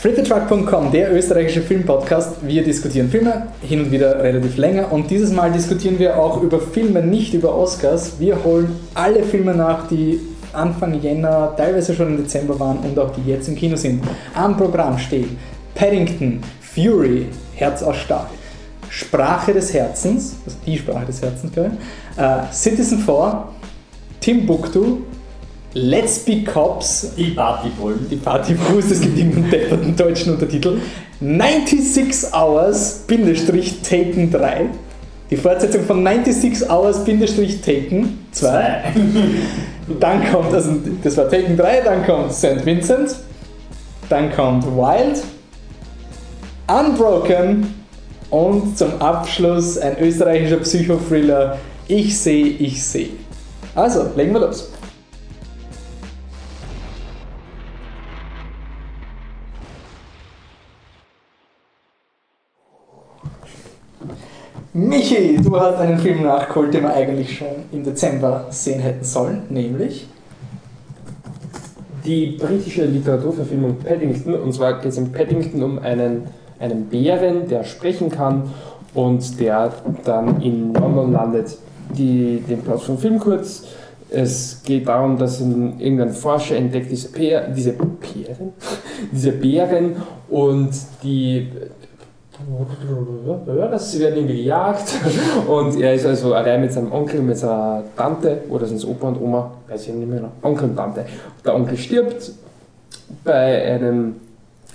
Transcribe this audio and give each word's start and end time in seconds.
Frittertruck.com, 0.00 0.92
der 0.92 1.12
österreichische 1.12 1.60
Filmpodcast. 1.60 2.46
Wir 2.46 2.62
diskutieren 2.62 3.10
Filme, 3.10 3.48
hin 3.62 3.80
und 3.80 3.90
wieder 3.90 4.22
relativ 4.22 4.56
länger 4.56 4.92
und 4.92 5.10
dieses 5.10 5.32
Mal 5.32 5.50
diskutieren 5.50 5.98
wir 5.98 6.16
auch 6.16 6.40
über 6.40 6.60
Filme, 6.60 7.02
nicht 7.02 7.34
über 7.34 7.52
Oscars. 7.52 8.12
Wir 8.20 8.44
holen 8.44 8.76
alle 8.94 9.24
Filme 9.24 9.56
nach, 9.56 9.88
die 9.88 10.20
Anfang 10.52 11.02
Jänner, 11.02 11.52
teilweise 11.56 11.94
schon 11.94 12.10
im 12.10 12.16
Dezember 12.18 12.60
waren 12.60 12.78
und 12.78 12.96
auch 12.96 13.10
die 13.10 13.28
jetzt 13.28 13.48
im 13.48 13.56
Kino 13.56 13.74
sind. 13.74 14.04
Am 14.34 14.56
Programm 14.56 14.96
steht 14.98 15.30
Paddington, 15.74 16.42
Fury, 16.60 17.26
Herz 17.56 17.82
aus 17.82 17.96
Stahl, 17.96 18.28
Sprache 18.88 19.52
des 19.52 19.74
Herzens, 19.74 20.36
also 20.46 20.58
die 20.64 20.78
Sprache 20.78 21.06
des 21.06 21.20
Herzens, 21.20 21.50
äh, 21.56 22.52
Citizen 22.52 23.00
4, 23.00 23.48
Timbuktu, 24.20 24.98
Let's 25.78 26.18
Be 26.18 26.42
Cops. 26.42 27.12
Die 27.16 27.30
Partybullen. 27.30 28.08
Die 28.10 28.16
Partybulls, 28.16 28.90
es 28.90 29.00
gibt 29.00 29.16
irgendeinen 29.16 29.50
depperten 29.50 29.96
deutschen 29.96 30.32
Untertitel. 30.32 30.80
96 31.20 32.32
Hours, 32.34 33.04
Bindestrich, 33.06 33.80
Taken 33.82 34.30
3. 34.30 34.66
Die 35.30 35.36
Fortsetzung 35.36 35.84
von 35.84 36.04
96 36.04 36.68
Hours, 36.68 37.04
Bindestrich, 37.04 37.60
Taken 37.60 38.26
2. 38.32 38.92
Dann 40.00 40.28
kommt, 40.30 40.52
also 40.52 40.72
das 41.02 41.16
war 41.16 41.30
Taken 41.30 41.56
3, 41.56 41.80
dann 41.80 42.04
kommt 42.04 42.30
St. 42.32 42.64
Vincent. 42.64 43.16
Dann 44.10 44.30
kommt 44.32 44.66
Wild. 44.66 45.22
Unbroken. 46.66 47.74
Und 48.28 48.76
zum 48.76 49.00
Abschluss 49.00 49.78
ein 49.78 49.98
österreichischer 49.98 50.58
Psychothriller. 50.58 51.56
Ich 51.86 52.18
sehe, 52.18 52.44
ich 52.44 52.84
sehe. 52.84 53.08
Also, 53.74 54.10
legen 54.14 54.34
wir 54.34 54.40
los. 54.40 54.70
Michi, 64.78 65.36
du 65.42 65.58
hast 65.58 65.76
einen 65.80 65.98
Film 65.98 66.22
nachgeholt, 66.22 66.72
den 66.72 66.84
wir 66.84 66.94
eigentlich 66.94 67.36
schon 67.36 67.48
im 67.72 67.82
Dezember 67.82 68.46
sehen 68.50 68.78
hätten 68.78 69.04
sollen, 69.04 69.42
nämlich 69.48 70.06
die 72.04 72.38
britische 72.40 72.84
Literaturverfilmung 72.84 73.78
Paddington. 73.78 74.34
Und 74.34 74.52
zwar 74.52 74.74
geht 74.74 74.92
es 74.92 74.98
in 74.98 75.10
Paddington 75.10 75.62
um 75.64 75.78
einen, 75.80 76.28
einen 76.60 76.86
Bären, 76.86 77.48
der 77.48 77.64
sprechen 77.64 78.08
kann 78.08 78.54
und 78.94 79.40
der 79.40 79.72
dann 80.04 80.40
in 80.42 80.72
London 80.72 81.12
landet. 81.12 81.58
Die, 81.90 82.42
den 82.48 82.60
Plot 82.60 82.82
vom 82.82 82.98
Film 82.98 83.18
kurz. 83.18 83.64
Es 84.10 84.62
geht 84.64 84.86
darum, 84.86 85.18
dass 85.18 85.40
ein, 85.40 85.80
irgendein 85.80 86.12
Forscher 86.12 86.56
entdeckt 86.56 86.90
diese, 86.90 87.08
Bär, 87.10 87.48
diese 87.48 87.72
Bären, 87.72 88.52
diese 89.12 89.32
Bären 89.32 89.96
und 90.28 90.70
die 91.02 91.48
sie 93.92 94.00
werden 94.00 94.16
irgendwie 94.16 94.42
gejagt 94.42 94.94
und 95.48 95.80
er 95.80 95.94
ist 95.94 96.06
also 96.06 96.34
allein 96.34 96.60
mit 96.60 96.72
seinem 96.72 96.92
Onkel, 96.92 97.20
mit 97.20 97.36
seiner 97.36 97.82
Tante 97.96 98.42
oder 98.48 98.66
sind 98.66 98.76
es 98.76 98.86
Opa 98.86 99.08
und 99.08 99.20
Oma, 99.20 99.50
weiß 99.68 99.88
ich 99.88 99.94
nicht 99.94 100.08
mehr, 100.08 100.30
Onkel 100.42 100.70
und 100.70 100.76
Tante. 100.76 101.04
Der 101.44 101.54
Onkel 101.54 101.76
stirbt 101.76 102.32
bei 103.24 103.62
einem 103.64 104.16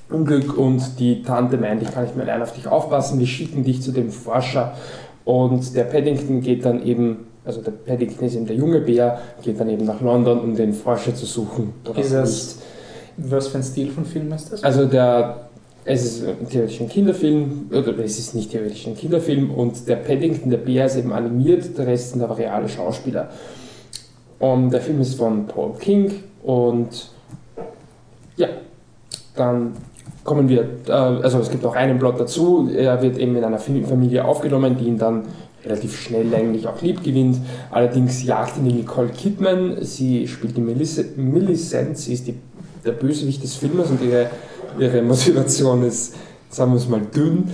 Unglück 0.09 0.57
und 0.57 0.99
die 0.99 1.23
Tante 1.23 1.57
meint, 1.57 1.81
ich 1.81 1.91
kann 1.91 2.03
nicht 2.03 2.15
mehr 2.15 2.27
allein 2.27 2.41
auf 2.41 2.51
dich 2.51 2.67
aufpassen, 2.67 3.19
wir 3.19 3.27
schicken 3.27 3.63
dich 3.63 3.81
zu 3.81 3.91
dem 3.91 4.09
Forscher 4.09 4.73
und 5.23 5.75
der 5.75 5.85
Paddington 5.85 6.41
geht 6.41 6.65
dann 6.65 6.83
eben, 6.83 7.27
also 7.45 7.61
der 7.61 7.71
Paddington 7.71 8.25
ist 8.27 8.35
eben 8.35 8.45
der 8.45 8.57
junge 8.57 8.81
Bär, 8.81 9.19
geht 9.41 9.59
dann 9.59 9.69
eben 9.69 9.85
nach 9.85 10.01
London, 10.01 10.41
um 10.41 10.55
den 10.55 10.73
Forscher 10.73 11.15
zu 11.15 11.25
suchen. 11.25 11.73
Ist 11.95 12.13
das, 12.13 12.57
was 13.17 13.47
für 13.47 13.57
ein 13.57 13.63
Stil 13.63 13.89
von 13.91 14.05
Film 14.05 14.31
ist 14.33 14.51
das? 14.51 14.63
Also 14.63 14.85
der 14.85 15.42
es 15.85 16.05
ist 16.05 16.25
theoretisch 16.49 16.79
ein 16.79 16.89
Kinderfilm, 16.89 17.69
oder 17.71 17.97
es 17.99 18.17
ist 18.17 18.35
nicht 18.35 18.51
theoretisch 18.51 18.87
ein 18.87 18.95
Kinderfilm 18.95 19.51
und 19.51 19.87
der 19.87 19.97
Paddington, 19.97 20.49
der 20.49 20.57
Bär 20.57 20.85
ist 20.85 20.95
eben 20.95 21.11
animiert, 21.11 21.77
der 21.77 21.87
Rest 21.87 22.11
sind 22.11 22.21
aber 22.21 22.37
reale 22.37 22.69
Schauspieler. 22.69 23.29
Und 24.39 24.71
der 24.71 24.81
Film 24.81 25.01
ist 25.01 25.15
von 25.15 25.45
Paul 25.47 25.73
King 25.79 26.11
und 26.43 27.09
ja, 28.37 28.47
dann 29.35 29.73
kommen 30.23 30.47
wir, 30.47 30.61
äh, 30.87 30.91
also 30.91 31.39
es 31.39 31.49
gibt 31.49 31.65
auch 31.65 31.75
einen 31.75 31.99
Plot 31.99 32.19
dazu, 32.19 32.69
er 32.73 33.01
wird 33.01 33.17
eben 33.17 33.35
in 33.35 33.43
einer 33.43 33.59
Familie 33.59 34.25
aufgenommen, 34.25 34.77
die 34.77 34.85
ihn 34.85 34.97
dann 34.97 35.23
relativ 35.65 35.99
schnell 35.99 36.33
eigentlich 36.33 36.67
auch 36.67 36.81
lieb 36.81 37.03
gewinnt. 37.03 37.37
Allerdings 37.71 38.23
jagt 38.23 38.57
ihn 38.57 38.65
die 38.65 38.73
Nicole 38.73 39.09
Kidman, 39.09 39.77
sie 39.81 40.27
spielt 40.27 40.57
die 40.57 40.61
Millicent, 40.61 41.97
sie 41.97 42.13
ist 42.13 42.27
die, 42.27 42.35
der 42.85 42.91
Bösewicht 42.91 43.43
des 43.43 43.55
Filmes 43.55 43.89
und 43.89 44.01
ihre 44.01 44.29
ihre 44.79 45.01
Motivation 45.01 45.83
ist, 45.83 46.15
sagen 46.49 46.71
wir 46.71 46.77
es 46.77 46.87
mal, 46.87 47.01
dünn. 47.01 47.49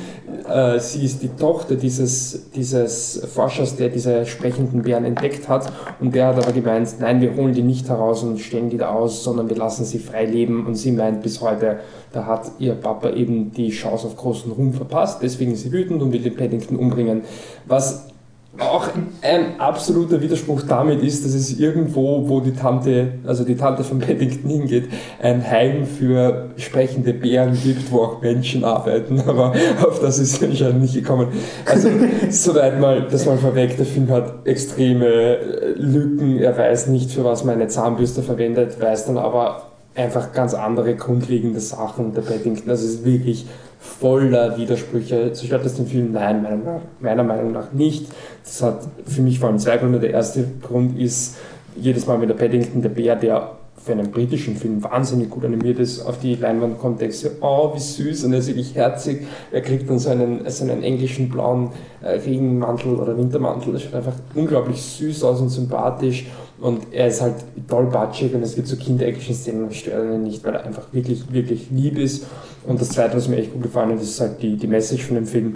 Äh, 0.48 0.80
sie 0.80 1.06
ist 1.06 1.22
die 1.22 1.30
Tochter 1.30 1.76
dieses, 1.76 2.52
dieses 2.52 3.22
Forschers, 3.34 3.76
der 3.76 3.90
diese 3.90 4.26
sprechenden 4.26 4.82
Bären 4.82 5.06
entdeckt 5.06 5.48
hat. 5.48 5.72
Und 6.00 6.14
der 6.16 6.28
hat 6.28 6.38
aber 6.38 6.52
gemeint, 6.52 6.96
nein, 7.00 7.22
wir 7.22 7.36
holen 7.36 7.54
die 7.54 7.62
nicht 7.62 7.88
heraus 7.88 8.24
und 8.24 8.40
stellen 8.40 8.70
die 8.70 8.78
da 8.78 8.90
aus, 8.90 9.24
sondern 9.24 9.50
wir 9.50 9.58
lassen 9.58 9.86
sie 9.86 10.00
frei 10.00 10.26
leben. 10.26 10.66
Und 10.66 10.76
sie 10.76 10.92
meint 10.92 11.22
bis 11.22 11.42
heute, 11.42 11.80
da 12.12 12.26
hat 12.26 12.52
ihr 12.60 12.74
Papa 12.76 13.12
eben 13.12 13.52
die 13.52 13.70
Chance 13.70 14.08
auf 14.08 14.18
großen 14.18 14.52
Ruhm 14.52 14.74
verpasst. 14.74 15.20
Deswegen 15.22 15.54
ist 15.54 15.64
sie 15.64 15.72
wütend 15.72 16.02
und 16.02 16.12
will 16.12 16.22
den 16.22 16.36
Paddington 16.36 16.78
umbringen. 16.78 17.22
Was 17.68 18.08
auch 18.58 18.88
ein 19.22 19.60
absoluter 19.60 20.22
Widerspruch 20.22 20.64
damit 20.68 21.04
ist, 21.04 21.24
dass 21.24 21.34
es 21.34 21.60
irgendwo, 21.60 22.28
wo 22.28 22.40
die 22.40 22.54
Tante, 22.54 23.14
also 23.26 23.44
die 23.44 23.56
Tante 23.56 23.84
von 23.84 24.00
Paddington 24.00 24.50
hingeht, 24.50 24.90
ein 25.22 25.48
Heim 25.48 25.86
für 25.86 26.50
sprechende 26.58 27.14
Bären 27.14 27.58
gibt, 27.62 27.92
wo 27.92 28.02
auch 28.02 28.22
Menschen 28.22 28.64
arbeiten, 28.64 29.22
aber 29.28 29.54
auf 29.84 30.00
das 30.00 30.20
ist 30.20 30.44
anscheinend 30.44 30.82
nicht 30.82 30.96
gekommen. 30.96 31.28
Also, 31.66 31.90
soweit 32.30 32.80
mal, 32.80 33.08
das 33.10 33.26
mal 33.26 33.38
vorweg, 33.38 33.78
der 33.78 33.86
Film 33.86 34.10
hat 34.10 34.46
extreme 34.46 35.38
Lücken, 35.76 36.40
er 36.40 36.58
weiß 36.58 36.88
nicht, 36.88 37.12
für 37.12 37.24
was 37.24 37.44
man 37.44 37.56
eine 37.56 37.68
Zahnbürste 37.68 38.24
verwendet, 38.24 38.82
weiß 38.82 39.06
dann 39.06 39.18
aber 39.18 39.64
einfach 39.96 40.34
ganz 40.34 40.54
andere 40.54 40.96
grundlegende 40.96 41.60
Sachen 41.60 42.14
der 42.14 42.22
Paddington. 42.22 42.70
Also 42.70 42.86
es 42.86 42.96
ist 42.96 43.06
wirklich 43.06 43.46
voller 43.90 44.58
Widersprüche. 44.58 45.34
Zerstört 45.34 45.66
das 45.66 45.76
den 45.76 45.88
Film? 45.88 46.12
Nein, 46.14 46.42
meiner, 46.44 46.82
meiner 47.00 47.24
Meinung 47.24 47.52
nach 47.52 47.72
nicht. 47.74 48.08
Das 48.44 48.62
hat 48.62 48.88
für 49.06 49.22
mich 49.22 49.40
vor 49.40 49.50
allem 49.50 49.60
zwei 49.60 49.78
Gründe. 49.78 50.00
Der 50.00 50.12
erste 50.12 50.46
Grund 50.62 50.98
ist, 51.00 51.38
jedes 51.76 52.06
Mal, 52.06 52.20
wenn 52.22 52.28
der 52.28 52.36
Paddington, 52.36 52.82
der 52.82 52.90
Bär, 52.90 53.16
der 53.16 53.59
für 53.84 53.94
einen 53.94 54.12
britischen 54.12 54.56
Film 54.56 54.84
wahnsinnig 54.84 55.30
gut 55.30 55.46
animiert 55.46 55.80
ist, 55.80 56.02
auf 56.02 56.20
die 56.20 56.36
Leinwand 56.36 56.80
kommt, 56.80 57.02
denkst 57.02 57.22
du, 57.22 57.30
oh, 57.42 57.74
wie 57.74 57.80
süß, 57.80 58.26
und 58.26 58.34
er 58.34 58.40
ist 58.40 58.48
wirklich 58.48 58.76
herzig. 58.76 59.26
Er 59.52 59.62
kriegt 59.62 59.90
dann 59.90 60.00
so 60.00 60.10
einen, 60.10 60.44
englischen 60.84 61.30
blauen 61.30 61.70
äh, 62.02 62.10
Regenmantel 62.10 62.96
oder 62.96 63.18
Wintermantel. 63.18 63.74
Das 63.74 63.84
schaut 63.84 63.96
einfach 63.96 64.16
unglaublich 64.36 64.82
süß 64.82 65.24
aus 65.24 65.40
und 65.40 65.50
sympathisch. 65.50 66.28
Und 66.60 66.88
er 66.92 67.08
ist 67.08 67.22
halt 67.22 67.36
toll 67.70 67.86
batschig 67.86 68.34
und 68.34 68.44
es 68.44 68.56
gibt 68.56 68.68
so 68.68 68.76
Kinder-Action-Szenen 68.76 69.64
und 69.64 69.74
stören 69.74 70.14
ihn 70.14 70.24
nicht, 70.24 70.44
weil 70.44 70.56
er 70.56 70.66
einfach 70.66 70.92
wirklich, 70.92 71.32
wirklich 71.32 71.68
lieb 71.72 71.98
ist. 71.98 72.26
Und 72.68 72.82
das 72.82 72.90
zweite, 72.90 73.16
was 73.16 73.30
mir 73.30 73.38
echt 73.38 73.54
gut 73.54 73.64
gefallen 73.64 73.92
hat, 73.92 74.02
ist 74.02 74.20
halt 74.20 74.42
die, 74.42 74.58
die 74.58 74.68
Message 74.68 75.06
von 75.06 75.16
dem 75.16 75.26
Film, 75.26 75.56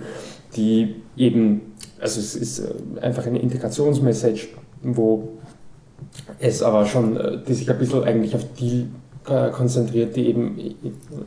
die 0.56 0.96
eben, 1.18 1.74
also 2.00 2.22
es 2.22 2.36
ist 2.36 2.60
äh, 2.60 3.02
einfach 3.02 3.26
eine 3.26 3.40
Integrationsmessage, 3.40 4.48
wo 4.82 5.30
es 6.40 6.62
aber 6.62 6.86
schon, 6.86 7.18
äh, 7.18 7.38
die 7.48 7.54
sich 7.54 7.70
ein 7.70 7.78
bisschen 7.78 8.04
eigentlich 8.04 8.36
auf 8.36 8.46
die 8.60 8.88
äh, 9.28 9.50
konzentriert, 9.52 10.16
die 10.16 10.28
eben 10.28 10.76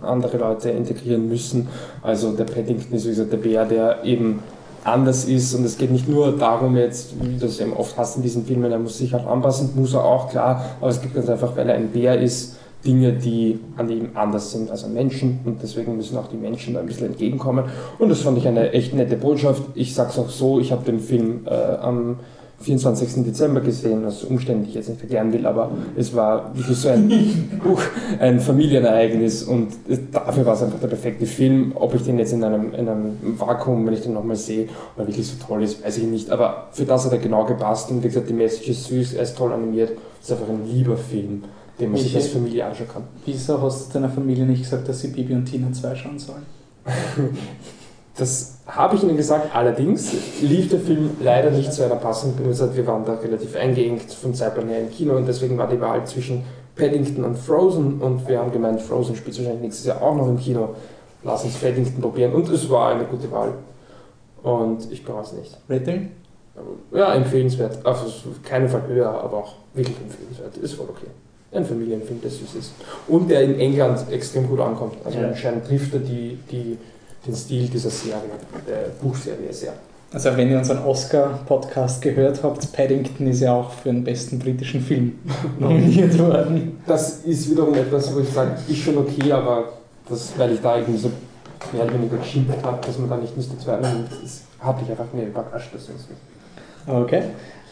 andere 0.02 0.36
Leute 0.36 0.70
integrieren 0.70 1.28
müssen. 1.28 1.68
Also 2.02 2.32
der 2.32 2.44
Paddington 2.44 2.94
ist 2.94 3.06
wie 3.06 3.10
gesagt 3.10 3.32
der 3.32 3.38
Bär, 3.38 3.64
der 3.64 4.04
eben 4.04 4.40
anders 4.84 5.24
ist 5.24 5.54
und 5.54 5.64
es 5.64 5.78
geht 5.78 5.90
nicht 5.90 6.08
nur 6.08 6.36
darum 6.36 6.76
jetzt, 6.76 7.14
wie 7.20 7.38
du 7.38 7.46
es 7.46 7.60
eben 7.60 7.72
oft 7.72 7.96
hast 7.98 8.16
in 8.16 8.22
diesen 8.22 8.44
Filmen, 8.44 8.70
er 8.70 8.78
muss 8.78 8.98
sich 8.98 9.14
auch 9.14 9.26
anpassen, 9.26 9.70
muss 9.74 9.94
er 9.94 10.04
auch, 10.04 10.30
klar, 10.30 10.64
aber 10.80 10.90
es 10.90 11.00
gibt 11.00 11.14
ganz 11.14 11.28
einfach, 11.28 11.56
weil 11.56 11.68
er 11.68 11.74
ein 11.74 11.88
Bär 11.88 12.20
ist, 12.20 12.56
Dinge, 12.84 13.14
die 13.14 13.58
an 13.76 13.88
ihm 13.90 14.10
anders 14.14 14.52
sind 14.52 14.70
als 14.70 14.84
an 14.84 14.94
Menschen 14.94 15.40
und 15.44 15.60
deswegen 15.60 15.96
müssen 15.96 16.16
auch 16.18 16.28
die 16.28 16.36
Menschen 16.36 16.74
da 16.74 16.80
ein 16.80 16.86
bisschen 16.86 17.06
entgegenkommen 17.08 17.64
und 17.98 18.08
das 18.08 18.20
fand 18.20 18.38
ich 18.38 18.46
eine 18.46 18.70
echt 18.72 18.94
nette 18.94 19.16
Botschaft. 19.16 19.62
Ich 19.74 19.92
sag's 19.92 20.18
auch 20.18 20.30
so, 20.30 20.60
ich 20.60 20.70
habe 20.70 20.84
den 20.84 21.00
Film 21.00 21.46
äh, 21.46 21.50
am 21.50 22.20
24. 22.66 23.24
Dezember 23.24 23.60
gesehen, 23.60 24.04
was 24.04 24.24
umständlich 24.24 24.74
jetzt 24.74 24.88
nicht 24.88 25.00
erklären 25.00 25.32
will, 25.32 25.46
aber 25.46 25.70
es 25.96 26.14
war 26.14 26.54
wirklich 26.54 26.76
so 26.76 26.88
ein, 26.88 27.10
uh, 27.64 27.76
ein 28.18 28.40
Familienereignis 28.40 29.44
und 29.44 29.68
dafür 30.10 30.44
war 30.44 30.54
es 30.54 30.62
einfach 30.62 30.80
der 30.80 30.88
perfekte 30.88 31.26
Film. 31.26 31.72
Ob 31.76 31.94
ich 31.94 32.02
den 32.02 32.18
jetzt 32.18 32.32
in 32.32 32.42
einem, 32.42 32.74
in 32.74 32.88
einem 32.88 33.18
Vakuum, 33.38 33.86
wenn 33.86 33.94
ich 33.94 34.00
den 34.00 34.14
nochmal 34.14 34.34
sehe, 34.34 34.68
oder 34.96 35.06
wirklich 35.06 35.28
so 35.28 35.34
toll 35.46 35.62
ist, 35.62 35.84
weiß 35.84 35.98
ich 35.98 36.04
nicht. 36.04 36.30
Aber 36.30 36.68
für 36.72 36.84
das 36.84 37.04
hat 37.04 37.12
er 37.12 37.18
genau 37.18 37.44
gepasst 37.44 37.90
und 37.90 38.02
wie 38.02 38.08
gesagt, 38.08 38.28
die 38.28 38.34
Message 38.34 38.68
ist 38.68 38.86
süß, 38.86 39.14
er 39.14 39.22
ist 39.22 39.38
toll 39.38 39.52
animiert, 39.52 39.92
ist 40.20 40.32
einfach 40.32 40.48
ein 40.48 40.68
lieber 40.68 40.96
Film, 40.96 41.44
den 41.78 41.92
man 41.92 42.00
sich 42.00 42.16
als 42.16 42.28
Familie 42.28 42.66
anschauen 42.66 42.88
kann. 42.92 43.02
Wieso 43.24 43.62
hast 43.62 43.88
du 43.88 43.92
deiner 43.94 44.10
Familie 44.10 44.44
nicht 44.44 44.64
gesagt, 44.64 44.88
dass 44.88 45.00
sie 45.00 45.08
Bibi 45.08 45.34
und 45.34 45.44
Tina 45.44 45.72
2 45.72 45.94
schauen 45.94 46.18
sollen? 46.18 46.42
Das 48.18 48.58
habe 48.66 48.96
ich 48.96 49.02
Ihnen 49.02 49.16
gesagt, 49.16 49.54
allerdings 49.54 50.12
lief 50.40 50.70
der 50.70 50.80
Film 50.80 51.10
leider 51.20 51.50
nicht 51.50 51.72
zu 51.72 51.84
einer 51.84 51.96
passenden 51.96 52.46
Uhrzeit. 52.46 52.74
Wir 52.74 52.86
waren 52.86 53.04
da 53.04 53.14
relativ 53.14 53.54
eingeengt 53.56 54.10
von 54.12 54.34
Zeitplan 54.34 54.68
her 54.68 54.80
im 54.80 54.90
Kino 54.90 55.14
und 55.16 55.26
deswegen 55.26 55.58
war 55.58 55.68
die 55.68 55.80
Wahl 55.80 56.06
zwischen 56.06 56.42
Paddington 56.76 57.24
und 57.24 57.36
Frozen 57.38 58.00
und 58.00 58.26
wir 58.28 58.38
haben 58.38 58.52
gemeint, 58.52 58.80
Frozen 58.80 59.16
spielt 59.16 59.36
wahrscheinlich 59.38 59.62
nächstes 59.62 59.86
Jahr 59.86 60.02
auch 60.02 60.14
noch 60.14 60.28
im 60.28 60.38
Kino. 60.38 60.70
Lass 61.24 61.44
uns 61.44 61.54
Paddington 61.56 62.00
probieren 62.00 62.32
und 62.32 62.48
es 62.48 62.68
war 62.70 62.90
eine 62.94 63.04
gute 63.04 63.30
Wahl. 63.30 63.52
Und 64.42 64.90
ich 64.92 65.04
bereue 65.04 65.22
es 65.22 65.32
nicht. 65.32 65.58
Rating? 65.68 66.10
Ja, 66.92 67.14
empfehlenswert. 67.14 67.84
Also 67.84 68.06
auf 68.06 68.42
keinen 68.42 68.68
Fall 68.68 68.82
höher, 68.86 69.08
aber 69.10 69.38
auch 69.38 69.54
wirklich 69.74 69.96
empfehlenswert. 69.98 70.56
Ist 70.58 70.74
voll 70.74 70.86
okay. 70.88 71.08
Ein 71.52 71.64
Familienfilm, 71.64 72.20
der 72.22 72.30
süß 72.30 72.54
ist. 72.54 72.72
Und 73.08 73.30
der 73.30 73.42
in 73.42 73.58
England 73.58 74.10
extrem 74.10 74.48
gut 74.48 74.60
ankommt. 74.60 74.94
Also 75.04 75.18
Ja. 75.18 75.28
anscheinend 75.28 75.66
trifft 75.66 75.92
er 75.94 76.00
die, 76.00 76.38
die, 76.50 76.78
den 77.26 77.34
Stil 77.34 77.68
dieser 77.68 77.90
Serie, 77.90 78.20
der 78.66 78.90
Buchserie 79.00 79.52
sehr. 79.52 79.72
Also 80.12 80.36
wenn 80.36 80.50
ihr 80.50 80.58
unseren 80.58 80.84
Oscar-Podcast 80.84 82.00
gehört 82.00 82.42
habt, 82.42 82.72
Paddington 82.72 83.26
ist 83.26 83.40
ja 83.40 83.52
auch 83.52 83.70
für 83.70 83.88
den 83.90 84.04
besten 84.04 84.38
britischen 84.38 84.80
Film 84.80 85.18
nominiert 85.58 86.16
worden. 86.18 86.80
Das 86.86 87.18
ist 87.24 87.50
wiederum 87.50 87.74
etwas, 87.74 88.14
wo 88.14 88.20
ich 88.20 88.28
sage, 88.28 88.52
ist 88.68 88.78
schon 88.78 88.96
okay, 88.98 89.32
aber 89.32 89.64
das, 90.08 90.32
weil 90.38 90.52
ich 90.52 90.60
da 90.60 90.78
irgendwie 90.78 90.98
so 90.98 91.10
mehr 91.72 91.84
oder 91.84 91.94
weniger 91.94 92.16
geschimpft 92.18 92.62
habe, 92.62 92.78
dass 92.86 92.98
man 92.98 93.10
da 93.10 93.16
nicht 93.16 93.36
Mr. 93.36 93.58
2 93.58 93.76
nimmt, 93.76 94.08
hat 94.60 94.80
mich 94.80 94.90
einfach 94.90 95.12
mehr 95.12 95.26
überrascht. 95.26 95.70
Das 95.74 95.82
ist 95.82 96.08
Okay. 96.86 97.22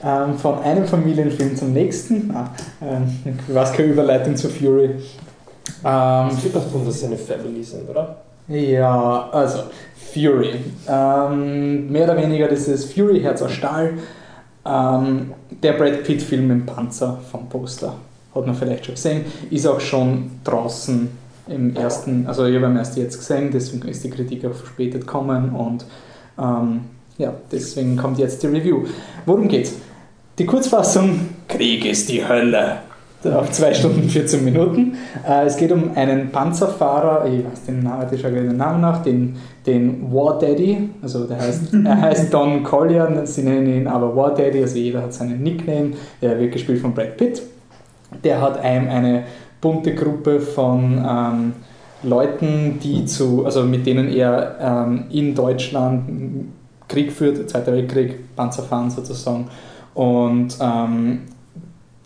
Ähm, 0.03 0.37
von 0.37 0.59
einem 0.59 0.87
Familienfilm 0.87 1.57
zum 1.57 1.73
nächsten. 1.73 2.31
Ah, 2.35 2.50
ähm, 2.83 3.39
was 3.49 3.73
keine 3.73 3.93
Überleitung 3.93 4.37
zu 4.37 4.49
Fury. 4.49 4.91
Ähm, 5.85 6.29
Es 6.31 6.45
wird 6.45 6.57
doch 6.57 6.71
tun, 6.71 6.85
dass 6.85 7.00
sie 7.00 7.07
eine 7.07 7.17
Family 7.17 7.62
sind, 7.62 7.89
oder? 7.89 8.17
Ja, 8.49 9.29
also 9.31 9.64
Fury. 10.12 10.55
Ähm, 10.88 11.91
mehr 11.91 12.05
oder 12.05 12.17
weniger 12.17 12.49
das 12.49 12.69
ist 12.69 12.93
Fury, 12.93 13.20
Herz 13.20 13.43
aus 13.43 13.52
Stahl. 13.52 13.94
Ähm, 14.67 15.32
der 15.62 15.73
Brad 15.75 16.05
Pitt-Film 16.05 16.50
im 16.50 16.67
Panzer 16.67 17.19
vom 17.31 17.49
Poster. 17.49 17.94
Hat 18.35 18.46
man 18.46 18.55
vielleicht 18.55 18.87
schon 18.87 18.94
gesehen. 18.94 19.25
Ist 19.50 19.67
auch 19.67 19.81
schon 19.81 20.31
draußen 20.44 21.08
im 21.49 21.76
ersten, 21.76 22.26
also 22.26 22.46
ich 22.46 22.56
habe 22.56 22.67
ihn 22.67 22.76
erst 22.76 22.96
jetzt 22.96 23.19
gesehen, 23.19 23.50
deswegen 23.52 23.87
ist 23.88 24.02
die 24.02 24.11
Kritik 24.11 24.44
auch 24.47 24.55
verspätet 24.55 25.02
gekommen 25.02 25.50
und 25.50 25.85
ähm, 26.38 26.81
ja, 27.19 27.35
deswegen 27.52 27.97
kommt 27.97 28.19
jetzt 28.19 28.43
die 28.43 28.47
Review. 28.47 28.85
Worum 29.26 29.47
geht's? 29.47 29.75
Die 30.38 30.47
Kurzfassung: 30.47 31.29
Krieg 31.47 31.85
ist 31.85 32.08
die 32.08 32.26
Hölle. 32.26 32.79
Auf 33.26 33.50
2 33.50 33.75
Stunden 33.75 34.09
14 34.09 34.44
Minuten. 34.44 34.97
Äh, 35.26 35.47
es 35.47 35.56
geht 35.56 35.73
um 35.73 35.97
einen 35.97 36.31
Panzerfahrer, 36.31 37.26
ich 37.26 37.44
weiß 37.44 37.65
den 37.67 37.82
Namen, 37.82 38.06
ich 38.12 38.21
schaue 38.21 38.32
den 38.32 38.56
Namen 38.56 38.81
nach, 38.81 39.03
den, 39.03 39.37
den 39.67 40.12
War 40.12 40.38
Daddy, 40.38 40.91
also 41.00 41.25
der 41.26 41.41
heißt, 41.41 41.73
er 41.85 42.00
heißt 42.00 42.35
Don 42.35 42.62
Collier, 42.62 43.23
sie 43.25 43.43
nennen 43.43 43.67
ihn 43.67 43.87
aber 43.87 44.15
War 44.15 44.35
Daddy, 44.35 44.61
also 44.61 44.76
jeder 44.76 45.03
hat 45.03 45.15
seinen 45.15 45.43
Nickname, 45.43 45.93
der 46.21 46.38
wird 46.38 46.53
gespielt 46.53 46.81
von 46.81 46.93
Brad 46.93 47.17
Pitt. 47.17 47.43
Der 48.23 48.41
hat 48.41 48.59
einem 48.59 48.88
eine 48.88 49.25
bunte 49.61 49.94
Gruppe 49.94 50.41
von 50.41 51.03
ähm, 51.09 51.53
Leuten, 52.03 52.79
die 52.82 53.06
zu, 53.06 53.44
also 53.44 53.62
mit 53.62 53.87
denen 53.87 54.12
er 54.12 54.59
ähm, 54.61 55.05
in 55.11 55.35
Deutschland 55.35 56.50
Krieg 56.88 57.11
führt, 57.11 57.49
Zweiter 57.49 57.73
Weltkrieg, 57.73 58.37
Panzerfahren 58.37 58.91
sozusagen. 58.91 59.47
Und 59.94 60.59
ähm, 60.61 61.21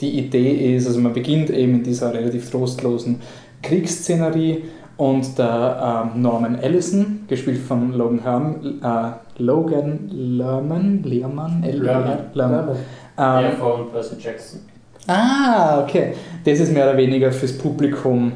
die 0.00 0.18
Idee 0.18 0.76
ist, 0.76 0.86
also 0.86 1.00
man 1.00 1.12
beginnt 1.12 1.50
eben 1.50 1.74
in 1.74 1.82
dieser 1.82 2.12
relativ 2.14 2.50
trostlosen 2.50 3.20
Kriegsszenerie 3.62 4.64
und 4.96 5.38
der 5.38 6.12
ähm, 6.14 6.22
Norman 6.22 6.58
Ellison, 6.58 7.24
gespielt 7.28 7.58
von 7.58 7.92
Logan, 7.92 8.20
Herm, 8.20 8.80
äh, 8.82 9.42
Logan 9.42 10.08
Lerman, 10.10 11.02
Lerman, 11.04 11.62
L 11.62 11.82
Lerman. 11.82 12.18
Lerman. 12.34 12.68
Der 13.16 13.50
Ähm, 13.50 13.56
von 13.58 13.90
Percy 13.92 14.16
Jackson. 14.18 14.60
Ah, 15.06 15.82
okay. 15.82 16.12
Das 16.44 16.60
ist 16.60 16.72
mehr 16.72 16.88
oder 16.88 16.96
weniger 16.96 17.32
fürs 17.32 17.56
Publikum 17.56 18.32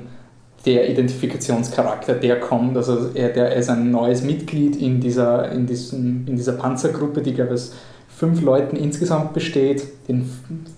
der 0.65 0.89
Identifikationscharakter, 0.89 2.15
der 2.15 2.41
kommt. 2.41 2.77
Also 2.77 3.11
er, 3.15 3.31
der 3.31 3.55
ist 3.57 3.69
ein 3.69 3.91
neues 3.91 4.23
Mitglied 4.23 4.77
in 4.77 5.01
dieser, 5.01 5.51
in 5.51 5.67
diesem, 5.67 6.27
in 6.27 6.37
dieser 6.37 6.53
Panzergruppe, 6.53 7.21
die, 7.23 7.31
ich, 7.31 7.43
aus 7.43 7.75
fünf 8.23 8.41
Leuten 8.41 8.77
insgesamt 8.77 9.33
besteht. 9.33 9.83
Den 10.07 10.31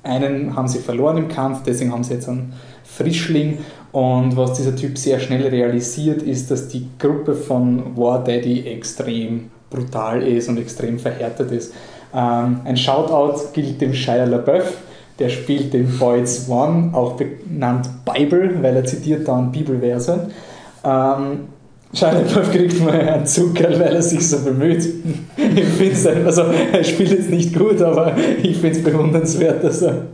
einen 0.03 0.57
haben 0.57 0.67
sie 0.67 0.79
verloren 0.79 1.19
im 1.19 1.29
Kampf, 1.29 1.63
deswegen 1.67 1.93
haben 1.93 2.03
sie 2.03 2.15
jetzt 2.15 2.27
einen 2.27 2.55
Frischling. 2.85 3.59
Und 3.93 4.35
was 4.35 4.55
dieser 4.55 4.75
Typ 4.75 4.97
sehr 4.97 5.21
schnell 5.21 5.47
realisiert, 5.49 6.23
ist, 6.23 6.51
dass 6.51 6.69
die 6.69 6.89
Gruppe 6.99 7.35
von 7.35 7.99
War 7.99 8.25
Daddy 8.25 8.67
extrem 8.67 9.51
brutal 9.69 10.23
ist 10.23 10.49
und 10.49 10.57
extrem 10.57 10.99
verhärtet 10.99 11.51
ist. 11.51 11.75
Ähm, 12.15 12.61
ein 12.65 12.79
Shoutout 12.79 13.53
gilt 13.53 13.79
dem 13.79 13.93
Shia 13.93 14.25
LaBeouf, 14.25 14.79
der 15.19 15.29
spielt 15.29 15.75
den 15.75 15.99
Boyd 15.99 16.27
Swan, 16.27 16.95
auch 16.95 17.13
benannt 17.13 17.91
Bible, 18.07 18.63
weil 18.63 18.75
er 18.75 18.87
zitiert 18.87 19.29
da 19.29 19.39
Bibelverse. 19.43 20.31
Ähm, 20.83 21.41
Shia 21.95 22.11
LaBeouf 22.11 22.51
kriegt 22.51 22.81
mal 22.85 23.01
einen 23.01 23.25
Zucker, 23.27 23.71
weil 23.79 23.95
er 23.95 24.03
sich 24.03 24.29
so 24.29 24.41
bemüht. 24.41 24.85
Ich 25.37 25.65
find's, 25.65 26.07
also 26.07 26.43
er 26.43 26.83
spielt 26.83 27.11
jetzt 27.11 27.31
nicht 27.31 27.57
gut, 27.57 27.81
aber 27.81 28.17
ich 28.43 28.59
finde 28.59 28.79
es 28.79 28.85
bewundernswert, 28.85 29.63
dass 29.63 29.83
er 29.83 30.07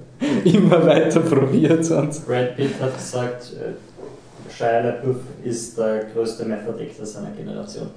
immer 0.45 0.85
weiter 0.87 1.21
probiert. 1.21 1.91
Und 1.91 2.27
Brad 2.27 2.57
Pitt 2.57 2.81
hat 2.81 2.97
gesagt, 2.97 3.53
äh, 3.55 4.53
Shia 4.53 4.81
LaBeouf 4.81 5.17
ist 5.43 5.79
der 5.79 6.05
größte 6.13 6.45
Method 6.45 6.83
Actor 6.83 7.07
seiner 7.07 7.31
Generation. 7.31 7.89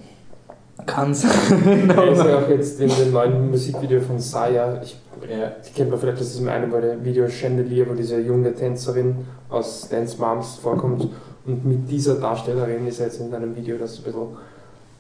kann 0.86 1.12
es. 1.12 1.26
Er 1.26 2.12
ist 2.12 2.26
ja 2.26 2.38
auch 2.40 2.50
jetzt 2.50 2.80
in 2.80 2.90
dem 2.90 3.12
neuen 3.12 3.50
Musikvideo 3.52 4.00
von 4.00 4.20
Saya. 4.20 4.82
Ich, 4.82 4.98
ja, 5.30 5.52
die 5.66 5.74
kennt 5.74 5.90
man 5.90 6.00
vielleicht, 6.00 6.22
das 6.22 6.28
ist 6.28 6.40
im 6.40 6.48
einen 6.48 6.72
der 6.72 7.04
Video 7.04 7.28
Chandelier, 7.28 7.90
wo 7.90 7.94
diese 7.94 8.20
junge 8.20 8.54
Tänzerin 8.54 9.26
aus 9.54 9.88
Dance 9.90 10.18
Moms 10.20 10.56
vorkommt. 10.62 11.08
Und 11.46 11.66
mit 11.66 11.90
dieser 11.90 12.16
Darstellerin 12.16 12.88
ist 12.88 13.00
er 13.00 13.08
jetzt 13.08 13.20
in 13.20 13.34
einem 13.34 13.56
Video, 13.56 13.78
das 13.78 13.98
ein 13.98 14.04
bisschen 14.04 14.28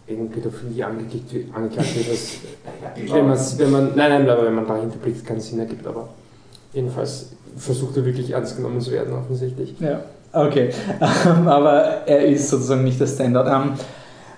wegen 0.05 0.29
Pädophilie 0.29 0.85
angeklagt 0.85 1.95
wird, 1.95 2.09
was, 2.11 2.37
wenn, 3.13 3.27
man's- 3.27 3.57
wenn 3.57 3.71
man, 3.71 3.83
nein, 3.95 4.09
nein, 4.11 4.29
aber 4.29 4.45
wenn 4.45 4.55
man 4.55 4.67
dahinter 4.67 4.97
blickt, 4.97 5.25
keinen 5.25 5.39
Sinn 5.39 5.59
ergibt. 5.59 5.87
Aber 5.87 6.09
jedenfalls 6.73 7.27
versucht 7.55 7.95
er 7.97 8.03
wirklich 8.05 8.31
ernst 8.31 8.57
genommen 8.57 8.81
zu 8.81 8.91
werden, 8.91 9.13
offensichtlich. 9.13 9.75
Ja, 9.79 10.01
okay. 10.33 10.69
Ähm, 11.25 11.47
aber 11.47 12.05
er 12.05 12.25
ist 12.25 12.49
sozusagen 12.49 12.83
nicht 12.83 12.99
der 12.99 13.07
Standard. 13.07 13.47
Ähm, 13.47 13.73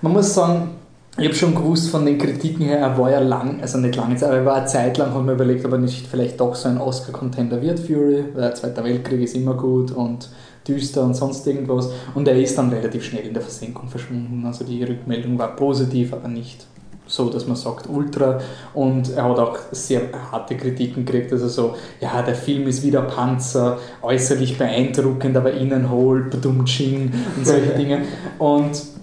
man 0.02 0.12
muss 0.12 0.32
sagen, 0.32 0.70
ich 1.18 1.24
habe 1.24 1.34
schon 1.34 1.54
gewusst 1.54 1.88
von 1.90 2.04
den 2.04 2.18
Kritiken 2.18 2.66
her, 2.66 2.78
er 2.78 2.98
war 2.98 3.10
ja 3.10 3.20
lang, 3.20 3.60
also 3.62 3.78
nicht 3.78 3.96
lange 3.96 4.16
Zeit, 4.16 4.28
aber 4.28 4.38
er 4.38 4.46
war 4.46 4.56
eine 4.56 4.66
Zeit 4.66 4.98
lang, 4.98 5.14
hat 5.14 5.24
man 5.24 5.34
überlegt, 5.34 5.64
ob 5.64 5.72
er 5.72 5.78
nicht 5.78 6.06
vielleicht 6.06 6.38
doch 6.40 6.54
so 6.54 6.68
ein 6.68 6.78
Oscar-Contender 6.78 7.62
wird, 7.62 7.80
Fury, 7.80 8.24
weil 8.34 8.42
der 8.42 8.54
Zweite 8.54 8.84
Weltkrieg 8.84 9.22
ist 9.22 9.34
immer 9.34 9.54
gut 9.54 9.92
und 9.92 10.28
düster 10.68 11.04
und 11.04 11.14
sonst 11.14 11.46
irgendwas. 11.46 11.90
Und 12.14 12.28
er 12.28 12.38
ist 12.38 12.58
dann 12.58 12.70
relativ 12.70 13.04
schnell 13.04 13.26
in 13.26 13.32
der 13.34 13.42
Versenkung 13.42 13.88
verschwunden. 13.88 14.44
Also 14.44 14.64
die 14.64 14.82
Rückmeldung 14.82 15.38
war 15.38 15.56
positiv, 15.56 16.12
aber 16.12 16.28
nicht 16.28 16.66
so, 17.06 17.30
dass 17.30 17.46
man 17.46 17.56
sagt 17.56 17.88
Ultra. 17.88 18.40
Und 18.74 19.14
er 19.14 19.24
hat 19.24 19.38
auch 19.38 19.58
sehr 19.70 20.02
harte 20.32 20.56
Kritiken 20.56 21.04
gekriegt. 21.04 21.32
Also 21.32 21.48
so, 21.48 21.76
ja, 22.00 22.20
der 22.22 22.34
Film 22.34 22.66
ist 22.66 22.82
wieder 22.82 23.02
Panzer, 23.02 23.78
äußerlich 24.02 24.58
beeindruckend, 24.58 25.36
aber 25.36 25.52
innen 25.52 25.90
hohl, 25.90 26.24
badum-ching 26.24 27.12
und 27.36 27.46
solche 27.46 27.70
Dinge. 27.78 28.02
Und 28.38 28.95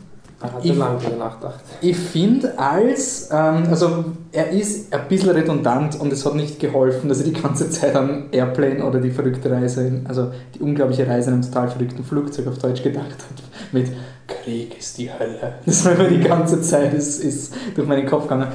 Hat 0.43 0.51
Ich- 0.65 0.75
lange 0.77 0.99
drüber 0.99 1.15
nachgedacht. 1.15 1.59
ich 1.81 1.95
finde 1.95 2.59
als, 2.59 3.29
ähm, 3.31 3.63
also 3.69 4.05
er 4.33 4.49
ist 4.51 4.93
ein 4.93 5.07
bisschen 5.07 5.29
redundant 5.29 5.99
und 5.99 6.11
es 6.11 6.25
hat 6.25 6.35
nicht 6.35 6.59
geholfen, 6.59 7.07
dass 7.07 7.19
er 7.19 7.25
die 7.25 7.41
ganze 7.41 7.69
Zeit 7.69 7.95
an 7.95 8.25
Airplane 8.31 8.83
oder 8.85 8.99
die 8.99 9.11
verrückte 9.11 9.49
Reise, 9.49 9.87
in, 9.87 10.05
also 10.05 10.31
die 10.53 10.59
unglaubliche 10.59 11.07
Reise 11.07 11.29
in 11.29 11.35
einem 11.35 11.43
total 11.43 11.69
verrückten 11.69 12.03
Flugzeug 12.03 12.47
auf 12.47 12.57
Deutsch 12.57 12.83
gedacht 12.83 13.05
hat, 13.05 13.43
mit 13.71 13.87
Krieg 14.27 14.77
ist 14.77 14.97
die 14.97 15.09
Hölle. 15.11 15.53
Das 15.65 15.85
war 15.85 15.95
mir 15.95 16.09
die 16.09 16.19
ganze 16.19 16.61
Zeit 16.61 16.93
ist, 16.93 17.23
ist 17.23 17.53
durch 17.75 17.87
meinen 17.87 18.05
Kopf 18.05 18.23
gegangen. 18.23 18.47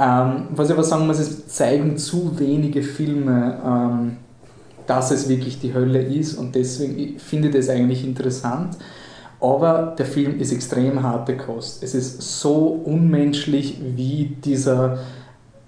Ähm, 0.00 0.48
was 0.50 0.68
ich 0.68 0.74
aber 0.74 0.84
sagen 0.84 1.06
muss, 1.06 1.18
es 1.20 1.46
zeigen 1.48 1.96
zu 1.98 2.38
wenige 2.38 2.82
Filme, 2.82 3.58
ähm, 3.64 4.16
dass 4.86 5.10
es 5.10 5.28
wirklich 5.28 5.60
die 5.60 5.74
Hölle 5.74 6.00
ist 6.02 6.34
und 6.34 6.54
deswegen 6.54 6.98
ich 6.98 7.20
finde 7.22 7.48
ich 7.48 7.54
das 7.54 7.68
eigentlich 7.68 8.04
interessant. 8.04 8.76
Aber 9.40 9.94
der 9.96 10.06
Film 10.06 10.40
ist 10.40 10.52
extrem 10.52 11.02
harte 11.02 11.36
Kost. 11.36 11.82
Es 11.82 11.94
ist 11.94 12.40
so 12.40 12.66
unmenschlich, 12.84 13.78
wie 13.80 14.36
dieser 14.44 14.98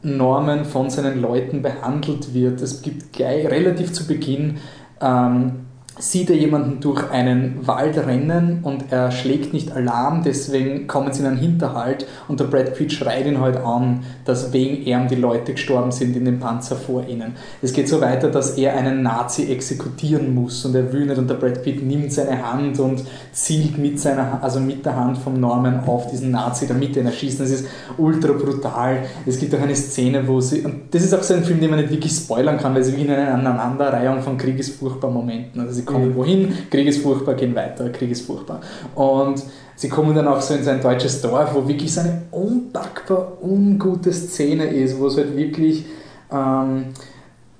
Norman 0.02 0.64
von 0.64 0.90
seinen 0.90 1.20
Leuten 1.20 1.62
behandelt 1.62 2.34
wird. 2.34 2.60
Es 2.62 2.82
gibt 2.82 3.12
gleich 3.12 3.46
relativ 3.46 3.92
zu 3.92 4.06
Beginn, 4.06 4.58
ähm, 5.00 5.66
sieht 6.00 6.30
er 6.30 6.36
jemanden 6.36 6.80
durch 6.80 7.10
einen 7.10 7.66
Wald 7.66 7.96
rennen 7.98 8.60
und 8.62 8.86
er 8.90 9.10
schlägt 9.10 9.52
nicht 9.52 9.72
Alarm, 9.72 10.22
deswegen 10.24 10.86
kommen 10.86 11.12
sie 11.12 11.20
in 11.20 11.26
einen 11.26 11.38
Hinterhalt 11.38 12.06
und 12.26 12.40
der 12.40 12.46
Brad 12.46 12.74
Pitt 12.74 12.92
schreit 12.92 13.26
ihn 13.26 13.40
halt 13.40 13.58
an, 13.58 14.00
dass 14.24 14.52
wegen 14.52 14.82
ihm 14.84 15.08
die 15.08 15.16
Leute 15.16 15.52
gestorben 15.52 15.92
sind 15.92 16.16
in 16.16 16.24
dem 16.24 16.40
Panzer 16.40 16.76
vor 16.76 17.06
ihnen. 17.06 17.34
Es 17.62 17.72
geht 17.72 17.88
so 17.88 18.00
weiter, 18.00 18.30
dass 18.30 18.56
er 18.56 18.76
einen 18.76 19.02
Nazi 19.02 19.52
exekutieren 19.52 20.34
muss 20.34 20.64
und 20.64 20.74
er 20.74 20.92
nicht 20.92 21.18
und 21.18 21.28
der 21.28 21.34
Brad 21.34 21.62
Pitt 21.62 21.86
nimmt 21.86 22.12
seine 22.12 22.50
Hand 22.50 22.80
und 22.80 23.04
zielt 23.32 23.78
mit, 23.78 24.00
seiner, 24.00 24.42
also 24.42 24.58
mit 24.60 24.84
der 24.84 24.96
Hand 24.96 25.18
vom 25.18 25.38
Norman 25.38 25.80
auf 25.86 26.10
diesen 26.10 26.30
Nazi, 26.30 26.66
damit 26.66 26.96
er 26.96 27.02
ihn 27.02 27.08
erschießt. 27.08 27.40
Das 27.40 27.50
ist 27.50 27.66
ultra 27.98 28.32
brutal. 28.32 29.02
Es 29.26 29.38
gibt 29.38 29.54
auch 29.54 29.60
eine 29.60 29.76
Szene, 29.76 30.26
wo 30.26 30.40
sie, 30.40 30.62
und 30.62 30.94
das 30.94 31.02
ist 31.02 31.14
auch 31.14 31.22
so 31.22 31.34
ein 31.34 31.44
Film, 31.44 31.60
den 31.60 31.70
man 31.70 31.80
nicht 31.80 31.90
wirklich 31.90 32.12
spoilern 32.12 32.56
kann, 32.58 32.74
weil 32.74 32.82
sie 32.82 32.92
wirklich 32.92 33.08
in 33.08 33.14
eine 33.14 33.32
Aneinanderreihung 33.32 34.22
von 34.22 34.36
kriegesfurchtbaren 34.36 35.14
Momenten, 35.14 35.60
also 35.60 35.72
sie 35.72 35.84
kommen 35.92 36.14
wohin, 36.14 36.52
Krieg 36.70 36.86
ist 36.86 37.02
furchtbar, 37.02 37.34
gehen 37.34 37.54
weiter, 37.54 37.90
Krieg 37.90 38.10
ist 38.10 38.22
furchtbar. 38.26 38.60
Und 38.94 39.42
sie 39.76 39.88
kommen 39.88 40.14
dann 40.14 40.28
auch 40.28 40.40
so 40.40 40.54
in 40.54 40.64
so 40.64 40.70
ein 40.70 40.80
deutsches 40.80 41.20
Dorf, 41.20 41.54
wo 41.54 41.66
wirklich 41.66 41.92
so 41.92 42.00
eine 42.00 42.22
unpackbar 42.30 43.38
ungute 43.42 44.12
Szene 44.12 44.66
ist, 44.66 44.98
wo 44.98 45.06
es 45.06 45.16
halt 45.16 45.36
wirklich 45.36 45.86
ähm, 46.30 46.86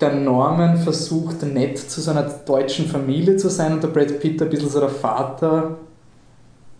der 0.00 0.14
Norman 0.14 0.78
versucht, 0.78 1.42
nett 1.42 1.78
zu 1.78 2.00
so 2.00 2.10
einer 2.10 2.22
deutschen 2.22 2.86
Familie 2.86 3.36
zu 3.36 3.48
sein 3.50 3.72
und 3.74 3.82
der 3.82 3.88
Brad 3.88 4.18
Pitt 4.20 4.40
ein 4.40 4.48
bisschen 4.48 4.70
so 4.70 4.80
der 4.80 4.88
Vater 4.88 5.76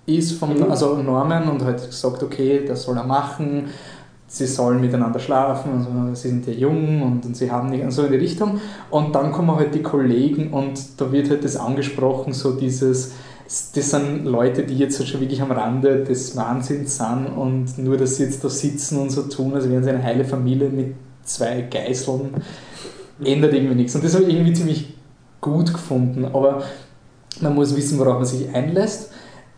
ist 0.06 0.32
vom 0.32 0.56
Mhm. 0.56 0.70
also 0.70 0.96
Norman 0.96 1.48
und 1.48 1.62
halt 1.64 1.80
sagt, 1.80 2.22
okay, 2.22 2.64
das 2.66 2.82
soll 2.84 2.96
er 2.96 3.04
machen, 3.04 3.68
sie 4.32 4.46
sollen 4.46 4.80
miteinander 4.80 5.18
schlafen, 5.18 5.72
also 5.72 6.14
sie 6.14 6.28
sind 6.28 6.46
ja 6.46 6.52
jung 6.52 7.02
und, 7.02 7.26
und 7.26 7.36
sie 7.36 7.50
haben 7.50 7.68
nicht, 7.68 7.84
so 7.90 8.04
in 8.04 8.12
die 8.12 8.18
Richtung. 8.18 8.60
Und 8.88 9.12
dann 9.12 9.32
kommen 9.32 9.56
halt 9.56 9.74
die 9.74 9.82
Kollegen 9.82 10.52
und 10.52 11.00
da 11.00 11.10
wird 11.10 11.30
halt 11.30 11.44
das 11.44 11.56
angesprochen, 11.56 12.32
so 12.32 12.52
dieses, 12.52 13.10
das 13.74 13.90
sind 13.90 14.24
Leute, 14.26 14.62
die 14.62 14.78
jetzt 14.78 15.00
halt 15.00 15.08
schon 15.08 15.20
wirklich 15.20 15.42
am 15.42 15.50
Rande 15.50 16.04
des 16.04 16.36
Wahnsinns 16.36 16.96
sind 16.96 17.26
und 17.26 17.76
nur, 17.78 17.96
dass 17.96 18.16
sie 18.16 18.24
jetzt 18.24 18.44
da 18.44 18.48
sitzen 18.48 19.00
und 19.00 19.10
so 19.10 19.22
tun, 19.22 19.52
als 19.54 19.68
wären 19.68 19.82
sie 19.82 19.90
eine 19.90 20.02
heile 20.04 20.24
Familie 20.24 20.68
mit 20.68 20.94
zwei 21.24 21.62
Geiseln, 21.62 22.30
ändert 23.22 23.52
irgendwie 23.52 23.74
nichts. 23.74 23.96
Und 23.96 24.04
das 24.04 24.14
habe 24.14 24.24
ich 24.24 24.34
irgendwie 24.34 24.52
ziemlich 24.52 24.94
gut 25.40 25.72
gefunden, 25.72 26.24
aber 26.24 26.62
man 27.40 27.56
muss 27.56 27.74
wissen, 27.74 27.98
worauf 27.98 28.18
man 28.18 28.26
sich 28.26 28.48
einlässt. 28.54 29.10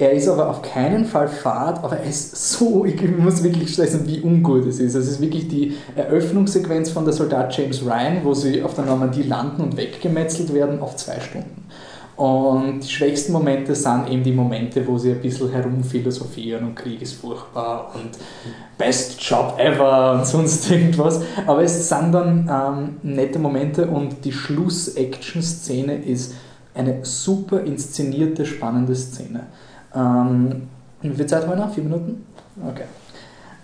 Er 0.03 0.11
ist 0.11 0.27
aber 0.27 0.51
auf 0.51 0.63
keinen 0.63 1.05
Fall 1.05 1.29
fad, 1.29 1.85
aber 1.85 1.99
er 1.99 2.09
ist 2.09 2.35
so, 2.35 2.85
ich 2.87 3.01
muss 3.17 3.45
wirklich 3.45 3.73
stressen, 3.73 4.05
wie 4.05 4.21
ungut 4.21 4.67
es 4.67 4.81
ist. 4.81 4.97
Es 4.97 5.07
ist 5.07 5.21
wirklich 5.21 5.47
die 5.47 5.77
Eröffnungssequenz 5.95 6.91
von 6.91 7.05
der 7.05 7.15
Soldat 7.15 7.57
James 7.57 7.87
Ryan, 7.87 8.25
wo 8.25 8.35
sie 8.35 8.65
auf 8.65 8.75
der 8.75 8.85
Normandie 8.85 9.23
landen 9.23 9.63
und 9.63 9.77
weggemetzelt 9.77 10.53
werden, 10.53 10.81
auf 10.81 10.97
zwei 10.97 11.21
Stunden. 11.21 11.69
Und 12.17 12.81
die 12.81 12.89
schwächsten 12.89 13.33
Momente 13.33 13.77
sind 13.77 14.11
eben 14.11 14.25
die 14.25 14.33
Momente, 14.33 14.85
wo 14.89 14.99
sie 14.99 15.13
ein 15.13 15.21
bisschen 15.21 15.53
herumphilosophieren 15.53 16.67
und 16.67 16.75
Krieg 16.75 17.01
ist 17.01 17.13
furchtbar 17.13 17.93
und 17.95 18.11
best 18.77 19.23
Job 19.23 19.55
ever 19.57 20.15
und 20.15 20.27
sonst 20.27 20.69
irgendwas. 20.69 21.21
Aber 21.47 21.63
es 21.63 21.89
sind 21.89 22.11
dann 22.11 22.51
ähm, 22.51 23.15
nette 23.15 23.39
Momente 23.39 23.87
und 23.87 24.25
die 24.25 24.33
Schluss-Action-Szene 24.33 25.95
ist 25.95 26.35
eine 26.75 27.05
super 27.05 27.61
inszenierte, 27.61 28.45
spannende 28.45 28.97
Szene. 28.97 29.47
Ähm, 29.95 30.69
wie 31.01 31.11
viel 31.11 31.27
Zeit 31.27 31.43
haben 31.43 31.51
wir 31.51 31.57
noch? 31.57 31.75
Vier 31.75 31.85
Minuten? 31.85 32.25
Okay. 32.69 32.85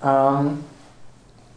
Ähm, 0.04 0.58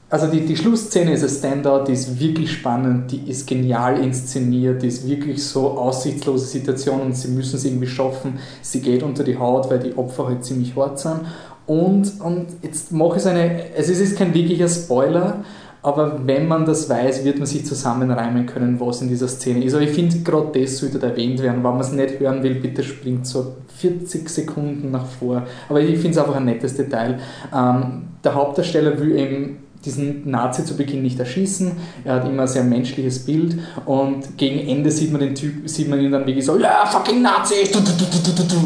also 0.10 0.28
die, 0.28 0.42
die 0.42 0.58
Schlussszene 0.58 1.14
ist 1.14 1.24
ein 1.24 1.30
Standout, 1.30 1.86
die 1.88 1.94
ist 1.94 2.20
wirklich 2.20 2.52
spannend, 2.52 3.12
die 3.12 3.30
ist 3.30 3.48
genial 3.48 3.98
inszeniert, 4.04 4.82
die 4.82 4.88
ist 4.88 5.08
wirklich 5.08 5.42
so 5.42 5.70
aussichtslose 5.72 6.46
Situation 6.48 7.00
und 7.00 7.16
sie 7.16 7.30
müssen 7.30 7.56
es 7.56 7.64
irgendwie 7.64 7.88
schaffen. 7.88 8.40
Sie 8.62 8.82
geht 8.82 9.04
unter 9.04 9.24
die 9.24 9.38
Haut, 9.38 9.70
weil 9.70 9.80
die 9.80 9.98
Opfer 9.98 10.28
halt 10.28 10.44
ziemlich 10.44 10.76
hart 10.76 11.00
sind. 11.00 11.22
Und, 11.66 12.20
und 12.20 12.48
jetzt 12.62 12.92
mache 12.92 13.20
ich 13.20 13.26
eine, 13.26 13.74
es 13.74 13.88
ist 13.88 14.18
kein 14.18 14.34
wirklicher 14.34 14.68
Spoiler, 14.68 15.46
aber 15.84 16.28
wenn 16.28 16.48
man 16.48 16.66
das 16.66 16.90
weiß, 16.90 17.26
wird 17.26 17.38
man 17.40 17.48
sich 17.48 17.66
zusammenreimen 17.66 18.46
können, 18.46 18.80
was 18.80 19.02
in 19.02 19.08
dieser 19.08 19.28
Szene 19.28 19.64
ist. 19.64 19.74
Aber 19.74 19.84
ich 19.84 19.92
finde, 19.92 20.20
gerade 20.20 20.60
das 20.60 20.78
sollte 20.78 21.02
erwähnt 21.02 21.42
werden. 21.42 21.64
Wenn 21.64 21.72
man 21.72 21.80
es 21.80 21.92
nicht 21.92 22.20
hören 22.20 22.44
will, 22.44 22.56
bitte 22.56 22.84
springt 22.84 23.26
so 23.26 23.56
40 23.78 24.30
Sekunden 24.30 24.92
nach 24.92 25.06
vor. 25.06 25.44
Aber 25.70 25.82
ich 25.82 25.96
finde 25.96 26.12
es 26.12 26.18
einfach 26.20 26.36
ein 26.36 26.46
nettes 26.46 26.76
Detail. 26.76 27.20
Ähm, 27.54 28.04
der 28.24 28.36
Hauptdarsteller 28.36 29.00
will 29.00 29.18
eben 29.18 29.58
diesen 29.86 30.30
Nazi 30.30 30.64
zu 30.64 30.76
Beginn 30.76 31.02
nicht 31.02 31.20
erschießen. 31.20 31.72
Er 32.04 32.16
hat 32.16 32.28
immer 32.28 32.44
ein 32.44 32.48
sehr 32.48 32.64
menschliches 32.64 33.20
Bild 33.20 33.58
und 33.86 34.38
gegen 34.38 34.68
Ende 34.68 34.92
sieht 34.92 35.12
man 35.12 35.22
den 35.22 35.34
Typ, 35.34 35.68
sieht 35.68 35.90
man 35.90 36.00
ihn 36.00 36.12
dann 36.12 36.26
wirklich 36.26 36.46
so, 36.46 36.58
ja, 36.58 36.86
fucking 36.86 37.22
Nazi! 37.22 37.56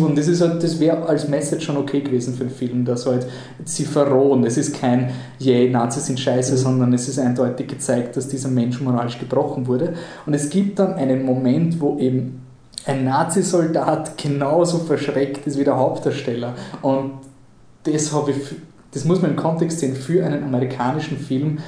Und 0.02 0.18
das 0.18 0.28
ist 0.28 0.42
halt, 0.42 0.62
das 0.62 0.80
wäre 0.80 1.06
als 1.08 1.28
Message 1.28 1.66
schon 1.66 1.78
okay 1.78 2.02
gewesen 2.02 2.34
für 2.36 2.44
den 2.44 2.54
Film, 2.54 2.86
dass 2.86 3.06
halt 3.06 3.26
sie 3.64 3.86
verrohen. 3.86 4.46
Es 4.46 4.58
ist 4.58 4.80
kein, 4.80 5.12
yeah, 5.42 5.70
Nazis 5.70 6.08
sind 6.08 6.20
scheiße, 6.20 6.58
sondern 6.58 6.94
es 6.94 7.08
ist 7.08 7.20
eindeutig 7.20 7.68
gezeigt, 7.68 8.18
dass 8.18 8.28
dieser 8.28 8.50
Mensch 8.50 8.82
moralisch 8.82 9.18
gebrochen 9.18 9.68
wurde. 9.68 9.94
Und 10.26 10.34
es 10.34 10.50
gibt 10.50 10.80
dann 10.80 10.96
einen 10.96 11.24
Moment, 11.24 11.80
wo 11.80 11.98
eben 11.98 12.42
ein 12.86 13.06
Nazisoldat 13.06 14.18
genauso 14.18 14.80
verschreckt 14.80 15.48
ist 15.48 15.58
wie 15.58 15.64
der 15.64 15.78
Hauptdarsteller. 15.78 16.54
Und 16.82 17.14
das 17.84 18.12
habe 18.14 18.32
ich 18.32 18.38
das 18.96 19.04
muss 19.04 19.22
man 19.22 19.32
im 19.32 19.38
Kontext 19.38 19.80
sehen, 19.80 19.94
für 19.94 20.26
einen 20.26 20.44
amerikanischen 20.44 21.18
Film, 21.18 21.60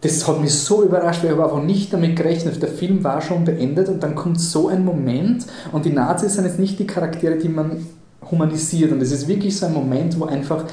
das 0.00 0.26
hat 0.26 0.40
mich 0.40 0.52
so 0.52 0.82
überrascht, 0.82 1.22
weil 1.22 1.30
ich 1.30 1.36
habe 1.36 1.44
einfach 1.44 1.62
nicht 1.62 1.92
damit 1.92 2.16
gerechnet. 2.16 2.60
Der 2.60 2.68
Film 2.68 3.04
war 3.04 3.22
schon 3.22 3.44
beendet 3.44 3.88
und 3.88 4.02
dann 4.02 4.16
kommt 4.16 4.40
so 4.40 4.68
ein 4.68 4.84
Moment 4.84 5.46
und 5.72 5.84
die 5.84 5.92
Nazis 5.92 6.34
sind 6.34 6.44
jetzt 6.44 6.58
nicht 6.58 6.78
die 6.80 6.86
Charaktere, 6.86 7.36
die 7.36 7.48
man 7.48 7.86
humanisiert 8.28 8.90
und 8.90 9.00
es 9.00 9.12
ist 9.12 9.28
wirklich 9.28 9.56
so 9.56 9.66
ein 9.66 9.72
Moment, 9.72 10.18
wo 10.18 10.24
einfach 10.24 10.64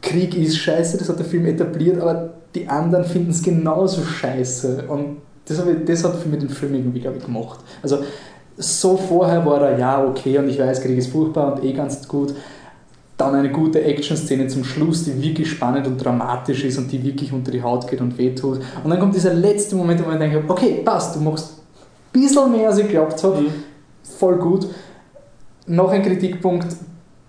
Krieg 0.00 0.36
ist 0.36 0.56
scheiße, 0.56 0.96
das 0.96 1.08
hat 1.08 1.18
der 1.18 1.26
Film 1.26 1.46
etabliert, 1.46 2.00
aber 2.00 2.30
die 2.54 2.68
anderen 2.68 3.04
finden 3.04 3.32
es 3.32 3.42
genauso 3.42 4.02
scheiße 4.02 4.84
und 4.86 5.16
das, 5.46 5.58
ich, 5.58 5.84
das 5.84 6.04
hat 6.04 6.14
für 6.14 6.28
mich 6.28 6.38
den 6.38 6.48
Film 6.48 6.74
irgendwie, 6.74 7.00
glaube 7.00 7.18
ich, 7.18 7.24
gemacht. 7.24 7.58
Also 7.82 7.98
so 8.56 8.96
vorher 8.96 9.44
war 9.44 9.62
er, 9.62 9.78
ja, 9.78 10.04
okay, 10.04 10.38
und 10.38 10.48
ich 10.48 10.60
weiß, 10.60 10.80
Krieg 10.80 10.96
ist 10.96 11.10
furchtbar 11.10 11.54
und 11.54 11.64
eh 11.64 11.72
ganz 11.72 12.06
gut, 12.06 12.34
dann 13.20 13.34
eine 13.34 13.50
gute 13.50 13.82
Action-Szene 13.82 14.48
zum 14.48 14.64
Schluss, 14.64 15.04
die 15.04 15.22
wirklich 15.22 15.50
spannend 15.50 15.86
und 15.86 15.98
dramatisch 15.98 16.64
ist 16.64 16.78
und 16.78 16.90
die 16.90 17.02
wirklich 17.02 17.32
unter 17.32 17.50
die 17.50 17.62
Haut 17.62 17.88
geht 17.88 18.00
und 18.00 18.16
wehtut. 18.18 18.60
Und 18.82 18.90
dann 18.90 18.98
kommt 18.98 19.14
dieser 19.14 19.34
letzte 19.34 19.76
Moment, 19.76 20.04
wo 20.04 20.08
man 20.08 20.18
denkt, 20.18 20.48
okay, 20.48 20.80
passt, 20.84 21.16
du 21.16 21.20
machst 21.20 21.58
ein 22.12 22.20
bisschen 22.20 22.50
mehr, 22.50 22.68
als 22.68 22.78
ich 22.78 22.86
geglaubt 22.86 23.22
habe. 23.22 23.42
Mhm. 23.42 23.52
Voll 24.02 24.36
gut. 24.38 24.66
Noch 25.66 25.90
ein 25.90 26.02
Kritikpunkt, 26.02 26.66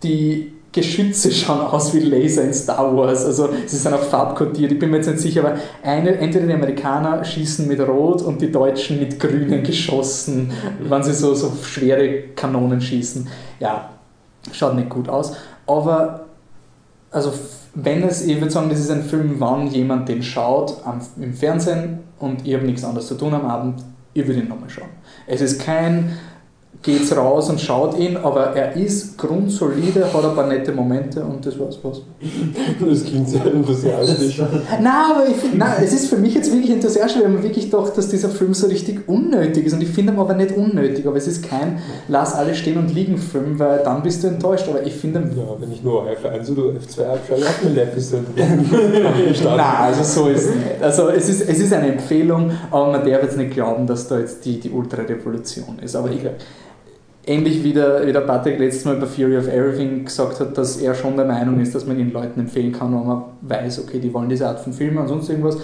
die 0.04 0.54
Geschütze 0.72 1.32
schauen 1.32 1.62
aus 1.62 1.94
wie 1.94 2.00
Laser 2.00 2.44
in 2.44 2.54
Star 2.54 2.96
Wars. 2.96 3.26
Also 3.26 3.50
sie 3.66 3.76
sind 3.76 3.94
auch 3.94 4.04
farbkodiert. 4.04 4.72
Ich 4.72 4.80
bin 4.80 4.90
mir 4.90 4.98
jetzt 4.98 5.08
nicht 5.08 5.20
sicher, 5.20 5.42
aber 5.42 5.58
eine, 5.84 6.18
entweder 6.18 6.48
die 6.48 6.54
Amerikaner 6.54 7.24
schießen 7.26 7.68
mit 7.68 7.82
Rot 7.82 8.22
und 8.22 8.42
die 8.42 8.52
Deutschen 8.52 9.00
mit 9.00 9.20
grünen 9.20 9.64
Geschossen, 9.64 10.52
wenn 10.80 11.04
sie 11.04 11.14
so, 11.14 11.34
so 11.34 11.52
schwere 11.62 12.30
Kanonen 12.36 12.80
schießen. 12.80 13.28
Ja, 13.60 13.90
schaut 14.54 14.76
nicht 14.76 14.90
gut 14.90 15.10
aus. 15.10 15.34
Aber 15.72 16.22
also 17.12 17.34
wenn 17.74 18.04
es, 18.04 18.26
ich 18.26 18.40
würde 18.40 18.52
sagen, 18.52 18.70
das 18.70 18.80
ist 18.80 18.92
ein 18.92 19.04
Film, 19.04 19.36
wann 19.40 19.68
jemand 19.68 20.10
den 20.10 20.24
schaut 20.24 20.86
am, 20.86 21.00
im 21.20 21.34
Fernsehen 21.34 22.00
und 22.20 22.46
ihr 22.46 22.58
habt 22.58 22.66
nichts 22.66 22.84
anderes 22.84 23.08
zu 23.08 23.16
tun 23.16 23.34
am 23.34 23.46
Abend, 23.46 23.84
ihr 24.14 24.28
würdet 24.28 24.44
ihn 24.44 24.50
nochmal 24.50 24.70
schauen. 24.70 24.90
Es 25.28 25.42
ist 25.42 25.62
kein, 25.62 26.18
geht's 26.82 27.16
raus 27.16 27.50
und 27.50 27.62
schaut 27.62 27.98
ihn, 28.00 28.18
aber 28.18 28.56
er 28.56 28.76
ist 28.76 29.18
grundsolide, 29.18 30.12
hat 30.12 30.26
ein 30.26 30.36
paar 30.36 30.48
nette 30.48 30.72
Momente 30.72 31.24
und 31.24 31.46
das 31.46 31.60
war's 31.60 31.78
was. 31.84 32.02
Das 32.80 33.06
klingt 33.06 33.30
sehr 33.30 33.46
enthusiastisch. 33.46 34.42
Nein, 34.82 34.88
aber 34.88 35.28
ich 35.30 35.36
find, 35.36 35.60
nein, 35.60 35.74
es 35.84 35.94
ist 35.94 36.08
für 36.08 36.18
mich 36.18 36.34
jetzt 36.34 36.52
wirklich 36.52 36.72
enthusiastisch, 36.72 37.22
weil 37.22 37.30
man 37.30 37.44
wirklich 37.44 37.70
dachte, 37.70 37.98
dass 37.98 38.10
dieser 38.10 38.30
Film 38.30 38.56
so 38.56 38.66
richtig 38.66 39.08
unnötig 39.08 39.68
ist. 39.68 39.74
Und 39.74 39.84
ich 39.84 39.90
finde 39.90 40.14
ihn 40.14 40.20
aber 40.20 40.34
nicht 40.34 40.58
unnötig, 40.58 41.06
aber 41.06 41.18
es 41.18 41.28
ist 41.28 41.48
kein 41.48 41.80
Lass 42.08 42.34
alles 42.34 42.58
stehen 42.58 42.78
und 42.78 42.94
liegen 42.94 43.18
Film, 43.18 43.60
weil 43.60 43.84
dann 43.84 44.02
bist 44.02 44.24
du 44.24 44.28
enttäuscht. 44.28 44.66
Aber 44.68 44.84
ich 44.84 44.94
finde 44.94 45.20
Ja, 45.20 45.56
wenn 45.60 45.72
ich 45.72 45.84
nur 45.84 46.08
F1 46.08 46.52
oder 46.52 46.80
F2 46.80 47.06
abschalte, 47.06 47.48
hat 47.48 47.64
man 47.64 47.78
Episode. 47.78 48.24
Nein, 48.36 49.60
also 49.60 50.04
so 50.04 50.30
ist 50.30 50.46
es 50.46 50.56
nicht. 50.56 50.82
Also 50.82 51.10
es 51.10 51.30
ist, 51.30 51.48
es 51.48 51.60
ist 51.60 51.74
eine 51.74 51.94
Empfehlung, 51.94 52.52
aber 52.72 52.92
man 52.92 53.06
darf 53.06 53.22
jetzt 53.22 53.38
nicht 53.38 53.52
glauben, 53.52 53.86
dass 53.86 54.08
da 54.08 54.18
jetzt 54.18 54.44
die, 54.46 54.60
die 54.60 54.72
Ultra-Revolution 54.72 55.80
ist. 55.80 55.96
Aber 55.96 56.10
ich, 56.10 56.22
ähnlich 57.26 57.64
wie 57.64 57.74
der, 57.74 58.06
wie 58.06 58.12
der 58.12 58.22
Patrick 58.22 58.60
letztes 58.60 58.86
Mal 58.86 58.96
bei 58.96 59.06
Fury 59.06 59.38
of 59.38 59.48
Everything 59.48 60.06
gesagt 60.06 60.40
hat, 60.40 60.58
dass 60.58 60.78
er 60.78 60.96
schon 60.96 61.16
der 61.16 61.26
Meinung 61.26 61.60
ist, 61.60 61.76
dass 61.76 61.86
man 61.86 61.98
den 61.98 62.12
Leuten 62.12 62.40
empfehlen 62.40 62.72
kann, 62.72 62.94
wenn 62.94 63.08
man 63.08 63.24
weiß, 63.42 63.84
okay, 63.84 64.00
die 64.00 64.14
wollen 64.14 64.30
diese 64.30 64.48
Art 64.48 64.60
von 64.60 64.74
Filmen 64.74 64.98
und 64.98 65.08
sonst 65.08 65.30
irgendwas. 65.30 65.58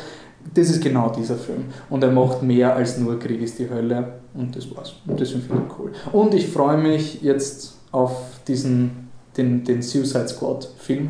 Das 0.53 0.69
ist 0.69 0.81
genau 0.81 1.09
dieser 1.09 1.35
Film. 1.35 1.65
Und 1.89 2.03
er 2.03 2.11
macht 2.11 2.41
mehr 2.41 2.75
als 2.75 2.97
nur 2.97 3.19
Krieg 3.19 3.41
ist 3.41 3.59
die 3.59 3.69
Hölle. 3.69 4.13
Und 4.33 4.55
das 4.55 4.73
war's. 4.75 4.93
Und 5.05 5.19
das 5.19 5.31
finde 5.31 5.45
ich 5.45 5.79
cool. 5.79 5.91
Und 6.13 6.33
ich 6.33 6.47
freue 6.47 6.77
mich 6.77 7.21
jetzt 7.21 7.77
auf 7.91 8.39
diesen, 8.47 9.09
den, 9.35 9.63
den 9.63 9.81
Suicide 9.81 10.27
Squad 10.27 10.69
Film. 10.77 11.09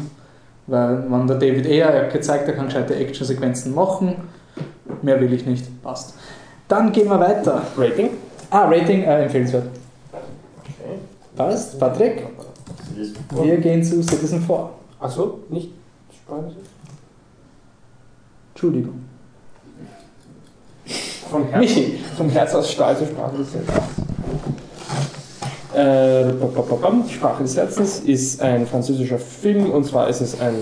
Weil, 0.65 1.05
wenn 1.09 1.27
der 1.27 1.37
David 1.37 1.65
Ayer 1.65 1.89
er 1.89 2.05
hat 2.05 2.13
gezeigt, 2.13 2.47
er 2.47 2.55
kann 2.55 2.65
gescheite 2.65 2.95
Actionsequenzen 2.95 3.75
machen, 3.75 4.15
mehr 5.01 5.19
will 5.21 5.31
ich 5.31 5.45
nicht. 5.45 5.81
Passt. 5.83 6.15
Dann 6.67 6.91
gehen 6.91 7.07
wir 7.07 7.19
weiter. 7.19 7.61
Rating? 7.77 8.09
Ah, 8.49 8.65
Rating, 8.65 9.03
äh, 9.03 9.23
empfehlenswert. 9.23 9.67
Passt. 11.37 11.79
Patrick, 11.79 12.25
Das 12.97 13.45
wir 13.45 13.57
gehen 13.57 13.83
zu 13.83 14.01
Citizen 14.01 14.41
4. 14.41 14.69
Achso, 14.99 15.39
nicht 15.49 15.69
Spoiler? 16.11 16.51
Entschuldigung. 18.53 19.05
Vom 21.29 21.47
Herz, 21.47 21.59
Michi. 21.59 21.99
vom 22.17 22.29
Herz 22.29 22.55
aus 22.55 22.71
Stahl 22.71 22.97
zur 22.97 23.07
Sprache 23.07 23.37
des 23.37 23.53
Herzens. 23.53 23.77
Äh, 25.75 27.13
Sprache 27.13 27.43
des 27.43 27.55
Herzens 27.55 27.99
ist 27.99 28.41
ein 28.41 28.65
französischer 28.65 29.19
Film 29.19 29.69
und 29.69 29.85
zwar 29.85 30.07
ist 30.09 30.21
es 30.21 30.39
ein 30.41 30.55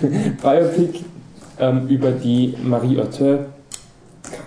Biopic 0.42 1.00
ähm, 1.58 1.88
über 1.88 2.12
die 2.12 2.54
Marie 2.62 3.00
Arthur. 3.00 3.46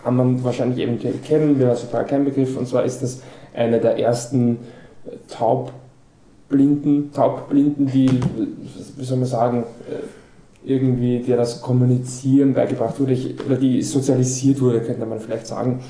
Kann 0.04 0.16
man 0.16 0.44
wahrscheinlich 0.44 0.80
eventuell 0.86 1.16
kennen, 1.16 1.60
war 1.60 1.74
es 1.74 1.82
total 1.82 2.06
kein 2.06 2.24
Begriff. 2.24 2.56
Und 2.56 2.68
zwar 2.68 2.84
ist 2.86 3.02
das 3.02 3.22
eine 3.54 3.80
der 3.80 4.00
ersten 4.00 4.60
Taubblinden, 5.28 7.12
Taubblinden, 7.14 7.88
die, 7.88 8.10
wie 8.98 9.04
soll 9.04 9.18
man 9.18 9.28
sagen, 9.28 9.64
irgendwie, 10.66 11.20
der 11.20 11.38
das 11.38 11.62
Kommunizieren 11.62 12.54
beigebracht 12.54 13.00
wurde, 13.00 13.18
oder 13.46 13.58
die 13.58 13.82
sozialisiert 13.82 14.62
wurde, 14.62 14.82
könnte 14.82 15.06
man 15.06 15.20
vielleicht 15.20 15.48
sagen. 15.48 15.82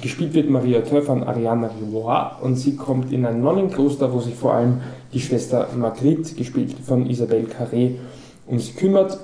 Gespielt 0.00 0.32
wird 0.34 0.48
Maria 0.48 0.80
Teuer 0.80 1.02
von 1.02 1.22
Ariana 1.22 1.70
Rivoire 1.80 2.38
und 2.42 2.56
sie 2.56 2.76
kommt 2.76 3.12
in 3.12 3.26
ein 3.26 3.42
Nonnenkloster, 3.42 4.12
wo 4.12 4.20
sich 4.20 4.34
vor 4.34 4.54
allem 4.54 4.80
die 5.12 5.20
Schwester 5.20 5.68
Marguerite, 5.76 6.34
gespielt 6.34 6.74
von 6.84 7.08
Isabelle 7.08 7.46
Carré, 7.46 7.96
um 8.46 8.58
sie 8.58 8.72
kümmert. 8.72 9.18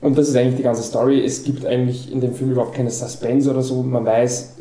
Und 0.00 0.16
das 0.16 0.28
ist 0.28 0.36
eigentlich 0.36 0.56
die 0.56 0.62
ganze 0.62 0.82
Story. 0.82 1.24
Es 1.24 1.44
gibt 1.44 1.66
eigentlich 1.66 2.10
in 2.10 2.20
dem 2.20 2.34
Film 2.34 2.52
überhaupt 2.52 2.74
keine 2.74 2.90
Suspense 2.90 3.50
oder 3.50 3.62
so. 3.62 3.82
Man 3.82 4.04
weiß, 4.04 4.56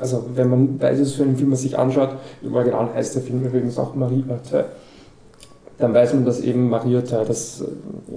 also 0.00 0.26
wenn 0.34 0.48
man 0.50 0.80
weiß, 0.80 1.12
für 1.12 1.22
einen 1.22 1.36
Film 1.36 1.50
man 1.50 1.58
sich 1.58 1.78
anschaut, 1.78 2.10
im 2.42 2.54
Original 2.54 2.88
heißt 2.94 3.14
der 3.14 3.22
Film 3.22 3.44
übrigens 3.44 3.78
auch 3.78 3.94
Marie 3.94 4.24
Teuer, 4.50 4.66
dann 5.78 5.92
weiß 5.92 6.14
man, 6.14 6.24
dass 6.24 6.40
eben 6.40 6.70
Maria 6.70 7.02
Teuer 7.02 7.24
das 7.24 7.64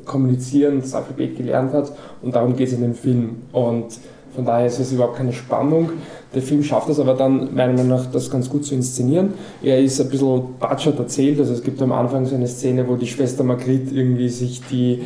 Kommunizieren, 0.06 0.82
das 0.82 0.94
Alphabet 0.94 1.38
gelernt 1.38 1.74
hat 1.74 1.92
und 2.22 2.36
darum 2.36 2.56
geht 2.56 2.68
es 2.68 2.74
in 2.74 2.82
dem 2.82 2.96
Film. 2.96 3.42
Und 3.52 4.00
von 4.36 4.46
daher 4.46 4.68
ist 4.68 4.80
es 4.80 4.92
überhaupt 4.92 5.18
keine 5.18 5.34
Spannung. 5.34 5.90
Der 6.34 6.42
Film 6.42 6.64
schafft 6.64 6.88
es 6.90 7.00
aber 7.00 7.16
dann, 7.16 7.54
meiner 7.56 7.74
Meinung 7.74 7.88
nach, 7.88 8.06
das 8.06 8.30
ganz 8.30 8.50
gut 8.50 8.64
zu 8.64 8.76
inszenieren. 8.76 9.34
Er 9.64 9.80
ist 9.80 10.00
ein 10.00 10.10
bisschen 10.10 10.60
batschert 10.60 11.00
erzählt, 11.00 11.40
also 11.40 11.52
es 11.52 11.64
gibt 11.64 11.82
am 11.82 11.92
Anfang 11.92 12.26
so 12.26 12.36
eine 12.36 12.48
Szene, 12.48 12.88
wo 12.88 12.96
die 12.96 13.08
Schwester 13.08 13.44
Margrit 13.44 13.92
irgendwie 13.92 14.30
sich 14.30 14.62
die, 14.70 15.02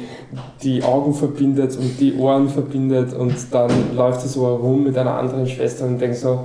die 0.61 0.83
Augen 0.83 1.13
verbindet 1.13 1.77
und 1.77 1.99
die 1.99 2.15
Ohren 2.17 2.49
verbindet 2.49 3.13
und 3.13 3.33
dann 3.51 3.71
läuft 3.95 4.21
sie 4.21 4.27
so 4.27 4.45
herum 4.45 4.83
mit 4.83 4.97
einer 4.97 5.15
anderen 5.15 5.47
Schwester 5.47 5.85
und 5.85 5.99
denkt 5.99 6.17
so, 6.17 6.41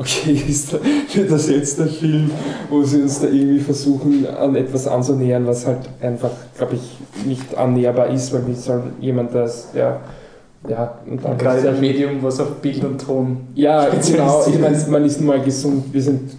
okay, 0.00 0.32
ist 0.48 0.72
wird 0.72 1.30
das 1.30 1.48
jetzt 1.48 1.78
der 1.78 1.86
Film, 1.86 2.30
wo 2.70 2.82
sie 2.82 3.02
uns 3.02 3.20
da 3.20 3.28
irgendwie 3.28 3.60
versuchen, 3.60 4.26
an 4.26 4.56
etwas 4.56 4.86
anzunähern, 4.86 5.46
was 5.46 5.66
halt 5.66 5.88
einfach, 6.00 6.30
glaube 6.56 6.76
ich, 6.76 7.26
nicht 7.26 7.54
annäherbar 7.56 8.08
ist, 8.08 8.32
weil 8.32 8.46
wie 8.46 8.54
soll 8.54 8.82
jemand 9.00 9.34
das, 9.34 9.72
der 9.72 10.00
ja, 10.68 10.98
und 11.10 11.24
dann 11.24 11.38
gerade 11.38 11.66
ein 11.70 11.80
Medium, 11.80 12.22
was 12.22 12.38
auf 12.38 12.56
Bild 12.56 12.84
und 12.84 13.00
Ton. 13.00 13.38
Ja, 13.54 13.88
genau. 14.06 14.44
Ich 14.46 14.58
meine, 14.58 14.76
man 14.88 15.04
ist 15.06 15.18
nun 15.18 15.28
mal 15.28 15.40
gesund. 15.40 15.84
Wir 15.90 16.02
sind, 16.02 16.32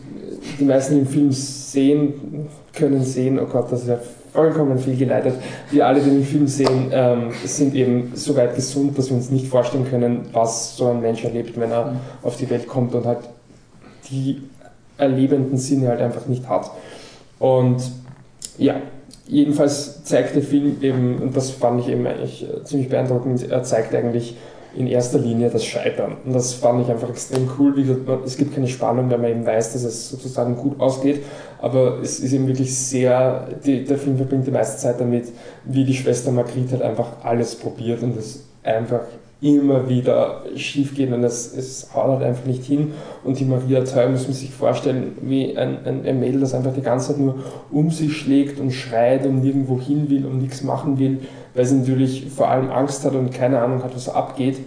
die 0.59 0.63
meisten 0.63 0.99
im 0.99 1.07
Film 1.07 1.31
sehen, 1.31 2.47
können 2.71 3.03
sehen, 3.03 3.39
oh 3.39 3.47
Gott, 3.51 3.71
das 3.71 3.81
ist 3.81 3.87
ja 3.87 3.97
vollkommen 4.31 4.77
viel 4.77 4.95
geleitet. 4.95 5.33
Wir 5.71 5.87
alle, 5.87 6.01
die 6.01 6.11
den 6.11 6.23
Film 6.23 6.45
sehen, 6.45 6.91
ähm, 6.91 7.31
sind 7.43 7.73
eben 7.73 8.11
so 8.13 8.35
weit 8.37 8.55
gesund, 8.55 8.95
dass 8.95 9.09
wir 9.09 9.17
uns 9.17 9.31
nicht 9.31 9.47
vorstellen 9.47 9.87
können, 9.89 10.29
was 10.33 10.77
so 10.77 10.87
ein 10.87 11.01
Mensch 11.01 11.23
erlebt, 11.23 11.59
wenn 11.59 11.71
er 11.71 11.85
mhm. 11.87 11.97
auf 12.21 12.37
die 12.37 12.47
Welt 12.51 12.67
kommt 12.67 12.93
und 12.93 13.07
halt 13.07 13.21
die 14.11 14.41
erlebenden 14.97 15.57
Sinne 15.57 15.89
halt 15.89 16.01
einfach 16.01 16.27
nicht 16.27 16.47
hat. 16.47 16.71
Und 17.39 17.81
ja, 18.57 18.75
jedenfalls 19.27 20.03
zeigt 20.03 20.35
der 20.35 20.43
Film 20.43 20.77
eben, 20.81 21.17
und 21.17 21.35
das 21.35 21.51
fand 21.51 21.81
ich 21.81 21.87
eben 21.89 22.05
eigentlich 22.05 22.43
äh, 22.43 22.63
ziemlich 22.63 22.89
beeindruckend, 22.89 23.49
er 23.49 23.63
zeigt 23.63 23.95
eigentlich 23.95 24.35
in 24.75 24.87
erster 24.87 25.19
Linie 25.19 25.49
das 25.49 25.65
Scheitern. 25.65 26.17
Und 26.23 26.33
das 26.33 26.53
fand 26.53 26.83
ich 26.83 26.89
einfach 26.89 27.09
extrem 27.09 27.49
cool. 27.59 27.75
Wie 27.75 27.83
gesagt, 27.83 28.25
es 28.25 28.37
gibt 28.37 28.53
keine 28.55 28.67
Spannung, 28.67 29.09
wenn 29.09 29.21
man 29.21 29.31
eben 29.31 29.45
weiß, 29.45 29.73
dass 29.73 29.83
es 29.83 30.09
sozusagen 30.09 30.55
gut 30.55 30.79
ausgeht. 30.79 31.23
Aber 31.59 31.99
es 32.01 32.19
ist 32.19 32.31
eben 32.31 32.47
wirklich 32.47 32.75
sehr, 32.77 33.47
die, 33.65 33.83
der 33.83 33.97
Film 33.97 34.17
verbringt 34.17 34.47
die 34.47 34.51
meiste 34.51 34.77
Zeit 34.77 34.99
damit, 34.99 35.25
wie 35.65 35.83
die 35.83 35.93
Schwester 35.93 36.31
Margrit 36.31 36.71
halt 36.71 36.81
einfach 36.81 37.07
alles 37.23 37.55
probiert 37.55 38.01
und 38.01 38.17
es 38.17 38.45
einfach 38.63 39.01
immer 39.41 39.89
wieder 39.89 40.43
schief 40.55 40.93
geht 40.93 41.11
und 41.11 41.23
es, 41.23 41.51
es 41.57 41.89
haut 41.95 42.09
halt 42.09 42.23
einfach 42.23 42.45
nicht 42.45 42.63
hin. 42.63 42.91
Und 43.23 43.39
die 43.39 43.45
Maria 43.45 43.83
Theuer 43.83 44.09
muss 44.09 44.25
man 44.25 44.33
sich 44.33 44.51
vorstellen, 44.51 45.17
wie 45.21 45.57
ein, 45.57 45.83
ein, 45.83 46.05
ein 46.05 46.19
Mädel, 46.19 46.41
das 46.41 46.53
einfach 46.53 46.73
die 46.73 46.81
ganze 46.81 47.07
Zeit 47.07 47.19
nur 47.19 47.35
um 47.71 47.89
sich 47.89 48.15
schlägt 48.15 48.59
und 48.59 48.71
schreit 48.71 49.25
und 49.25 49.41
nirgendwo 49.41 49.79
hin 49.79 50.09
will 50.09 50.25
und 50.27 50.41
nichts 50.41 50.63
machen 50.63 50.99
will, 50.99 51.19
weil 51.55 51.65
sie 51.65 51.75
natürlich 51.75 52.27
vor 52.29 52.49
allem 52.49 52.69
Angst 52.69 53.03
hat 53.03 53.15
und 53.15 53.33
keine 53.33 53.59
Ahnung 53.59 53.83
hat, 53.83 53.95
was 53.95 54.09
abgeht. 54.09 54.59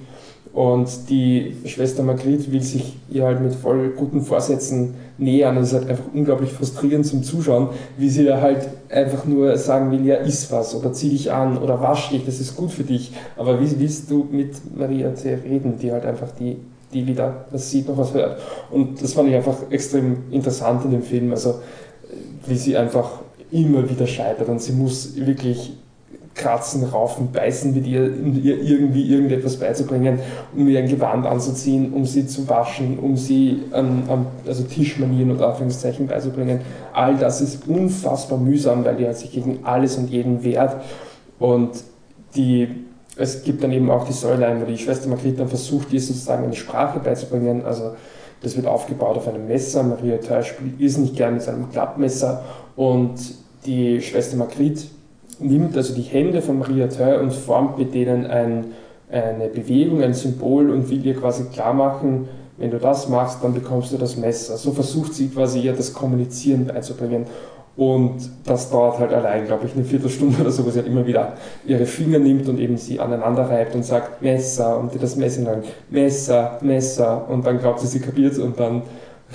Und 0.55 1.11
die 1.11 1.57
Schwester 1.65 2.05
Margrit 2.05 2.53
will 2.53 2.63
sich 2.63 2.97
ihr 3.11 3.25
halt 3.25 3.41
mit 3.41 3.57
voll 3.57 3.91
guten 3.91 4.23
Vorsätzen 4.23 4.95
nähern. 5.19 5.57
Und 5.57 5.65
es 5.65 5.73
ist 5.73 5.81
halt 5.81 5.91
einfach 5.91 6.05
unglaublich 6.15 6.53
frustrierend 6.53 7.05
zum 7.05 7.25
Zuschauen, 7.25 7.71
wie 7.99 8.09
sie 8.09 8.25
da 8.25 8.41
halt 8.41 8.69
einfach 8.89 9.25
nur 9.25 9.57
sagen 9.59 9.91
will, 9.91 10.07
ja, 10.07 10.17
iss 10.17 10.53
was 10.53 10.77
oder 10.77 10.93
zieh 10.93 11.11
dich 11.11 11.33
an 11.33 11.59
oder 11.59 11.81
wasch 11.81 12.11
dich, 12.11 12.25
das 12.25 12.39
ist 12.39 12.55
gut 12.55 12.71
für 12.71 12.85
dich. 12.85 13.13
Aber 13.37 13.61
wie 13.61 13.81
willst 13.81 14.09
du 14.13 14.29
mit 14.31 14.55
Maria 14.77 15.13
C. 15.17 15.35
reden, 15.35 15.77
die 15.77 15.91
halt 15.91 16.07
einfach 16.07 16.31
die, 16.39 16.59
die 16.93 17.05
wieder 17.05 17.47
was 17.51 17.73
sieht, 17.73 17.89
noch 17.89 17.99
was 17.99 18.15
hört. 18.15 18.41
Und 18.71 19.03
das 19.03 19.13
fand 19.13 19.29
ich 19.31 19.35
einfach 19.35 19.57
extrem 19.71 20.19
interessant 20.31 20.85
in 20.85 20.93
dem 20.93 21.03
Film. 21.03 21.33
Also 21.33 21.57
wie 22.47 22.57
sie 22.57 22.77
einfach 22.77 23.11
immer 23.51 23.89
wieder 23.91 24.07
scheitert 24.07 24.49
und 24.49 24.61
sie 24.63 24.73
muss 24.73 25.17
wirklich 25.17 25.73
kratzen, 26.35 26.85
raufen, 26.85 27.31
beißen 27.33 27.75
mit 27.75 27.87
ihr, 27.87 28.03
um 28.03 28.41
ihr 28.43 28.61
irgendwie 28.61 29.09
irgendetwas 29.09 29.57
beizubringen, 29.57 30.19
um 30.55 30.69
ihr 30.69 30.81
ein 30.81 30.89
Gewand 30.89 31.27
anzuziehen, 31.27 31.93
um 31.93 32.05
sie 32.05 32.27
zu 32.27 32.49
waschen, 32.49 32.99
um 32.99 33.17
sie 33.17 33.63
an, 33.71 34.03
an 34.09 34.27
also 34.47 34.65
Tischmanieren 34.65 35.31
und 35.31 35.41
Anführungszeichen 35.41 36.09
beizubringen. 36.09 36.61
All 36.93 37.17
das 37.17 37.41
ist 37.41 37.69
unfassbar 37.69 38.39
mühsam, 38.39 38.85
weil 38.85 38.97
die 38.97 39.07
halt 39.07 39.17
sich 39.17 39.33
gegen 39.33 39.61
alles 39.63 39.97
und 39.97 40.11
jeden 40.11 40.43
wehrt. 40.43 40.77
Und 41.39 41.71
die, 42.35 42.69
es 43.17 43.45
gibt 43.45 43.63
dann 43.63 43.73
eben 43.73 43.91
auch 43.91 44.07
die 44.07 44.13
Säulein, 44.13 44.61
wo 44.61 44.65
die 44.65 44.79
Schwester 44.79 45.09
Margrit 45.09 45.39
dann 45.39 45.49
versucht, 45.49 45.93
ihr 45.93 46.01
sozusagen 46.01 46.45
eine 46.45 46.57
Sprache 46.57 46.99
beizubringen. 46.99 47.65
Also 47.65 47.93
das 48.43 48.57
wird 48.57 48.67
aufgebaut 48.67 49.17
auf 49.17 49.29
einem 49.29 49.47
Messer. 49.47 49.85
Maria 49.85 50.19
Theuer 50.19 50.43
spielt 50.43 50.81
nicht 50.81 51.17
gern 51.17 51.35
mit 51.35 51.43
seinem 51.43 51.71
Klappmesser 51.71 52.43
und 52.75 53.15
die 53.67 54.01
Schwester 54.03 54.37
Margrit 54.37 54.89
nimmt 55.41 55.77
also 55.77 55.95
die 55.95 56.03
Hände 56.03 56.43
von 56.43 56.59
Maria 56.59 56.89
Theuer 56.89 57.21
und 57.21 57.33
formt 57.33 57.79
mit 57.79 57.95
denen 57.95 58.27
ein, 58.27 58.67
eine 59.11 59.49
Bewegung, 59.49 60.03
ein 60.03 60.15
Symbol 60.15 60.71
und 60.71 60.91
will 60.91 61.05
ihr 61.05 61.15
quasi 61.15 61.45
klar 61.45 61.75
machen, 61.75 62.29
wenn 62.57 62.71
du 62.71 62.79
das 62.79 63.09
machst, 63.09 63.43
dann 63.43 63.55
bekommst 63.55 63.93
du 63.93 63.99
das 63.99 64.17
Messer. 64.17 64.57
So 64.57 64.73
versucht 64.73 65.15
sie 65.15 65.29
quasi 65.29 65.61
ihr 65.61 65.73
das 65.73 65.93
Kommunizieren 65.93 66.67
beizubringen. 66.67 67.27
Und 67.77 68.31
das 68.45 68.71
dauert 68.71 69.01
halt 69.01 69.13
allein, 69.13 69.47
glaube 69.47 69.67
ich, 69.67 69.75
eine 69.75 69.85
Viertelstunde 69.85 70.41
oder 70.41 70.53
so, 70.53 70.65
wo 70.65 70.71
sie 70.71 70.79
halt 70.79 70.87
immer 70.87 71.05
wieder 71.07 71.33
ihre 71.67 71.87
Finger 71.87 72.21
nimmt 72.21 72.49
und 72.49 72.61
eben 72.61 72.77
sie 72.77 73.01
aneinander 73.01 73.51
reibt 73.51 73.75
und 73.75 73.85
sagt 73.85 74.23
Messer 74.23 74.79
und 74.79 74.93
das 75.03 75.17
Messer 75.17 75.43
dann 75.43 75.63
Messer, 75.91 76.59
Messer 76.61 77.29
und 77.29 77.45
dann 77.45 77.59
glaubt 77.59 77.81
sie, 77.81 77.89
sie 77.89 77.99
kapiert 77.99 78.39
und 78.39 78.61
dann 78.61 78.83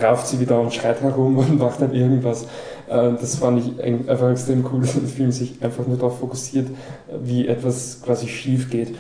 rauft 0.02 0.28
sie 0.28 0.40
wieder 0.40 0.60
und 0.62 0.74
schreit 0.74 1.02
herum 1.02 1.38
und 1.38 1.60
macht 1.60 1.82
dann 1.82 1.94
irgendwas. 1.94 2.48
Äh, 2.90 3.12
das 3.20 3.36
fand 3.36 3.60
ich 3.60 3.84
einfach 4.10 4.32
extrem 4.32 4.66
cool, 4.72 4.82
dass 4.82 4.94
der 4.94 5.04
Film 5.04 5.32
sich 5.32 5.56
einfach 5.62 5.86
nur 5.88 5.98
darauf 5.98 6.20
fokussiert, 6.20 6.68
wie 7.24 7.48
etwas 7.48 8.02
quasi 8.04 8.28
schief 8.28 8.70
geht. 8.70 8.96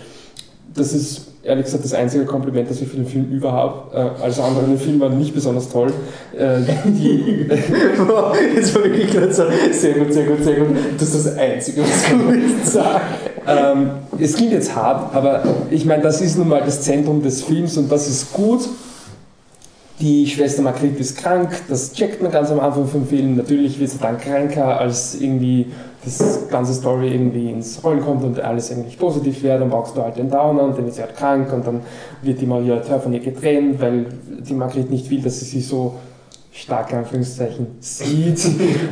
Das 0.75 0.93
ist 0.93 1.29
ehrlich 1.41 1.65
gesagt 1.65 1.83
das 1.83 1.93
einzige 1.93 2.25
Kompliment, 2.25 2.69
das 2.69 2.79
ich 2.79 2.87
für 2.87 2.97
den 2.97 3.07
Film 3.07 3.31
überhaupt. 3.31 3.93
Äh, 3.93 3.97
alles 4.21 4.39
andere 4.39 4.65
in 4.65 4.71
dem 4.71 4.79
Film 4.79 4.99
war 4.99 5.09
nicht 5.09 5.33
besonders 5.33 5.69
toll. 5.69 5.91
Äh, 6.37 6.59
die 6.85 7.47
Jetzt 8.55 8.75
war 8.75 8.83
wirklich 8.83 9.11
gerade 9.11 9.33
so, 9.33 9.45
sehr 9.71 9.93
gut, 9.93 10.13
sehr 10.13 10.25
gut, 10.25 10.43
sehr 10.43 10.55
gut. 10.57 10.77
Das 10.99 11.15
ist 11.15 11.25
das 11.25 11.37
Einzige, 11.37 11.81
was 11.81 12.03
du 12.65 12.69
sagen. 12.69 13.01
Ähm, 13.47 13.89
es 14.19 14.35
klingt 14.35 14.51
jetzt 14.51 14.75
hart, 14.75 15.15
aber 15.15 15.43
ich 15.71 15.85
meine, 15.85 16.03
das 16.03 16.21
ist 16.21 16.37
nun 16.37 16.49
mal 16.49 16.61
das 16.63 16.81
Zentrum 16.81 17.23
des 17.23 17.41
Films 17.41 17.77
und 17.77 17.91
das 17.91 18.07
ist 18.07 18.31
gut 18.31 18.69
die 19.99 20.25
Schwester 20.27 20.61
Margrit 20.61 20.97
ist 20.99 21.17
krank, 21.17 21.49
das 21.67 21.91
checkt 21.91 22.21
man 22.21 22.31
ganz 22.31 22.51
am 22.51 22.59
Anfang 22.59 22.87
vom 22.87 23.05
Film. 23.05 23.35
Natürlich 23.35 23.79
wird 23.79 23.89
sie 23.89 23.97
dann 23.97 24.17
kränker, 24.17 24.79
als 24.79 25.19
irgendwie 25.19 25.67
das 26.05 26.47
ganze 26.49 26.73
Story 26.73 27.11
irgendwie 27.11 27.51
ins 27.51 27.83
Rollen 27.83 28.01
kommt 28.01 28.23
und 28.23 28.39
alles 28.39 28.71
eigentlich 28.71 28.97
positiv 28.97 29.43
wird. 29.43 29.59
Dann 29.59 29.69
brauchst 29.69 29.97
du 29.97 30.01
halt 30.01 30.17
den 30.17 30.29
Downer 30.29 30.63
und 30.63 30.77
dann 30.77 30.85
wird 30.85 30.95
sie 30.95 31.01
halt 31.01 31.17
krank 31.17 31.51
und 31.51 31.67
dann 31.67 31.81
wird 32.21 32.39
die 32.39 32.45
Maria 32.45 32.77
Tör 32.77 33.01
von 33.01 33.13
ihr 33.13 33.19
getrennt, 33.19 33.81
weil 33.81 34.05
die 34.39 34.53
Margrit 34.53 34.89
nicht 34.89 35.09
will, 35.09 35.21
dass 35.21 35.39
sie 35.39 35.45
sie 35.45 35.61
so 35.61 35.95
stark 36.59 36.93
Anführungszeichen 36.93 37.67
sieht. 37.79 38.45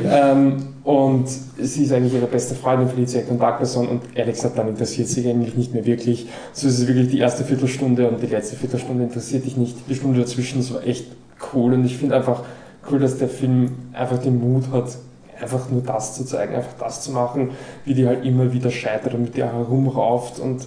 ähm, 0.06 0.74
und 0.84 1.28
sie 1.28 1.84
ist 1.84 1.92
eigentlich 1.92 2.14
ihre 2.14 2.28
beste 2.28 2.56
Freundin 2.56 2.90
die 2.96 3.06
zweite 3.06 3.26
Kontaktperson 3.26 3.88
und 3.88 4.02
ehrlich 4.16 4.36
gesagt, 4.36 4.58
dann 4.58 4.70
interessiert 4.70 5.10
sie 5.10 5.30
eigentlich 5.30 5.56
nicht 5.56 5.74
mehr 5.74 5.86
wirklich. 5.86 6.28
So 6.54 6.68
ist 6.68 6.80
es 6.80 6.88
wirklich 6.88 7.10
die 7.10 7.20
erste 7.20 7.44
Viertelstunde 7.44 8.08
und 8.08 8.22
die 8.22 8.28
letzte 8.28 8.56
Viertelstunde 8.56 9.04
interessiert 9.04 9.46
dich 9.46 9.58
nicht. 9.58 9.76
Die 9.90 9.96
Stunde 9.96 10.20
dazwischen 10.20 10.62
ist 10.62 10.68
so 10.68 10.80
echt 10.80 11.08
cool 11.54 11.74
und 11.74 11.86
ich 11.86 11.98
finde 11.98 12.16
einfach 12.16 12.44
cool, 12.90 13.00
dass 13.00 13.18
der 13.18 13.28
Film 13.28 13.72
einfach 13.92 14.18
den 14.18 14.40
Mut 14.40 14.72
hat, 14.72 14.98
einfach 15.42 15.70
nur 15.70 15.82
das 15.82 16.16
zu 16.16 16.24
zeigen, 16.24 16.56
einfach 16.56 16.74
das 16.80 17.02
zu 17.02 17.12
machen, 17.12 17.52
wie 17.84 17.94
die 17.94 18.08
halt 18.08 18.26
immer 18.26 18.54
wieder 18.54 18.72
scheitert 18.72 19.14
und 19.14 19.24
mit 19.24 19.38
der 19.38 19.52
herumrauft 19.52 20.40
und 20.40 20.66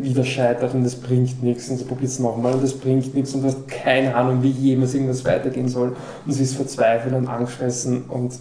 wieder 0.00 0.24
scheitert 0.24 0.74
und 0.74 0.82
das 0.82 0.96
bringt 0.96 1.42
nichts 1.42 1.68
und 1.68 1.76
sie 1.76 1.84
probiert 1.84 2.10
es 2.10 2.18
nochmal 2.18 2.54
und 2.54 2.62
das 2.62 2.74
bringt 2.74 3.14
nichts 3.14 3.34
und 3.34 3.42
du 3.42 3.48
hast 3.48 3.68
keine 3.68 4.14
Ahnung, 4.14 4.42
wie 4.42 4.50
jemals 4.50 4.94
irgendwas 4.94 5.24
weitergehen 5.24 5.68
soll 5.68 5.94
und 6.26 6.32
sie 6.32 6.42
ist 6.42 6.56
verzweifelt 6.56 7.14
und 7.14 7.28
angstfressen 7.28 8.04
und 8.08 8.32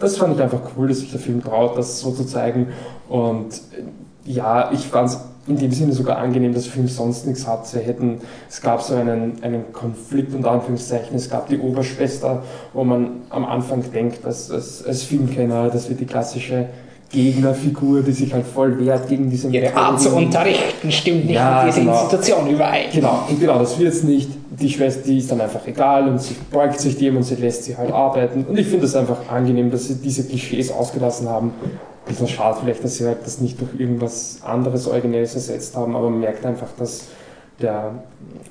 das 0.00 0.16
fand 0.16 0.36
ich 0.36 0.42
einfach 0.42 0.60
cool, 0.76 0.88
dass 0.88 1.00
sich 1.00 1.10
der 1.10 1.20
Film 1.20 1.42
traut, 1.42 1.76
das 1.76 2.00
so 2.00 2.12
zu 2.12 2.24
zeigen 2.24 2.68
und 3.08 3.52
äh, 3.54 4.30
ja, 4.30 4.70
ich 4.72 4.80
fand 4.80 5.10
es 5.10 5.18
in 5.46 5.56
dem 5.56 5.72
Sinne 5.72 5.92
sogar 5.92 6.18
angenehm, 6.18 6.52
dass 6.52 6.64
der 6.64 6.72
Film 6.74 6.88
sonst 6.88 7.26
nichts 7.26 7.46
hat. 7.46 7.66
Sie 7.66 7.78
hätten, 7.78 8.20
es 8.50 8.60
gab 8.60 8.82
so 8.82 8.94
einen, 8.94 9.42
einen 9.42 9.72
Konflikt 9.72 10.34
unter 10.34 10.50
Anführungszeichen, 10.50 11.16
es 11.16 11.30
gab 11.30 11.48
die 11.48 11.58
Oberschwester, 11.58 12.42
wo 12.74 12.84
man 12.84 13.22
am 13.30 13.46
Anfang 13.46 13.82
denkt, 13.90 14.26
als, 14.26 14.50
als, 14.50 14.84
als 14.84 15.04
Filmkenner, 15.04 15.70
das 15.70 15.88
wird 15.88 16.00
die 16.00 16.06
klassische 16.06 16.68
Gegnerfigur, 17.10 18.02
die 18.02 18.12
sich 18.12 18.32
halt 18.34 18.46
voll 18.46 18.78
wehrt 18.78 19.08
gegen 19.08 19.30
diese 19.30 19.48
Ihre 19.48 19.74
Art 19.74 20.00
zu 20.00 20.14
unterrichten 20.14 20.92
stimmt 20.92 21.24
nicht 21.24 21.34
Ja, 21.34 21.62
mit 21.64 21.72
dieser 21.72 21.84
genau. 21.84 22.02
Institution 22.02 22.50
überein. 22.50 22.86
Genau, 22.92 23.22
genau, 23.40 23.58
das 23.58 23.78
wird 23.78 23.94
es 23.94 24.02
nicht. 24.02 24.28
Die 24.50 24.68
Schwester, 24.68 25.02
die 25.06 25.18
ist 25.18 25.30
dann 25.30 25.40
einfach 25.40 25.66
egal 25.66 26.08
und 26.08 26.20
sie 26.20 26.34
beugt 26.50 26.80
sich 26.80 26.96
dem 26.98 27.16
und 27.16 27.22
sie 27.22 27.36
lässt 27.36 27.64
sie 27.64 27.76
halt 27.76 27.92
arbeiten. 27.92 28.44
Und 28.46 28.58
ich 28.58 28.66
finde 28.66 28.84
es 28.86 28.94
einfach 28.94 29.18
angenehm, 29.30 29.70
dass 29.70 29.86
sie 29.88 29.94
diese 29.94 30.24
Klischees 30.24 30.70
ausgelassen 30.70 31.28
haben. 31.28 31.52
Ein 31.62 32.08
bisschen 32.08 32.28
schade 32.28 32.58
vielleicht, 32.62 32.82
dass 32.84 32.96
sie 32.96 33.06
halt 33.06 33.18
das 33.24 33.40
nicht 33.40 33.58
durch 33.60 33.70
irgendwas 33.78 34.40
anderes 34.44 34.86
Originelles 34.86 35.34
ersetzt 35.34 35.76
haben, 35.76 35.94
aber 35.96 36.10
man 36.10 36.20
merkt 36.20 36.44
einfach, 36.44 36.68
dass 36.78 37.04
der, 37.62 37.92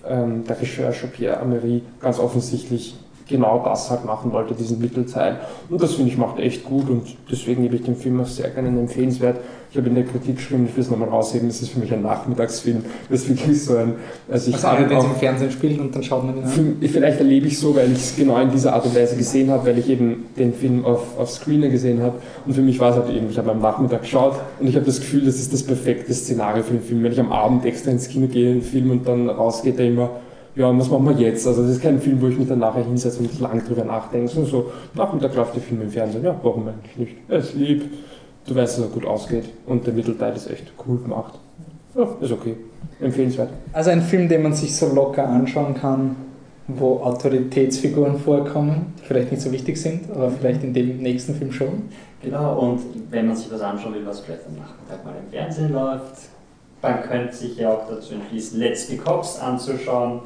ähm, 0.08 0.46
der 0.48 0.60
Regisseur 0.60 0.92
Jean-Pierre 0.92 1.40
Amery 1.42 1.84
ganz 2.00 2.20
offensichtlich 2.20 2.96
genau 3.28 3.62
das 3.64 3.90
halt 3.90 4.06
machen 4.06 4.32
wollte, 4.32 4.54
diesen 4.54 4.80
Mittelteil. 4.80 5.40
Und 5.70 5.82
das 5.82 5.96
finde 5.96 6.12
ich 6.12 6.18
macht 6.18 6.40
echt 6.40 6.64
gut 6.64 6.90
und 6.90 7.16
deswegen 7.32 7.64
gebe 7.64 7.76
ich 7.76 7.84
dem 7.84 7.96
Film 7.96 8.20
auch 8.22 8.26
sehr 8.26 8.50
gerne 8.50 8.70
einen 8.70 8.80
empfehlenswert. 8.80 9.38
Ich 9.70 9.78
habe 9.78 9.90
in 9.90 9.96
der 9.96 10.06
Kritik 10.06 10.38
geschrieben, 10.38 10.66
ich 10.70 10.76
will 10.76 10.84
es 10.84 10.90
nochmal 10.90 11.10
rausheben, 11.10 11.50
das 11.50 11.62
ist 11.62 11.72
für 11.72 11.80
mich 11.80 11.92
ein 11.94 12.02
Nachmittagsfilm. 12.02 12.86
Das 13.10 13.24
ist 13.24 13.30
wirklich 13.30 13.64
so 13.64 13.76
ein. 13.76 13.96
Also 14.32 14.50
ich 14.50 14.56
Also 14.56 14.68
alle, 14.68 14.90
wenn 14.90 15.02
sie 15.02 15.08
im 15.08 15.16
Fernsehen 15.16 15.52
spielen 15.52 15.80
und 15.82 15.94
dann 15.94 16.04
schaut 16.04 16.24
man 16.24 16.38
ihn 16.38 16.44
an. 16.44 16.78
Vielleicht 16.82 17.20
erlebe 17.20 17.48
ich 17.48 17.60
so, 17.60 17.76
weil 17.76 17.92
ich 17.92 17.98
es 17.98 18.16
genau 18.16 18.40
in 18.40 18.50
dieser 18.50 18.74
Art 18.74 18.86
und 18.86 18.96
Weise 18.96 19.18
gesehen 19.18 19.52
habe, 19.52 19.68
weil 19.68 19.78
ich 19.78 19.90
eben 19.90 20.26
den 20.38 20.54
Film 20.54 20.86
auf, 20.86 21.20
auf 21.20 21.30
Screener 21.30 21.68
gesehen 21.68 22.02
habe. 22.02 22.16
Und 22.46 22.54
für 22.54 22.62
mich 22.62 22.80
war 22.80 22.92
es 22.92 22.96
halt 22.96 23.10
eben, 23.10 23.30
ich 23.30 23.38
habe 23.38 23.52
am 23.52 23.60
Nachmittag 23.60 24.02
geschaut 24.02 24.36
und 24.60 24.68
ich 24.68 24.76
habe 24.76 24.86
das 24.86 25.00
Gefühl, 25.02 25.26
das 25.26 25.36
ist 25.36 25.52
das 25.52 25.64
perfekte 25.64 26.14
Szenario 26.14 26.64
für 26.64 26.72
einen 26.72 26.82
Film. 26.82 27.04
Wenn 27.04 27.12
ich 27.12 27.20
am 27.20 27.34
Abend 27.34 27.66
extra 27.66 27.92
ins 27.92 28.08
Kino 28.08 28.28
gehe, 28.28 28.52
einen 28.52 28.62
Film 28.62 28.90
und 28.90 29.08
dann 29.08 29.30
rausgeht, 29.30 29.78
der 29.80 29.88
immer, 29.88 30.10
ja, 30.58 30.76
was 30.78 30.90
machen 30.90 31.08
wir 31.08 31.28
jetzt? 31.28 31.48
Also 31.48 31.62
das 31.62 31.72
ist 31.74 31.82
kein 31.82 32.02
Film, 32.02 32.20
wo 32.20 32.28
ich 32.28 32.38
mich 32.38 32.48
dann 32.48 32.60
nachher 32.60 32.84
hinsetze 32.84 33.20
und 33.20 33.40
lang 33.40 33.64
drüber 33.64 33.86
nachdenke. 33.86 34.28
sondern 34.28 34.52
so, 34.52 34.72
Nachmittag 34.96 35.36
läuft 35.36 35.56
der 35.56 35.62
Film 35.62 35.82
im 35.82 35.92
Fernsehen, 35.92 36.24
ja, 36.24 36.36
warum 36.42 36.68
eigentlich 36.68 36.98
nicht? 36.98 37.16
Er 37.28 37.40
ist 37.40 37.54
lieb, 37.54 37.84
du 38.48 38.56
weißt, 38.56 38.80
dass 38.80 38.86
er 38.86 38.92
gut 38.92 39.06
ausgeht 39.06 39.46
und 39.68 39.86
der 39.86 39.94
Mittelteil 39.94 40.36
ist 40.36 40.50
echt 40.50 40.74
cool 40.88 40.98
gemacht. 40.98 41.36
Ja, 41.96 42.08
ist 42.20 42.32
okay. 42.32 42.56
Empfehlenswert. 43.00 43.50
Also 43.72 43.92
ein 43.92 44.02
Film, 44.02 44.28
den 44.28 44.42
man 44.42 44.54
sich 44.54 44.76
so 44.76 44.92
locker 44.94 45.28
anschauen 45.28 45.76
kann, 45.76 46.16
wo 46.68 47.02
Autoritätsfiguren 47.02 48.18
vorkommen, 48.18 48.94
die 49.00 49.06
vielleicht 49.06 49.32
nicht 49.32 49.42
so 49.42 49.52
wichtig 49.52 49.80
sind, 49.80 50.12
aber 50.12 50.32
vielleicht 50.32 50.64
in 50.64 50.74
dem 50.74 50.98
nächsten 50.98 51.36
Film 51.36 51.52
schon. 51.52 51.84
Genau, 52.24 52.60
und 52.60 52.82
wenn 53.12 53.28
man 53.28 53.36
sich 53.36 53.52
was 53.52 53.62
anschauen 53.62 53.94
will, 53.94 54.06
was 54.06 54.22
vielleicht 54.22 54.48
am 54.48 54.56
Nachmittag 54.56 55.06
mal 55.06 55.14
im 55.24 55.32
Fernsehen 55.32 55.72
läuft, 55.72 56.30
man 56.82 57.04
könnte 57.04 57.36
sich 57.36 57.58
ja 57.58 57.72
auch 57.72 57.88
dazu 57.88 58.16
entschließen, 58.16 58.60
Let's 58.60 58.88
Be 58.88 58.98
Cops 58.98 59.40
anzuschauen 59.40 60.22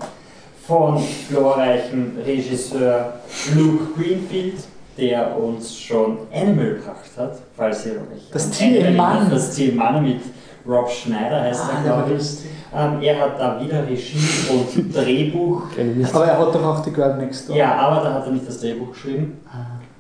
von 0.72 1.04
glorreichem 1.30 2.14
Regisseur 2.26 3.16
Luke 3.54 3.94
Greenfield, 3.94 4.64
der 4.98 5.38
uns 5.38 5.78
schon 5.78 6.20
Animal 6.34 6.76
gebracht 6.76 7.10
hat, 7.18 7.40
falls 7.58 7.86
ihr 7.86 7.94
euch 7.94 8.30
Das 8.32 8.46
an 8.46 8.52
Tier 8.54 8.88
im 8.88 8.96
Mann. 8.96 9.30
Das 9.30 9.54
Tier 9.54 9.72
im 9.72 9.76
Mann 9.76 10.02
mit 10.02 10.22
Rob 10.66 10.90
Schneider 10.90 11.42
heißt 11.42 11.64
er, 11.76 11.84
glaube 11.84 12.14
ich. 12.14 12.38
Ähm, 12.74 13.02
er 13.02 13.20
hat 13.20 13.38
da 13.38 13.60
wieder 13.62 13.86
Regie 13.86 14.18
und 14.50 14.96
Drehbuch. 14.96 15.64
Nicht. 15.76 16.16
Aber 16.16 16.26
er 16.26 16.40
hat 16.40 16.56
doch 16.56 16.64
auch 16.64 16.82
die 16.82 16.92
Girl 16.92 17.18
Next 17.18 17.50
Door. 17.50 17.58
Ja, 17.58 17.76
aber 17.76 18.06
da 18.06 18.14
hat 18.14 18.28
er 18.28 18.32
nicht 18.32 18.48
das 18.48 18.62
Drehbuch 18.62 18.92
geschrieben. 18.92 19.42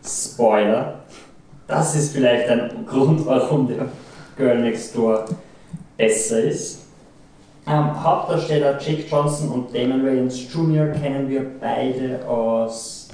Spoiler. 0.05 1.01
Das 1.67 1.95
ist 1.95 2.13
vielleicht 2.13 2.47
ein 2.47 2.85
Grund, 2.87 3.25
warum 3.25 3.67
der 3.67 3.87
Girl 4.37 4.61
Next 4.61 4.95
Door 4.95 5.25
besser 5.97 6.39
ist. 6.43 6.79
Ähm, 7.67 8.03
Hauptdarsteller 8.03 8.79
Jake 8.79 9.03
Johnson 9.09 9.49
und 9.49 9.75
Damon 9.75 10.03
Wayans 10.03 10.51
Jr. 10.51 10.87
kennen 10.87 11.29
wir 11.29 11.45
beide 11.59 12.27
aus, 12.27 13.09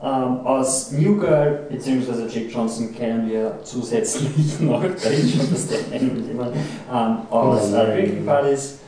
ähm, 0.00 0.40
aus 0.44 0.92
New 0.92 1.18
Girl, 1.18 1.66
beziehungsweise 1.68 2.26
Jake 2.28 2.48
Johnson 2.50 2.94
kennen 2.94 3.28
wir 3.28 3.58
zusätzlich 3.64 4.60
noch, 4.60 4.84
ist 4.84 5.02
schon 5.02 5.50
das 5.50 5.68
will 5.68 6.24
jemand, 6.28 6.54
ähm, 6.54 7.16
aus 7.30 7.72
äh, 7.72 7.96
Drinking 7.96 8.24
Buddies. 8.24 8.78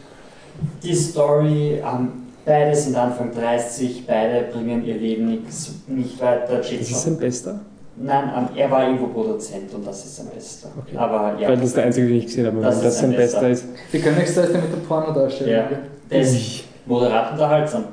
Die 0.83 0.95
Story, 0.95 1.83
ähm, 1.85 2.29
beide 2.45 2.77
sind 2.77 2.95
Anfang 2.95 3.33
30, 3.33 4.07
beide 4.07 4.53
bringen 4.53 4.85
ihr 4.85 4.97
Leben 4.97 5.31
nix, 5.31 5.75
nicht 5.89 6.21
weiter. 6.21 6.61
Jake 6.63 6.77
ist 6.77 6.91
Johnson, 6.91 7.13
sein 7.13 7.19
Bester? 7.19 7.61
Nein, 8.03 8.31
ähm, 8.37 8.49
er 8.57 8.71
war 8.71 8.85
irgendwo 8.85 9.07
Produzent 9.09 9.73
und 9.75 9.87
das 9.87 10.05
ist 10.05 10.17
sein 10.17 10.27
Bester. 10.35 10.69
Okay. 10.79 10.97
Aber 10.97 11.39
ja, 11.39 11.49
Weil 11.49 11.57
das 11.57 11.67
ist 11.67 11.77
der 11.77 11.85
einzige, 11.85 12.09
den 12.09 12.17
ich 12.17 12.27
gesehen 12.27 12.47
habe, 12.47 12.61
Das 12.61 12.77
wenn 12.77 12.85
das 12.85 12.95
ist 12.95 13.01
sein 13.01 13.11
ein 13.11 13.17
Bester 13.17 13.41
Bester. 13.41 13.69
ist. 13.93 14.07
Door 14.07 14.23
ist 14.23 14.37
der 14.37 14.61
mit 14.61 14.73
der 14.73 14.77
Pornodarstellung. 14.89 15.53
Ja. 15.55 15.69
der 16.11 16.21
ist 16.21 16.65
moderat 16.87 17.33
unterhaltsam 17.33 17.85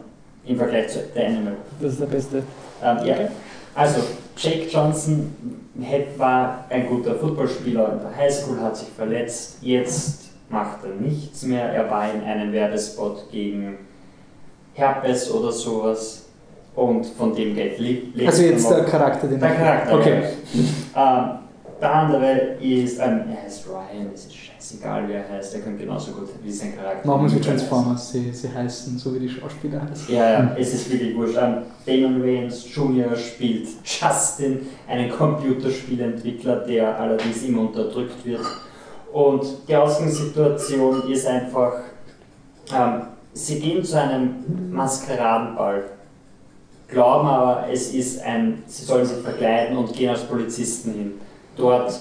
im 0.46 0.58
Vergleich 0.58 0.88
zu 0.89 1.00
The 1.13 1.22
Animal. 1.22 1.54
Das 1.82 1.91
ist 1.93 2.02
der 2.02 2.06
Beste. 2.08 2.38
Ähm, 2.84 2.98
ja. 3.06 3.15
Also, 3.76 4.02
Jake 4.38 4.67
Johnson 4.70 5.36
war 6.17 6.65
ein 6.70 6.88
guter 6.88 7.15
Footballspieler 7.15 7.93
in 7.93 8.00
der 8.00 8.15
Highschool, 8.15 8.60
hat 8.60 8.76
sich 8.78 8.88
verletzt. 8.89 9.58
Jetzt 9.62 10.26
macht 10.50 10.84
er 10.84 10.91
nichts 11.00 11.43
mehr. 11.43 11.63
Er 11.74 11.89
war 11.89 12.12
in 12.12 12.22
einem 12.22 12.52
Werbespot 12.54 13.30
gegen 13.32 13.78
Herpes 14.74 15.32
oder 15.32 15.52
sowas. 15.52 16.27
Und 16.78 17.08
von 17.08 17.36
dem 17.36 17.56
Geld 17.56 17.80
lebt 17.80 18.28
Also 18.28 18.44
jetzt 18.44 18.70
der 18.70 18.84
Charakter, 18.86 19.28
den 19.28 19.40
Der 19.40 19.50
Charakter. 19.50 19.98
Okay. 19.98 20.22
Ja. 20.94 21.20
Ähm, 21.20 21.40
der 21.82 21.94
andere 21.94 22.32
ist, 22.62 23.00
ähm, 23.00 23.22
er 23.32 23.44
heißt 23.44 23.68
Ryan, 23.68 24.12
es 24.13 24.26
ist 24.26 24.36
scheißegal, 24.36 25.06
wer 25.08 25.26
er 25.26 25.38
heißt, 25.38 25.56
er 25.56 25.62
könnte 25.62 25.84
genauso 25.84 26.12
gut 26.12 26.30
wie 26.44 26.52
sein 26.52 26.76
Charakter. 26.76 27.08
Machen 27.08 27.24
wir 27.24 27.30
so 27.30 27.40
Transformers, 27.40 28.12
sie, 28.12 28.32
sie 28.32 28.50
heißen 28.54 28.96
so 29.00 29.16
wie 29.16 29.20
die 29.22 29.30
Schauspieler 29.30 29.82
heißen. 29.90 30.13
Ja, 30.13 30.30
ja, 30.30 30.56
es 30.56 30.76
ist 30.76 30.92
wirklich 30.92 31.16
wurscht. 31.16 31.36
Ähm, 31.42 31.63
Damon 31.84 32.24
Wayans 32.24 32.63
Jr. 32.72 33.16
spielt 33.16 33.68
Justin, 33.84 34.68
einen 34.88 35.10
Computerspielentwickler, 35.10 36.58
der 36.58 37.00
allerdings 37.00 37.42
immer 37.42 37.62
unterdrückt 37.62 38.24
wird. 38.24 38.46
Und 39.12 39.48
die 39.68 39.76
Ausgangssituation 39.76 41.12
ist 41.12 41.26
einfach, 41.26 41.74
ähm, 42.72 43.02
sie 43.34 43.60
gehen 43.60 43.84
zu 43.84 44.00
einem 44.00 44.72
Maskeradenball, 44.72 45.86
glauben 46.88 47.28
aber, 47.28 47.67
es 47.71 47.93
ist 47.93 48.21
ein, 48.23 48.63
sie 48.67 48.86
sollen 48.86 49.06
sich 49.06 49.17
verkleiden 49.17 49.78
und 49.78 49.93
gehen 49.93 50.10
als 50.10 50.23
Polizisten 50.23 50.93
hin. 50.93 51.13
Dort 51.56 52.00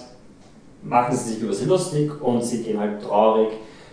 machen 0.82 1.16
sie 1.16 1.32
sich 1.32 1.42
über 1.42 1.52
sie 1.52 1.64
lustig 1.66 2.10
und 2.20 2.42
sie 2.44 2.62
gehen 2.62 2.78
halt 2.78 3.02
traurig 3.02 3.48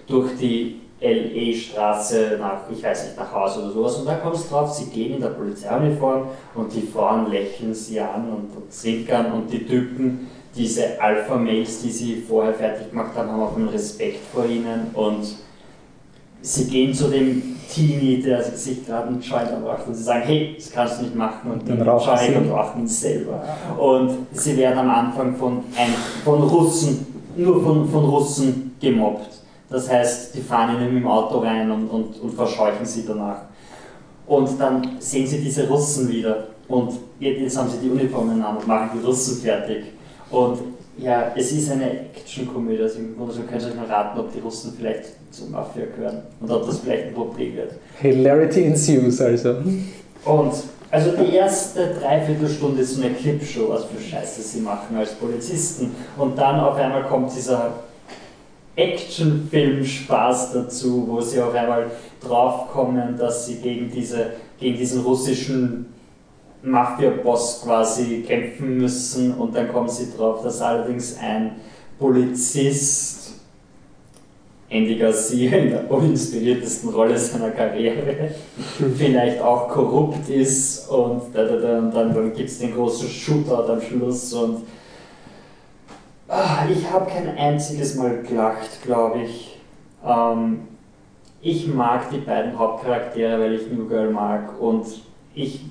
durch 0.07 0.37
die 0.37 0.81
LE-Straße 1.01 2.37
nach, 2.39 2.69
ich 2.71 2.83
weiß 2.83 3.05
nicht, 3.05 3.17
nach 3.17 3.33
Hause 3.33 3.61
oder 3.61 3.71
sowas. 3.71 3.97
Und 3.97 4.07
da 4.07 4.15
kommt 4.15 4.35
es 4.35 4.49
drauf, 4.49 4.71
sie 4.71 4.85
gehen 4.85 5.15
in 5.15 5.21
der 5.21 5.29
Polizeiuniform 5.29 6.27
und 6.55 6.73
die 6.73 6.81
Frauen 6.81 7.29
lächeln 7.29 7.73
sie 7.73 7.99
an 7.99 8.29
und, 8.29 8.55
und 8.55 8.71
und 9.33 9.51
die 9.51 9.65
Typen, 9.65 10.29
diese 10.55 11.01
Alpha-Mails, 11.01 11.81
die 11.81 11.89
sie 11.89 12.15
vorher 12.15 12.53
fertig 12.53 12.91
gemacht 12.91 13.11
haben, 13.15 13.31
haben 13.31 13.41
auch 13.41 13.55
einen 13.55 13.69
Respekt 13.69 14.19
vor 14.31 14.45
ihnen 14.45 14.91
und 14.93 15.35
sie 16.43 16.65
gehen 16.65 16.93
zu 16.93 17.07
dem 17.07 17.41
Teenie, 17.73 18.21
der 18.21 18.43
sich 18.43 18.85
gerade 18.85 19.07
einen 19.07 19.21
Joint 19.21 19.49
anbracht 19.49 19.87
und 19.87 19.95
sie 19.95 20.03
sagen, 20.03 20.23
hey, 20.25 20.53
das 20.55 20.69
kannst 20.69 20.99
du 20.99 21.03
nicht 21.03 21.15
machen 21.15 21.51
und 21.51 21.67
Dann 21.67 21.77
die 21.77 21.83
rauchen 21.83 22.17
sie. 22.17 22.35
und 22.35 22.51
rauchen 22.51 22.87
selber. 22.87 23.41
Und 23.79 24.11
sie 24.33 24.57
werden 24.57 24.77
am 24.79 24.89
Anfang 24.89 25.35
von, 25.35 25.63
ein, 25.75 25.93
von 26.23 26.43
Russen, 26.43 27.07
nur 27.35 27.63
von, 27.63 27.89
von 27.89 28.05
Russen 28.05 28.75
gemobbt. 28.79 29.29
Das 29.69 29.89
heißt, 29.89 30.35
die 30.35 30.41
fahren 30.41 30.75
ihnen 30.75 30.93
dem 30.93 31.07
Auto 31.07 31.39
rein 31.39 31.71
und, 31.71 31.87
und, 31.87 32.21
und 32.21 32.33
verscheuchen 32.33 32.85
sie 32.85 33.05
danach. 33.07 33.37
Und 34.27 34.49
dann 34.59 34.97
sehen 34.99 35.25
sie 35.25 35.41
diese 35.41 35.67
Russen 35.67 36.09
wieder 36.09 36.47
und 36.67 36.91
jetzt 37.19 37.39
jetzt 37.41 37.57
haben 37.57 37.69
sie 37.69 37.77
die 37.79 37.89
Uniformen 37.89 38.41
an 38.43 38.57
und 38.57 38.67
machen 38.67 38.91
die 38.99 39.05
Russen 39.05 39.41
fertig. 39.41 39.85
Und 40.29 40.59
ja, 40.97 41.33
es 41.35 41.51
ist 41.51 41.71
eine 41.71 41.91
Actionkomödie, 42.15 42.83
also 42.83 42.99
im 42.99 43.15
Grunde 43.15 43.33
so 43.33 43.41
könnt 43.41 43.61
ihr 43.61 43.69
euch 43.69 43.75
mal 43.75 43.85
raten, 43.85 44.19
ob 44.19 44.31
die 44.31 44.39
Russen 44.39 44.73
vielleicht 44.77 45.05
zur 45.31 45.49
Mafia 45.49 45.85
gehören 45.85 46.21
und 46.39 46.51
ob 46.51 46.65
das 46.65 46.79
vielleicht 46.79 47.07
ein 47.07 47.13
Problem 47.13 47.55
wird. 47.55 47.73
Hilarity 47.99 48.65
ensues 48.65 49.19
also. 49.19 49.55
Und 50.25 50.53
also 50.91 51.11
die 51.11 51.35
erste 51.35 51.95
Dreiviertelstunde 51.99 52.83
ist 52.83 52.95
so 52.95 53.01
eine 53.03 53.15
Clipshow, 53.15 53.69
was 53.69 53.85
für 53.85 53.99
Scheiße 53.99 54.43
sie 54.43 54.59
machen 54.59 54.95
als 54.95 55.13
Polizisten. 55.13 55.89
Und 56.17 56.37
dann 56.37 56.59
auf 56.59 56.75
einmal 56.75 57.03
kommt 57.05 57.35
dieser 57.35 57.73
Actionfilm-Spaß 58.75 60.53
dazu, 60.53 61.07
wo 61.07 61.19
sie 61.19 61.41
auf 61.41 61.55
einmal 61.55 61.87
draufkommen, 62.21 63.17
dass 63.17 63.47
sie 63.47 63.55
gegen, 63.55 63.91
diese, 63.91 64.33
gegen 64.59 64.77
diesen 64.77 65.01
russischen 65.01 65.92
Mafia-Boss 66.63 67.61
quasi 67.63 68.23
kämpfen 68.25 68.77
müssen. 68.77 69.33
Und 69.35 69.55
dann 69.55 69.71
kommen 69.71 69.89
sie 69.89 70.11
drauf, 70.15 70.41
dass 70.43 70.61
allerdings 70.61 71.17
ein 71.19 71.55
Polizist 71.99 73.23
Andy 74.73 74.95
Garcia 74.95 75.55
in 75.55 75.69
der 75.69 75.91
uninspiriertesten 75.91 76.89
Rolle 76.89 77.17
seiner 77.17 77.51
Karriere 77.51 78.31
vielleicht 78.97 79.39
auch 79.39 79.69
korrupt 79.69 80.27
ist 80.29 80.89
und, 80.89 81.21
da, 81.33 81.43
da, 81.43 81.57
da, 81.57 81.77
und 81.77 81.93
dann, 81.93 82.13
dann 82.13 82.33
gibt 82.33 82.49
es 82.49 82.57
den 82.57 82.73
großen 82.73 83.07
Shootout 83.07 83.71
am 83.71 83.79
Schluss 83.79 84.33
und 84.33 84.63
ah, 86.27 86.65
ich 86.71 86.89
habe 86.89 87.05
kein 87.09 87.37
einziges 87.37 87.95
Mal 87.95 88.23
gelacht, 88.23 88.81
glaube 88.83 89.21
ich. 89.21 89.59
Ähm, 90.03 90.61
ich 91.41 91.67
mag 91.67 92.09
die 92.09 92.17
beiden 92.17 92.57
Hauptcharaktere, 92.57 93.39
weil 93.39 93.53
ich 93.53 93.71
New 93.71 93.87
Girl 93.87 94.09
mag 94.09 94.59
und 94.59 94.87
ich, 95.35 95.65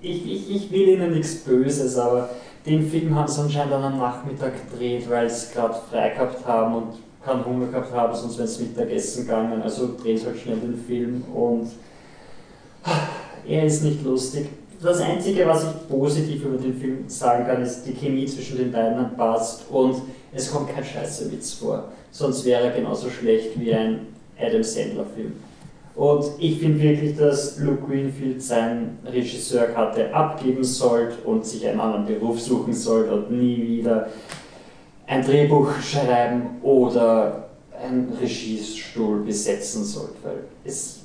ich, 0.00 0.26
ich, 0.26 0.54
ich 0.54 0.70
will 0.70 0.88
ihnen 0.88 1.12
nichts 1.12 1.36
Böses, 1.36 1.96
aber 1.96 2.30
den 2.66 2.88
Film 2.88 3.14
haben 3.14 3.28
sie 3.28 3.40
anscheinend 3.40 3.72
dann 3.72 3.84
am 3.84 3.98
Nachmittag 3.98 4.52
gedreht, 4.70 5.08
weil 5.08 5.28
sie 5.28 5.52
gerade 5.52 5.74
frei 5.90 6.10
gehabt 6.10 6.46
haben 6.46 6.74
und 6.74 6.92
keinen 7.24 7.44
Hunger 7.44 7.66
gehabt 7.66 7.92
haben, 7.92 8.14
sonst 8.14 8.38
wären 8.38 8.48
sie 8.48 8.64
Mittagessen 8.64 9.26
gegangen. 9.26 9.62
Also 9.62 9.96
drehen 10.00 10.24
halt 10.24 10.38
schnell 10.38 10.56
den 10.56 10.76
Film 10.76 11.24
und 11.34 11.68
er 13.46 13.64
ist 13.64 13.82
nicht 13.82 14.04
lustig. 14.04 14.48
Das 14.80 15.00
Einzige, 15.00 15.46
was 15.46 15.64
ich 15.64 15.88
positiv 15.88 16.44
über 16.44 16.56
den 16.56 16.74
Film 16.74 17.08
sagen 17.08 17.46
kann, 17.46 17.62
ist, 17.62 17.84
die 17.84 17.92
Chemie 17.92 18.26
zwischen 18.26 18.58
den 18.58 18.70
beiden 18.70 19.16
passt 19.16 19.64
und 19.70 19.96
es 20.32 20.52
kommt 20.52 20.72
kein 20.72 20.84
scheiße 20.84 21.32
Witz 21.32 21.54
vor. 21.54 21.90
Sonst 22.12 22.44
wäre 22.44 22.64
er 22.64 22.70
genauso 22.70 23.10
schlecht 23.10 23.58
wie 23.58 23.74
ein 23.74 24.06
Adam 24.40 24.62
Sandler-Film. 24.62 25.32
Und 25.98 26.26
ich 26.38 26.60
finde 26.60 26.80
wirklich, 26.80 27.16
dass 27.16 27.58
Luke 27.58 27.84
Greenfield 27.88 28.40
seinen 28.40 28.98
Regisseur 29.04 29.74
hatte 29.74 30.14
abgeben 30.14 30.62
sollte 30.62 31.16
und 31.24 31.44
sich 31.44 31.66
einen 31.66 31.80
anderen 31.80 32.06
Beruf 32.06 32.40
suchen 32.40 32.72
sollte 32.72 33.12
und 33.12 33.32
nie 33.32 33.56
wieder 33.56 34.06
ein 35.08 35.26
Drehbuch 35.26 35.72
schreiben 35.82 36.50
oder 36.62 37.48
einen 37.82 38.12
Regiestuhl 38.20 39.24
besetzen 39.24 39.82
sollte, 39.82 40.14
weil 40.22 40.38
es, 40.64 41.00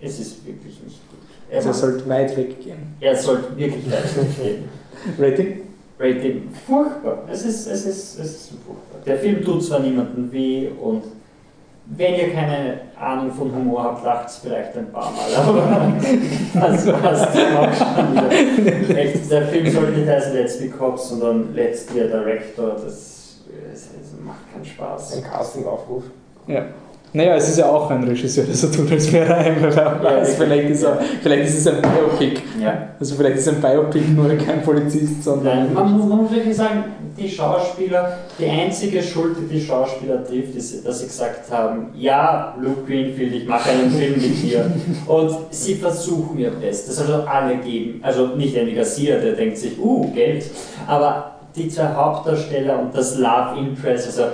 es 0.00 0.18
ist 0.18 0.44
wirklich 0.44 0.82
nicht 0.82 0.98
gut. 1.08 1.20
Er 1.48 1.58
also 1.58 1.68
er 1.68 1.74
sollte 1.74 2.08
weit 2.08 2.36
weggehen. 2.36 2.78
Er 2.98 3.14
sollte 3.14 3.56
wirklich 3.56 3.86
weit 3.92 4.16
weggehen. 4.16 4.64
Rating? 5.20 5.60
Rating 6.00 6.48
furchtbar. 6.66 7.28
Es 7.30 7.44
ist, 7.44 7.68
es, 7.68 7.86
ist, 7.86 8.18
es 8.18 8.26
ist 8.26 8.48
furchtbar. 8.66 9.02
Der 9.06 9.18
Film 9.18 9.44
tut 9.44 9.62
zwar 9.62 9.78
niemandem 9.78 10.32
weh 10.32 10.68
und 10.82 11.04
wenn 11.86 12.14
ihr 12.14 12.32
keine 12.32 12.80
Ahnung 12.98 13.32
von 13.32 13.52
Humor 13.54 13.84
habt, 13.84 14.04
lacht 14.04 14.28
es 14.28 14.38
vielleicht 14.38 14.76
ein 14.76 14.90
paar 14.92 15.12
Mal, 15.12 15.34
aber 15.36 15.92
das 16.54 16.86
passt 16.86 17.28
auch 17.36 17.72
schon 17.72 18.12
wieder. 18.12 18.98
Echt, 18.98 19.30
der 19.30 19.42
Film 19.48 19.70
sollte 19.70 19.92
nicht 19.92 20.08
heißen 20.08 20.34
Let's 20.34 20.58
Be 20.58 20.68
Cops, 20.68 21.08
sondern 21.08 21.54
Let's 21.54 21.86
Be 21.86 22.02
a 22.02 22.06
Director. 22.06 22.70
Das, 22.70 23.40
das, 23.70 23.88
das 24.00 24.20
macht 24.24 24.52
keinen 24.52 24.64
Spaß. 24.64 25.16
Ein 25.16 25.24
Casting-Aufruf. 25.24 26.04
Ja. 26.46 26.66
Naja, 27.14 27.36
es 27.36 27.50
ist 27.50 27.58
ja 27.58 27.68
auch 27.68 27.90
ein 27.90 28.04
Regisseur, 28.04 28.44
der 28.44 28.54
so 28.54 28.68
tut, 28.68 28.90
als 28.90 29.12
wäre 29.12 29.34
er 29.34 30.06
also 30.06 30.32
vielleicht, 30.32 30.70
ist 30.70 30.82
er, 30.82 30.98
vielleicht 31.22 31.44
ist 31.44 31.58
es 31.58 31.66
ein 31.66 31.82
Biopic. 31.82 32.40
Ja. 32.58 32.88
Also 32.98 33.16
vielleicht 33.16 33.36
ist 33.36 33.48
ein 33.50 33.60
Biopic 33.60 34.08
nur 34.12 34.34
kein 34.36 34.62
Polizist, 34.62 35.22
sondern... 35.22 35.74
Nein, 35.74 35.74
man 35.74 36.22
muss 36.22 36.30
wirklich 36.30 36.56
sagen, 36.56 36.84
die 37.16 37.28
Schauspieler, 37.28 38.18
die 38.38 38.46
einzige 38.46 39.02
Schuld, 39.02 39.36
die 39.38 39.46
die 39.54 39.60
Schauspieler 39.60 40.24
trifft, 40.24 40.54
ist, 40.56 40.86
dass 40.86 41.00
sie 41.00 41.06
gesagt 41.06 41.50
haben, 41.50 41.88
ja, 41.94 42.54
Luke 42.60 42.84
Greenfield, 42.86 43.34
ich 43.34 43.46
mache 43.46 43.70
einen 43.70 43.90
Film 43.90 44.14
mit 44.14 44.42
dir. 44.42 44.70
Und 45.06 45.30
sie 45.50 45.74
versuchen 45.76 46.38
ihr 46.38 46.50
Bestes, 46.50 46.98
also 46.98 47.24
alle 47.24 47.56
geben, 47.58 48.00
also 48.02 48.28
nicht 48.28 48.56
Andy 48.56 48.72
Garcia, 48.74 49.18
der 49.18 49.32
denkt 49.32 49.58
sich, 49.58 49.78
uh, 49.78 50.10
Geld, 50.12 50.46
aber 50.86 51.32
die 51.54 51.68
zwei 51.68 51.92
Hauptdarsteller 51.94 52.80
und 52.80 52.94
das 52.94 53.18
Love 53.18 53.58
Interest, 53.58 54.06
also 54.06 54.24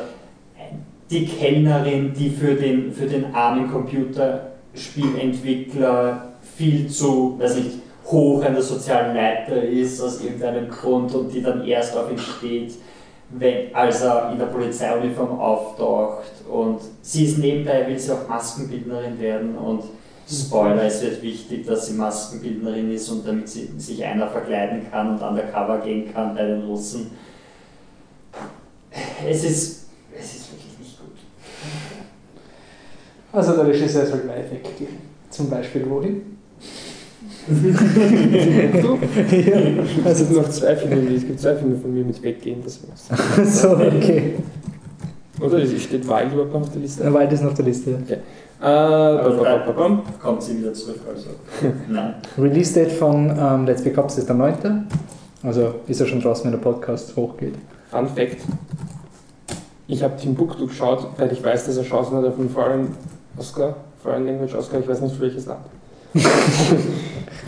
die 1.11 1.27
Kellnerin, 1.27 2.13
die 2.13 2.31
für 2.31 2.55
den, 2.55 2.93
für 2.93 3.07
den 3.07 3.35
armen 3.35 3.69
Computerspielentwickler 3.71 6.29
viel 6.57 6.87
zu, 6.89 7.37
weiß 7.39 7.57
nicht, 7.57 7.71
hoch 8.11 8.43
an 8.45 8.55
der 8.55 8.63
sozialen 8.63 9.15
Leiter 9.15 9.63
ist 9.63 10.01
aus 10.01 10.23
irgendeinem 10.23 10.69
Grund 10.71 11.15
und 11.15 11.33
die 11.33 11.43
dann 11.43 11.65
erst 11.65 11.97
auf 11.97 12.11
ihn 12.11 12.19
steht, 12.19 12.75
wenn, 13.31 13.75
als 13.75 14.03
er 14.03 14.33
in 14.33 14.39
der 14.39 14.47
Polizeiuniform 14.47 15.39
auftaucht. 15.39 16.33
Und 16.51 16.81
sie 17.03 17.27
ist 17.27 17.39
nebenbei, 17.39 17.87
will 17.87 17.99
sie 17.99 18.13
auch 18.13 18.29
Maskenbildnerin 18.29 19.21
werden 19.21 19.57
und 19.57 19.85
Spoiler, 20.31 20.85
es 20.85 21.01
wird 21.01 21.23
wichtig, 21.23 21.67
dass 21.67 21.87
sie 21.87 21.95
Maskenbildnerin 21.95 22.93
ist 22.93 23.09
und 23.09 23.27
damit 23.27 23.49
sie, 23.49 23.71
sich 23.79 24.05
einer 24.05 24.29
verkleiden 24.29 24.91
kann 24.91 25.15
und 25.15 25.23
undercover 25.23 25.79
gehen 25.79 26.13
kann 26.13 26.35
bei 26.35 26.45
den 26.45 26.65
Russen. 26.65 27.13
Es 29.27 29.43
ist, 29.43 29.87
es 30.15 30.35
ist 30.35 30.53
wirklich 30.53 30.79
nicht 30.79 30.99
gut. 30.99 31.17
Also 33.33 33.57
der 33.57 33.69
Regisseur 33.69 34.05
soll 34.05 34.29
weit 34.29 34.51
weggehen. 34.53 34.99
Zum 35.31 35.49
Beispiel 35.49 35.89
wohin? 35.89 36.38
Ja, 39.31 39.85
also 40.05 40.35
noch 40.35 40.49
zwei 40.51 40.77
Filme, 40.77 41.15
es 41.15 41.27
gibt 41.27 41.41
zwei 41.41 41.55
Filme 41.57 41.77
von 41.77 41.95
mir 41.95 42.05
mit 42.05 42.23
Weggehen, 42.23 42.63
das 42.63 42.81
war's. 42.87 43.09
so, 43.61 43.71
okay. 43.71 44.35
Oder 45.41 45.65
steht 45.67 46.07
Wild 46.09 46.33
überhaupt 46.33 46.53
noch 46.53 46.61
auf 46.63 46.71
der 46.71 46.83
Liste? 46.83 47.13
Wild 47.13 47.33
ist 47.33 47.43
noch 47.43 47.51
auf 47.51 47.57
der 47.57 47.65
Liste, 47.65 47.99
okay. 48.03 48.19
Äh, 48.61 48.65
ba, 48.65 50.03
kommt 50.21 50.43
sie 50.43 50.59
wieder 50.59 50.75
zurück, 50.75 51.01
also. 51.09 51.29
Nein. 51.89 52.15
Release 52.37 52.75
Date 52.75 52.93
von 52.93 53.31
ähm, 53.39 53.67
Let's 53.67 53.83
Be 53.83 53.93
Cops 53.93 54.19
ist 54.19 54.29
der 54.29 54.35
9. 54.35 54.89
Also 55.45 55.75
ist 55.87 56.01
er 56.01 56.07
schon 56.07 56.21
draußen, 56.21 56.45
wenn 56.45 56.53
der 56.53 56.59
Podcast 56.59 57.15
hochgeht. 57.15 57.55
Fun 57.91 58.09
Fact: 58.09 58.39
Ich 59.87 60.03
habe 60.03 60.17
Timbuktu 60.17 60.67
geschaut, 60.67 61.07
weil 61.17 61.33
ich 61.33 61.43
weiß, 61.43 61.67
dass 61.67 61.77
er 61.77 61.85
Chancen 61.85 62.17
hat 62.17 62.25
auf 62.25 62.39
einen 62.39 62.51
Foreign 62.51 62.89
Oscar, 63.37 63.77
Foreign 64.03 64.27
Language 64.27 64.55
Oscar, 64.57 64.81
ich 64.81 64.89
weiß 64.89 65.03
nicht 65.03 65.15
für 65.15 65.23
welches 65.23 65.47
Land. 65.47 65.61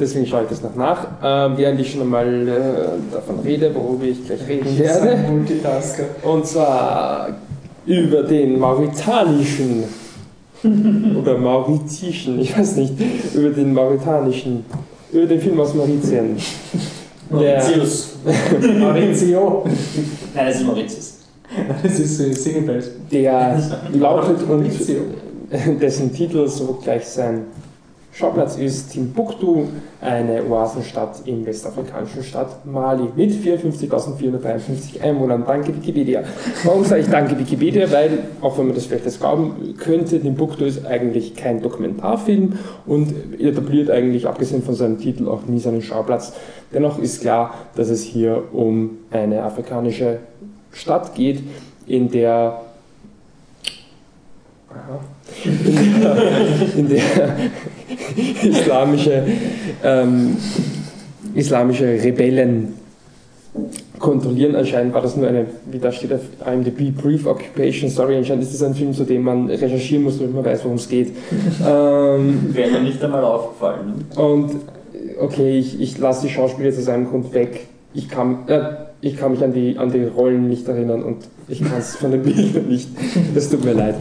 Deswegen 0.01 0.27
schaue 0.27 0.45
ich 0.45 0.49
das 0.49 0.63
noch 0.63 0.75
nach. 0.75 1.07
Ähm, 1.23 1.53
während 1.57 1.79
ich 1.79 1.93
schon 1.93 2.01
einmal 2.01 2.49
äh, 2.49 3.13
davon 3.13 3.41
rede, 3.41 3.75
worüber 3.75 4.05
ich 4.05 4.27
gleich 4.27 4.49
reden 4.49 4.79
werde. 4.79 5.17
Multitasker. 5.31 6.05
Und 6.23 6.47
zwar 6.47 7.37
über 7.85 8.23
den 8.23 8.59
mauritanischen 8.59 9.85
oder 11.19 11.37
mauritischen, 11.37 12.41
ich 12.41 12.57
weiß 12.57 12.77
nicht, 12.77 12.95
über 13.35 13.51
den 13.51 13.75
mauritanischen, 13.75 14.65
über 15.13 15.27
den 15.27 15.41
Film 15.41 15.61
aus 15.61 15.75
Mauritien. 15.75 16.37
Mauritius. 17.31 18.17
Maurizio. 18.79 19.65
Nein, 20.35 20.47
das 20.47 20.57
ist 20.57 20.67
Mauritius. 20.67 21.15
Das 21.83 21.99
ist 21.99 22.21
äh, 22.21 22.33
Singlebells. 22.33 22.91
Der 23.13 23.61
lautet 23.93 24.49
und 24.49 24.67
dessen 25.81 26.13
Titel 26.13 26.49
so 26.49 26.79
gleich 26.83 27.05
sein 27.05 27.43
Schauplatz 28.21 28.59
ist 28.59 28.93
Timbuktu, 28.93 29.65
eine 30.03 30.45
Oasenstadt 30.45 31.23
im 31.25 31.47
westafrikanischen 31.47 32.23
Stadt 32.23 32.67
Mali 32.67 33.05
mit 33.17 33.33
54.453 33.33 35.01
Einwohnern. 35.01 35.45
Danke 35.47 35.75
Wikipedia. 35.75 36.23
Warum 36.65 36.85
sage 36.85 37.01
ich 37.01 37.09
danke 37.09 37.39
Wikipedia? 37.39 37.91
Weil, 37.91 38.19
auch 38.43 38.59
wenn 38.59 38.67
man 38.67 38.75
das 38.75 38.85
vielleicht 38.85 39.07
jetzt 39.07 39.21
glauben 39.21 39.75
könnte, 39.79 40.21
Timbuktu 40.21 40.67
ist 40.67 40.85
eigentlich 40.85 41.35
kein 41.35 41.63
Dokumentarfilm 41.63 42.59
und 42.85 43.41
etabliert 43.41 43.91
eigentlich, 43.91 44.27
abgesehen 44.27 44.63
von 44.63 44.75
seinem 44.75 44.99
Titel, 44.99 45.27
auch 45.27 45.47
nie 45.47 45.59
seinen 45.59 45.81
Schauplatz. 45.81 46.35
Dennoch 46.75 46.99
ist 46.99 47.23
klar, 47.23 47.55
dass 47.75 47.89
es 47.89 48.03
hier 48.03 48.43
um 48.53 48.99
eine 49.11 49.45
afrikanische 49.45 50.19
Stadt 50.73 51.15
geht, 51.15 51.43
in 51.87 52.11
der 52.11 52.61
in 55.45 55.69
der, 55.73 56.17
in 56.77 56.89
der 56.89 57.03
islamische, 58.17 59.23
ähm, 59.85 60.37
islamische 61.35 61.87
Rebellen 61.87 62.75
kontrollieren. 63.99 64.57
Anscheinend 64.57 64.95
war 64.95 65.03
das 65.03 65.17
nur 65.17 65.29
eine, 65.29 65.47
wie 65.71 65.79
da 65.79 65.93
steht 65.93 66.13
auf 66.13 66.21
IMDb, 66.47 66.91
Brief 66.91 67.27
Occupation 67.27 67.91
Story. 67.91 68.17
Anscheinend 68.17 68.45
ist 68.45 68.55
das 68.55 68.63
ein 68.63 68.75
Film, 68.75 68.93
zu 68.93 69.05
dem 69.05 69.23
man 69.23 69.49
recherchieren 69.49 70.05
muss, 70.05 70.19
damit 70.19 70.35
man 70.35 70.45
weiß, 70.45 70.65
worum 70.65 70.77
es 70.77 70.89
geht. 70.89 71.13
ähm, 71.67 72.55
Wäre 72.55 72.71
mir 72.71 72.81
nicht 72.81 73.03
einmal 73.03 73.23
aufgefallen. 73.25 74.07
Ne? 74.17 74.23
Und 74.23 74.51
okay, 75.21 75.59
ich, 75.59 75.81
ich 75.81 75.99
lasse 75.99 76.27
die 76.27 76.33
Schauspieler 76.33 76.73
zu 76.73 76.83
seinem 76.83 77.09
Grund 77.09 77.33
weg. 77.35 77.67
Ich 77.93 78.09
kann, 78.09 78.49
äh, 78.49 78.61
ich 79.03 79.17
kann 79.17 79.33
mich 79.33 79.43
an 79.43 79.53
die, 79.53 79.79
an 79.79 79.91
die 79.91 80.05
Rollen 80.05 80.49
nicht 80.49 80.69
erinnern 80.69 81.03
und 81.03 81.17
ich 81.49 81.61
kann 81.61 81.79
es 81.79 81.97
von 81.97 82.11
den 82.11 82.23
Bildern 82.23 82.69
nicht. 82.69 82.89
Das 83.35 83.49
tut 83.49 83.65
mir 83.65 83.73
leid. 83.73 83.97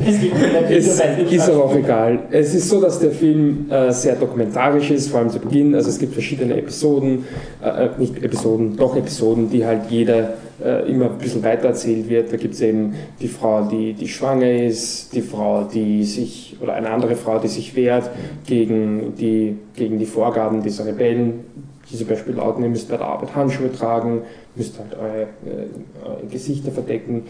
Es 0.70 0.88
ist 1.32 1.50
aber 1.50 1.66
auch 1.66 1.76
egal. 1.76 2.20
Es 2.32 2.54
ist 2.54 2.68
so, 2.70 2.82
dass 2.82 3.00
der 3.00 3.12
Film 3.12 3.68
äh, 3.70 3.92
sehr 3.92 4.16
dokumentarisch 4.16 4.92
ist, 4.92 5.10
vor 5.10 5.22
allem 5.22 5.30
zu 5.30 5.40
Beginn. 5.40 5.74
Also 5.74 5.90
es 5.90 6.00
gibt 6.00 6.14
verschiedene 6.14 6.58
Episoden, 6.58 7.26
äh, 7.64 7.86
äh 7.86 7.90
nicht 7.98 8.22
Episoden, 8.22 8.76
doch 8.76 8.96
Episoden, 8.96 9.50
die 9.50 9.66
halt 9.66 9.84
jeder 9.90 10.34
äh, 10.64 10.90
immer 10.92 11.06
ein 11.06 11.18
bisschen 11.18 11.44
weiter 11.44 11.70
erzählt 11.70 12.10
wird. 12.10 12.34
Da 12.34 12.38
gibt 12.38 12.56
es 12.56 12.62
eben 12.62 12.94
die 13.22 13.30
Frau, 13.30 13.64
die, 13.64 13.94
die 13.94 14.08
schwanger 14.08 14.52
ist, 14.52 15.16
die 15.16 15.22
Frau, 15.22 15.64
die 15.64 16.04
sich, 16.04 16.58
oder 16.62 16.74
eine 16.74 16.90
andere 16.90 17.16
Frau, 17.16 17.40
die 17.40 17.48
sich 17.48 17.76
wehrt 17.76 18.10
gegen 18.46 19.16
die, 19.18 19.56
gegen 19.76 19.98
die 19.98 20.06
Vorgaben 20.06 20.62
dieser 20.62 20.86
Rebellen, 20.86 21.46
die 21.92 21.98
zum 21.98 22.08
Beispiel 22.08 22.36
lauten, 22.36 22.64
ihr 22.64 22.70
müsst 22.70 22.90
bei 22.90 22.98
der 22.98 23.08
Arbeit 23.08 23.36
Handschuhe 23.36 23.72
tragen, 23.72 24.22
müsst 24.56 24.78
halt 24.80 24.96
eure, 24.98 25.24
äh, 25.24 26.28
Gesichter 26.30 26.72
verdecken. 26.72 27.26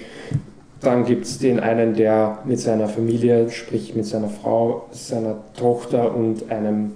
Dann 0.82 1.06
gibt 1.06 1.26
es 1.26 1.40
den 1.40 1.60
einen, 1.60 1.96
der 1.96 2.40
mit 2.46 2.60
seiner 2.60 2.88
Familie, 2.88 3.50
sprich 3.50 3.96
mit 3.96 4.06
seiner 4.06 4.30
Frau, 4.30 4.88
seiner 4.92 5.36
Tochter 5.58 6.16
und 6.16 6.50
einem 6.50 6.92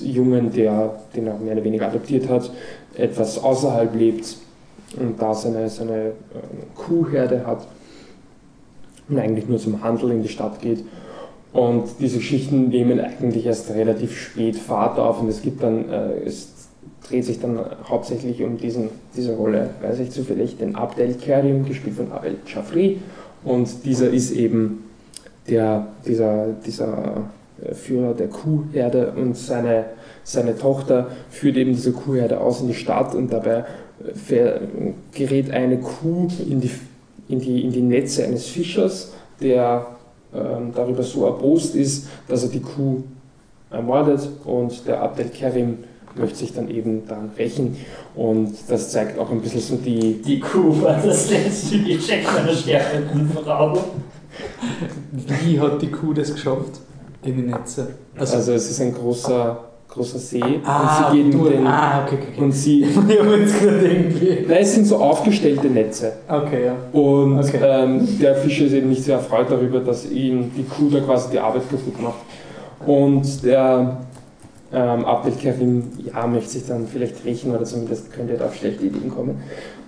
Jungen, 0.00 0.52
der 0.52 0.94
den 1.14 1.26
er 1.26 1.38
mehr 1.38 1.54
oder 1.54 1.64
weniger 1.64 1.86
adoptiert 1.86 2.28
hat, 2.28 2.50
etwas 2.96 3.42
außerhalb 3.42 3.94
lebt 3.94 4.36
und 4.98 5.20
da 5.20 5.34
seine, 5.34 5.68
seine 5.68 6.08
äh, 6.08 6.12
Kuhherde 6.74 7.46
hat 7.46 7.66
und 9.08 9.18
eigentlich 9.18 9.48
nur 9.48 9.58
zum 9.58 9.82
Handel 9.82 10.10
in 10.10 10.22
die 10.22 10.28
Stadt 10.28 10.60
geht. 10.60 10.84
Und 11.52 11.84
diese 12.00 12.18
Geschichten 12.18 12.68
nehmen 12.68 12.98
eigentlich 13.00 13.46
erst 13.46 13.70
relativ 13.70 14.18
spät 14.18 14.56
Fahrt 14.56 14.98
auf 14.98 15.20
und 15.20 15.28
es 15.28 15.42
gibt 15.42 15.62
dann, 15.62 15.88
äh, 15.88 16.24
es 16.26 16.53
dreht 17.08 17.24
sich 17.24 17.40
dann 17.40 17.60
hauptsächlich 17.88 18.42
um 18.42 18.56
diesen, 18.56 18.88
diese 19.16 19.34
Rolle, 19.34 19.70
weiß 19.82 20.00
ich 20.00 20.10
zufällig, 20.10 20.56
den 20.56 20.74
Abdel 20.74 21.14
Karim, 21.14 21.64
gespielt 21.66 21.96
von 21.96 22.12
Abel 22.12 22.36
Chafri. 22.46 23.00
Und 23.44 23.84
dieser 23.84 24.10
ist 24.10 24.30
eben 24.32 24.84
der, 25.48 25.86
dieser, 26.06 26.48
dieser 26.66 27.28
äh, 27.62 27.74
Führer 27.74 28.14
der 28.14 28.28
Kuhherde 28.28 29.12
und 29.16 29.36
seine, 29.36 29.86
seine 30.22 30.56
Tochter 30.56 31.08
führt 31.30 31.56
eben 31.56 31.72
diese 31.72 31.92
Kuhherde 31.92 32.40
aus 32.40 32.62
in 32.62 32.68
die 32.68 32.74
Stadt 32.74 33.14
und 33.14 33.32
dabei 33.32 33.64
äh, 34.30 34.60
gerät 35.12 35.50
eine 35.50 35.78
Kuh 35.78 36.28
in 36.48 36.60
die, 36.60 36.70
in 37.28 37.40
die, 37.40 37.62
in 37.62 37.72
die 37.72 37.82
Netze 37.82 38.24
eines 38.24 38.46
Fischers, 38.46 39.12
der 39.40 39.86
ähm, 40.34 40.72
darüber 40.74 41.02
so 41.02 41.26
erbost 41.26 41.74
ist, 41.74 42.08
dass 42.28 42.42
er 42.44 42.48
die 42.48 42.60
Kuh 42.60 43.02
ermordet 43.70 44.28
und 44.44 44.86
der 44.86 45.02
Abdel 45.02 45.26
Kerim 45.26 45.78
möchte 46.16 46.36
sich 46.36 46.52
dann 46.52 46.68
eben 46.68 47.06
dann 47.08 47.30
rächen 47.36 47.76
und 48.14 48.54
das 48.68 48.90
zeigt 48.90 49.18
auch 49.18 49.30
ein 49.30 49.40
bisschen 49.40 49.60
so 49.60 49.76
die... 49.76 50.22
Die 50.22 50.40
Kuh 50.40 50.82
war 50.82 51.00
das 51.04 51.30
letzte 51.30 51.78
Geschenk 51.78 52.24
meiner 52.34 52.52
sterbenden 52.52 53.30
Frau. 53.30 53.84
Wie 55.12 55.60
hat 55.60 55.82
die 55.82 55.90
Kuh 55.90 56.12
das 56.12 56.32
geschafft 56.32 56.80
in 57.22 57.36
die 57.36 57.42
Netze? 57.42 57.94
Also, 58.16 58.36
also 58.36 58.52
es 58.52 58.70
ist 58.70 58.80
ein 58.80 58.94
großer, 58.94 59.58
großer 59.88 60.18
See 60.18 60.42
ah, 60.64 60.80
und 60.80 61.16
sie 61.16 61.22
gehen 61.22 61.30
du, 61.30 61.48
den, 61.48 61.66
ah, 61.66 62.02
okay, 62.04 62.16
okay, 62.20 62.28
okay. 62.32 62.42
und 62.42 62.52
sie 62.52 62.82
ich 62.84 62.96
habe 62.96 63.36
jetzt 63.36 63.60
gerade 63.60 63.86
irgendwie. 63.86 64.44
Nein, 64.46 64.58
es 64.60 64.74
sind 64.74 64.86
so 64.86 64.96
aufgestellte 64.96 65.68
Netze. 65.68 66.12
Okay, 66.28 66.66
ja. 66.66 66.76
Und 66.92 67.38
Okay. 67.38 67.60
ähm, 67.62 68.18
der 68.20 68.34
Fischer 68.36 68.66
ist 68.66 68.72
eben 68.72 68.88
nicht 68.88 69.04
sehr 69.04 69.16
erfreut 69.16 69.46
darüber, 69.50 69.80
dass 69.80 70.10
ihm 70.10 70.50
die 70.56 70.64
Kuh 70.64 70.90
da 70.90 71.00
quasi 71.00 71.30
die 71.30 71.38
Arbeit 71.38 71.68
kaputt 71.70 72.00
macht. 72.00 72.18
Und 72.86 73.44
der 73.44 73.98
ähm, 74.74 75.04
Abdel 75.04 75.32
Karim 75.40 75.84
ja, 76.04 76.26
möchte 76.26 76.50
sich 76.50 76.66
dann 76.66 76.86
vielleicht 76.86 77.24
rächen 77.24 77.54
oder 77.54 77.64
zumindest 77.64 78.12
könnte 78.12 78.36
er 78.36 78.46
auf 78.46 78.54
schlechte 78.56 78.84
Ideen 78.84 79.10
kommen. 79.10 79.40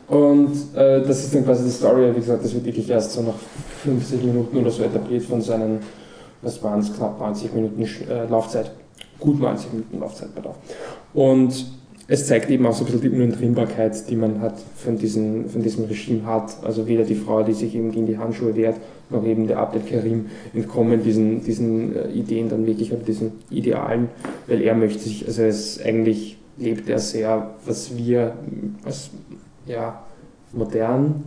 Und 0.08 0.52
äh, 0.76 1.02
das 1.02 1.24
ist 1.24 1.34
dann 1.34 1.44
quasi 1.44 1.64
die 1.64 1.70
Story, 1.70 2.10
wie 2.14 2.20
gesagt, 2.20 2.44
das 2.44 2.54
wird 2.54 2.64
wirklich 2.64 2.88
erst 2.88 3.12
so 3.12 3.22
nach 3.22 3.34
50 3.82 4.22
Minuten 4.22 4.56
oder 4.58 4.70
so 4.70 4.84
etabliert 4.84 5.24
von 5.24 5.42
seinen, 5.42 5.80
was 6.42 6.62
waren 6.62 6.78
es, 6.78 6.96
knapp 6.96 7.18
90 7.18 7.52
Minuten 7.54 7.82
äh, 7.82 8.26
Laufzeit. 8.26 8.70
Gut 9.18 9.40
90 9.40 9.72
Minuten 9.72 9.98
Laufzeit, 9.98 10.32
pardon. 10.34 10.52
Und 11.14 11.66
es 12.08 12.26
zeigt 12.26 12.50
eben 12.50 12.64
auch 12.66 12.72
so 12.72 12.84
ein 12.84 12.86
bisschen 12.86 13.00
die 13.00 13.08
Unentrinnbarkeit, 13.10 14.08
die 14.08 14.16
man 14.16 14.40
hat 14.40 14.54
von, 14.76 14.96
diesen, 14.96 15.48
von 15.48 15.62
diesem 15.62 15.86
Regime 15.86 16.24
hat. 16.24 16.64
Also 16.64 16.86
weder 16.86 17.02
die 17.02 17.16
Frau, 17.16 17.42
die 17.42 17.52
sich 17.52 17.74
eben 17.74 17.90
gegen 17.90 18.06
die 18.06 18.18
Handschuhe 18.18 18.54
wehrt, 18.54 18.76
noch 19.10 19.24
eben 19.24 19.48
der 19.48 19.58
Abdel 19.58 19.82
Karim 19.82 20.26
entkommen 20.54 21.02
diesen, 21.02 21.42
diesen 21.44 21.96
äh, 21.96 22.08
Ideen 22.10 22.48
dann 22.48 22.66
wirklich 22.66 22.92
oder 22.92 23.02
diesen 23.02 23.32
Idealen, 23.50 24.08
weil 24.46 24.62
er 24.62 24.74
möchte 24.74 25.00
sich, 25.00 25.26
also 25.26 25.42
es 25.42 25.80
eigentlich 25.82 26.38
lebt 26.58 26.88
er 26.88 26.98
sehr, 26.98 27.50
was 27.64 27.96
wir 27.96 28.34
als 28.84 29.10
ja, 29.66 30.04
modern 30.52 31.24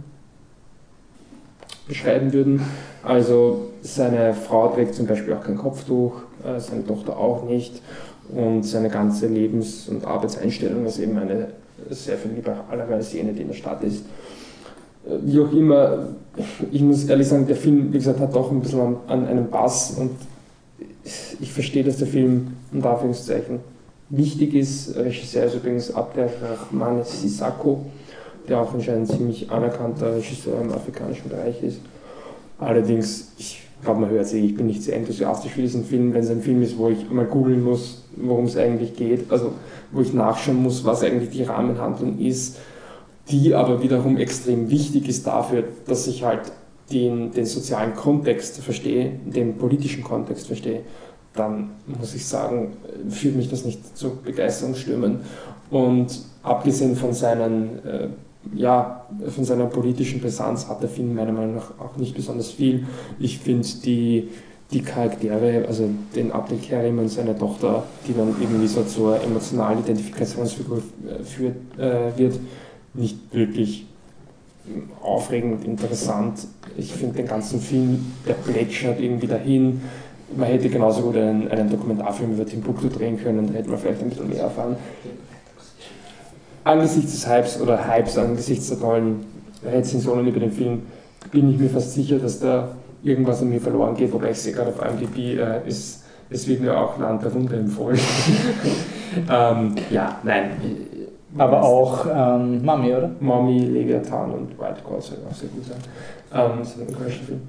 beschreiben 1.88 2.32
würden. 2.32 2.62
Also 3.04 3.72
seine 3.82 4.34
Frau 4.34 4.70
trägt 4.70 4.96
zum 4.96 5.08
Beispiel 5.08 5.34
auch 5.34 5.44
kein 5.44 5.58
Kopftuch, 5.58 6.24
seine 6.60 6.86
Tochter 6.86 7.18
auch 7.18 7.44
nicht 7.44 7.82
und 8.34 8.64
seine 8.64 8.90
ganze 8.90 9.28
Lebens- 9.28 9.88
und 9.90 10.06
Arbeitseinstellung 10.06 10.86
ist 10.86 11.00
eben 11.00 11.18
eine 11.18 11.48
sehr 11.90 12.18
viel 12.18 12.32
liberalere 12.32 13.02
Szene, 13.02 13.34
die 13.34 13.42
in 13.42 13.48
der 13.48 13.56
Stadt 13.56 13.84
ist. 13.84 14.04
Äh, 15.08 15.18
Wie 15.24 15.40
auch 15.40 15.52
immer, 15.52 16.10
ich 16.72 16.82
muss 16.82 17.06
ehrlich 17.06 17.28
sagen, 17.28 17.48
der 17.48 17.56
Film, 17.56 17.92
wie 17.94 17.98
gesagt, 17.98 18.20
hat 18.20 18.36
doch 18.36 18.52
ein 18.52 18.62
bisschen 18.62 18.82
an, 18.82 18.98
an 19.08 19.28
einem 19.28 19.50
Bass 19.50 19.96
und 19.98 20.12
ich 21.40 21.52
verstehe, 21.52 21.84
dass 21.84 21.98
der 21.98 22.08
Film 22.08 22.56
unter 22.72 22.92
Anführungszeichen 22.92 23.60
wichtig 24.10 24.54
ist. 24.54 24.96
Regisseur 24.96 25.46
ist 25.46 25.56
übrigens 25.56 25.94
Abderrahmane 25.94 27.04
Sissako, 27.04 27.86
der 28.48 28.62
auch 28.62 28.74
anscheinend 28.74 29.10
ein 29.10 29.18
ziemlich 29.18 29.50
anerkannter 29.50 30.16
Regisseur 30.16 30.62
im 30.62 30.72
afrikanischen 30.72 31.30
Bereich 31.30 31.64
ist. 31.64 31.80
Allerdings, 32.60 33.32
ich 33.38 33.62
glaube, 33.84 34.02
man 34.02 34.10
hört 34.10 34.34
eh, 34.34 34.40
ich 34.40 34.56
bin 34.56 34.68
nicht 34.68 34.84
sehr 34.84 34.98
enthusiastisch 34.98 35.54
für 35.54 35.62
diesen 35.62 35.86
Film, 35.86 36.14
wenn 36.14 36.24
es 36.24 36.30
ein 36.30 36.42
Film 36.42 36.62
ist, 36.62 36.78
wo 36.78 36.90
ich 36.90 37.10
mal 37.10 37.26
googeln 37.26 37.64
muss, 37.64 38.04
worum 38.16 38.46
es 38.46 38.58
eigentlich 38.58 38.96
geht, 38.96 39.32
also 39.32 39.54
wo 39.92 40.02
ich 40.02 40.14
nachschauen 40.14 40.62
muss, 40.62 40.84
was 40.86 41.04
eigentlich 41.04 41.30
die 41.30 41.44
Rahmenhandlung 41.44 42.20
ist, 42.20 42.58
die 43.30 43.54
aber 43.54 43.82
wiederum 43.82 44.18
extrem 44.18 44.70
wichtig 44.70 45.08
ist 45.08 45.26
dafür, 45.26 45.64
dass 45.88 46.08
ich 46.08 46.24
halt 46.24 46.52
den, 46.92 47.32
den 47.32 47.46
sozialen 47.46 47.96
Kontext 47.96 48.58
verstehe, 48.62 49.12
den 49.26 49.58
politischen 49.58 50.04
Kontext 50.04 50.48
verstehe, 50.48 50.82
dann 51.34 51.70
muss 51.86 52.16
ich 52.16 52.26
sagen, 52.26 52.74
führt 53.10 53.36
mich 53.36 53.50
das 53.50 53.64
nicht 53.64 53.98
zu 53.98 54.18
Begeisterungsstürmen. 54.24 55.20
Und 55.70 56.20
abgesehen 56.42 56.96
von 56.96 57.14
seinen 57.14 57.86
äh, 57.86 58.08
ja, 58.54 59.06
von 59.28 59.44
seiner 59.44 59.66
politischen 59.66 60.22
Brisanz 60.22 60.68
hat 60.68 60.82
der 60.82 60.90
Film 60.90 61.16
meiner 61.16 61.32
Meinung 61.32 61.56
nach 61.56 61.72
auch 61.80 61.98
nicht 61.98 62.16
besonders 62.16 62.52
viel. 62.52 62.86
Ich 63.20 63.40
finde 63.40 63.68
die, 63.84 64.30
die 64.72 64.82
Charaktere, 64.82 65.66
also 65.68 65.90
den 66.16 66.32
Abdel 66.32 66.58
Karim 66.58 67.00
und 67.00 67.10
seine 67.10 67.38
Tochter, 67.38 67.84
die 68.08 68.14
dann 68.14 68.36
irgendwie 68.40 68.68
so 68.68 68.84
zur 68.84 69.22
emotionalen 69.22 69.80
Identifikationsfigur 69.80 70.78
äh, 70.78 71.24
führt, 71.24 71.56
äh, 71.78 72.18
wird, 72.18 72.40
nicht 72.94 73.18
wirklich 73.32 73.86
aufregend, 75.02 75.64
interessant. 75.64 76.40
Ich 76.78 76.92
finde 76.94 77.18
den 77.18 77.28
ganzen 77.28 77.60
Film, 77.60 78.14
der 78.28 78.34
plätschert 78.34 79.00
irgendwie 79.00 79.28
dahin. 79.28 79.82
Man 80.36 80.48
hätte 80.48 80.70
genauso 80.70 81.02
gut 81.04 81.18
einen, 81.18 81.48
einen 81.48 81.70
Dokumentarfilm 81.70 82.34
über 82.34 82.46
Timbuktu 82.46 82.88
drehen 82.88 83.22
können, 83.22 83.48
da 83.48 83.54
hätte 83.54 83.70
man 83.70 83.80
vielleicht 83.80 84.02
ein 84.02 84.10
bisschen 84.10 84.30
mehr 84.30 84.44
erfahren 84.44 84.76
angesichts 86.70 87.12
des 87.12 87.30
Hypes 87.30 87.62
oder 87.62 87.88
Hypes, 87.88 88.18
angesichts 88.18 88.70
der 88.70 88.80
tollen 88.80 89.26
Rezensionen 89.64 90.28
über 90.28 90.40
den 90.40 90.52
Film, 90.52 90.84
bin 91.32 91.50
ich 91.52 91.58
mir 91.58 91.70
fast 91.70 91.94
sicher, 91.94 92.18
dass 92.20 92.40
da 92.40 92.70
irgendwas 93.04 93.42
an 93.42 93.50
mir 93.50 93.62
verloren 93.62 93.96
geht, 93.96 94.12
wobei 94.14 94.32
ich 94.32 94.40
sehe 94.40 94.54
gerade 94.54 94.70
auf 94.70 94.82
IMDb, 94.82 95.40
äh, 95.40 95.68
es, 95.68 96.04
es 96.30 96.48
wird 96.48 96.62
mir 96.62 96.78
auch 96.78 96.98
Land 97.00 97.24
der 97.24 97.34
Wunder 97.34 97.58
empfohlen. 97.58 98.00
ähm, 99.30 99.76
ja, 99.90 100.20
nein. 100.24 100.52
Aber 101.38 101.64
auch 101.64 102.06
ähm, 102.12 102.64
Mami, 102.66 102.94
oder? 102.94 103.12
Mommy, 103.20 103.60
Leviathan 103.60 104.32
und 104.32 104.60
White 104.60 104.82
God 104.84 105.04
soll 105.04 105.18
auch 105.30 105.36
sehr 105.36 105.50
gut 105.50 105.66
sein. 105.66 105.78
Ähm, 106.34 106.60
das 106.60 106.70
ist 106.70 106.82
ein 106.82 106.88
ungarischen 106.88 107.26
Film. 107.26 107.42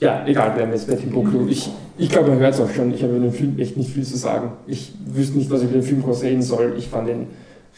Ja, 0.00 0.24
egal, 0.26 0.54
wir 0.56 0.62
haben 0.62 0.72
jetzt 0.72 0.88
bei 0.88 0.94
Timbuktu. 0.94 1.46
Ich, 1.48 1.70
ich 1.98 2.08
glaube, 2.08 2.30
man 2.30 2.38
hört 2.38 2.54
es 2.54 2.60
auch 2.60 2.70
schon. 2.70 2.92
Ich 2.94 3.02
habe 3.02 3.16
über 3.16 3.26
den 3.26 3.32
Film 3.32 3.58
echt 3.58 3.76
nicht 3.76 3.90
viel 3.90 4.04
zu 4.04 4.16
sagen. 4.16 4.52
Ich 4.66 4.94
wüsste 5.04 5.36
nicht, 5.36 5.50
was 5.50 5.60
ich 5.60 5.68
über 5.68 5.78
den 5.78 5.82
Film 5.82 6.02
groß 6.02 6.22
reden 6.22 6.42
soll. 6.42 6.74
Ich 6.78 6.88
fand 6.88 7.08
ihn 7.08 7.26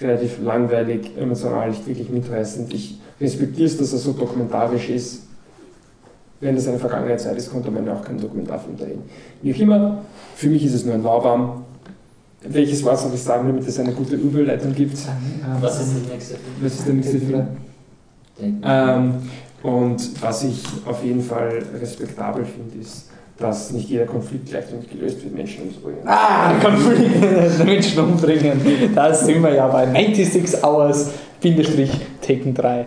relativ 0.03 0.43
langweilig, 0.43 1.11
emotional 1.17 1.71
nicht 1.71 1.87
wirklich 1.87 2.11
mitreißend. 2.11 2.73
Ich 2.75 2.99
respektiere 3.21 3.67
es, 3.67 3.79
dass 3.79 3.93
er 3.93 3.99
so 3.99 4.13
dokumentarisch 4.13 4.89
ist. 4.89 5.23
Wenn 6.41 6.57
das 6.57 6.67
eine 6.67 6.79
Vergangenheitszeit 6.79 7.37
ist, 7.37 7.51
konnte 7.51 7.71
man 7.71 7.87
ja 7.87 7.95
auch 7.95 8.03
keinen 8.03 8.21
Dokumentarfilm 8.21 8.77
drehen. 8.77 9.03
Wie 9.43 9.55
auch 9.55 9.59
immer, 9.59 9.99
für 10.35 10.49
mich 10.49 10.65
ist 10.65 10.75
es 10.75 10.85
nur 10.85 10.95
ein 10.95 11.03
Lauwarm. 11.03 11.65
Welches 12.43 12.83
Wort 12.83 12.99
soll 12.99 13.15
ich 13.15 13.23
sagen, 13.23 13.47
damit 13.47 13.67
es 13.69 13.79
eine 13.79 13.93
gute 13.93 14.17
Überleitung 14.17 14.75
gibt? 14.75 14.99
Was 15.61 15.81
ist 15.81 15.95
der 15.95 16.15
nächste 16.15 16.35
Film? 16.35 16.57
Was 16.61 16.75
ist 16.75 16.87
der 16.87 16.95
nächste 16.95 17.19
Film? 17.21 17.47
Ähm, 18.65 19.15
und 19.63 20.23
was 20.23 20.43
ich 20.43 20.65
auf 20.85 21.05
jeden 21.05 21.23
Fall 21.23 21.63
respektabel 21.81 22.45
finde, 22.45 22.79
ist, 22.81 23.12
dass 23.43 23.71
nicht 23.73 23.89
jeder 23.89 24.07
Konflikt 24.07 24.49
gleichzeitig 24.51 24.91
gelöst 24.91 25.23
wird, 25.25 25.35
Menschen 25.35 25.65
umzubringen. 25.65 26.01
Ah, 26.07 26.53
Konflikt, 26.63 27.65
Menschen 27.65 28.01
umbringen. 28.05 28.93
Da 28.95 29.13
sind 29.13 29.43
wir 29.43 29.55
ja 29.55 29.67
bei 29.69 29.87
96 29.87 30.63
Hours, 30.65 31.11
Bindestrich, 31.41 31.91
Taken 32.21 32.55
3. 32.55 32.79
Ähm, 32.79 32.85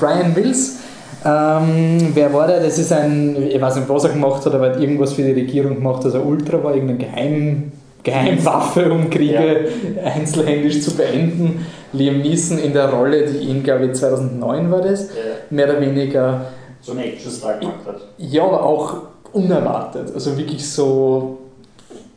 Brian 0.00 0.34
Wills, 0.36 0.78
ähm, 1.24 2.10
wer 2.14 2.32
war 2.32 2.46
der? 2.46 2.60
Das 2.60 2.78
ist 2.78 2.92
ein, 2.92 3.36
ich 3.48 3.60
weiß 3.60 3.76
nicht, 3.76 3.88
was 3.88 4.04
er 4.04 4.10
gemacht 4.10 4.44
hat, 4.44 4.54
aber 4.54 4.68
er 4.68 4.74
hat 4.74 4.80
irgendwas 4.80 5.12
für 5.14 5.22
die 5.22 5.32
Regierung 5.32 5.76
gemacht, 5.76 6.04
also 6.04 6.18
Ultra 6.20 6.62
war 6.62 6.74
irgendeine 6.74 6.98
Geheim, 7.00 7.72
Geheimwaffe, 8.02 8.92
um 8.92 9.10
Kriege 9.10 9.66
einzelhändisch 10.04 10.80
zu 10.82 10.92
beenden. 10.96 11.66
Liam 11.92 12.18
Neeson 12.20 12.58
in 12.58 12.72
der 12.72 12.90
Rolle, 12.90 13.26
die 13.26 13.38
ihn, 13.38 13.62
glaube 13.64 13.86
ich, 13.86 13.94
2009 13.94 14.70
war 14.70 14.80
das, 14.82 15.08
Ja, 15.08 15.14
mehr 15.50 15.68
oder 15.70 15.80
weniger 15.80 16.40
so 16.80 16.92
einen 16.92 17.00
Action-Star 17.00 17.58
gemacht 17.58 17.74
hat. 17.86 17.96
ja, 18.18 18.44
aber 18.44 18.62
auch 18.62 18.94
unerwartet. 19.36 20.12
Also 20.14 20.36
wirklich 20.36 20.66
so 20.68 21.38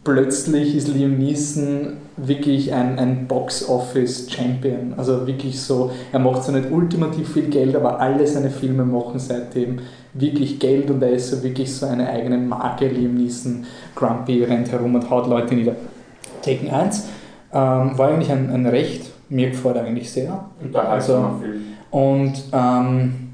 plötzlich 0.04 0.76
ist 0.76 0.88
Liam 0.88 1.18
Neeson 1.18 1.98
wirklich 2.18 2.74
ein, 2.74 2.98
ein 2.98 3.28
Box-Office-Champion. 3.28 4.94
Also 4.98 5.28
wirklich 5.28 5.62
so, 5.62 5.92
er 6.12 6.20
macht 6.20 6.44
so 6.44 6.52
nicht 6.52 6.72
ultimativ 6.72 7.34
viel 7.34 7.50
Geld, 7.50 7.76
aber 7.76 8.00
alle 8.00 8.26
seine 8.26 8.50
Filme 8.50 8.84
machen 8.84 9.20
seitdem 9.20 9.80
wirklich 10.14 10.60
Geld 10.60 10.90
und 10.90 11.02
er 11.04 11.12
ist 11.12 11.30
so 11.30 11.44
wirklich 11.44 11.74
so 11.74 11.86
eine 11.86 12.10
eigene 12.10 12.38
Marke. 12.38 12.88
Liam 12.88 13.16
Neeson, 13.16 13.66
Grumpy, 13.96 14.44
rennt 14.44 14.72
herum 14.72 14.96
und 14.96 15.10
haut 15.10 15.28
Leute 15.28 15.56
nieder. 15.56 15.76
Taken 16.42 16.70
1 16.70 17.04
ähm, 17.54 17.98
war 17.98 18.10
eigentlich 18.10 18.32
ein, 18.32 18.50
ein 18.50 18.66
Recht, 18.66 19.12
mir 19.30 19.50
gefällt 19.50 19.76
er 19.76 19.84
eigentlich 19.84 20.12
sehr. 20.12 20.46
Und 20.62 20.74
da 20.74 20.82
Also- 20.82 21.36
Film. 21.42 21.62
Und 21.92 22.34
ähm, 22.54 23.29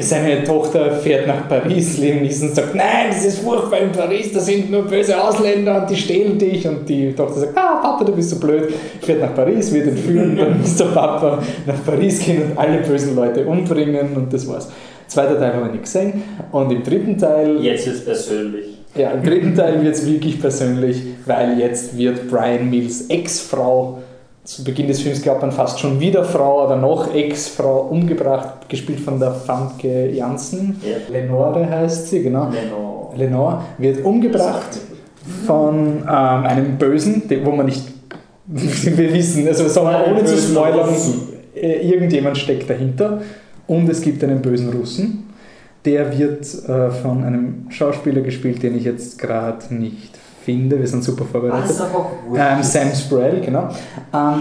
seine 0.00 0.44
Tochter 0.44 0.92
fährt 0.92 1.26
nach 1.26 1.48
Paris, 1.48 1.98
Liam 1.98 2.22
Neeson 2.22 2.54
sagt, 2.54 2.74
nein, 2.74 3.08
das 3.08 3.24
ist 3.24 3.38
furchtbar 3.40 3.78
in 3.78 3.92
Paris, 3.92 4.32
da 4.32 4.40
sind 4.40 4.70
nur 4.70 4.82
böse 4.82 5.22
Ausländer 5.22 5.82
und 5.82 5.90
die 5.90 5.96
stehlen 5.96 6.38
dich. 6.38 6.66
Und 6.66 6.88
die 6.88 7.12
Tochter 7.12 7.40
sagt, 7.40 7.56
ah, 7.56 7.80
Papa, 7.82 8.04
du 8.04 8.12
bist 8.12 8.30
so 8.30 8.36
blöd. 8.36 8.72
Fährt 9.00 9.20
nach 9.20 9.34
Paris, 9.34 9.72
wird 9.72 9.88
entführen, 9.88 10.36
dann 10.36 10.60
muss 10.60 10.76
der 10.76 10.86
Papa 10.86 11.42
nach 11.66 11.84
Paris 11.84 12.20
gehen 12.24 12.42
und 12.42 12.58
alle 12.58 12.78
bösen 12.78 13.14
Leute 13.14 13.44
umbringen 13.44 14.16
und 14.16 14.32
das 14.32 14.48
war's. 14.48 14.68
Zweiter 15.06 15.38
Teil 15.38 15.52
haben 15.54 15.66
wir 15.66 15.72
nicht 15.72 15.84
gesehen. 15.84 16.22
Und 16.52 16.72
im 16.72 16.82
dritten 16.82 17.18
Teil... 17.18 17.62
Jetzt 17.62 17.86
ist 17.86 17.94
es 17.94 18.04
persönlich. 18.04 18.64
Ja, 18.94 19.10
im 19.10 19.22
dritten 19.22 19.54
Teil 19.54 19.82
wird 19.82 19.94
es 19.94 20.06
wirklich 20.06 20.40
persönlich, 20.40 21.02
weil 21.26 21.58
jetzt 21.58 21.96
wird 21.96 22.28
Brian 22.28 22.68
Mills 22.68 23.06
Ex-Frau 23.08 24.01
zu 24.44 24.64
Beginn 24.64 24.88
des 24.88 25.00
Films 25.00 25.22
glaubt 25.22 25.42
man 25.42 25.52
fast 25.52 25.78
schon 25.78 26.00
wieder 26.00 26.24
Frau, 26.24 26.62
aber 26.62 26.76
noch 26.76 27.14
Ex-Frau 27.14 27.82
umgebracht, 27.82 28.68
gespielt 28.68 29.00
von 29.00 29.20
der 29.20 29.32
Famke 29.32 30.10
Janssen. 30.10 30.80
Ja. 30.84 30.96
Lenore 31.12 31.68
heißt 31.68 32.08
sie, 32.08 32.22
genau. 32.22 32.50
Lenore. 32.50 33.16
Lenore 33.16 33.62
wird 33.78 34.04
umgebracht 34.04 34.80
von 35.46 35.98
ähm, 35.98 36.06
einem 36.06 36.76
Bösen, 36.76 37.22
wo 37.44 37.52
man 37.52 37.66
nicht, 37.66 37.84
wir 38.46 39.14
wissen, 39.14 39.46
also 39.46 39.68
sagen 39.68 39.88
wir 39.88 40.12
ohne 40.12 40.24
zu 40.24 40.36
spoilern, 40.36 40.88
Russen. 40.88 41.28
äh, 41.54 41.88
irgendjemand 41.88 42.36
steckt 42.36 42.68
dahinter 42.68 43.20
und 43.68 43.88
es 43.88 44.00
gibt 44.00 44.24
einen 44.24 44.42
bösen 44.42 44.70
Russen. 44.70 45.30
Der 45.84 46.16
wird 46.16 46.42
äh, 46.68 46.90
von 46.90 47.22
einem 47.22 47.66
Schauspieler 47.68 48.22
gespielt, 48.22 48.62
den 48.62 48.76
ich 48.76 48.84
jetzt 48.84 49.18
gerade 49.18 49.72
nicht 49.72 50.18
finde. 50.44 50.78
Wir 50.78 50.86
sind 50.86 51.04
super 51.04 51.24
vorbereitet. 51.24 51.70
ist 51.70 51.80
aber 51.80 52.10
wurscht. 52.26 52.42
Ähm, 52.42 52.62
Sam 52.62 52.94
Sproul, 52.94 53.40
genau. 53.44 53.68
Ähm, 54.12 54.40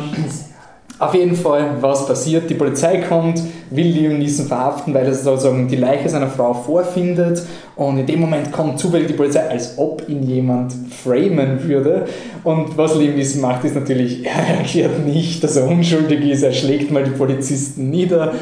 auf 1.01 1.15
jeden 1.15 1.35
Fall, 1.35 1.77
was 1.81 2.05
passiert? 2.05 2.47
Die 2.47 2.53
Polizei 2.53 2.99
kommt, 2.99 3.41
will 3.71 3.87
Liam 3.87 4.19
Neeson 4.19 4.45
verhaften, 4.45 4.93
weil 4.93 5.07
er 5.07 5.15
sozusagen 5.15 5.67
die 5.67 5.75
Leiche 5.75 6.07
seiner 6.07 6.27
Frau 6.27 6.53
vorfindet. 6.53 7.41
Und 7.75 7.97
in 7.97 8.05
dem 8.05 8.19
Moment 8.19 8.51
kommt 8.51 8.77
zufällig 8.77 9.07
die 9.07 9.13
Polizei, 9.13 9.49
als 9.49 9.79
ob 9.79 10.07
ihn 10.07 10.21
jemand 10.21 10.73
framen 11.03 11.63
würde. 11.63 12.05
Und 12.43 12.77
was 12.77 12.95
Liam 12.97 13.15
Neeson 13.15 13.41
macht, 13.41 13.65
ist 13.65 13.73
natürlich, 13.73 14.23
er 14.27 14.59
erklärt 14.59 15.03
nicht, 15.03 15.43
dass 15.43 15.55
er 15.55 15.67
unschuldig 15.67 16.23
ist. 16.29 16.43
Er 16.43 16.51
schlägt 16.51 16.91
mal 16.91 17.03
die 17.03 17.09
Polizisten 17.09 17.89
nieder, 17.89 18.33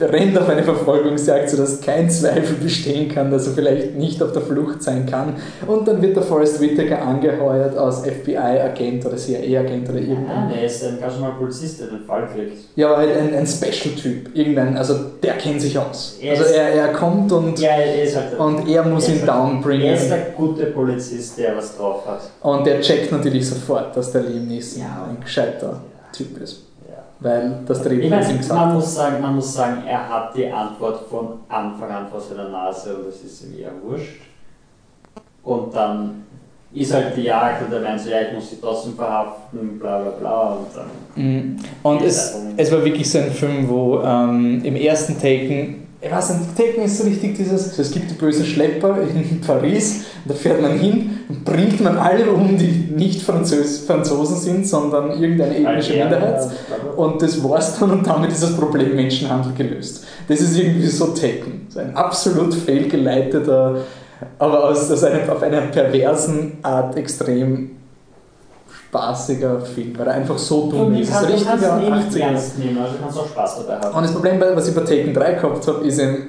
rennt 0.00 0.38
auf 0.38 0.48
eine 0.48 0.62
Verfolgungsjagd, 0.62 1.48
sodass 1.50 1.80
kein 1.80 2.08
Zweifel 2.10 2.56
bestehen 2.62 3.08
kann, 3.08 3.30
dass 3.30 3.46
er 3.46 3.52
vielleicht 3.54 3.94
nicht 3.94 4.22
auf 4.22 4.32
der 4.32 4.42
Flucht 4.42 4.82
sein 4.82 5.06
kann. 5.06 5.34
Und 5.66 5.86
dann 5.88 6.00
wird 6.02 6.16
der 6.16 6.22
Forrest 6.22 6.60
Whitaker 6.60 7.00
angeheuert 7.02 7.76
als 7.76 8.00
FBI-Agent 8.00 9.06
oder 9.06 9.16
CIA-Agent 9.16 9.88
oder 9.88 9.98
Ah, 9.98 10.02
irgendein. 10.02 10.48
der 10.50 10.64
ist 10.64 10.84
ein 10.84 11.00
ganz 11.00 11.14
normaler 11.14 11.34
Polizist, 11.38 11.80
der 11.80 11.86
den 11.88 12.00
Fall 12.00 12.26
kriegt. 12.34 12.52
Ja, 12.76 12.88
aber 12.88 12.98
halt 12.98 13.16
ein, 13.16 13.34
ein 13.34 13.46
Special-Typ. 13.46 14.34
Irgendein, 14.36 14.76
also 14.76 14.94
der 15.22 15.34
kennt 15.34 15.60
sich 15.60 15.78
aus. 15.78 16.18
Er 16.20 16.32
Also 16.38 16.44
er, 16.52 16.68
er 16.74 16.88
kommt 16.88 17.30
und, 17.32 17.58
Ja, 17.58 17.70
er 17.70 18.14
halt 18.14 18.32
der, 18.32 18.40
und 18.40 18.68
er 18.68 18.82
muss 18.84 19.08
er 19.08 19.14
ihn 19.14 19.20
halt- 19.20 19.28
downbringen. 19.28 19.86
Er 19.86 19.94
ist 19.94 20.10
der 20.10 20.18
gute 20.36 20.66
Polizist, 20.66 21.38
der 21.38 21.56
was 21.56 21.76
drauf 21.76 22.06
hat. 22.06 22.20
Und 22.42 22.66
der 22.66 22.80
checkt 22.80 23.10
natürlich 23.12 23.48
sofort, 23.48 23.96
dass 23.96 24.12
der 24.12 24.22
Liam 24.22 24.46
Neeson 24.46 24.82
Ja. 24.82 25.06
ein 25.08 25.20
gescheiter 25.22 25.80
Typ 26.12 26.40
ist. 26.42 26.62
Weil 27.20 27.60
das 27.66 27.78
Ich 27.78 27.84
Drehbuch 27.84 28.10
meine, 28.10 28.30
ihm 28.30 28.36
gesagt 28.38 28.58
man 28.60 28.68
hat. 28.68 28.74
muss, 28.74 28.94
sagen, 28.94 29.22
man 29.22 29.34
muss 29.36 29.54
sagen, 29.54 29.82
er 29.86 30.08
hat 30.08 30.36
die 30.36 30.50
Antwort 30.50 31.08
von 31.08 31.28
Anfang 31.48 31.90
an 31.90 32.08
vor 32.08 32.20
seiner 32.20 32.48
Nase 32.50 32.94
und 32.94 33.08
es 33.08 33.22
ist 33.24 33.44
ihm 33.44 33.58
eher 33.58 33.72
wurscht. 33.82 34.20
Und 35.42 35.74
dann 35.74 36.24
ist 36.74 36.92
halt 36.92 37.16
die 37.16 37.22
Jagd 37.22 37.64
und 37.66 37.72
er 37.72 37.80
meint 37.80 38.00
so, 38.00 38.10
ja, 38.10 38.20
ich 38.22 38.34
muss 38.34 38.50
sie 38.50 38.56
trotzdem 38.60 38.94
verhaften, 38.94 39.78
bla 39.78 39.98
bla 39.98 40.10
bla. 40.10 40.42
Und 40.56 40.66
dann 40.76 40.86
Mhm. 41.16 41.56
Und 41.82 42.02
es, 42.02 42.36
es 42.58 42.70
war 42.70 42.84
wirklich 42.84 43.10
so 43.10 43.18
ein 43.18 43.30
Film, 43.30 43.66
wo 43.68 44.02
ähm, 44.02 44.62
im 44.62 44.76
ersten 44.76 45.14
Taken, 45.14 45.85
ich 46.00 46.10
weiß 46.10 46.30
nicht, 46.30 46.56
Taken 46.56 46.84
ist 46.84 46.98
so 46.98 47.04
richtig 47.04 47.36
dieses, 47.36 47.74
so 47.74 47.82
es 47.82 47.90
gibt 47.90 48.10
die 48.10 48.14
bösen 48.14 48.44
Schlepper 48.44 48.98
in 49.02 49.40
Paris, 49.46 50.04
da 50.26 50.34
fährt 50.34 50.60
man 50.60 50.78
hin 50.78 51.20
und 51.28 51.44
bringt 51.44 51.80
man 51.80 51.96
alle 51.96 52.30
um, 52.30 52.56
die 52.58 52.88
nicht 52.94 53.22
Französ 53.22 53.86
Franzosen 53.86 54.36
sind, 54.36 54.66
sondern 54.66 55.20
irgendeine 55.20 55.56
ethnische 55.56 55.94
Minderheit. 55.94 56.50
Und 56.96 57.22
das 57.22 57.42
war's 57.42 57.78
dann 57.78 57.90
und 57.90 58.06
damit 58.06 58.30
ist 58.32 58.42
das 58.42 58.56
Problem 58.56 58.94
Menschenhandel 58.94 59.52
gelöst. 59.54 60.04
Das 60.28 60.40
ist 60.40 60.56
irgendwie 60.56 60.86
so 60.86 61.08
Taken. 61.08 61.66
So 61.68 61.80
ein 61.80 61.96
absolut 61.96 62.54
fehlgeleiteter, 62.54 63.82
aber 64.38 64.68
aus, 64.68 64.90
aus 64.90 65.04
einem, 65.04 65.28
auf 65.28 65.42
einer 65.42 65.62
perversen 65.62 66.58
Art 66.62 66.96
extrem 66.96 67.75
spaßiger 68.96 69.60
Film, 69.60 69.98
weil 69.98 70.06
er 70.06 70.14
einfach 70.14 70.38
so 70.38 70.70
dumm 70.70 70.94
Du 70.94 71.00
ist. 71.00 71.10
Es 71.10 71.22
ist 71.22 71.28
richtiger 71.28 71.80
ihn 71.80 71.92
eh 71.92 71.96
nicht 71.96 72.08
80er. 72.08 72.20
ernst 72.20 72.58
nehmen, 72.58 72.78
also 72.78 72.94
du 72.94 73.02
kannst 73.02 73.18
auch 73.18 73.26
Spaß 73.26 73.66
dabei 73.66 73.84
haben. 73.84 73.96
Und 73.96 74.02
das 74.02 74.12
Problem, 74.12 74.40
was 74.40 74.68
ich 74.68 74.74
bei 74.74 74.80
Taken 74.82 75.14
3 75.14 75.32
gehabt 75.32 75.66
habe, 75.66 75.86
ist 75.86 75.98
eben, 75.98 76.28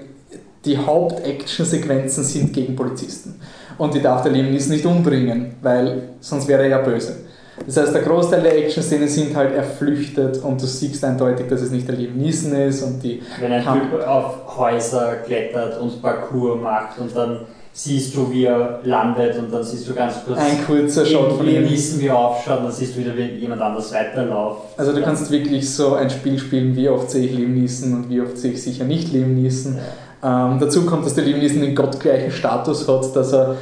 die 0.65 0.77
Haupt-Action-Sequenzen 0.77 2.23
sind 2.23 2.53
gegen 2.53 2.75
Polizisten. 2.75 3.39
Und 3.77 3.93
die 3.93 4.01
darf 4.01 4.23
der 4.23 4.31
Neeson 4.31 4.73
nicht 4.73 4.85
umbringen, 4.85 5.55
weil 5.61 6.09
sonst 6.19 6.47
wäre 6.47 6.63
er 6.63 6.69
ja 6.69 6.77
böse. 6.79 7.15
Das 7.65 7.77
heißt, 7.77 7.93
der 7.93 8.01
Großteil 8.03 8.41
der 8.41 8.57
Action-Szenen 8.57 9.07
sind 9.07 9.35
halt, 9.35 9.53
er 9.53 9.63
flüchtet 9.63 10.43
und 10.43 10.61
du 10.61 10.65
siehst 10.65 11.03
eindeutig, 11.03 11.47
dass 11.47 11.61
es 11.61 11.71
nicht 11.71 11.87
der 11.87 11.95
Neeson 11.95 12.53
ist 12.53 12.83
und 12.83 13.01
die 13.01 13.21
Wenn 13.39 13.51
ein 13.51 13.63
Typ 13.63 14.05
auf 14.05 14.57
Häuser 14.57 15.15
klettert 15.25 15.79
und 15.79 16.01
Parkour 16.01 16.57
macht 16.57 16.99
und 16.99 17.15
dann 17.15 17.41
siehst 17.77 18.15
du, 18.15 18.31
wie 18.31 18.45
er 18.45 18.79
landet 18.85 19.37
und 19.37 19.53
dann 19.53 19.63
siehst 19.63 19.87
du 19.87 19.93
ganz 19.93 20.15
kurz 20.25 20.39
ein 20.39 20.65
kurzer 20.65 21.05
Shot 21.05 21.33
von 21.33 21.45
wie 21.45 21.57
ihm. 21.57 21.63
Neeson 21.63 21.99
wie 21.99 22.07
er 22.07 22.17
aufschaut 22.17 22.57
und 22.57 22.65
dann 22.65 22.71
siehst 22.71 22.95
du 22.95 23.01
wieder, 23.01 23.15
wie 23.15 23.25
jemand 23.35 23.61
anders 23.61 23.93
weiterläuft. 23.93 24.61
Also 24.77 24.93
du 24.93 25.01
kannst 25.03 25.29
wirklich 25.29 25.69
so 25.69 25.93
ein 25.93 26.09
Spiel 26.09 26.39
spielen, 26.39 26.75
wie 26.75 26.89
oft 26.89 27.11
sehe 27.11 27.27
ich 27.27 27.33
Liam 27.33 27.53
Neeson 27.53 27.93
und 27.93 28.09
wie 28.09 28.19
oft 28.19 28.35
sehe 28.35 28.53
ich 28.53 28.63
sicher 28.63 28.83
nicht 28.83 29.13
Liam 29.13 29.35
Neeson. 29.35 29.77
Ähm, 30.23 30.57
dazu 30.59 30.87
kommt, 30.87 31.05
dass 31.05 31.13
der 31.13 31.25
Liam 31.25 31.37
Neeson 31.37 31.61
den 31.61 31.75
gottgleichen 31.75 32.31
Status 32.31 32.87
hat, 32.87 33.15
dass 33.15 33.31
er 33.31 33.57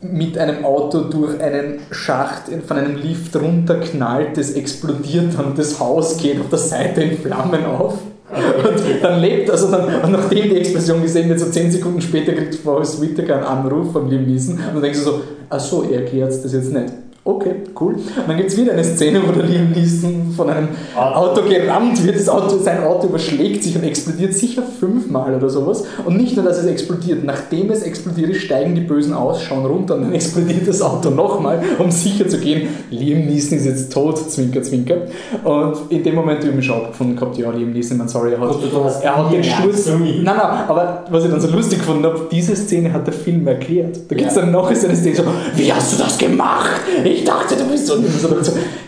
mit 0.00 0.36
einem 0.36 0.64
Auto 0.64 1.04
durch 1.04 1.40
einen 1.40 1.78
Schacht 1.92 2.50
von 2.66 2.76
einem 2.76 2.96
Lift 2.96 3.36
runterknallt, 3.36 4.36
das 4.36 4.50
explodiert 4.50 5.38
dann, 5.38 5.54
das 5.54 5.78
Haus 5.78 6.16
geht 6.16 6.40
auf 6.40 6.48
der 6.48 6.58
Seite 6.58 7.00
in 7.00 7.16
Flammen 7.16 7.64
auf. 7.64 7.94
Und 8.28 9.02
dann 9.02 9.20
lebt, 9.20 9.50
also 9.50 9.70
dann, 9.70 10.02
und 10.02 10.10
nachdem 10.10 10.50
die 10.50 10.56
Explosion 10.56 11.00
gesehen 11.00 11.28
wird, 11.28 11.38
so 11.38 11.46
10 11.46 11.70
Sekunden 11.70 12.00
später 12.00 12.32
kriegt 12.32 12.56
Forrest 12.56 13.00
Whitaker 13.00 13.36
einen 13.36 13.44
Anruf 13.44 13.92
von 13.92 14.10
Liam 14.10 14.24
Neeson 14.24 14.54
und 14.54 14.74
dann 14.74 14.82
denkst 14.82 14.98
du 14.98 15.04
so, 15.04 15.20
ach 15.48 15.60
so, 15.60 15.84
er 15.84 16.00
erklärt 16.00 16.32
das 16.32 16.52
jetzt 16.52 16.72
nicht. 16.72 16.92
Okay, 17.26 17.56
cool. 17.80 17.94
Und 17.94 18.28
dann 18.28 18.36
gibt 18.36 18.50
es 18.50 18.56
wieder 18.56 18.72
eine 18.72 18.84
Szene, 18.84 19.20
wo 19.26 19.32
der 19.32 19.42
Liam 19.42 19.72
Neeson 19.72 20.32
von 20.36 20.48
einem 20.48 20.68
Auto 20.94 21.42
gerammt 21.42 22.06
wird, 22.06 22.14
das 22.14 22.28
Auto, 22.28 22.56
sein 22.58 22.84
Auto 22.84 23.08
überschlägt 23.08 23.64
sich 23.64 23.74
und 23.74 23.82
explodiert 23.82 24.32
sicher 24.32 24.62
fünfmal 24.62 25.34
oder 25.34 25.50
sowas. 25.50 25.82
Und 26.04 26.18
nicht 26.18 26.36
nur, 26.36 26.44
dass 26.44 26.58
es 26.58 26.66
explodiert, 26.66 27.24
nachdem 27.24 27.72
es 27.72 27.82
explodiert, 27.82 28.36
steigen 28.36 28.76
die 28.76 28.82
Bösen 28.82 29.12
aus, 29.12 29.42
schauen 29.42 29.66
runter 29.66 29.96
und 29.96 30.02
dann 30.02 30.12
explodiert 30.14 30.68
das 30.68 30.80
Auto 30.80 31.10
nochmal, 31.10 31.60
um 31.80 31.90
sicher 31.90 32.28
zu 32.28 32.38
gehen, 32.38 32.68
Liam 32.90 33.26
Neeson 33.26 33.58
ist 33.58 33.66
jetzt 33.66 33.92
tot, 33.92 34.18
zwinker, 34.30 34.62
zwinker. 34.62 34.98
Und 35.42 35.78
in 35.88 36.04
dem 36.04 36.14
Moment 36.14 36.38
habe 36.38 36.50
ich 36.50 36.54
mich 36.54 36.66
schon 36.66 36.76
abgefunden 36.76 37.16
gehabt, 37.16 37.36
ja, 37.38 37.50
Liam 37.50 37.72
Neeson, 37.72 37.98
man 37.98 38.06
sorry, 38.06 38.34
er 38.34 38.40
hat, 38.40 39.02
er 39.02 39.16
hat 39.16 39.32
den 39.32 39.42
zu 39.74 39.98
Nein, 39.98 40.24
nein, 40.24 40.36
aber 40.36 41.04
was 41.10 41.24
ich 41.24 41.30
dann 41.32 41.40
so 41.40 41.48
lustig 41.48 41.80
gefunden 41.80 42.04
habe, 42.04 42.28
diese 42.30 42.54
Szene 42.54 42.92
hat 42.92 43.04
der 43.04 43.14
Film 43.14 43.48
erklärt. 43.48 43.98
Da 44.08 44.14
gibt 44.14 44.28
es 44.28 44.34
dann 44.36 44.52
noch 44.52 44.68
eine 44.68 44.76
Szene 44.76 45.16
so, 45.16 45.24
wie 45.56 45.72
hast 45.72 45.92
du 45.92 46.04
das 46.04 46.16
gemacht? 46.16 46.82
Ich 47.02 47.15
dachte, 47.24 47.56
du 47.56 47.64
bist 47.64 47.86
so. 47.86 47.96
So, 47.96 48.28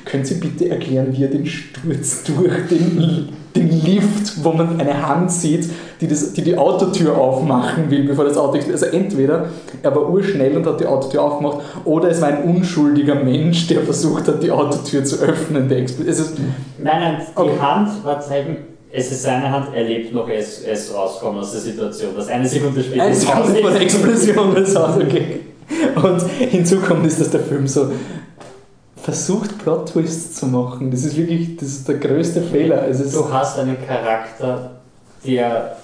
können 0.04 0.24
Sie 0.24 0.34
bitte 0.34 0.68
erklären, 0.70 1.08
wie 1.10 1.24
er 1.24 1.28
den 1.28 1.46
Sturz 1.46 2.24
durch 2.24 2.66
den, 2.70 3.28
den 3.54 3.84
Lift, 3.84 4.42
wo 4.42 4.52
man 4.52 4.80
eine 4.80 5.06
Hand 5.06 5.30
sieht, 5.30 5.68
die, 6.00 6.08
das, 6.08 6.32
die 6.32 6.42
die 6.42 6.56
Autotür 6.56 7.16
aufmachen 7.16 7.90
will, 7.90 8.04
bevor 8.04 8.24
das 8.24 8.36
Auto 8.36 8.56
explodiert. 8.56 8.82
Also 8.82 8.96
entweder 8.96 9.46
er 9.82 9.94
war 9.94 10.08
urschnell 10.08 10.56
und 10.56 10.66
hat 10.66 10.80
die 10.80 10.86
Autotür 10.86 11.22
aufgemacht, 11.22 11.58
oder 11.84 12.10
es 12.10 12.20
war 12.20 12.28
ein 12.28 12.44
unschuldiger 12.44 13.16
Mensch, 13.16 13.66
der 13.66 13.82
versucht 13.82 14.28
hat, 14.28 14.42
die 14.42 14.50
Autotür 14.50 15.04
zu 15.04 15.16
öffnen. 15.20 15.68
Der 15.68 15.78
explodiert. 15.78 16.18
Es 16.18 16.32
Nein, 16.78 17.00
nein, 17.00 17.16
die 17.20 17.40
Okay. 17.40 17.58
Hand 17.60 18.04
war 18.04 18.20
zeigen, 18.20 18.56
es 18.90 19.12
ist 19.12 19.22
seine 19.22 19.50
Hand, 19.50 19.68
er 19.74 19.84
lebt 19.84 20.14
noch, 20.14 20.28
er 20.28 20.38
ist, 20.38 20.64
er 20.64 20.72
ist 20.72 20.94
rausgekommen 20.94 21.40
aus 21.40 21.52
der 21.52 21.60
Situation. 21.60 22.10
Das 22.16 22.28
eine 22.28 22.48
Sekunde 22.48 22.82
später 22.82 23.02
Eine 23.02 23.14
Sekunde 23.14 23.60
vor 23.60 23.70
der 23.70 23.82
Explosion 23.82 24.54
des 24.54 24.74
Autos, 24.74 25.02
okay. 25.02 25.40
Und 26.02 26.22
hinzu 26.22 26.80
kommt 26.80 27.06
ist, 27.06 27.20
dass 27.20 27.30
der 27.30 27.40
Film 27.40 27.66
so 27.66 27.90
versucht, 28.96 29.58
Plot-Twists 29.58 30.36
zu 30.38 30.46
machen. 30.46 30.90
Das 30.90 31.04
ist 31.04 31.16
wirklich 31.16 31.56
das 31.56 31.68
ist 31.68 31.88
der 31.88 31.96
größte 31.96 32.42
Fehler. 32.42 32.86
Ist, 32.86 33.14
Du 33.14 33.32
hast 33.32 33.58
einen 33.58 33.76
Charakter, 33.86 34.72
der 35.24 35.76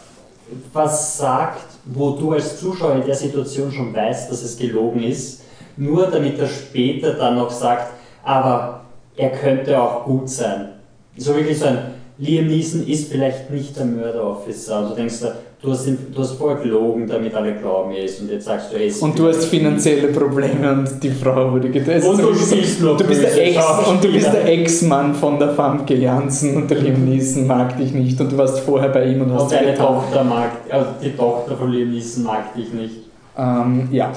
was 0.73 1.19
sagt, 1.19 1.65
wo 1.87 2.11
du 2.11 2.33
als 2.33 2.61
Zuschauer 2.61 2.97
in 2.97 3.07
der 3.07 3.15
Situation 3.15 3.73
schon 3.73 3.95
weißt, 3.95 4.31
dass 4.31 4.43
es 4.43 4.57
gelogen 4.57 5.03
ist, 5.03 5.43
nur 5.77 6.07
damit 6.07 6.39
er 6.39 6.47
später 6.47 7.15
dann 7.15 7.37
noch 7.37 7.51
sagt, 7.51 7.93
aber 8.23 8.85
er 9.17 9.31
könnte 9.31 9.81
auch 9.81 10.05
gut 10.05 10.29
sein. 10.29 10.69
So 11.17 11.35
wirklich 11.35 11.59
so 11.59 11.67
ein, 11.67 11.79
Liam 12.19 12.47
Neeson 12.47 12.87
ist 12.87 13.11
vielleicht 13.11 13.51
nicht 13.51 13.77
der 13.77 13.87
Mörderofficer. 13.87 14.77
Also 14.77 14.95
denkst, 14.95 15.21
du 15.21 15.35
hast, 15.71 15.87
ihn, 15.87 15.99
du 16.15 16.21
hast 16.21 16.33
vorher 16.33 16.63
gelogen, 16.63 17.07
damit 17.07 17.35
alle 17.35 17.55
glauben, 17.55 17.93
er 17.93 18.05
ist. 18.05 18.21
Und 18.21 18.31
jetzt 18.31 18.45
sagst 18.45 18.73
du, 18.73 18.77
er 18.77 18.85
ist. 18.87 19.03
Und 19.03 19.19
du 19.19 19.29
hast 19.29 19.45
finanzielle 19.47 20.09
Probleme 20.09 20.73
und 20.73 21.03
die 21.03 21.11
Frau 21.11 21.53
wurde 21.53 21.71
getötet. 21.71 22.05
Und 22.05 22.21
du 22.21 22.29
Also, 22.29 22.47
spielst 22.47 22.81
noch 22.83 22.97
du 22.97 23.05
bist 23.05 23.23
der 23.23 23.47
Ex 23.47 23.59
und 23.89 24.05
du 24.05 24.13
bist 24.13 24.33
der. 24.33 24.47
Ex-Mann 24.47 25.15
von 25.15 25.39
der 25.39 25.51
Famke 25.51 25.95
Janssen 25.95 26.57
und 26.57 26.71
der 26.71 26.79
Liam 26.79 27.05
Neeson 27.05 27.47
mag 27.47 27.77
dich 27.79 27.93
nicht 27.93 28.21
und 28.21 28.33
du 28.33 28.37
warst 28.39 28.61
vorher 28.61 28.89
bei 28.91 29.05
ihm 29.07 29.23
und 29.23 29.33
hast 29.33 29.43
Und 29.45 29.53
deine 29.53 29.73
getan. 29.73 29.87
Tochter 29.87 30.25
mag, 30.25 30.51
also 30.71 30.87
die 31.03 31.11
Tochter 31.11 31.57
von 31.57 31.71
Liam 31.73 31.91
Neeson 31.91 32.25
mag 32.25 32.55
dich 32.55 32.73
nicht. 32.73 32.95
Ähm, 33.37 33.89
ja, 33.91 34.13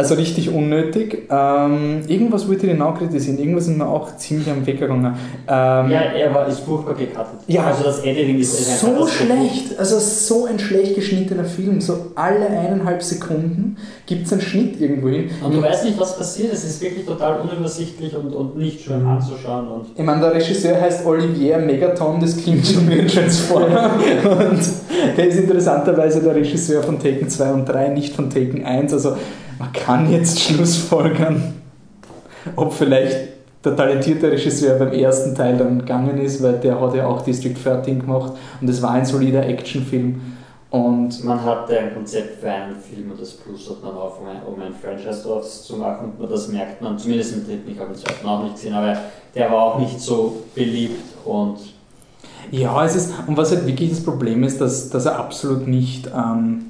also 0.00 0.14
richtig 0.14 0.48
unnötig. 0.48 1.28
Ähm, 1.30 2.00
irgendwas 2.08 2.48
wollte 2.48 2.66
ich 2.66 2.72
genau 2.72 2.94
kritisieren, 2.94 3.38
irgendwas 3.38 3.68
ist 3.68 3.76
mir 3.76 3.86
auch 3.86 4.16
ziemlich 4.16 4.50
am 4.50 4.64
Weg 4.66 4.80
gegangen. 4.80 5.04
Ähm, 5.04 5.14
Ja, 5.46 6.00
er 6.16 6.34
war, 6.34 6.48
ist 6.48 6.60
furchtbar 6.60 6.94
gecuttet. 6.94 7.40
Ja. 7.46 7.64
Also 7.64 7.84
das 7.84 8.02
Editing 8.02 8.38
ist, 8.38 8.80
so 8.80 9.06
schlecht, 9.06 9.78
also 9.78 9.98
so 9.98 10.46
ein 10.46 10.58
schlecht 10.58 10.94
geschnittener 10.94 11.44
Film. 11.44 11.80
So 11.82 12.12
alle 12.14 12.46
eineinhalb 12.46 13.02
Sekunden 13.02 13.76
gibt 14.06 14.26
es 14.26 14.32
einen 14.32 14.40
Schnitt 14.40 14.80
irgendwo 14.80 15.08
hin. 15.08 15.30
Und 15.44 15.54
du 15.54 15.62
weißt 15.62 15.84
nicht, 15.84 16.00
was 16.00 16.16
passiert. 16.16 16.52
Es 16.52 16.64
ist 16.64 16.80
wirklich 16.80 17.04
total 17.04 17.40
unübersichtlich 17.40 18.16
und, 18.16 18.34
und 18.34 18.56
nicht 18.56 18.80
schön 18.80 19.04
anzuschauen. 19.04 19.68
Und 19.68 19.86
Ich 19.94 20.04
meine, 20.04 20.20
der 20.22 20.34
Regisseur 20.34 20.80
heißt 20.80 21.04
Olivier 21.04 21.58
Megaton, 21.58 22.20
das 22.20 22.38
klingt 22.38 22.66
schon 22.66 22.88
wie 22.88 23.00
ein 23.00 23.06
Transformer. 23.08 23.90
Und 24.24 24.60
der 25.16 25.28
ist 25.28 25.36
interessanterweise 25.38 26.22
der 26.22 26.34
Regisseur 26.34 26.82
von 26.82 26.98
Taken 26.98 27.28
2 27.28 27.52
und 27.52 27.66
3, 27.66 27.88
nicht 27.88 28.14
von 28.14 28.30
Taken 28.30 28.64
1. 28.64 28.92
Also 28.94 29.16
man 29.60 29.72
kann 29.74 30.10
jetzt 30.10 30.40
schlussfolgern, 30.40 31.60
ob 32.56 32.72
vielleicht 32.72 33.28
der 33.62 33.76
talentierte 33.76 34.32
Regisseur 34.32 34.78
beim 34.78 34.92
ersten 34.92 35.34
Teil 35.34 35.58
dann 35.58 35.80
gegangen 35.80 36.16
ist, 36.16 36.42
weil 36.42 36.54
der 36.54 36.80
hat 36.80 36.94
ja 36.94 37.06
auch 37.06 37.20
District 37.20 37.54
13 37.62 38.00
gemacht 38.00 38.32
und 38.58 38.70
es 38.70 38.80
war 38.80 38.92
ein 38.92 39.04
solider 39.04 39.46
Actionfilm. 39.46 40.18
Und 40.70 41.24
man 41.24 41.44
hatte 41.44 41.78
ein 41.78 41.92
Konzept 41.92 42.40
für 42.40 42.48
einen 42.48 42.76
Film 42.76 43.10
und 43.10 43.20
das 43.20 43.32
Plus 43.32 43.68
hat 43.68 43.82
man 43.82 43.92
auf, 43.96 44.20
um 44.20 44.28
ein, 44.28 44.40
um 44.46 44.62
ein 44.62 44.72
Franchise 44.72 45.24
daraus 45.24 45.66
zu 45.66 45.76
machen. 45.76 46.12
Und 46.16 46.30
das 46.30 46.48
merkt 46.48 46.80
man, 46.80 46.96
zumindest 46.96 47.34
im 47.34 47.44
dritten, 47.44 47.70
ich 47.70 47.78
habe 47.78 47.92
den 47.92 47.98
zweiten 47.98 48.26
auch 48.26 48.44
nicht 48.44 48.54
gesehen, 48.54 48.72
aber 48.72 48.96
der 49.34 49.50
war 49.50 49.62
auch 49.62 49.78
nicht 49.78 50.00
so 50.00 50.44
beliebt 50.54 51.16
und 51.26 51.58
Ja, 52.50 52.82
es 52.86 52.96
ist, 52.96 53.12
und 53.26 53.36
was 53.36 53.50
halt 53.50 53.66
wirklich 53.66 53.90
das 53.90 54.02
Problem 54.02 54.42
ist, 54.42 54.60
dass, 54.60 54.88
dass 54.88 55.04
er 55.04 55.18
absolut 55.18 55.68
nicht, 55.68 56.06
ähm, 56.06 56.69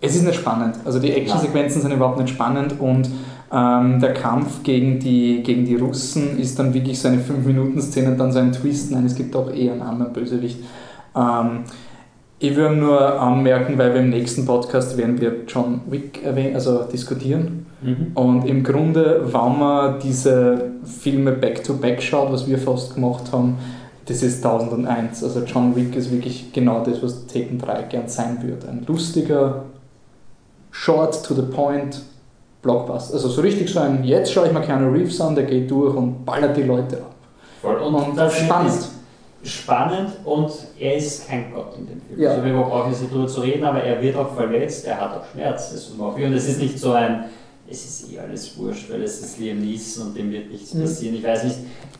es 0.00 0.14
ist 0.16 0.24
nicht 0.24 0.36
spannend. 0.36 0.76
Also 0.84 0.98
die 0.98 1.12
Actionsequenzen 1.12 1.82
sind 1.82 1.92
überhaupt 1.92 2.18
nicht 2.18 2.30
spannend 2.30 2.78
und 2.78 3.08
ähm, 3.52 4.00
der 4.00 4.12
Kampf 4.12 4.62
gegen 4.62 4.98
die, 4.98 5.42
gegen 5.42 5.64
die 5.64 5.76
Russen 5.76 6.38
ist 6.38 6.58
dann 6.58 6.74
wirklich 6.74 6.98
so 6.98 7.08
eine 7.08 7.18
5-Minuten-Szene 7.18 8.10
und 8.10 8.18
dann 8.18 8.32
so 8.32 8.38
ein 8.38 8.52
Twist. 8.52 8.90
Nein, 8.92 9.06
es 9.06 9.14
gibt 9.14 9.34
auch 9.36 9.50
eher 9.50 9.72
einen 9.72 9.82
anderen 9.82 10.12
Bösewicht. 10.12 10.58
Ähm, 11.14 11.60
ich 12.38 12.54
würde 12.54 12.76
nur 12.76 13.20
anmerken, 13.20 13.78
weil 13.78 13.94
wir 13.94 14.00
im 14.00 14.10
nächsten 14.10 14.44
Podcast 14.44 14.98
werden 14.98 15.18
wir 15.20 15.44
John 15.48 15.80
Wick 15.88 16.22
erwähnen, 16.22 16.54
also 16.54 16.82
diskutieren. 16.82 17.66
Und 18.14 18.46
im 18.46 18.62
Grunde, 18.62 19.22
wenn 19.24 19.58
man 19.58 20.00
diese 20.00 20.72
Filme 20.84 21.32
back-to-back 21.32 22.02
schaut, 22.02 22.32
was 22.32 22.46
wir 22.46 22.58
fast 22.58 22.94
gemacht 22.94 23.32
haben, 23.32 23.56
das 24.06 24.22
ist 24.22 24.44
1001. 24.44 25.22
Also 25.22 25.40
John 25.44 25.76
Wick 25.76 25.94
ist 25.96 26.10
wirklich 26.10 26.52
genau 26.52 26.82
das, 26.82 27.02
was 27.02 27.26
Taken 27.26 27.58
3 27.58 27.82
gern 27.84 28.08
sein 28.08 28.38
wird. 28.42 28.66
Ein 28.68 28.84
lustiger, 28.86 29.64
short 30.82 31.24
to 31.24 31.34
the 31.34 31.42
point 31.42 32.02
Blockbuster. 32.62 33.14
Also 33.14 33.28
so 33.28 33.40
richtig 33.40 33.72
so 33.72 33.80
ein, 33.80 34.04
jetzt 34.04 34.32
schaue 34.32 34.46
ich 34.48 34.52
mal 34.52 34.60
Keanu 34.60 34.90
Reeves 34.90 35.20
an, 35.20 35.34
der 35.34 35.44
geht 35.44 35.70
durch 35.70 35.94
und 35.94 36.24
ballert 36.24 36.56
die 36.56 36.62
Leute 36.64 36.96
ab. 36.98 37.14
voll. 37.62 37.76
Und, 37.76 37.94
Und 37.94 38.16
das 38.16 38.36
spannend. 38.36 38.72
ist 39.42 39.52
spannend 39.52 40.10
und 40.24 40.50
er 40.78 40.96
ist 40.96 41.28
kein 41.28 41.52
Gott 41.54 41.76
in 41.78 41.86
dem 41.86 42.00
Film. 42.02 42.20
Ja. 42.20 42.30
Also 42.30 42.44
wir 42.44 42.52
brauchen 42.54 42.90
jetzt 42.90 43.00
nicht 43.02 43.12
darüber 43.12 43.28
zu 43.28 43.40
reden, 43.40 43.64
aber 43.64 43.82
er 43.82 44.02
wird 44.02 44.16
auch 44.16 44.34
verletzt, 44.34 44.86
er 44.86 45.00
hat 45.00 45.16
auch 45.16 45.24
Schmerz. 45.32 45.70
Das 45.70 45.80
ist 45.82 45.92
Und 45.98 46.32
es 46.32 46.48
ist 46.48 46.60
nicht 46.60 46.78
so 46.78 46.92
ein, 46.92 47.26
es 47.68 47.84
ist 47.84 48.12
eh 48.12 48.18
alles 48.18 48.56
wurscht, 48.58 48.90
weil 48.90 49.02
es 49.02 49.20
ist 49.20 49.38
Liam 49.38 49.58
Neeson 49.60 50.08
und 50.08 50.16
dem 50.18 50.30
wird 50.30 50.50
nichts 50.50 50.74
Mhm. 50.74 50.82
passieren. 50.82 51.14
Ich 51.16 51.24
weiß 51.24 51.44
nicht, 51.44 51.56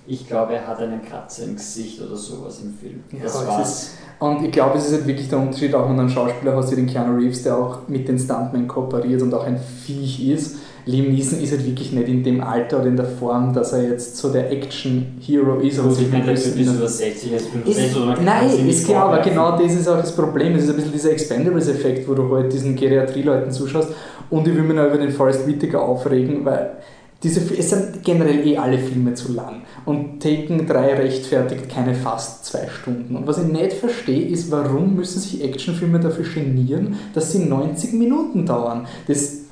ich 0.06 0.26
glaube, 0.28 0.54
er 0.54 0.66
hat 0.66 0.78
einen 0.78 1.02
Kratzer 1.02 1.44
im 1.44 1.56
Gesicht 1.56 2.00
oder 2.00 2.14
sowas 2.16 2.60
im 2.62 2.74
Film. 2.74 3.02
Ja, 3.12 3.24
das 3.24 3.46
war's. 3.46 3.68
ist- 3.82 3.90
Und 4.18 4.42
ich 4.44 4.50
glaube, 4.52 4.78
es 4.78 4.86
ist 4.86 4.92
halt 4.94 5.06
wirklich 5.06 5.28
der 5.28 5.38
Unterschied, 5.40 5.74
auch 5.74 5.88
wenn 5.88 5.96
du 5.96 6.02
einen 6.02 6.10
Schauspieler 6.10 6.56
hast 6.56 6.70
wie 6.72 6.76
den 6.76 6.86
Keanu 6.86 7.16
Reeves, 7.18 7.42
der 7.42 7.58
auch 7.58 7.86
mit 7.88 8.08
den 8.08 8.18
Stuntmen 8.18 8.66
kooperiert 8.66 9.20
und 9.22 9.34
auch 9.34 9.44
ein 9.44 9.58
Viech 9.84 10.26
ist. 10.30 10.56
Liam 10.86 11.08
Neeson 11.12 11.40
ist 11.42 11.50
halt 11.50 11.66
wirklich 11.66 11.90
nicht 11.92 12.08
in 12.08 12.22
dem 12.22 12.40
Alter 12.40 12.78
oder 12.78 12.86
in 12.86 12.96
der 12.96 13.04
Form, 13.06 13.52
dass 13.52 13.72
er 13.72 13.82
jetzt 13.90 14.16
so 14.16 14.30
der 14.32 14.50
Action-Hero 14.52 15.56
ist. 15.58 15.76
sich 15.76 16.06
ich 16.06 16.12
meine, 16.12 16.26
der 16.26 16.34
Typ 16.36 16.56
ist 16.60 16.74
über 16.74 16.86
60, 16.88 17.32
er 17.32 17.36
ist 17.38 17.48
65 17.48 17.86
Ist, 17.90 17.96
oder 17.96 18.16
nein, 18.22 18.68
ist 18.68 18.86
klar, 18.86 19.02
aber 19.06 19.16
vorwerfen. 19.16 19.32
genau 19.32 19.58
das 19.60 19.74
ist 19.74 19.88
auch 19.88 19.96
das 20.00 20.14
Problem. 20.14 20.54
Es 20.54 20.62
ist 20.64 20.70
ein 20.70 20.76
bisschen 20.76 20.92
dieser 20.92 21.10
Expendables-Effekt, 21.10 22.08
wo 22.08 22.14
du 22.14 22.32
halt 22.34 22.52
diesen 22.52 22.76
Geriatrie-Leuten 22.76 23.50
zuschaust. 23.50 23.88
Und 24.30 24.46
ich 24.46 24.54
will 24.54 24.62
mich 24.62 24.76
noch 24.76 24.86
über 24.86 24.98
den 24.98 25.10
Forrest 25.10 25.46
Whitaker 25.46 25.82
aufregen, 25.82 26.44
weil 26.44 26.76
diese, 27.22 27.40
es 27.56 27.70
sind 27.70 28.02
generell 28.04 28.46
eh 28.46 28.58
alle 28.58 28.78
Filme 28.78 29.14
zu 29.14 29.32
lang. 29.32 29.62
Und 29.84 30.22
Taken 30.22 30.66
3 30.66 30.94
rechtfertigt 30.94 31.68
keine 31.68 31.94
fast 31.94 32.44
zwei 32.44 32.68
Stunden. 32.68 33.16
Und 33.16 33.26
was 33.26 33.38
ich 33.38 33.46
nicht 33.46 33.72
verstehe, 33.72 34.28
ist, 34.28 34.50
warum 34.50 34.94
müssen 34.94 35.20
sich 35.20 35.42
Actionfilme 35.42 35.98
dafür 35.98 36.24
genieren, 36.24 36.96
dass 37.14 37.32
sie 37.32 37.40
90 37.40 37.94
Minuten 37.94 38.44
dauern. 38.44 38.86
Das 39.08 39.46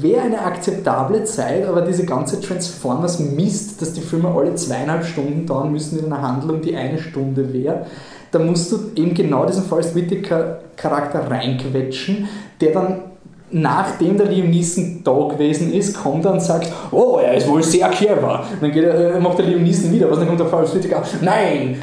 wäre 0.00 0.22
eine 0.22 0.40
akzeptable 0.40 1.24
Zeit, 1.24 1.66
aber 1.66 1.82
diese 1.82 2.06
ganze 2.06 2.40
Transformers-Mist, 2.40 3.82
dass 3.82 3.92
die 3.92 4.00
Filme 4.00 4.28
alle 4.28 4.54
zweieinhalb 4.54 5.04
Stunden 5.04 5.46
dauern 5.46 5.72
müssen 5.72 5.98
in 5.98 6.06
einer 6.06 6.22
Handlung, 6.22 6.62
die 6.62 6.76
eine 6.76 6.98
Stunde 6.98 7.52
wäre, 7.52 7.86
da 8.30 8.38
musst 8.38 8.70
du 8.72 8.78
eben 8.94 9.14
genau 9.14 9.46
diesen 9.46 9.64
Forrest 9.64 9.94
Whitaker-Charakter 9.94 11.30
reinquetschen, 11.30 12.28
der 12.60 12.72
dann 12.72 13.02
nachdem 13.50 14.16
der 14.16 14.26
Liam 14.26 14.50
Neeson 14.50 15.02
da 15.04 15.28
gewesen 15.28 15.72
ist, 15.72 16.02
kommt 16.02 16.24
er 16.24 16.32
und 16.32 16.40
sagt, 16.40 16.72
oh, 16.90 17.18
er 17.22 17.34
ist 17.34 17.48
wohl 17.48 17.62
sehr 17.62 17.88
clever. 17.90 18.44
Dann 18.60 18.72
geht 18.72 18.84
er, 18.84 19.16
äh, 19.16 19.20
macht 19.20 19.38
der 19.38 19.46
Liam 19.46 19.62
Neeson 19.62 19.92
wieder 19.92 20.10
was, 20.10 20.18
dann 20.18 20.26
kommt 20.26 20.40
der 20.40 20.46
Forrest 20.46 20.74
Whitaker, 20.74 21.02
nein, 21.20 21.78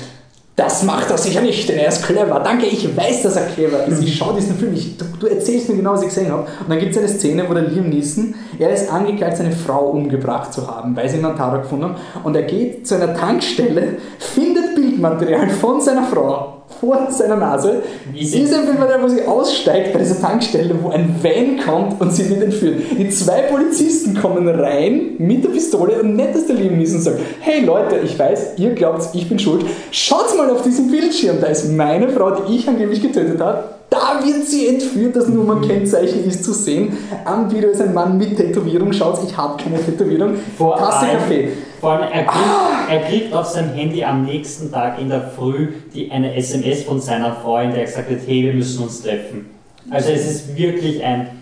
das 0.61 0.83
macht 0.83 1.09
er 1.09 1.17
sicher 1.17 1.41
nicht, 1.41 1.67
denn 1.69 1.79
er 1.79 1.87
ist 1.87 2.03
clever. 2.03 2.39
Danke, 2.41 2.65
ich 2.65 2.95
weiß, 2.95 3.23
dass 3.23 3.35
er 3.37 3.47
clever 3.47 3.85
ist. 3.85 4.03
Ich 4.03 4.17
schaue 4.17 4.35
diesen 4.35 4.57
Film, 4.57 4.73
ich, 4.73 4.97
du, 4.97 5.05
du 5.19 5.27
erzählst 5.27 5.69
mir 5.69 5.77
genau, 5.77 5.93
was 5.93 6.01
ich 6.01 6.09
gesehen 6.09 6.29
habe. 6.29 6.41
Und 6.41 6.69
dann 6.69 6.77
gibt 6.77 6.91
es 6.91 6.97
eine 6.97 7.07
Szene, 7.07 7.45
wo 7.47 7.53
der 7.53 7.63
Liam 7.63 7.89
Neeson, 7.89 8.35
er 8.59 8.71
ist 8.71 8.91
angeklagt, 8.91 9.37
seine 9.37 9.53
Frau 9.53 9.89
umgebracht 9.91 10.53
zu 10.53 10.67
haben, 10.67 10.95
weil 10.95 11.07
sie 11.09 11.17
ihn 11.17 11.25
an 11.25 11.37
Tatort 11.37 11.63
gefunden 11.63 11.85
haben. 11.85 11.95
Und 12.23 12.35
er 12.35 12.43
geht 12.43 12.85
zu 12.85 12.95
einer 12.95 13.15
Tankstelle, 13.15 13.97
findet 14.19 14.70
Bildmaterial 15.01 15.49
von 15.49 15.81
seiner 15.81 16.03
Frau 16.03 16.53
vor 16.79 17.07
seiner 17.11 17.35
Nase, 17.35 17.81
Wie 18.13 18.25
sie- 18.25 18.39
ist 18.43 18.53
ein 18.53 18.65
Bildmaterial, 18.65 19.03
wo 19.03 19.07
sie 19.07 19.23
aussteigt 19.25 19.91
bei 19.93 19.99
dieser 19.99 20.19
Tankstelle, 20.21 20.73
wo 20.81 20.89
ein 20.89 21.15
Van 21.21 21.59
kommt 21.65 21.99
und 21.99 22.11
sie 22.13 22.29
wird 22.29 22.41
entführt. 22.43 22.75
Die 22.97 23.09
zwei 23.09 23.41
Polizisten 23.43 24.15
kommen 24.19 24.47
rein 24.47 25.11
mit 25.17 25.43
der 25.43 25.49
Pistole 25.49 26.01
und 26.01 26.15
nicht, 26.15 26.33
dass 26.33 26.47
der 26.47 26.55
Liam 26.55 26.77
Neeson 26.77 27.01
sagt, 27.01 27.19
hey 27.41 27.65
Leute, 27.65 27.97
ich 28.03 28.17
weiß, 28.17 28.53
ihr 28.57 28.71
glaubt, 28.71 29.03
ich 29.13 29.27
bin 29.27 29.37
schuld, 29.37 29.65
schaut 29.91 30.35
mal 30.37 30.49
auf 30.49 30.61
diesen 30.61 30.89
Bildschirm, 30.89 31.37
da 31.41 31.47
ist 31.47 31.69
meine 31.71 32.07
Frau, 32.09 32.31
die 32.31 32.55
ich 32.55 32.67
angeblich 32.69 33.01
getötet 33.01 33.39
habe, 33.41 33.63
da 33.89 34.21
wird 34.23 34.47
sie 34.47 34.67
entführt, 34.67 35.15
das 35.17 35.27
Nummernkennzeichen 35.27 36.23
ist 36.25 36.45
zu 36.45 36.53
sehen. 36.53 36.97
Am 37.25 37.51
Video 37.51 37.69
ist 37.71 37.81
ein 37.81 37.93
Mann 37.93 38.17
mit 38.17 38.37
Tätowierung, 38.37 38.93
schaut, 38.93 39.19
ich 39.27 39.35
habe 39.35 39.61
keine 39.61 39.77
Tätowierung. 39.83 40.35
Vor 40.57 40.77
Tasse 40.77 41.05
Kaffee. 41.07 41.49
Vor 41.81 41.93
allem, 41.93 42.11
er 42.11 42.25
kriegt, 42.25 42.91
er 42.91 42.99
kriegt 42.99 43.33
auf 43.33 43.47
sein 43.47 43.73
Handy 43.73 44.03
am 44.03 44.23
nächsten 44.23 44.71
Tag 44.71 45.01
in 45.01 45.09
der 45.09 45.31
Früh 45.31 45.73
die, 45.95 46.11
eine 46.11 46.35
SMS 46.35 46.83
von 46.83 47.01
seiner 47.01 47.35
Frau, 47.37 47.57
in 47.57 47.71
der 47.71 47.85
gesagt 47.85 48.07
wird, 48.07 48.21
hey, 48.27 48.43
wir 48.43 48.53
müssen 48.53 48.83
uns 48.83 49.01
treffen. 49.01 49.49
Also 49.89 50.11
es 50.11 50.27
ist 50.27 50.55
wirklich 50.55 51.03
ein... 51.03 51.40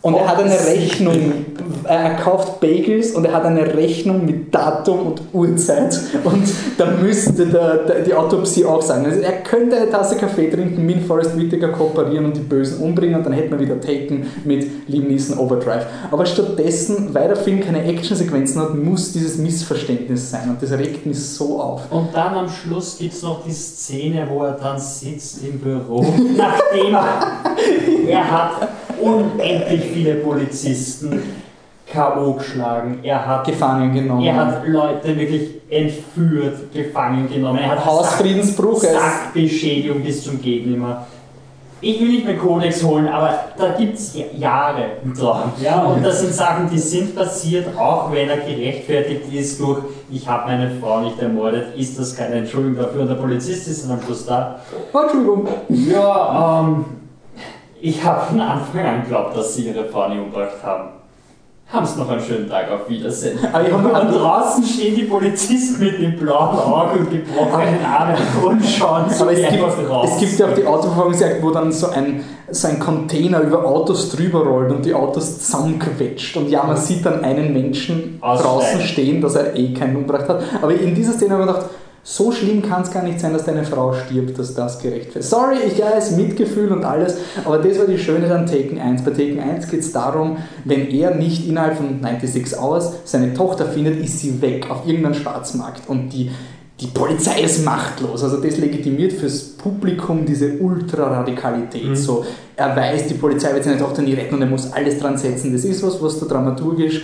Und 0.00 0.14
er 0.14 0.28
hat 0.28 0.38
eine 0.38 0.54
Rechnung, 0.54 1.46
er 1.82 2.14
kauft 2.14 2.60
Bagels 2.60 3.12
und 3.16 3.24
er 3.24 3.32
hat 3.32 3.44
eine 3.44 3.74
Rechnung 3.74 4.24
mit 4.24 4.54
Datum 4.54 5.08
und 5.08 5.22
Uhrzeit. 5.32 5.98
Und 6.22 6.44
da 6.76 6.86
müsste 6.86 7.46
der, 7.46 7.78
der, 7.78 8.00
die 8.02 8.14
Autopsie 8.14 8.64
auch 8.64 8.80
sagen. 8.80 9.06
Also 9.06 9.20
er 9.20 9.32
könnte 9.42 9.76
eine 9.76 9.90
Tasse 9.90 10.16
Kaffee 10.16 10.50
trinken, 10.50 10.86
mit 10.86 11.02
Forrest 11.02 11.36
Whitaker 11.36 11.68
kooperieren 11.68 12.26
und 12.26 12.36
die 12.36 12.42
Bösen 12.42 12.80
umbringen 12.80 13.16
und 13.16 13.26
dann 13.26 13.32
hätten 13.32 13.50
wir 13.50 13.58
wieder 13.58 13.80
Taken 13.80 14.28
mit 14.44 14.88
Liam 14.88 15.08
Neeson 15.08 15.36
Overdrive. 15.36 15.86
Aber 16.12 16.24
stattdessen, 16.26 17.12
weil 17.12 17.26
der 17.26 17.36
Film 17.36 17.60
keine 17.60 17.82
Actionsequenzen 17.82 18.62
hat, 18.62 18.76
muss 18.76 19.12
dieses 19.12 19.36
Missverständnis 19.36 20.30
sein 20.30 20.48
und 20.48 20.62
das 20.62 20.70
regt 20.70 21.06
mich 21.06 21.18
so 21.18 21.60
auf. 21.60 21.90
Und 21.90 22.14
dann 22.14 22.34
am 22.34 22.48
Schluss 22.48 22.98
gibt 22.98 23.14
es 23.14 23.22
noch 23.22 23.44
die 23.44 23.52
Szene, 23.52 24.28
wo 24.30 24.44
er 24.44 24.52
dann 24.52 24.78
sitzt 24.78 25.42
im 25.44 25.58
Büro, 25.58 26.06
nachdem 26.36 26.94
er 28.08 28.30
hat 28.30 28.68
unendlich 29.00 29.82
viele 29.92 30.14
Polizisten 30.16 31.22
K.O. 31.92 32.34
geschlagen. 32.34 32.98
Er 33.02 33.26
hat, 33.26 33.46
Gefangen 33.46 33.94
genommen. 33.94 34.24
er 34.24 34.36
hat 34.36 34.66
Leute 34.68 35.16
wirklich 35.16 35.50
entführt, 35.70 36.72
gefangen 36.72 37.28
genommen. 37.32 37.58
Er 37.58 37.70
hat 37.70 37.84
Hausfriedensbruch. 37.84 38.80
Sachbeschädigung 38.80 40.02
bis 40.02 40.22
zum 40.22 40.40
Gegnimmer. 40.40 41.06
ich 41.80 42.00
will 42.00 42.08
nicht 42.08 42.26
mehr 42.26 42.36
Kodex 42.36 42.82
holen, 42.82 43.08
aber 43.08 43.38
da 43.56 43.70
gibt 43.70 43.96
es 43.96 44.14
Jahre 44.36 44.84
drauf. 45.16 45.44
Ja? 45.62 45.82
Und 45.84 46.04
das 46.04 46.20
sind 46.20 46.34
Sachen, 46.34 46.68
die 46.68 46.78
sind 46.78 47.14
passiert, 47.14 47.66
auch 47.78 48.12
wenn 48.12 48.28
er 48.28 48.38
gerechtfertigt 48.38 49.32
ist 49.32 49.60
durch, 49.60 49.78
ich 50.10 50.28
habe 50.28 50.50
meine 50.50 50.70
Frau 50.80 51.00
nicht 51.00 51.18
ermordet, 51.20 51.74
ist 51.76 51.98
das 51.98 52.14
keine 52.16 52.36
Entschuldigung 52.36 52.84
dafür. 52.84 53.02
Und 53.02 53.08
der 53.08 53.14
Polizist 53.14 53.66
ist 53.68 53.84
dann 53.84 53.92
am 53.92 54.02
Schluss 54.02 54.26
da. 54.26 54.60
Entschuldigung. 54.92 55.46
Ja, 55.68 56.60
ähm, 56.60 56.84
ich 57.80 58.04
habe 58.04 58.26
von 58.26 58.40
Anfang 58.40 58.80
an 58.84 59.02
geglaubt, 59.02 59.36
dass 59.36 59.54
sie 59.54 59.68
ihre 59.68 59.82
nicht 59.82 59.94
umgebracht 59.94 60.62
haben. 60.62 60.88
Haben 61.70 61.84
Sie 61.84 61.98
noch 62.00 62.08
einen 62.08 62.22
schönen 62.22 62.48
Tag, 62.48 62.70
auf 62.70 62.88
Wiedersehen. 62.88 63.38
Aber 63.52 63.70
hab 63.70 63.82
noch- 63.82 64.02
und 64.02 64.10
draußen 64.10 64.64
stehen 64.64 64.96
die 64.96 65.02
Polizisten 65.02 65.84
mit 65.84 66.00
dem 66.00 66.16
blauen 66.18 66.58
Auge 66.58 67.00
und 67.00 67.10
gebrochenen 67.10 67.84
Armen 67.84 68.16
und 68.42 68.64
schauen 68.64 69.10
so 69.10 69.24
Aber 69.24 69.34
es 69.34 69.50
gibt, 69.50 69.62
raus. 69.90 70.08
es 70.10 70.18
gibt 70.18 70.38
ja 70.38 70.46
auch 70.46 70.54
die 70.54 70.64
Autoverfolgungsjagd, 70.64 71.42
wo 71.42 71.50
dann 71.50 71.70
so 71.70 71.90
ein, 71.90 72.24
so 72.50 72.68
ein 72.68 72.78
Container 72.80 73.42
über 73.42 73.66
Autos 73.66 74.08
drüber 74.08 74.46
rollt 74.46 74.72
und 74.72 74.86
die 74.86 74.94
Autos 74.94 75.40
zusammenquetscht. 75.40 76.38
Und 76.38 76.48
ja, 76.48 76.64
man 76.64 76.78
sieht 76.78 77.04
dann 77.04 77.22
einen 77.22 77.52
Menschen 77.52 78.16
Aussteigen. 78.22 78.48
draußen 78.48 78.80
stehen, 78.80 79.20
dass 79.20 79.34
er 79.34 79.54
eh 79.54 79.74
keinen 79.74 79.96
umgebracht 79.96 80.26
hat. 80.26 80.42
Aber 80.62 80.72
in 80.72 80.94
dieser 80.94 81.12
Szene 81.12 81.32
habe 81.34 81.42
ich 81.42 81.48
mir 81.48 81.52
gedacht, 81.52 81.70
so 82.02 82.32
schlimm 82.32 82.62
kann 82.62 82.82
es 82.82 82.90
gar 82.90 83.02
nicht 83.02 83.20
sein, 83.20 83.32
dass 83.32 83.44
deine 83.44 83.64
Frau 83.64 83.92
stirbt, 83.92 84.38
dass 84.38 84.54
das 84.54 84.78
gerecht 84.78 85.14
wird. 85.14 85.24
Sorry, 85.24 85.56
ich 85.66 85.80
weiß, 85.80 86.12
Mitgefühl 86.12 86.72
und 86.72 86.84
alles, 86.84 87.16
aber 87.44 87.58
das 87.58 87.78
war 87.78 87.86
die 87.86 87.98
Schöne 87.98 88.34
an 88.34 88.46
Taken 88.46 88.78
1. 88.78 89.02
Bei 89.02 89.10
Taken 89.10 89.40
1 89.40 89.68
geht 89.68 89.80
es 89.80 89.92
darum, 89.92 90.38
wenn 90.64 90.88
er 90.88 91.14
nicht 91.14 91.46
innerhalb 91.46 91.76
von 91.76 92.00
96 92.00 92.58
Hours 92.58 92.92
seine 93.04 93.34
Tochter 93.34 93.66
findet, 93.66 94.02
ist 94.02 94.20
sie 94.20 94.40
weg 94.40 94.70
auf 94.70 94.86
irgendeinem 94.86 95.14
Schwarzmarkt 95.14 95.88
und 95.88 96.10
die, 96.10 96.30
die 96.80 96.86
Polizei 96.86 97.42
ist 97.42 97.64
machtlos. 97.64 98.22
Also 98.22 98.38
das 98.38 98.56
legitimiert 98.56 99.12
fürs 99.12 99.56
Publikum 99.56 100.24
diese 100.24 100.58
Ultraradikalität. 100.58 101.98
So, 101.98 102.24
er 102.56 102.74
weiß, 102.74 103.08
die 103.08 103.14
Polizei 103.14 103.52
wird 103.52 103.64
seine 103.64 103.78
Tochter 103.78 104.02
nie 104.02 104.14
retten 104.14 104.36
und 104.36 104.42
er 104.42 104.48
muss 104.48 104.72
alles 104.72 104.98
dran 104.98 105.18
setzen. 105.18 105.52
Das 105.52 105.64
ist 105.64 105.82
was, 105.82 106.00
was 106.02 106.18
du 106.18 106.26
dramaturgisch 106.26 107.02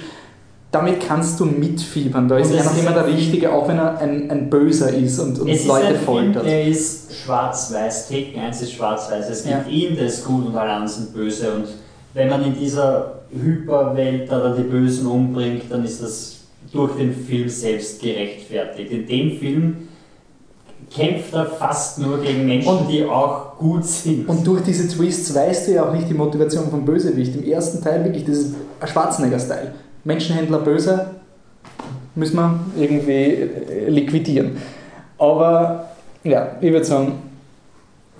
damit 0.75 1.01
kannst 1.07 1.39
du 1.41 1.45
mitfiebern. 1.45 2.29
Da 2.29 2.39
ist 2.39 2.51
Und 2.51 2.57
er 2.59 2.65
noch 2.65 2.73
ist 2.73 2.81
immer 2.81 2.89
ein 2.91 2.95
der 2.97 3.07
Richtige, 3.07 3.53
auch 3.53 3.69
wenn 3.69 3.79
er 3.79 3.99
ein, 3.99 4.31
ein 4.31 4.51
Böser 4.51 4.93
ist 4.93 5.19
und, 5.21 5.39
und 5.39 5.49
Es 5.49 5.61
ist 5.61 5.67
Leute 5.67 5.87
ein 5.89 5.95
Film, 5.95 6.05
foltert. 6.05 6.47
der 6.47 6.65
ist 6.67 7.15
schwarz-weiß, 7.15 8.09
Taken 8.09 8.41
1 8.41 8.63
ist 8.63 8.73
schwarz-weiß. 8.73 9.29
Es 9.31 9.45
gibt 9.45 9.67
Ja. 9.67 9.73
ihn, 9.73 9.95
der 9.97 10.07
ist 10.07 10.25
gut 10.25 10.47
und 10.47 10.57
alle 10.57 10.71
anderen 10.73 10.89
sind 10.89 11.15
böse. 11.15 11.53
Und 11.55 11.65
wenn 12.15 12.29
man 12.29 12.45
in 12.45 12.55
dieser 12.59 13.21
Hyperwelt 13.31 14.31
da 14.31 14.41
dann 14.41 14.57
die 14.57 14.63
Bösen 14.65 15.07
umbringt, 15.07 15.65
dann 15.71 15.85
ist 15.85 16.03
das 16.03 16.37
durch 16.73 16.97
den 16.97 17.15
Film 17.15 17.49
selbst 17.49 18.01
gerechtfertigt. 18.01 18.91
In 18.91 19.07
dem 19.07 19.39
Film 19.39 19.77
kämpft 20.95 21.33
er 21.35 21.47
fast 21.47 21.99
nur 21.99 22.19
gegen 22.21 22.47
Menschen, 22.47 22.69
Und- 22.69 22.89
die 22.91 23.05
auch 23.05 23.57
gut 23.59 23.85
sind. 23.85 24.29
Und 24.29 24.47
durch 24.47 24.63
diese 24.63 24.87
Twists 24.89 25.35
weißt 25.35 25.69
du 25.69 25.73
ja 25.73 25.89
auch 25.89 25.93
nicht 25.93 26.09
die 26.09 26.15
Motivation 26.15 26.69
vom 26.71 26.85
Bösewicht. 26.85 27.35
Im 27.37 27.45
ersten 27.45 27.83
Teil 27.83 28.05
wirklich 28.05 28.25
dieses 28.25 28.53
Schwarzenegger-Style. 28.85 29.73
Menschenhändler 30.05 30.59
böse, 30.59 31.07
müssen 32.15 32.37
wir 32.37 32.61
irgendwie 32.77 33.13
äh, 33.13 33.89
liquidieren. 33.89 34.57
Aber 35.19 35.89
ja, 36.23 36.57
ich 36.61 36.73
würde 36.73 36.85
sagen, 36.85 37.13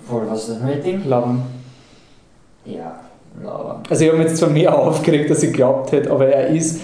Voll, 0.07 0.23
was 0.29 0.49
ist 0.49 0.61
das 0.61 0.69
Rating? 0.69 1.09
Lauern. 1.09 1.43
Ja, 2.67 3.01
aber. 3.43 3.83
Also 3.89 4.05
ich 4.05 4.11
habe 4.11 4.19
mich 4.19 4.29
jetzt 4.29 4.39
zwar 4.39 4.51
mehr 4.51 4.75
aufgeregt, 4.79 5.31
als 5.31 5.43
ich 5.43 5.53
glaubt 5.53 5.93
hätte, 5.93 6.11
aber 6.11 6.27
er 6.29 6.49
ist 6.49 6.83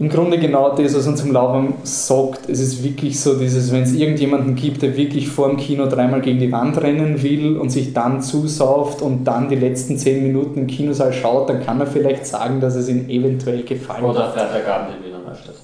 im 0.00 0.08
Grunde 0.08 0.38
genau 0.38 0.74
das, 0.74 0.94
was 0.94 1.06
uns 1.06 1.20
zum 1.20 1.30
Laufen 1.30 1.74
sagt. 1.82 2.48
Es 2.48 2.58
ist 2.58 2.82
wirklich 2.82 3.20
so 3.20 3.38
dieses, 3.38 3.70
wenn 3.70 3.82
es 3.82 3.92
irgendjemanden 3.92 4.54
gibt, 4.54 4.80
der 4.80 4.96
wirklich 4.96 5.28
vor 5.28 5.48
dem 5.48 5.58
Kino 5.58 5.86
dreimal 5.86 6.22
gegen 6.22 6.38
die 6.40 6.50
Wand 6.50 6.80
rennen 6.80 7.22
will 7.22 7.58
und 7.58 7.68
sich 7.68 7.92
dann 7.92 8.22
zusauft 8.22 9.02
und 9.02 9.24
dann 9.24 9.50
die 9.50 9.56
letzten 9.56 9.98
zehn 9.98 10.22
Minuten 10.22 10.60
im 10.60 10.66
Kinosaal 10.66 11.12
schaut, 11.12 11.50
dann 11.50 11.62
kann 11.62 11.78
er 11.80 11.86
vielleicht 11.86 12.24
sagen, 12.24 12.62
dass 12.62 12.76
es 12.76 12.88
ihm 12.88 13.10
eventuell 13.10 13.62
gefallen 13.62 14.04
Oder 14.06 14.28
hat. 14.28 14.32
Freitagabend 14.32 14.96
in 14.96 15.06
Wiener 15.06 15.18
Neustadt. 15.18 15.56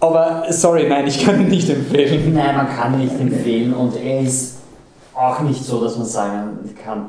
Aber 0.00 0.44
sorry, 0.48 0.88
nein, 0.88 1.06
ich 1.06 1.22
kann 1.22 1.38
ihn 1.42 1.48
nicht 1.48 1.68
empfehlen. 1.68 2.32
Nein, 2.34 2.56
man 2.56 2.68
kann 2.68 2.98
nicht 2.98 3.20
empfehlen 3.20 3.74
und 3.74 3.94
er 4.02 4.22
ist 4.22 4.60
auch 5.14 5.40
nicht 5.40 5.62
so, 5.62 5.84
dass 5.84 5.98
man 5.98 6.06
sagen 6.06 6.58
kann, 6.82 7.06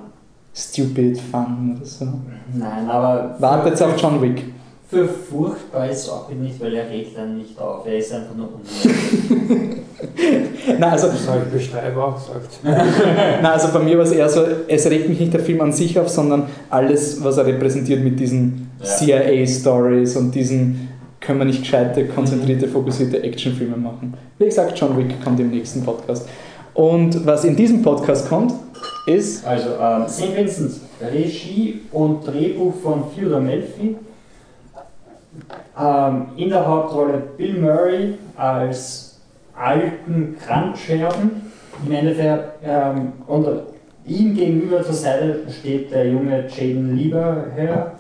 Stupid 0.53 1.22
Fun 1.32 1.78
oder 1.78 1.86
so. 1.86 2.05
nein, 2.53 2.89
aber 2.89 3.36
Wartet 3.39 3.82
auf 3.82 4.01
John 4.01 4.22
Wick. 4.22 4.43
Für 4.89 5.07
furchtbar 5.07 5.89
ist 5.89 6.03
es 6.03 6.09
auch 6.09 6.29
nicht, 6.29 6.59
weil 6.59 6.73
er 6.73 6.89
regt 6.89 7.15
dann 7.17 7.37
nicht 7.37 7.59
auf, 7.59 7.85
er 7.85 7.97
ist 7.97 8.11
einfach 8.11 8.35
nur 8.35 8.47
unruhig. 8.47 9.77
Nein, 10.79 10.83
also 10.83 11.07
Das 11.07 11.27
habe 11.27 11.43
ich 11.45 11.53
Bestreiber 11.53 12.07
auch 12.07 12.15
gesagt. 12.15 12.59
Na, 12.63 13.51
also 13.53 13.67
bei 13.71 13.83
mir 13.83 13.97
war 13.97 14.05
es 14.05 14.11
eher 14.11 14.27
so, 14.29 14.43
es 14.67 14.89
regt 14.89 15.09
mich 15.09 15.19
nicht 15.19 15.33
der 15.33 15.41
Film 15.41 15.61
an 15.61 15.71
sich 15.71 15.99
auf, 15.99 16.09
sondern 16.09 16.47
alles, 16.69 17.23
was 17.23 17.37
er 17.37 17.45
repräsentiert 17.45 18.03
mit 18.03 18.19
diesen 18.19 18.69
Ja. 18.79 18.85
CIA-Stories 18.85 20.15
und 20.17 20.33
diesen 20.33 20.89
können 21.19 21.39
wir 21.39 21.45
nicht 21.45 21.61
gescheite, 21.61 22.05
konzentrierte, 22.07 22.67
fokussierte 22.67 23.21
Actionfilme 23.21 23.75
machen. 23.77 24.13
Wie 24.37 24.45
gesagt, 24.45 24.79
John 24.79 24.97
Wick 24.97 25.21
kommt 25.23 25.39
im 25.39 25.49
nächsten 25.49 25.83
Podcast. 25.83 26.27
Und 26.73 27.25
was 27.25 27.43
in 27.43 27.55
diesem 27.55 27.81
Podcast 27.81 28.29
kommt, 28.29 28.53
ist 29.05 29.45
Also, 29.45 29.69
ähm, 29.81 30.07
St. 30.07 30.35
Vincent, 30.35 30.71
Regie 31.13 31.81
und 31.91 32.25
Drehbuch 32.25 32.73
von 32.81 33.03
Theodore 33.13 33.41
Melfi. 33.41 33.97
Ähm, 35.80 36.27
in 36.36 36.49
der 36.49 36.67
Hauptrolle 36.67 37.21
Bill 37.38 37.59
Murray 37.59 38.17
als 38.36 39.19
alten 39.55 40.38
Krankscherben. 40.39 41.51
Im 41.86 41.91
Endeffekt, 41.91 42.59
ähm, 42.63 43.13
und 43.27 43.47
ihm 44.05 44.36
gegenüber 44.36 44.84
zur 44.84 44.93
Seite 44.93 45.45
steht 45.49 45.91
der 45.91 46.09
junge 46.09 46.47
Jaden 46.47 46.95
Lieberherr. 46.95 47.93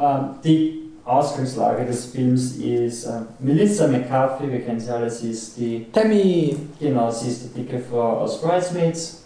Ähm, 0.00 0.30
die 0.42 0.78
Ausgangslage 1.04 1.86
des 1.86 2.06
Films 2.06 2.56
ist 2.56 3.06
äh, 3.06 3.20
Melissa 3.38 3.86
McCarthy, 3.86 4.50
wir 4.50 4.60
kennen 4.60 4.78
sie 4.78 4.90
alle, 4.90 5.10
sie 5.10 5.30
ist 5.30 5.56
die 5.56 5.86
Tammy. 5.92 6.56
Genau, 6.78 7.10
sie 7.10 7.28
ist 7.28 7.44
die 7.44 7.60
dicke 7.60 7.78
Frau 7.78 8.18
aus 8.18 8.40
Bridesmaids. 8.40 9.24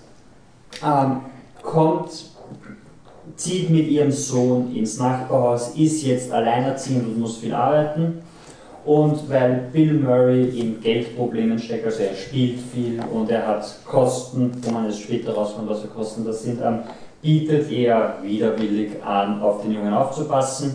Ähm, 0.85 1.21
kommt, 1.61 2.32
zieht 3.37 3.71
mit 3.71 3.89
ihrem 3.89 4.11
Sohn 4.11 4.75
ins 4.75 4.99
Nachbarhaus, 4.99 5.75
ist 5.77 6.05
jetzt 6.05 6.33
alleinerziehend 6.33 7.07
und 7.07 7.21
muss 7.21 7.39
viel 7.39 7.55
arbeiten. 7.55 8.23
Und 8.85 9.31
weil 9.31 9.69
Bill 9.73 9.95
Murray 9.95 10.59
in 10.59 10.81
Geldproblemen 10.81 11.59
steckt, 11.59 11.87
also 11.87 12.03
er 12.03 12.15
spielt 12.15 12.59
viel 12.59 13.01
und 13.13 13.31
er 13.31 13.47
hat 13.47 13.65
Kosten, 13.85 14.51
wo 14.61 14.73
man 14.73 14.87
jetzt 14.87 15.03
später 15.03 15.35
rauskommt, 15.35 15.71
was 15.71 15.83
für 15.83 15.89
Kosten 15.89 16.25
das 16.25 16.43
sind, 16.43 16.61
ähm, 16.61 16.81
bietet 17.21 17.71
er 17.71 18.19
widerwillig 18.23 19.03
an, 19.05 19.41
auf 19.41 19.63
den 19.63 19.73
Jungen 19.73 19.95
aufzupassen 19.95 20.75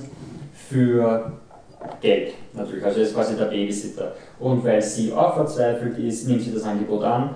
für 0.70 1.34
Geld 2.00 2.34
natürlich. 2.54 2.86
Also 2.86 3.00
er 3.00 3.06
ist 3.06 3.14
quasi 3.14 3.36
der 3.36 3.46
Babysitter. 3.46 4.14
Und 4.40 4.64
weil 4.64 4.82
sie 4.82 5.12
auch 5.12 5.36
verzweifelt 5.36 5.98
ist, 5.98 6.28
nimmt 6.30 6.42
sie 6.42 6.54
das 6.54 6.64
Angebot 6.64 7.04
an 7.04 7.36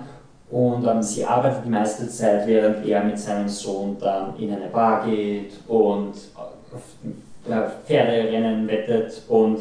und 0.52 0.86
ähm, 0.86 1.02
sie 1.02 1.24
arbeitet 1.24 1.64
die 1.64 1.70
meiste 1.70 2.06
Zeit, 2.08 2.46
während 2.46 2.86
er 2.86 3.02
mit 3.02 3.18
seinem 3.18 3.48
Sohn 3.48 3.96
dann 3.98 4.36
in 4.36 4.54
eine 4.54 4.66
Bar 4.66 5.06
geht 5.06 5.54
und 5.66 6.12
auf 6.36 6.82
äh, 7.48 7.70
Pferderennen 7.86 8.68
wettet 8.68 9.22
und 9.28 9.60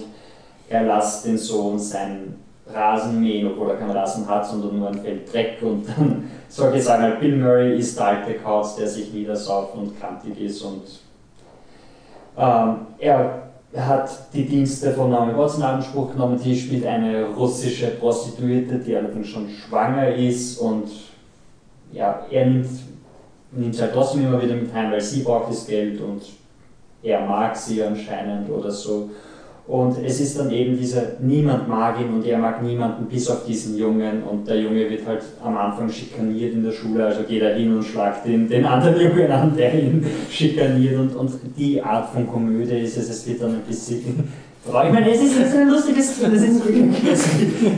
er 0.67 0.83
lässt 0.83 1.25
den 1.25 1.37
Sohn 1.37 1.79
seinen 1.79 2.43
Rasen 2.67 3.21
mähen, 3.21 3.47
obwohl 3.47 3.69
er 3.69 3.77
keinen 3.77 3.91
Rasen 3.91 4.27
hat, 4.27 4.45
sondern 4.45 4.79
nur 4.79 4.89
ein 4.89 4.99
Feld 5.01 5.31
Dreck 5.31 5.59
und 5.61 5.87
dann 5.87 6.29
solche 6.49 6.81
Sachen. 6.81 7.03
Halt, 7.03 7.21
Bill 7.21 7.37
Murray 7.37 7.79
ist 7.79 7.97
der 7.97 8.07
alte 8.07 8.33
Kauz, 8.33 8.75
der 8.75 8.87
sich 8.87 9.13
niedersauft 9.13 9.73
und 9.75 9.97
kantig 9.97 10.41
ist 10.41 10.61
und 10.61 10.83
ähm, 12.37 12.75
er 12.99 13.50
hat 13.75 14.33
die 14.33 14.45
Dienste 14.45 14.91
von 14.91 15.11
Naomi 15.11 15.37
Watson 15.37 15.61
in 15.61 15.67
Anspruch 15.67 16.11
genommen. 16.11 16.39
Die 16.43 16.59
spielt 16.59 16.85
eine 16.85 17.25
russische 17.27 17.87
Prostituierte, 17.87 18.79
die 18.79 18.95
allerdings 18.95 19.27
schon 19.27 19.49
schwanger 19.49 20.13
ist 20.13 20.57
und 20.57 20.89
ja, 21.93 22.25
er 22.29 22.45
nimmt, 22.45 22.69
nimmt 23.51 23.75
sie 23.75 23.81
halt 23.81 23.93
trotzdem 23.93 24.25
immer 24.25 24.41
wieder 24.41 24.55
mit 24.55 24.73
heim, 24.73 24.91
weil 24.91 25.01
sie 25.01 25.23
braucht 25.23 25.51
das 25.51 25.65
Geld 25.67 25.99
und 26.01 26.21
er 27.03 27.25
mag 27.25 27.55
sie 27.55 27.83
anscheinend 27.83 28.49
oder 28.49 28.71
so. 28.71 29.09
Und 29.67 29.97
es 30.03 30.19
ist 30.19 30.37
dann 30.37 30.51
eben 30.51 30.77
diese, 30.77 31.17
niemand 31.21 31.67
mag 31.67 31.99
ihn 32.01 32.13
und 32.13 32.25
er 32.25 32.39
mag 32.39 32.61
niemanden 32.63 33.05
bis 33.05 33.29
auf 33.29 33.45
diesen 33.45 33.77
Jungen. 33.77 34.23
Und 34.23 34.47
der 34.47 34.59
Junge 34.59 34.89
wird 34.89 35.05
halt 35.05 35.21
am 35.41 35.55
Anfang 35.55 35.89
schikaniert 35.89 36.53
in 36.53 36.63
der 36.63 36.71
Schule, 36.71 37.05
also 37.05 37.23
geht 37.23 37.41
er 37.41 37.55
hin 37.55 37.75
und 37.75 37.83
schlagt 37.83 38.25
den, 38.25 38.49
den 38.49 38.65
anderen 38.65 38.99
Jungen 39.09 39.31
an, 39.31 39.55
der 39.55 39.73
ihn 39.73 40.05
schikaniert. 40.29 40.99
Und, 40.99 41.15
und 41.15 41.31
die 41.57 41.81
Art 41.81 42.09
von 42.09 42.27
Komödie 42.27 42.79
ist 42.79 42.97
es, 42.97 43.09
es 43.09 43.27
wird 43.27 43.41
dann 43.41 43.51
ein 43.51 43.61
bisschen 43.61 44.27
Aber 44.67 44.85
ich 44.85 44.93
meine, 44.93 45.11
es 45.11 45.19
ist, 45.19 45.37
ist 45.37 45.55
ein 45.55 45.69
lustiges. 45.69 46.21
Es 46.21 46.41
ist, 46.43 46.61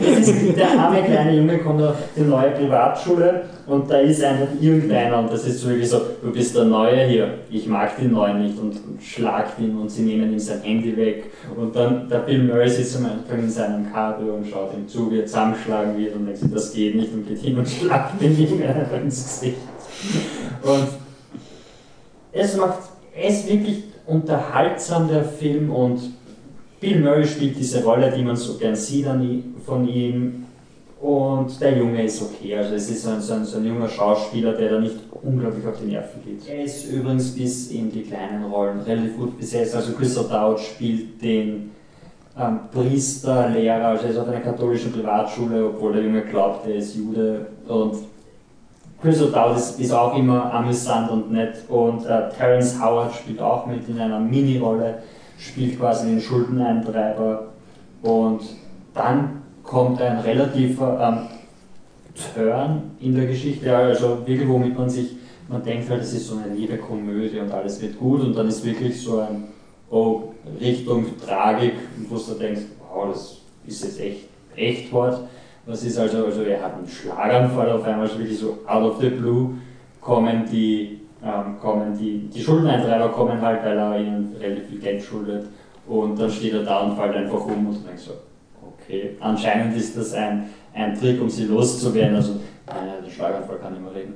es 0.06 0.28
ist, 0.28 0.56
der 0.56 0.78
arme 0.78 1.02
kleine 1.02 1.34
Junge 1.34 1.58
kommt 1.58 1.82
auf 1.82 1.96
die 2.14 2.20
neue 2.20 2.50
Privatschule 2.50 3.44
und 3.66 3.90
da 3.90 4.00
ist 4.00 4.22
einfach 4.22 4.48
irgendeiner 4.60 5.20
und 5.20 5.32
das 5.32 5.46
ist 5.46 5.66
wirklich 5.66 5.88
so, 5.88 5.98
du 6.22 6.30
bist 6.30 6.54
der 6.54 6.64
Neue 6.64 7.06
hier, 7.06 7.38
ich 7.50 7.66
mag 7.66 7.96
den 7.96 8.12
Neuen 8.12 8.42
nicht 8.42 8.58
und, 8.58 8.72
und 8.72 9.02
schlagt 9.02 9.58
ihn 9.58 9.78
und 9.78 9.90
sie 9.90 10.02
nehmen 10.02 10.30
ihm 10.30 10.38
sein 10.38 10.60
Handy 10.60 10.94
weg 10.94 11.30
und 11.56 11.74
dann 11.74 12.06
der 12.06 12.18
Bill 12.18 12.42
Murray 12.42 12.68
sitzt 12.68 12.98
am 12.98 13.06
Anfang 13.06 13.38
in 13.38 13.50
seinem 13.50 13.90
Cabrio 13.90 14.34
und 14.34 14.46
schaut 14.46 14.74
ihm 14.74 14.86
zu, 14.86 15.10
wie 15.10 15.20
er 15.20 15.26
zusammenschlagen 15.26 15.96
wird 15.96 16.14
und 16.14 16.26
denkt 16.26 16.42
das 16.54 16.70
geht 16.74 16.96
nicht 16.96 17.14
und 17.14 17.26
geht 17.26 17.38
hin 17.38 17.56
und 17.56 17.66
schlagt 17.66 18.20
den 18.20 18.38
Jungen 18.38 18.62
einfach 18.62 19.00
ins 19.00 19.24
Gesicht. 19.24 19.56
Und 20.62 20.88
es 22.30 22.56
macht, 22.58 22.80
es 23.16 23.48
wirklich 23.48 23.84
unterhaltsam, 24.06 25.08
der 25.08 25.24
Film, 25.24 25.70
und 25.70 25.98
Bill 26.84 27.00
Murray 27.00 27.26
spielt 27.26 27.58
diese 27.58 27.82
Rolle, 27.82 28.12
die 28.14 28.22
man 28.22 28.36
so 28.36 28.58
gern 28.58 28.76
sieht 28.76 29.06
von 29.64 29.88
ihm. 29.88 30.44
Und 31.00 31.58
der 31.60 31.78
Junge 31.78 32.04
ist 32.04 32.20
okay, 32.22 32.56
also 32.56 32.74
es 32.74 32.90
ist 32.90 33.04
so 33.04 33.10
ein, 33.10 33.20
so 33.20 33.34
ein, 33.34 33.44
so 33.44 33.56
ein 33.56 33.64
junger 33.64 33.88
Schauspieler, 33.88 34.52
der 34.52 34.70
da 34.70 34.80
nicht 34.80 34.96
unglaublich 35.22 35.66
auf 35.66 35.78
die 35.80 35.90
Nerven 35.90 36.22
geht. 36.24 36.48
Er 36.48 36.64
ist 36.64 36.90
übrigens 36.90 37.34
bis 37.34 37.70
in 37.70 37.90
die 37.90 38.02
kleinen 38.02 38.44
Rollen 38.44 38.80
relativ 38.80 39.16
gut 39.16 39.38
besetzt, 39.38 39.74
also 39.74 39.92
Chris 39.92 40.18
O'Dowd 40.18 40.58
spielt 40.58 41.22
den 41.22 41.72
ähm, 42.38 42.60
Priester, 42.72 43.50
Lehrer, 43.50 43.88
also 43.88 44.04
er 44.04 44.10
ist 44.10 44.18
auf 44.18 44.28
einer 44.28 44.40
katholischen 44.40 44.92
Privatschule, 44.92 45.66
obwohl 45.66 45.92
der 45.94 46.02
Junge 46.02 46.22
glaubt, 46.22 46.66
er 46.66 46.76
ist 46.76 46.96
Jude. 46.96 47.46
Und 47.66 47.96
Chris 49.02 49.22
O'Dowd 49.22 49.56
ist, 49.56 49.80
ist, 49.80 49.92
auch 49.92 50.16
immer 50.16 50.52
amüsant 50.52 51.10
und 51.10 51.32
nett. 51.32 51.64
Und 51.68 52.06
äh, 52.06 52.30
Terence 52.30 52.80
Howard 52.80 53.14
spielt 53.14 53.40
auch 53.40 53.66
mit 53.66 53.86
in 53.88 53.98
einer 53.98 54.20
Mini-Rolle, 54.20 55.02
spielt 55.38 55.78
quasi 55.78 56.08
den 56.08 56.20
Schuldeneintreiber 56.20 57.48
und 58.02 58.40
dann 58.94 59.42
kommt 59.62 60.00
ein 60.00 60.18
relativer 60.20 61.00
ähm, 61.00 61.28
Turn 62.34 62.92
in 63.00 63.14
der 63.14 63.26
Geschichte, 63.26 63.74
also 63.74 64.22
wirklich 64.24 64.48
womit 64.48 64.78
man 64.78 64.88
sich, 64.88 65.16
man 65.48 65.62
denkt 65.62 65.90
halt, 65.90 66.02
es 66.02 66.12
ist 66.12 66.28
so 66.28 66.36
eine 66.36 66.54
liebe 66.54 66.78
Komödie 66.78 67.40
und 67.40 67.50
alles 67.50 67.80
wird 67.82 67.98
gut 67.98 68.20
und 68.20 68.36
dann 68.36 68.48
ist 68.48 68.64
wirklich 68.64 69.00
so 69.00 69.20
ein 69.20 69.44
oh, 69.90 70.34
Richtung 70.60 71.06
Tragik, 71.18 71.74
wo 72.08 72.16
du 72.16 72.38
denkst, 72.38 72.62
wow, 72.78 73.08
das 73.12 73.38
ist 73.66 73.84
jetzt 73.84 74.00
echt, 74.00 74.28
echt 74.56 74.92
hart. 74.92 75.20
Was 75.66 75.82
ist 75.82 75.98
also, 75.98 76.26
also 76.26 76.42
er 76.42 76.62
hat 76.62 76.74
einen 76.74 76.86
Schlaganfall 76.86 77.72
auf 77.72 77.84
einmal, 77.84 78.06
so 78.06 78.18
wirklich 78.18 78.38
so 78.38 78.58
out 78.66 78.92
of 78.92 79.00
the 79.00 79.08
blue 79.08 79.54
kommen 80.00 80.44
die, 80.50 81.00
ähm, 81.24 81.58
kommen 81.60 81.96
die, 81.98 82.28
die 82.28 82.40
Schuldeneintreiber 82.40 83.08
kommen 83.08 83.40
halt, 83.40 83.64
weil 83.64 83.78
er 83.78 83.98
ihnen 83.98 84.34
relativ 84.38 84.68
viel 84.68 84.78
Geld 84.78 85.02
schuldet 85.02 85.46
und 85.86 86.18
dann 86.18 86.30
steht 86.30 86.52
er 86.52 86.62
da 86.62 86.80
und 86.80 86.96
fällt 86.96 87.16
einfach 87.16 87.44
um 87.46 87.66
und 87.66 87.86
denkt 87.86 88.00
so, 88.00 88.12
okay, 88.62 89.16
anscheinend 89.20 89.76
ist 89.76 89.96
das 89.96 90.12
ein, 90.14 90.50
ein 90.74 90.98
Trick, 90.98 91.20
um 91.20 91.30
sie 91.30 91.44
loszuwerden, 91.44 92.16
also 92.16 92.32
nein, 92.66 92.88
der 93.04 93.10
Schlaganfall 93.10 93.56
kann 93.56 93.72
nicht 93.72 93.82
mehr 93.82 93.94
reden. 93.94 94.14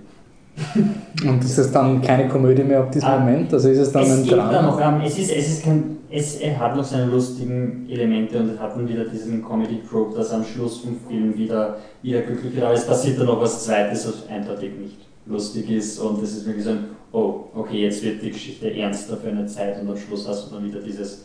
Und 1.24 1.44
ist 1.44 1.56
es 1.56 1.70
dann 1.70 2.02
keine 2.02 2.26
Komödie 2.26 2.64
mehr 2.64 2.80
ab 2.80 2.90
diesem 2.90 3.09
ah, 3.09 3.18
Moment? 3.18 3.54
Also 3.54 3.68
ist 3.68 3.78
es 3.78 3.92
dann 3.92 4.02
es 4.02 4.11
ein 4.11 4.26
Drama? 4.26 4.62
Noch, 4.62 4.80
um, 4.80 5.00
es, 5.02 5.16
ist, 5.16 5.30
es, 5.30 5.48
ist 5.50 5.64
kein, 5.64 5.98
es 6.11 6.40
hat 6.59 6.76
noch 6.76 6.82
seine 6.82 7.04
lustigen 7.04 7.86
Elemente 7.88 8.40
und 8.40 8.59
hat 8.59 8.74
dann 8.74 8.88
wieder 8.88 9.04
diesen 9.04 9.44
Comedy 9.44 9.80
Trope, 9.88 10.16
dass 10.16 10.32
am 10.32 10.42
Schluss 10.44 10.78
vom 10.78 10.96
Film 11.09 11.36
wieder, 11.38 11.76
wieder 12.02 12.22
glücklich 12.22 12.56
wird. 12.56 12.64
Aber 12.64 12.74
es 12.74 12.84
passiert 12.84 13.20
dann 13.20 13.26
noch 13.26 13.40
was 13.40 13.66
Zweites, 13.66 14.09
was 14.09 14.28
eindeutig 14.28 14.72
nicht 14.80 15.07
lustig 15.29 15.70
ist 15.70 15.99
und 15.99 16.22
es 16.22 16.37
ist 16.37 16.47
wirklich 16.47 16.64
so 16.64 16.70
ein, 16.70 16.85
oh, 17.12 17.45
okay, 17.55 17.83
jetzt 17.83 18.03
wird 18.03 18.22
die 18.22 18.31
Geschichte 18.31 18.74
ernster 18.74 19.16
für 19.16 19.29
eine 19.29 19.47
Zeit 19.47 19.81
und 19.81 19.91
am 19.91 19.97
Schluss 19.97 20.26
hast 20.26 20.47
du 20.47 20.55
dann 20.55 20.64
wieder 20.64 20.81
dieses 20.81 21.24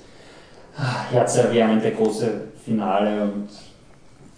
ah, 0.77 1.05
herzerwärmende 1.11 1.91
große 1.91 2.29
Finale 2.63 3.23
und 3.23 3.47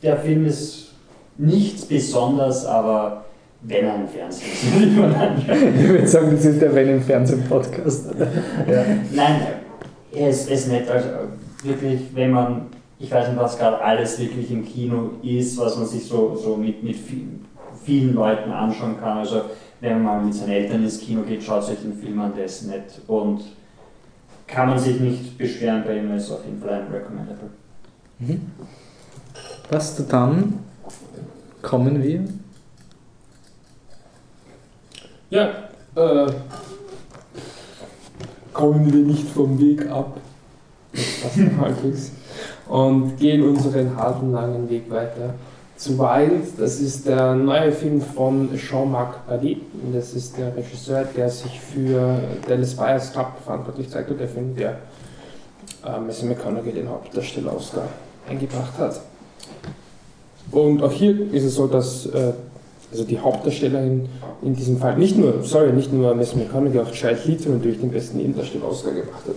der 0.02 0.18
Film 0.18 0.46
ist 0.46 0.92
nichts 1.38 1.86
besonders, 1.86 2.66
aber 2.66 3.26
wenn 3.62 3.86
im 3.86 4.08
Fernsehen 4.08 4.52
ist. 4.52 4.64
ich 5.82 5.90
würde 5.90 6.08
sagen, 6.08 6.32
das 6.32 6.46
ist 6.46 6.62
der 6.62 6.76
Wenn 6.76 6.90
im 6.90 7.02
Fernsehen 7.02 7.44
Podcast. 7.44 8.08
ja. 8.68 8.84
Nein, 9.12 9.42
er 10.14 10.30
ist, 10.30 10.68
nett. 10.68 10.90
Also 10.90 11.08
wirklich, 11.64 12.02
wenn 12.14 12.32
man, 12.32 12.68
ich 13.00 13.12
weiß 13.12 13.30
nicht, 13.30 13.40
was 13.40 13.58
gerade 13.58 13.82
alles 13.82 14.20
wirklich 14.20 14.52
im 14.52 14.66
Kino 14.66 15.12
ist, 15.24 15.58
was 15.58 15.78
man 15.78 15.88
sich 15.88 16.06
so, 16.06 16.36
so 16.36 16.56
mit, 16.56 16.84
mit 16.84 16.96
vielen 17.86 18.14
Leuten 18.14 18.52
anschauen 18.52 19.00
kann. 19.00 19.20
Also 19.20 19.44
wenn 19.80 20.04
man 20.04 20.20
mal 20.20 20.26
mit 20.26 20.34
seinen 20.34 20.52
Eltern 20.52 20.84
ins 20.84 21.00
Kino 21.00 21.22
geht, 21.22 21.44
schaut 21.44 21.64
sich 21.64 21.80
den 21.80 21.94
Film 21.94 22.20
an, 22.20 22.34
der 22.36 22.46
ist 22.46 22.68
nett. 22.68 23.02
Und 23.08 23.44
kann 24.48 24.70
man 24.70 24.80
sich 24.80 25.00
nicht 25.00 25.38
beschweren 25.38 25.84
bei 25.86 25.98
ihm, 25.98 26.16
ist 26.16 26.32
auf 26.32 26.46
jeden 26.46 26.62
Fall 26.62 26.74
ein 26.74 26.88
Recommendable. 26.92 27.50
Mhm. 28.20 28.42
Was 29.70 30.08
dann 30.08 30.60
kommen 31.62 32.02
wir 32.04 32.22
ja, 35.30 35.50
äh, 35.96 36.32
kommen 38.54 38.94
wir 38.94 39.02
nicht 39.02 39.28
vom 39.28 39.60
Weg 39.60 39.90
ab. 39.90 40.18
halbwegs. 41.60 42.12
Und 42.68 43.18
gehen 43.18 43.44
unseren 43.44 43.96
harten, 43.96 44.32
langen 44.32 44.70
Weg 44.70 44.90
weiter. 44.90 45.34
Zu 45.86 46.00
Wild, 46.00 46.46
das 46.58 46.80
ist 46.80 47.06
der 47.06 47.36
neue 47.36 47.72
Film 47.72 48.02
von 48.02 48.50
Jean-Marc 48.58 49.28
Badi. 49.28 49.62
Das 49.94 50.16
ist 50.16 50.36
der 50.36 50.58
Regisseur, 50.58 51.06
der 51.16 51.30
sich 51.30 51.60
für 51.60 52.18
Dallas 52.48 52.74
Buyers 52.74 53.14
Club 53.14 53.28
verantwortlich 53.46 53.92
zeigt 53.92 54.10
und 54.10 54.20
der 54.20 54.28
Film, 54.28 54.56
der 54.56 54.80
äh, 55.86 56.00
Messi 56.00 56.26
McConaughey 56.26 56.72
den 56.72 56.90
Hauptdarsteller 56.90 57.56
Oscar 57.56 57.84
eingebracht 58.28 58.76
hat. 58.80 59.00
Und 60.50 60.82
auch 60.82 60.92
hier 60.92 61.32
ist 61.32 61.44
es 61.44 61.54
so, 61.54 61.68
dass 61.68 62.08
äh, 62.08 62.34
also 62.92 63.04
die 63.04 63.20
Hauptdarstellerin 63.20 64.10
in 64.42 64.56
diesem 64.56 64.80
Fall, 64.80 64.98
nicht 64.98 65.20
nur, 65.20 65.44
sorry, 65.44 65.72
nicht 65.72 65.94
nur 65.94 66.16
Messi 66.16 66.36
McConaughey, 66.36 66.80
auch 66.80 66.92
Child 66.92 67.28
Heaton 67.28 67.58
natürlich 67.58 67.80
den 67.80 67.92
besten 67.92 68.18
Nebendarsteller 68.18 68.68
Oscar 68.68 68.90
gebracht 68.90 69.22
hat. 69.28 69.36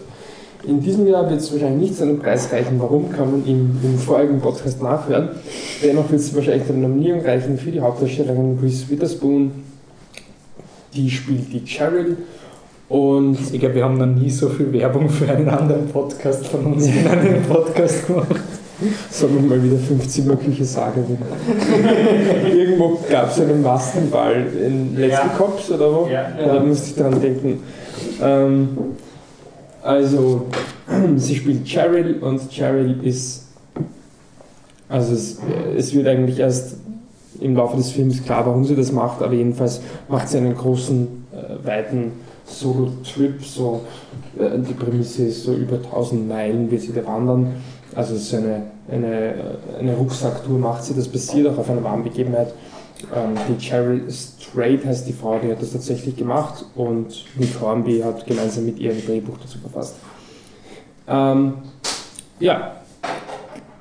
In 0.64 0.80
diesem 0.80 1.06
Jahr 1.06 1.28
wird 1.30 1.40
es 1.40 1.52
wahrscheinlich 1.52 1.90
nicht 1.90 1.98
seinen 1.98 2.18
Preis 2.18 2.52
reichen. 2.52 2.80
Warum, 2.80 3.12
kann 3.12 3.30
man 3.30 3.46
im, 3.46 3.78
im 3.82 3.98
vorigen 3.98 4.40
Podcast 4.40 4.82
nachhören. 4.82 5.28
Dennoch 5.82 6.10
wird 6.10 6.20
es 6.20 6.34
wahrscheinlich 6.34 6.68
eine 6.68 6.78
Nominierung 6.78 7.20
reichen 7.22 7.56
für 7.58 7.70
die 7.70 7.80
Hauptdarstellerin 7.80 8.58
Reese 8.60 8.88
Witherspoon. 8.88 9.52
Die 10.94 11.08
spielt 11.10 11.52
die 11.52 11.64
Cheryl. 11.64 12.16
Und 12.88 13.38
ich 13.52 13.60
glaube, 13.60 13.76
wir 13.76 13.84
haben 13.84 13.98
noch 13.98 14.06
nie 14.06 14.30
so 14.30 14.48
viel 14.48 14.72
Werbung 14.72 15.08
für 15.08 15.30
einen 15.30 15.48
anderen 15.48 15.86
Podcast 15.88 16.46
von 16.48 16.66
uns 16.66 16.86
in 16.86 17.06
einem 17.06 17.42
Podcast 17.42 18.06
gemacht. 18.06 18.26
Sollen 19.10 19.34
wir 19.34 19.56
mal 19.56 19.62
wieder 19.62 19.76
50 19.76 20.24
mögliche 20.24 20.64
sagen. 20.64 21.04
Irgendwo 22.46 22.98
gab 23.10 23.30
es 23.30 23.40
einen 23.40 23.62
Maskenball 23.62 24.46
in 24.64 24.96
Letzte 24.96 25.28
Cops 25.36 25.70
oder 25.70 25.92
wo? 25.92 26.06
Ja, 26.06 26.30
ja. 26.38 26.54
Da 26.54 26.60
musste 26.60 26.90
ich 26.90 26.96
dran 26.96 27.20
denken. 27.20 27.60
Ähm, 28.22 28.68
also, 29.88 30.46
sie 31.16 31.36
spielt 31.36 31.64
Cheryl 31.64 32.18
und 32.20 32.50
Cheryl 32.50 33.02
ist. 33.02 33.46
Also, 34.88 35.14
es, 35.14 35.38
es 35.76 35.94
wird 35.94 36.06
eigentlich 36.06 36.38
erst 36.38 36.76
im 37.40 37.54
Laufe 37.54 37.76
des 37.76 37.90
Films 37.90 38.22
klar, 38.24 38.46
warum 38.46 38.64
sie 38.64 38.74
das 38.74 38.92
macht, 38.92 39.22
aber 39.22 39.34
jedenfalls 39.34 39.80
macht 40.08 40.28
sie 40.28 40.38
einen 40.38 40.54
großen, 40.54 41.06
äh, 41.32 41.66
weiten 41.66 42.12
Solo-Trip. 42.46 43.42
So, 43.44 43.82
äh, 44.38 44.58
die 44.58 44.74
Prämisse 44.74 45.24
ist 45.24 45.44
so 45.44 45.54
über 45.54 45.76
1000 45.76 46.28
Meilen 46.28 46.70
wird 46.70 46.82
sie 46.82 46.92
da 46.92 47.06
wandern 47.06 47.54
also 47.94 48.16
so 48.16 48.36
eine, 48.36 48.62
eine, 48.90 49.34
eine 49.78 49.94
Rucksacktour 49.96 50.58
macht 50.58 50.84
sie, 50.84 50.94
das 50.94 51.08
basiert 51.08 51.48
auch 51.48 51.58
auf 51.58 51.68
einer 51.68 51.82
wahren 51.82 52.04
Begebenheit. 52.04 52.54
Ähm, 53.14 53.34
die 53.48 53.64
Cheryl 53.64 54.02
Strait 54.10 54.84
heißt 54.84 55.06
die 55.06 55.12
Frau, 55.12 55.38
die 55.38 55.50
hat 55.50 55.62
das 55.62 55.72
tatsächlich 55.72 56.16
gemacht 56.16 56.64
und 56.74 57.24
Nick 57.36 57.60
Hornby 57.60 58.00
hat 58.00 58.26
gemeinsam 58.26 58.66
mit 58.66 58.78
ihr 58.78 58.90
ein 58.90 59.02
Drehbuch 59.04 59.36
dazu 59.40 59.58
verfasst. 59.58 59.96
Ähm, 61.06 61.54
ja, 62.40 62.76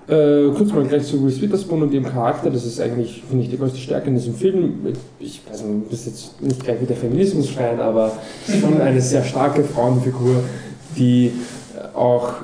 äh, 0.07 0.49
kurz 0.55 0.72
mal 0.72 0.86
gleich 0.86 1.03
zu 1.03 1.18
Reese 1.18 1.41
Witherspoon 1.41 1.84
und 1.84 1.93
ihrem 1.93 2.05
Charakter. 2.05 2.49
Das 2.49 2.65
ist 2.65 2.80
eigentlich, 2.80 3.24
finde 3.28 3.43
ich, 3.43 3.49
die 3.49 3.57
größte 3.57 3.80
Stärke 3.80 4.07
in 4.07 4.15
diesem 4.15 4.36
Film. 4.36 4.93
Ich 5.20 5.41
weiß 5.49 5.63
nicht, 5.63 5.91
das 5.91 5.99
ist 5.99 6.05
jetzt 6.07 6.41
nicht 6.41 6.63
gleich 6.63 6.80
wieder 6.82 6.95
Feminismus 6.95 7.49
schreien, 7.49 7.80
aber 7.80 8.13
es 8.47 8.53
ist 8.53 8.61
schon 8.61 8.80
eine 8.80 9.01
sehr 9.01 9.24
starke 9.24 9.63
Frauenfigur, 9.63 10.43
die 10.95 11.34
auch 11.93 12.36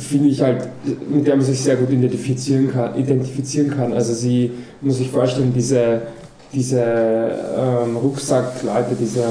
finde 0.00 0.28
ich 0.28 0.42
halt, 0.42 0.68
mit 1.08 1.26
der 1.26 1.36
man 1.36 1.44
sich 1.44 1.60
sehr 1.60 1.76
gut 1.76 1.90
identifizieren 1.90 2.70
kann. 2.70 2.96
Identifizieren 2.96 3.70
kann. 3.70 3.92
Also 3.92 4.14
sie 4.14 4.50
muss 4.80 4.98
sich 4.98 5.10
vorstellen, 5.10 5.52
diese, 5.54 6.02
diese 6.52 6.82
ähm, 6.82 7.96
Rucksackleute, 7.96 8.96
diese, 8.98 9.24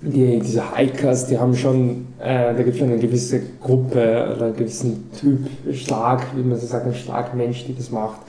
die, 0.00 0.38
diese 0.40 0.76
Hikers, 0.76 1.26
die 1.26 1.38
haben 1.38 1.54
schon, 1.54 2.06
äh, 2.20 2.54
da 2.54 2.62
gibt 2.62 2.70
es 2.70 2.78
schon 2.78 2.90
eine 2.90 2.98
gewisse 2.98 3.40
Gruppe 3.60 4.34
oder 4.36 4.46
einen 4.46 4.56
gewissen 4.56 5.10
Typ, 5.18 5.38
stark, 5.74 6.26
wie 6.36 6.42
man 6.42 6.58
so 6.58 6.66
sagt, 6.66 6.86
ein 6.86 6.94
starker 6.94 7.36
Mensch, 7.36 7.64
die 7.66 7.74
das 7.74 7.90
macht. 7.90 8.20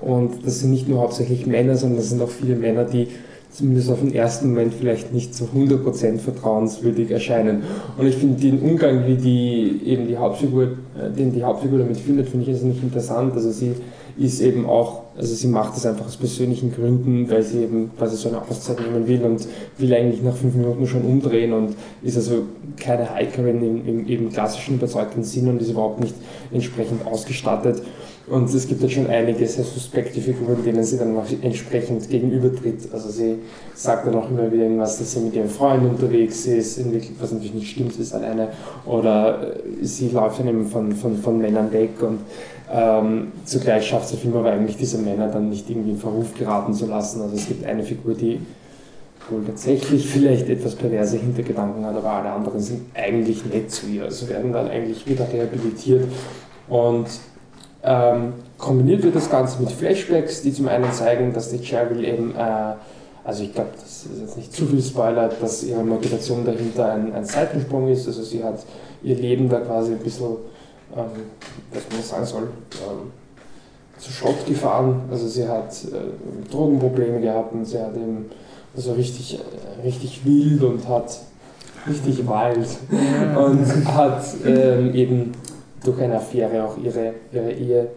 Und 0.00 0.46
das 0.46 0.60
sind 0.60 0.70
nicht 0.70 0.88
nur 0.88 1.00
hauptsächlich 1.00 1.46
Männer, 1.46 1.76
sondern 1.76 1.98
das 1.98 2.10
sind 2.10 2.22
auch 2.22 2.30
viele 2.30 2.54
Männer, 2.54 2.84
die 2.84 3.08
zumindest 3.50 3.90
auf 3.90 4.00
den 4.00 4.14
ersten 4.14 4.50
Moment 4.50 4.74
vielleicht 4.74 5.12
nicht 5.12 5.34
zu 5.34 5.44
100% 5.44 6.18
vertrauenswürdig 6.18 7.10
erscheinen. 7.10 7.62
Und 7.96 8.06
ich 8.06 8.16
finde 8.16 8.40
den 8.40 8.60
Umgang, 8.60 9.06
wie 9.06 9.16
die 9.16 9.80
eben 9.86 10.06
die 10.06 10.16
Hauptfigur, 10.16 10.64
äh, 10.64 11.10
den 11.16 11.32
die 11.32 11.42
Hauptfigur 11.42 11.78
damit 11.78 11.96
findet, 11.96 12.28
finde 12.28 12.50
ich 12.50 12.62
nicht 12.62 12.82
interessant. 12.82 13.34
Also 13.34 13.50
sie 13.50 13.72
ist 14.18 14.40
eben 14.40 14.66
auch, 14.66 15.02
also 15.16 15.32
sie 15.34 15.46
macht 15.46 15.76
das 15.76 15.86
einfach 15.86 16.06
aus 16.06 16.16
persönlichen 16.16 16.74
Gründen, 16.74 17.30
weil 17.30 17.42
sie 17.42 17.62
eben 17.62 17.90
quasi 17.96 18.16
so 18.16 18.28
eine 18.28 18.42
Auszeit 18.42 18.78
nehmen 18.80 19.06
will 19.06 19.22
und 19.22 19.46
will 19.78 19.94
eigentlich 19.94 20.22
nach 20.22 20.34
fünf 20.34 20.54
Minuten 20.54 20.86
schon 20.86 21.02
umdrehen 21.02 21.52
und 21.52 21.76
ist 22.02 22.16
also 22.16 22.42
keine 22.76 23.14
Hikerin 23.14 23.62
im, 23.62 23.86
im 23.86 24.08
eben 24.08 24.30
klassischen 24.30 24.74
überzeugten 24.74 25.22
Sinn 25.22 25.48
und 25.48 25.62
ist 25.62 25.70
überhaupt 25.70 26.00
nicht 26.00 26.16
entsprechend 26.52 27.06
ausgestattet. 27.06 27.82
Und 28.30 28.52
es 28.52 28.66
gibt 28.66 28.82
halt 28.82 28.92
schon 28.92 29.06
einige 29.06 29.46
sehr 29.46 29.64
suspekte 29.64 30.20
Figuren, 30.20 30.62
denen 30.64 30.84
sie 30.84 30.98
dann 30.98 31.16
auch 31.16 31.24
entsprechend 31.42 32.08
gegenübertritt. 32.08 32.92
Also 32.92 33.08
sie 33.08 33.36
sagt 33.74 34.06
dann 34.06 34.14
auch 34.16 34.28
immer 34.30 34.50
wieder 34.52 34.64
irgendwas, 34.64 34.98
dass 34.98 35.12
sie 35.12 35.20
mit 35.20 35.34
ihrem 35.34 35.48
Freund 35.48 35.88
unterwegs 35.88 36.46
ist, 36.46 36.80
was 37.20 37.32
natürlich 37.32 37.54
nicht 37.54 37.70
stimmt, 37.70 37.94
sie 37.94 38.02
ist 38.02 38.14
alleine. 38.14 38.48
Oder 38.86 39.54
äh, 39.56 39.84
sie 39.84 40.10
läuft 40.10 40.40
dann 40.40 40.48
eben 40.48 40.66
von, 40.66 40.92
von, 40.92 41.16
von 41.16 41.38
Männern 41.38 41.72
weg 41.72 41.90
und 42.00 42.18
ähm, 42.70 43.32
zugleich 43.44 43.86
schafft 43.86 44.12
der 44.12 44.18
Film 44.18 44.36
aber 44.36 44.50
eigentlich 44.50 44.76
diese 44.76 44.98
Männer 44.98 45.28
dann 45.28 45.48
nicht 45.48 45.70
irgendwie 45.70 45.92
in 45.92 45.98
Verruf 45.98 46.34
geraten 46.34 46.74
zu 46.74 46.86
lassen. 46.86 47.22
Also 47.22 47.34
es 47.34 47.48
gibt 47.48 47.64
eine 47.64 47.82
Figur, 47.82 48.14
die 48.14 48.40
wohl 49.30 49.44
tatsächlich 49.44 50.06
vielleicht 50.06 50.48
etwas 50.48 50.74
perverse 50.74 51.18
Hintergedanken 51.18 51.84
hat, 51.84 51.96
aber 51.96 52.10
alle 52.10 52.30
anderen 52.30 52.60
sind 52.60 52.82
eigentlich 52.94 53.44
nett 53.46 53.70
zu 53.70 53.86
ihr. 53.86 54.04
Also 54.04 54.28
werden 54.28 54.52
dann 54.52 54.68
eigentlich 54.68 55.06
wieder 55.06 55.26
rehabilitiert 55.32 56.04
und 56.68 57.06
ähm, 57.82 58.34
kombiniert 58.56 59.02
wird 59.02 59.14
das 59.14 59.30
Ganze 59.30 59.60
mit 59.60 59.70
Flashbacks, 59.70 60.42
die 60.42 60.52
zum 60.52 60.68
einen 60.68 60.92
zeigen, 60.92 61.32
dass 61.32 61.50
die 61.50 61.58
Cheryl 61.58 62.04
eben, 62.04 62.34
äh, 62.34 62.74
also 63.24 63.44
ich 63.44 63.54
glaube, 63.54 63.70
das 63.80 64.04
ist 64.04 64.20
jetzt 64.20 64.36
nicht 64.36 64.52
zu 64.52 64.66
viel 64.66 64.82
Spoiler, 64.82 65.28
dass 65.28 65.62
ihre 65.62 65.84
Motivation 65.84 66.44
dahinter 66.44 66.92
ein, 66.92 67.14
ein 67.14 67.24
Seitensprung 67.24 67.88
ist. 67.88 68.06
Also 68.06 68.22
sie 68.22 68.42
hat 68.42 68.64
ihr 69.02 69.16
Leben 69.16 69.48
da 69.48 69.60
quasi 69.60 69.92
ein 69.92 69.98
bisschen, 69.98 70.26
ähm, 70.96 71.04
was 71.72 71.82
man 71.92 72.02
sagen 72.02 72.26
soll, 72.26 72.42
ähm, 72.72 73.12
zu 73.98 74.12
Schrott 74.12 74.46
gefahren. 74.46 75.02
Also 75.10 75.28
sie 75.28 75.46
hat 75.46 75.72
äh, 75.84 76.50
Drogenprobleme 76.50 77.20
gehabt 77.20 77.52
und 77.52 77.64
sie 77.64 77.78
hat 77.78 77.94
eben 77.94 78.30
also 78.74 78.92
richtig, 78.92 79.38
äh, 79.38 79.82
richtig 79.86 80.24
wild 80.24 80.62
und 80.62 80.88
hat 80.88 81.20
richtig 81.88 82.26
wild 82.26 82.68
und 83.36 83.94
hat 83.94 84.22
ähm, 84.44 84.94
eben 84.94 85.32
durch 85.84 86.00
eine 86.00 86.16
Affäre 86.16 86.64
auch 86.64 86.76
ihre, 86.78 87.14
ihre 87.32 87.52
Ehe 87.52 87.88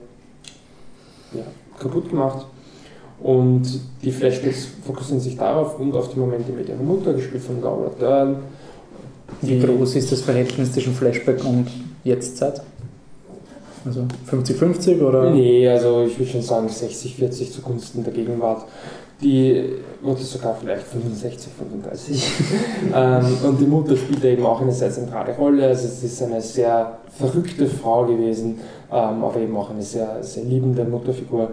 ja, 1.34 1.44
kaputt 1.80 2.10
gemacht. 2.10 2.46
Und 3.22 3.64
die 4.02 4.12
Flashbacks 4.12 4.68
fokussieren 4.86 5.22
sich 5.22 5.38
darauf 5.38 5.80
und 5.80 5.94
auf 5.96 6.10
die 6.10 6.20
Momente 6.20 6.52
mit 6.52 6.68
ihrer 6.68 6.82
Mutter, 6.82 7.14
gespielt 7.14 7.44
von 7.44 7.62
Laura 7.62 7.92
Dern. 8.00 8.38
Wie 9.42 9.60
groß 9.60 9.96
ist 9.96 10.12
das 10.12 10.22
Verhältnis 10.22 10.74
zwischen 10.74 10.94
Flashback 10.94 11.44
und 11.46 11.68
Jetztzeit? 12.04 12.62
Also 13.86 14.06
50-50 14.30 15.02
oder? 15.02 15.32
Nee, 15.32 15.68
also 15.68 16.04
ich 16.04 16.18
würde 16.18 16.32
schon 16.32 16.42
sagen 16.42 16.68
60-40 16.68 17.52
zugunsten 17.52 18.04
der 18.04 18.14
Gegenwart. 18.14 18.66
Die 19.22 19.76
Mutter 20.02 20.24
sogar 20.24 20.56
vielleicht 20.56 20.84
65, 20.88 21.52
35. 21.54 22.32
ähm, 22.96 23.38
und 23.44 23.60
die 23.60 23.66
Mutter 23.66 23.96
spielt 23.96 24.24
eben 24.24 24.46
auch 24.46 24.62
eine 24.62 24.72
sehr 24.72 24.90
zentrale 24.90 25.36
Rolle. 25.36 25.68
Also 25.68 25.88
es 25.88 26.04
ist 26.04 26.24
eine 26.24 26.42
sehr 26.42 26.98
verrückte 27.18 27.68
Frau 27.68 28.06
gewesen, 28.06 28.60
ähm, 28.92 29.24
aber 29.24 29.38
eben 29.38 29.56
auch 29.56 29.70
eine 29.70 29.84
sehr, 29.84 30.24
sehr 30.24 30.44
liebende 30.44 30.84
Mutterfigur. 30.84 31.52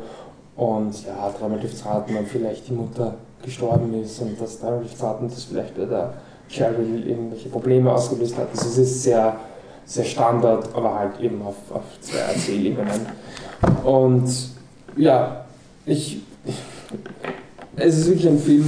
Und 0.56 1.06
ja, 1.06 1.32
dreimal 1.38 1.60
dürft 1.60 1.84
raten, 1.84 2.16
ob 2.16 2.26
vielleicht 2.26 2.68
die 2.68 2.72
Mutter 2.72 3.14
gestorben 3.42 3.94
ist 4.02 4.20
und 4.20 4.40
dass 4.40 4.60
dreimal 4.60 4.80
dürft 4.80 5.02
raten, 5.02 5.28
dass 5.28 5.44
vielleicht 5.44 5.76
bei 5.76 5.84
der 5.84 6.14
Cheryl 6.48 7.06
irgendwelche 7.06 7.48
Probleme 7.48 7.92
ausgelöst 7.92 8.36
hat. 8.36 8.48
Also 8.50 8.66
es 8.68 8.78
ist 8.78 9.02
sehr, 9.02 9.36
sehr 9.84 10.04
Standard, 10.04 10.74
aber 10.74 10.98
halt 10.98 11.20
eben 11.20 11.42
auf, 11.42 11.56
auf 11.70 11.82
zwei 12.00 12.18
Erzählebenen. 12.18 13.06
Und 13.84 14.28
ja, 14.96 15.44
ich, 15.86 16.22
es 17.80 17.98
ist 17.98 18.06
wirklich 18.06 18.28
ein 18.28 18.38
Film, 18.38 18.64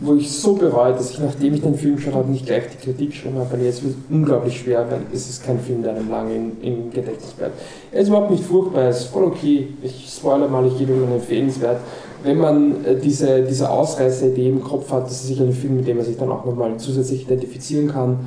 wo 0.00 0.14
ich 0.14 0.30
so 0.30 0.54
bereue, 0.54 0.92
dass 0.92 1.10
ich, 1.10 1.18
nachdem 1.18 1.54
ich 1.54 1.62
den 1.62 1.74
Film 1.74 1.96
geschaut 1.96 2.14
habe, 2.14 2.30
nicht 2.30 2.46
gleich 2.46 2.64
die 2.68 2.84
Kritik 2.84 3.10
geschrieben 3.10 3.36
habe, 3.38 3.52
weil 3.52 3.62
jetzt 3.62 3.82
wird 3.82 3.94
es 3.94 4.14
unglaublich 4.14 4.60
schwer, 4.60 4.86
weil 4.88 5.00
es 5.12 5.28
ist 5.28 5.44
kein 5.44 5.58
Film, 5.58 5.82
der 5.82 5.96
einem 5.96 6.08
lange 6.08 6.34
im 6.62 6.90
Gedächtnis 6.90 7.32
bleibt. 7.32 7.60
Er 7.90 8.02
ist 8.02 8.08
überhaupt 8.08 8.30
nicht 8.30 8.44
furchtbar, 8.44 8.82
er 8.82 8.90
ist 8.90 9.04
voll 9.04 9.24
okay. 9.24 9.68
Ich 9.82 10.08
spoilere 10.08 10.48
mal, 10.48 10.66
ich 10.66 10.78
gebe 10.78 10.92
ihm 10.92 11.12
empfehlenswert. 11.12 11.80
Wenn 12.22 12.38
man 12.38 12.84
äh, 12.84 12.96
diese, 12.96 13.42
diese 13.42 13.70
Ausreißeridee 13.70 14.48
im 14.48 14.62
Kopf 14.62 14.90
hat, 14.92 15.06
das 15.06 15.12
ist 15.12 15.26
sicher 15.28 15.44
ein 15.44 15.52
Film, 15.52 15.76
mit 15.76 15.86
dem 15.88 15.96
man 15.96 16.06
sich 16.06 16.16
dann 16.16 16.30
auch 16.30 16.44
nochmal 16.44 16.76
zusätzlich 16.76 17.22
identifizieren 17.22 17.88
kann. 17.88 18.20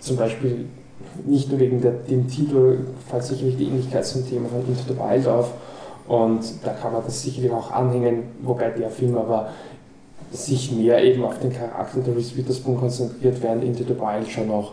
Zum 0.00 0.16
Beispiel 0.16 0.66
nicht 1.26 1.50
nur 1.50 1.58
wegen 1.58 1.80
der, 1.80 1.92
dem 1.92 2.28
Titel, 2.28 2.78
fällt 3.08 3.24
sicherlich 3.24 3.56
die 3.56 3.64
Ähnlichkeit 3.64 4.04
zum 4.06 4.28
Thema 4.28 4.48
von 4.48 4.60
Into 4.60 4.82
the 4.88 4.98
Wild 4.98 5.26
auf. 5.26 5.50
Und 6.06 6.42
da 6.62 6.72
kann 6.72 6.92
man 6.92 7.02
das 7.04 7.22
sicherlich 7.22 7.50
auch 7.52 7.70
anhängen, 7.70 8.24
wobei 8.42 8.70
der 8.70 8.90
Film 8.90 9.16
aber 9.16 9.50
sich 10.30 10.72
mehr 10.72 11.02
eben 11.02 11.24
auf 11.24 11.38
den 11.38 11.52
Charakter 11.52 12.00
der 12.00 12.16
Reese 12.16 12.36
Witherspoon 12.36 12.78
konzentriert, 12.78 13.40
während 13.40 13.64
Into 13.64 13.84
the 13.84 13.98
Wild 13.98 14.28
schon 14.28 14.48
noch 14.48 14.72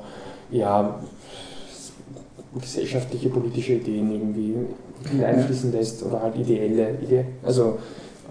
ja, 0.50 1.00
gesellschaftliche, 2.60 3.30
politische 3.30 3.74
Ideen 3.74 4.12
irgendwie 4.12 4.56
einfließen 5.24 5.72
lässt 5.72 6.04
oder 6.04 6.22
halt 6.22 6.36
ideelle, 6.36 6.96
Ide 7.02 7.26
also 7.44 7.80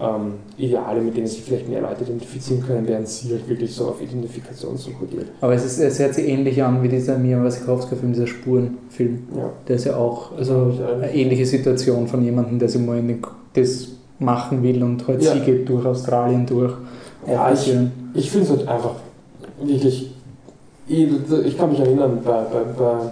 ähm, 0.01 0.33
Ideale, 0.57 0.99
mit 1.01 1.15
denen 1.15 1.27
sich 1.27 1.43
vielleicht 1.43 1.69
mehr 1.69 1.81
Leute 1.81 2.03
identifizieren 2.03 2.65
können, 2.65 2.87
während 2.87 3.07
sie 3.07 3.31
halt 3.31 3.47
wirklich 3.47 3.73
so 3.73 3.89
auf 3.89 4.01
Identifikation 4.01 4.75
so 4.77 4.91
kodiert. 4.91 5.27
Aber 5.41 5.53
es, 5.53 5.63
ist, 5.63 5.79
es 5.79 5.99
hört 5.99 6.15
sich 6.15 6.27
ähnlich 6.27 6.61
an 6.63 6.81
wie 6.81 6.89
dieser 6.89 7.17
Mia 7.17 7.43
Wasikowska-Film, 7.43 8.13
dieser 8.13 8.27
Spurenfilm. 8.27 9.23
Ja. 9.37 9.49
Der 9.67 9.75
ist 9.75 9.85
ja 9.85 9.95
auch 9.95 10.35
also 10.37 10.73
eine 10.93 11.13
ähnliche 11.13 11.45
Situation 11.45 12.07
von 12.07 12.23
jemandem, 12.23 12.57
der 12.57 12.69
sich 12.69 12.81
mal 12.81 12.97
in 12.97 13.07
den, 13.07 13.21
das 13.53 13.89
machen 14.17 14.63
will 14.63 14.81
und 14.83 15.07
halt 15.07 15.21
Ja. 15.21 15.33
sie 15.33 15.41
geht 15.41 15.69
durch 15.69 15.85
Australien 15.85 16.45
durch. 16.45 16.73
Ja, 17.27 17.51
ich, 17.51 17.71
ich 18.15 18.31
finde 18.31 18.45
es 18.45 18.49
halt 18.51 18.67
einfach 18.67 18.95
wirklich. 19.61 20.11
Ich, 20.87 21.07
ich 21.45 21.57
kann 21.57 21.69
mich 21.69 21.79
erinnern, 21.79 22.19
bei, 22.23 22.41
bei, 22.51 22.63
bei 22.77 23.11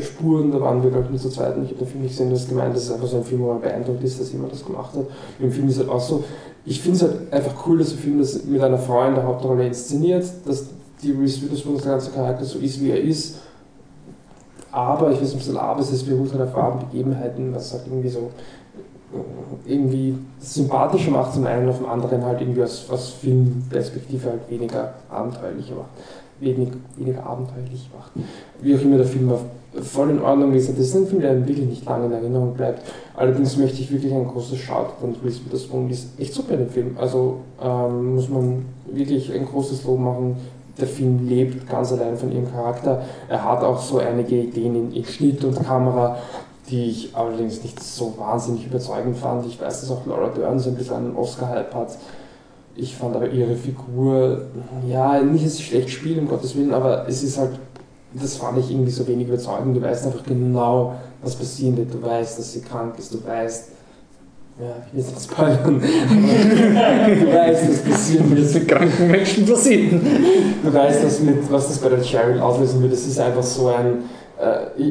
Spuren, 0.00 0.52
da 0.52 0.60
waren 0.60 0.82
wir, 0.82 0.90
glaube 0.90 1.06
ich, 1.06 1.12
nicht 1.12 1.22
zu 1.22 1.30
zweit. 1.30 1.56
und 1.56 1.64
Ich 1.64 1.70
habe 1.70 1.80
den 1.80 1.88
Film 1.88 2.02
nicht 2.02 2.12
gesehen, 2.12 2.30
du 2.30 2.36
hast 2.36 2.48
gemeint, 2.48 2.74
das 2.74 2.84
ist 2.84 2.92
einfach 2.92 3.08
so 3.08 3.16
ein 3.16 3.24
Film, 3.24 3.42
wo 3.42 3.48
man 3.48 3.60
beeindruckt 3.60 4.02
ist, 4.04 4.20
dass 4.20 4.32
jemand 4.32 4.52
das 4.52 4.64
gemacht 4.64 4.94
hat. 4.94 5.06
Im 5.40 5.50
Film 5.50 5.68
ist 5.68 5.78
halt 5.78 5.88
auch 5.88 6.00
so. 6.00 6.22
Ich 6.64 6.80
finde 6.80 6.96
es 6.96 7.02
halt 7.02 7.32
einfach 7.32 7.66
cool, 7.66 7.78
dass 7.78 7.90
der 7.90 7.98
Film 7.98 8.18
das 8.18 8.44
mit 8.44 8.62
einer 8.62 8.78
Frau 8.78 9.04
in 9.06 9.14
der 9.16 9.24
Hauptrolle 9.24 9.66
inszeniert, 9.66 10.24
dass 10.44 10.66
die 11.02 11.10
Reese 11.10 11.42
Witherspoon, 11.42 11.78
der 11.78 11.92
ganze 11.92 12.12
Charakter 12.12 12.44
so 12.44 12.58
ist, 12.60 12.80
wie 12.80 12.90
er 12.90 13.00
ist. 13.00 13.38
Aber, 14.70 15.10
ich 15.10 15.20
weiß 15.20 15.34
nicht, 15.34 15.48
ob 15.48 15.54
es 15.54 15.56
aber 15.56 15.80
es 15.80 15.90
ist, 15.90 16.08
beruht 16.08 16.32
halt 16.32 16.42
auf 16.42 16.54
wahren 16.54 16.78
Begebenheiten, 16.78 17.52
was 17.54 17.72
halt 17.72 17.82
irgendwie 17.86 18.08
so 18.08 18.30
irgendwie 19.66 20.16
sympathischer 20.38 21.10
macht, 21.10 21.34
zum 21.34 21.46
einen 21.46 21.68
auf 21.68 21.78
dem 21.78 21.88
anderen 21.88 22.24
halt 22.24 22.40
irgendwie 22.40 22.62
aus, 22.62 22.88
aus 22.88 23.10
Filmperspektive 23.10 24.30
halt 24.30 24.50
weniger 24.50 24.94
abenteuerlicher 25.10 25.74
macht. 25.74 25.90
Wenig, 26.42 26.68
weniger 26.96 27.24
abenteuerlich 27.24 27.88
macht. 27.96 28.12
Wie 28.60 28.76
auch 28.76 28.80
immer 28.82 28.98
der 28.98 29.06
Film 29.06 29.30
war 29.30 29.40
voll 29.80 30.10
in 30.10 30.20
Ordnung 30.20 30.52
ist. 30.52 30.68
Das 30.68 30.78
ist 30.78 30.94
ein 30.94 31.06
Film, 31.06 31.22
der 31.22 31.30
einem 31.30 31.46
wirklich 31.46 31.66
nicht 31.66 31.84
lange 31.86 32.06
in 32.06 32.12
Erinnerung 32.12 32.54
bleibt. 32.54 32.82
Allerdings 33.14 33.56
möchte 33.56 33.80
ich 33.80 33.90
wirklich 33.90 34.12
ein 34.12 34.26
großes 34.26 34.58
Shoutout 34.58 35.04
an 35.04 35.16
Reese 35.24 35.44
Witherspoon. 35.44 35.88
Die 35.88 35.94
ist 35.94 36.08
echt 36.18 36.34
super 36.34 36.54
in 36.54 36.60
dem 36.60 36.68
Film. 36.68 36.96
Also 36.98 37.38
ähm, 37.62 38.16
muss 38.16 38.28
man 38.28 38.64
wirklich 38.90 39.32
ein 39.32 39.46
großes 39.46 39.84
Lob 39.84 40.00
machen. 40.00 40.36
Der 40.78 40.88
Film 40.88 41.26
lebt 41.28 41.68
ganz 41.68 41.92
allein 41.92 42.16
von 42.16 42.32
ihrem 42.32 42.50
Charakter. 42.50 43.02
Er 43.28 43.44
hat 43.44 43.62
auch 43.62 43.80
so 43.80 43.98
einige 43.98 44.36
Ideen 44.36 44.74
in, 44.74 44.92
in 44.92 45.04
Schnitt 45.04 45.44
und 45.44 45.62
Kamera, 45.64 46.18
die 46.68 46.90
ich 46.90 47.14
allerdings 47.14 47.62
nicht 47.62 47.82
so 47.82 48.14
wahnsinnig 48.18 48.66
überzeugend 48.66 49.16
fand. 49.16 49.46
Ich 49.46 49.60
weiß, 49.60 49.80
dass 49.80 49.90
auch 49.90 50.06
Laura 50.06 50.28
Dern 50.28 50.58
so 50.58 50.70
ein 50.70 50.76
bisschen 50.76 50.96
einen 50.96 51.16
Oscar-Hype 51.16 51.74
hat. 51.74 51.98
Ich 52.74 52.96
fand 52.96 53.14
aber 53.14 53.28
ihre 53.28 53.54
Figur, 53.54 54.46
ja, 54.88 55.20
nicht, 55.20 55.44
dass 55.44 55.56
sie 55.56 55.62
schlecht 55.62 55.90
spielt, 55.90 56.18
um 56.18 56.28
Gottes 56.28 56.56
Willen, 56.56 56.72
aber 56.72 57.06
es 57.06 57.22
ist 57.22 57.38
halt, 57.38 57.50
das 58.14 58.36
fand 58.36 58.58
ich 58.58 58.70
irgendwie 58.70 58.90
so 58.90 59.06
wenig 59.06 59.28
überzeugend. 59.28 59.76
Du 59.76 59.82
weißt 59.82 60.06
einfach 60.06 60.24
genau, 60.24 60.94
was 61.22 61.34
passieren 61.36 61.76
wird. 61.76 61.92
Du 61.92 62.02
weißt, 62.02 62.38
dass 62.38 62.52
sie 62.52 62.60
krank 62.60 62.94
ist, 62.98 63.12
du 63.12 63.24
weißt, 63.24 63.68
ja, 64.60 64.66
ich 64.86 64.92
will 64.92 65.00
jetzt 65.00 65.14
nicht 65.14 65.30
spoilern, 65.30 65.80
du 65.80 67.34
weißt, 67.34 67.68
was 67.68 67.78
passieren 67.78 68.30
wird. 68.30 68.44
Das 68.44 68.54
mit 68.54 68.68
kranken 68.68 69.10
Menschen 69.10 69.46
passiert. 69.46 69.92
Du 70.62 70.72
weißt, 70.72 71.04
was, 71.04 71.20
mit, 71.20 71.50
was 71.50 71.68
das 71.68 71.78
bei 71.78 71.88
der 71.88 72.02
Cheryl 72.02 72.40
auslösen 72.40 72.82
wird. 72.82 72.92
Es 72.92 73.06
ist 73.06 73.18
einfach 73.18 73.42
so 73.42 73.68
ein. 73.68 74.04
Äh, 74.38 74.82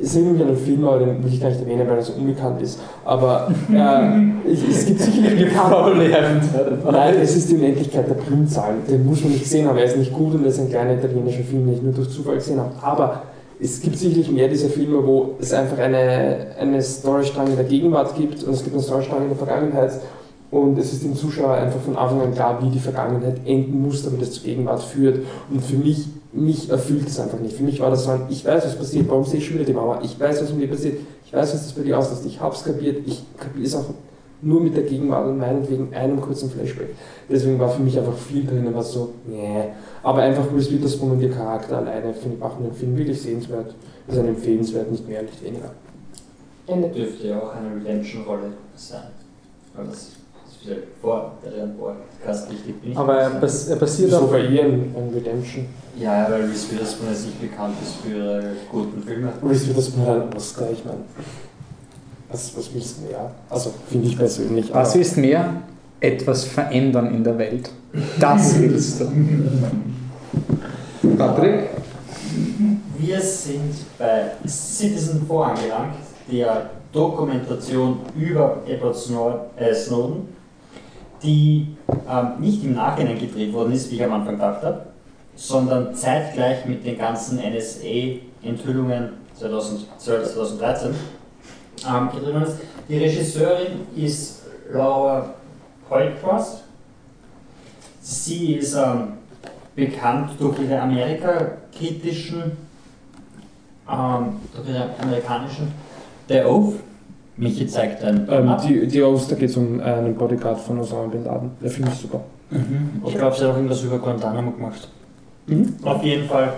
es 0.00 0.08
ist 0.08 0.16
irgendwie 0.16 0.44
ein 0.44 0.56
Film, 0.56 0.84
aber 0.84 0.98
den 0.98 1.24
will 1.24 1.32
ich 1.32 1.40
gar 1.40 1.48
nicht 1.48 1.60
erwähnen, 1.60 1.88
weil 1.88 1.96
er 1.96 2.02
so 2.02 2.12
unbekannt 2.12 2.60
ist. 2.60 2.78
Aber 3.04 3.48
äh, 3.72 4.50
es 4.50 4.84
gibt 4.86 5.00
sicherlich 5.00 5.46
bekannte. 5.46 6.78
Nein, 6.90 7.14
es 7.22 7.36
ist 7.36 7.50
die 7.50 7.54
Unendlichkeit 7.54 8.08
der 8.08 8.14
Primzahlen. 8.14 8.78
Den 8.88 9.06
muss 9.06 9.22
man 9.22 9.32
nicht 9.32 9.46
sehen 9.46 9.66
haben. 9.66 9.78
Er 9.78 9.84
ist 9.84 9.96
nicht 9.96 10.12
gut 10.12 10.34
und 10.34 10.42
er 10.42 10.48
ist 10.48 10.60
ein 10.60 10.68
kleiner 10.68 10.94
italienischer 10.94 11.44
Film, 11.44 11.66
den 11.66 11.74
ich 11.74 11.82
nur 11.82 11.92
durch 11.92 12.10
Zufall 12.10 12.34
gesehen 12.34 12.60
habe. 12.60 12.72
Aber 12.82 13.22
es 13.58 13.80
gibt 13.80 13.96
sicherlich 13.96 14.30
mehr 14.30 14.48
dieser 14.48 14.68
Filme, 14.68 15.04
wo 15.06 15.34
es 15.40 15.54
einfach 15.54 15.78
eine, 15.78 16.48
eine 16.60 16.82
Storystrang 16.82 17.46
in 17.46 17.56
der 17.56 17.64
Gegenwart 17.64 18.14
gibt 18.16 18.44
und 18.44 18.52
es 18.52 18.62
gibt 18.62 18.74
eine 18.74 18.82
Storystrang 18.82 19.22
in 19.22 19.28
der 19.28 19.38
Vergangenheit. 19.38 19.92
Und 20.50 20.78
es 20.78 20.92
ist 20.92 21.02
dem 21.02 21.16
Zuschauer 21.16 21.54
einfach 21.54 21.80
von 21.80 21.96
Anfang 21.96 22.20
an 22.20 22.34
klar, 22.34 22.58
wie 22.62 22.70
die 22.70 22.78
Vergangenheit 22.78 23.40
enden 23.46 23.82
muss, 23.82 24.04
damit 24.04 24.22
es 24.22 24.32
zur 24.32 24.44
Gegenwart 24.44 24.82
führt. 24.82 25.20
Und 25.50 25.64
für 25.64 25.76
mich, 25.76 26.06
mich 26.36 26.70
erfüllt 26.70 27.08
es 27.08 27.18
einfach 27.18 27.38
nicht. 27.38 27.56
Für 27.56 27.62
mich 27.62 27.80
war 27.80 27.90
das 27.90 28.04
so 28.04 28.10
ein, 28.10 28.22
ich 28.28 28.44
weiß, 28.44 28.64
was 28.64 28.76
passiert, 28.76 29.08
warum 29.08 29.24
sehe 29.24 29.38
ich 29.38 29.46
schon 29.46 29.56
wieder 29.56 29.66
die 29.66 29.72
Mama? 29.72 30.00
Ich 30.02 30.18
weiß, 30.18 30.42
was 30.42 30.52
mit 30.52 30.62
dir 30.62 30.68
passiert, 30.68 30.98
ich 31.24 31.32
weiß, 31.32 31.54
was 31.54 31.62
das 31.64 31.72
bei 31.72 31.82
dir 31.82 31.98
auslöst, 31.98 32.26
ich 32.26 32.40
hab's 32.40 32.64
kapiert, 32.64 33.06
ich 33.06 33.22
kapiere 33.38 33.64
es 33.64 33.74
auch 33.74 33.84
nur 34.42 34.60
mit 34.60 34.76
der 34.76 34.84
Gegenwart 34.84 35.26
und 35.26 35.38
meinetwegen 35.38 35.92
einem 35.94 36.20
kurzen 36.20 36.50
Flashback. 36.50 36.90
Deswegen 37.28 37.58
war 37.58 37.70
für 37.70 37.82
mich 37.82 37.98
einfach 37.98 38.16
viel 38.16 38.44
drin, 38.44 38.68
was 38.72 38.92
so, 38.92 39.14
nee. 39.26 39.64
Aber 40.02 40.22
einfach 40.22 40.44
Reese 40.54 40.72
Witherspoon 40.72 41.12
und 41.12 41.20
ihr 41.20 41.30
Charakter 41.30 41.78
alleine, 41.78 42.12
finde 42.12 42.36
ich, 42.36 42.40
machen 42.40 42.64
den 42.64 42.74
Film 42.74 42.96
wirklich 42.96 43.20
sehenswert. 43.20 43.74
Ist 44.06 44.18
ein 44.18 44.28
empfehlenswert, 44.28 44.90
nicht 44.90 45.08
mehr, 45.08 45.22
nicht 45.22 45.42
weniger. 45.42 45.72
Ende. 46.66 46.88
Dürfte 46.88 47.28
ja 47.28 47.40
auch 47.40 47.54
eine 47.54 47.76
Redemption-Rolle 47.76 48.52
sein. 48.76 49.08
Weil 49.74 49.86
das 49.86 50.10
wieder 50.66 50.76
vor 51.00 51.32
der 51.44 51.66
Podcast 51.66 52.50
wichtig 52.50 52.80
bin. 52.80 52.92
ich 52.92 52.98
Aber 52.98 53.16
er, 53.18 53.28
nicht. 53.30 53.40
bas 53.40 53.68
er 53.68 53.76
basiert 53.76 54.10
So 54.10 54.18
auf. 54.18 54.30
bei 54.30 54.40
ihr 54.46 54.64
ein, 54.64 54.94
ein 54.96 55.10
Redemption. 55.14 55.66
Ja, 55.98 56.26
weil 56.30 56.42
Reese 56.44 56.70
Witherspoon 56.72 57.08
jetzt 57.10 57.24
nicht 57.26 57.40
bekannt 57.40 57.74
ist 57.82 57.96
für 57.96 58.16
ihre 58.16 58.42
guten 58.70 59.02
Filme. 59.02 59.32
Reese 59.48 59.68
Witherspoon 59.68 60.06
hat 60.06 60.22
einen 60.22 60.34
Oscar, 60.34 60.66
ich 60.72 60.84
meine. 60.84 60.98
Was, 62.30 62.56
was 62.56 62.74
willst 62.74 62.98
du 62.98 63.02
mehr? 63.06 63.30
Also, 63.48 63.72
finde 63.88 64.08
ich 64.08 64.18
persönlich. 64.18 64.74
Was 64.74 64.94
willst 64.96 65.16
mehr? 65.16 65.62
Etwas 66.00 66.44
verändern 66.44 67.14
in 67.14 67.24
der 67.24 67.38
Welt. 67.38 67.70
Das 68.20 68.58
willst 68.60 69.00
du. 69.00 69.06
Patrick? 71.16 71.70
Wir 72.98 73.20
sind 73.20 73.74
bei 73.98 74.32
Citizen 74.46 75.26
4 75.26 75.36
angelangt, 75.38 75.94
der 76.30 76.70
Dokumentation 76.92 77.98
über 78.18 78.58
Edward 78.66 78.96
äh, 79.58 79.74
Snowden, 79.74 80.28
die 81.26 81.66
ähm, 82.08 82.40
nicht 82.40 82.64
im 82.64 82.74
Nachhinein 82.74 83.18
gedreht 83.18 83.52
worden 83.52 83.72
ist, 83.72 83.90
wie 83.90 83.96
ich 83.96 84.04
am 84.04 84.12
Anfang 84.12 84.34
gedacht 84.36 84.62
habe, 84.62 84.86
sondern 85.34 85.94
zeitgleich 85.94 86.64
mit 86.64 86.86
den 86.86 86.96
ganzen 86.96 87.38
NSA-Enthüllungen 87.38 89.10
2012, 89.34 90.34
2013 90.34 90.94
ähm, 91.86 92.08
gedreht 92.10 92.34
worden 92.34 92.42
ist. 92.44 92.58
Die 92.88 92.98
Regisseurin 92.98 93.86
ist 93.94 94.42
Laura 94.72 95.34
Poitras. 95.88 96.62
Sie 98.00 98.54
ist 98.54 98.74
ähm, 98.74 99.14
bekannt 99.74 100.30
durch 100.38 100.58
ihre 100.60 100.80
Amerika-kritischen, 100.80 102.52
ähm, 103.90 104.40
durch 104.54 104.68
ihre 104.68 104.90
amerikanischen 105.00 105.72
The 106.28 106.40
Oath. 106.42 106.74
Michi 107.36 107.66
zeigt 107.66 108.02
ein 108.02 108.26
Ähm, 108.30 108.48
ab. 108.48 108.62
die, 108.66 108.86
die 108.86 109.00
da 109.00 109.34
geht 109.34 109.50
es 109.50 109.56
um 109.56 109.80
einen 109.80 110.14
Bodyguard 110.14 110.58
von 110.58 110.78
Osama 110.80 111.06
Bin 111.08 111.24
Laden. 111.24 111.50
Der 111.62 111.70
Film 111.70 111.88
ist 111.88 112.00
super. 112.02 112.20
Mhm. 112.50 113.02
Ich 113.06 113.14
glaube, 113.16 113.36
sie 113.36 113.44
hat 113.44 113.50
auch 113.50 113.56
irgendwas 113.56 113.82
über 113.82 113.98
Guantanamo 113.98 114.52
gemacht. 114.52 114.88
Mhm. 115.46 115.74
Auf 115.84 116.02
jeden 116.02 116.26
Fall. 116.26 116.54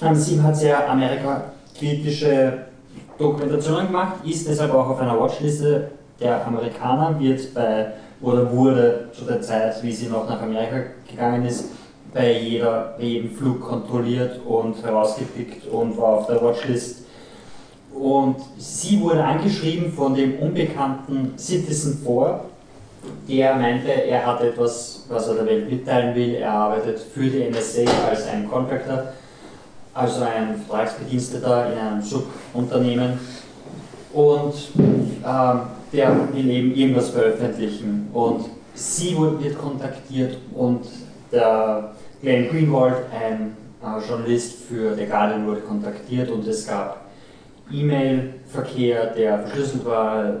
Ähm, 0.00 0.14
sie 0.14 0.40
hat 0.40 0.56
sehr 0.56 0.88
Amerika-kritische 0.90 2.52
Dokumentationen 3.18 3.86
gemacht, 3.86 4.14
ist 4.24 4.48
deshalb 4.48 4.72
auch 4.74 4.88
auf 4.88 5.00
einer 5.00 5.18
Watchliste 5.20 5.88
der 6.20 6.44
Amerikaner, 6.46 7.18
wird 7.20 7.52
bei, 7.54 7.92
oder 8.20 8.50
wurde 8.50 9.08
zu 9.12 9.24
der 9.24 9.40
Zeit, 9.40 9.82
wie 9.82 9.92
sie 9.92 10.06
noch 10.06 10.28
nach 10.28 10.40
Amerika 10.40 10.76
gegangen 11.08 11.44
ist, 11.44 11.66
bei, 12.14 12.38
jeder, 12.38 12.94
bei 12.98 13.04
jedem 13.04 13.30
Flug 13.30 13.60
kontrolliert 13.60 14.40
und 14.46 14.82
herausgepickt 14.82 15.66
und 15.68 15.96
war 15.98 16.14
auf 16.18 16.26
der 16.26 16.40
Watchlist. 16.42 17.01
Und 17.94 18.36
sie 18.58 19.00
wurde 19.00 19.24
angeschrieben 19.24 19.92
von 19.92 20.14
dem 20.14 20.38
unbekannten 20.38 21.34
Citizen 21.36 22.00
4, 22.04 22.40
der 23.28 23.56
meinte, 23.56 23.88
er 23.88 24.24
hat 24.26 24.40
etwas, 24.42 25.04
was 25.08 25.28
er 25.28 25.34
der 25.34 25.46
Welt 25.46 25.70
mitteilen 25.70 26.14
will. 26.14 26.34
Er 26.34 26.52
arbeitet 26.52 27.00
für 27.00 27.28
die 27.28 27.50
NSA 27.50 27.82
als 28.08 28.28
ein 28.28 28.48
Contractor, 28.48 29.04
also 29.92 30.22
ein 30.22 30.56
Vertragsbediensteter 30.66 31.72
in 31.72 31.78
einem 31.78 32.02
Subunternehmen. 32.02 33.18
Und 34.12 34.54
ähm, 34.76 35.60
der 35.92 36.16
will 36.32 36.50
eben 36.50 36.74
irgendwas 36.74 37.10
veröffentlichen. 37.10 38.08
Und 38.12 38.46
sie 38.74 39.16
wird 39.16 39.58
kontaktiert 39.58 40.38
und 40.54 40.86
der 41.30 41.92
Glenn 42.20 42.48
Greenwald, 42.48 42.96
ein 43.12 43.56
äh, 43.82 44.08
Journalist 44.08 44.64
für 44.68 44.94
The 44.94 45.06
Guardian, 45.06 45.46
wurde 45.46 45.60
kontaktiert 45.60 46.30
und 46.30 46.46
es 46.46 46.66
gab 46.66 47.01
E-Mail-Verkehr, 47.72 49.06
der 49.14 49.38
verschlüsselt 49.40 49.84
war. 49.84 50.34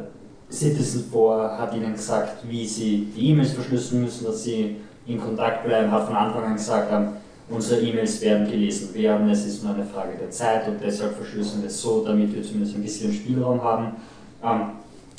Citizen 0.50 1.04
4 1.10 1.56
hat 1.58 1.74
ihnen 1.74 1.94
gesagt, 1.94 2.48
wie 2.48 2.66
sie 2.66 3.08
die 3.16 3.30
E-Mails 3.30 3.52
verschlüsseln 3.52 4.02
müssen, 4.02 4.26
dass 4.26 4.44
sie 4.44 4.76
in 5.06 5.18
Kontakt 5.18 5.64
bleiben, 5.64 5.90
hat 5.90 6.06
von 6.06 6.14
Anfang 6.14 6.44
an 6.44 6.54
gesagt, 6.54 6.92
ähm, 6.92 7.08
unsere 7.48 7.80
E-Mails 7.80 8.20
werden 8.20 8.46
gelesen 8.46 8.94
werden, 8.94 9.30
es 9.30 9.46
ist 9.46 9.64
nur 9.64 9.74
eine 9.74 9.84
Frage 9.84 10.16
der 10.20 10.30
Zeit 10.30 10.68
und 10.68 10.76
deshalb 10.82 11.16
verschlüsseln 11.16 11.62
wir 11.62 11.68
es 11.68 11.80
so, 11.80 12.04
damit 12.04 12.34
wir 12.34 12.42
zumindest 12.42 12.76
ein 12.76 12.82
bisschen 12.82 13.12
Spielraum 13.12 13.62
haben. 13.62 13.96
Ähm, 14.44 14.60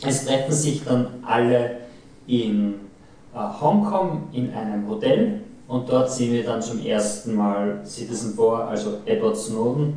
es 0.06 0.26
treffen 0.26 0.52
sich 0.52 0.84
dann 0.84 1.08
alle 1.26 1.78
in 2.28 2.76
äh, 3.34 3.38
Hongkong 3.62 4.30
in 4.34 4.54
einem 4.54 4.88
Hotel 4.88 5.42
und 5.68 5.90
dort 5.90 6.12
sehen 6.12 6.34
wir 6.34 6.44
dann 6.44 6.62
zum 6.62 6.86
ersten 6.86 7.36
Mal 7.36 7.82
Citizen 7.86 8.36
4, 8.36 8.44
also 8.44 8.98
Edward 9.06 9.38
Snowden. 9.38 9.94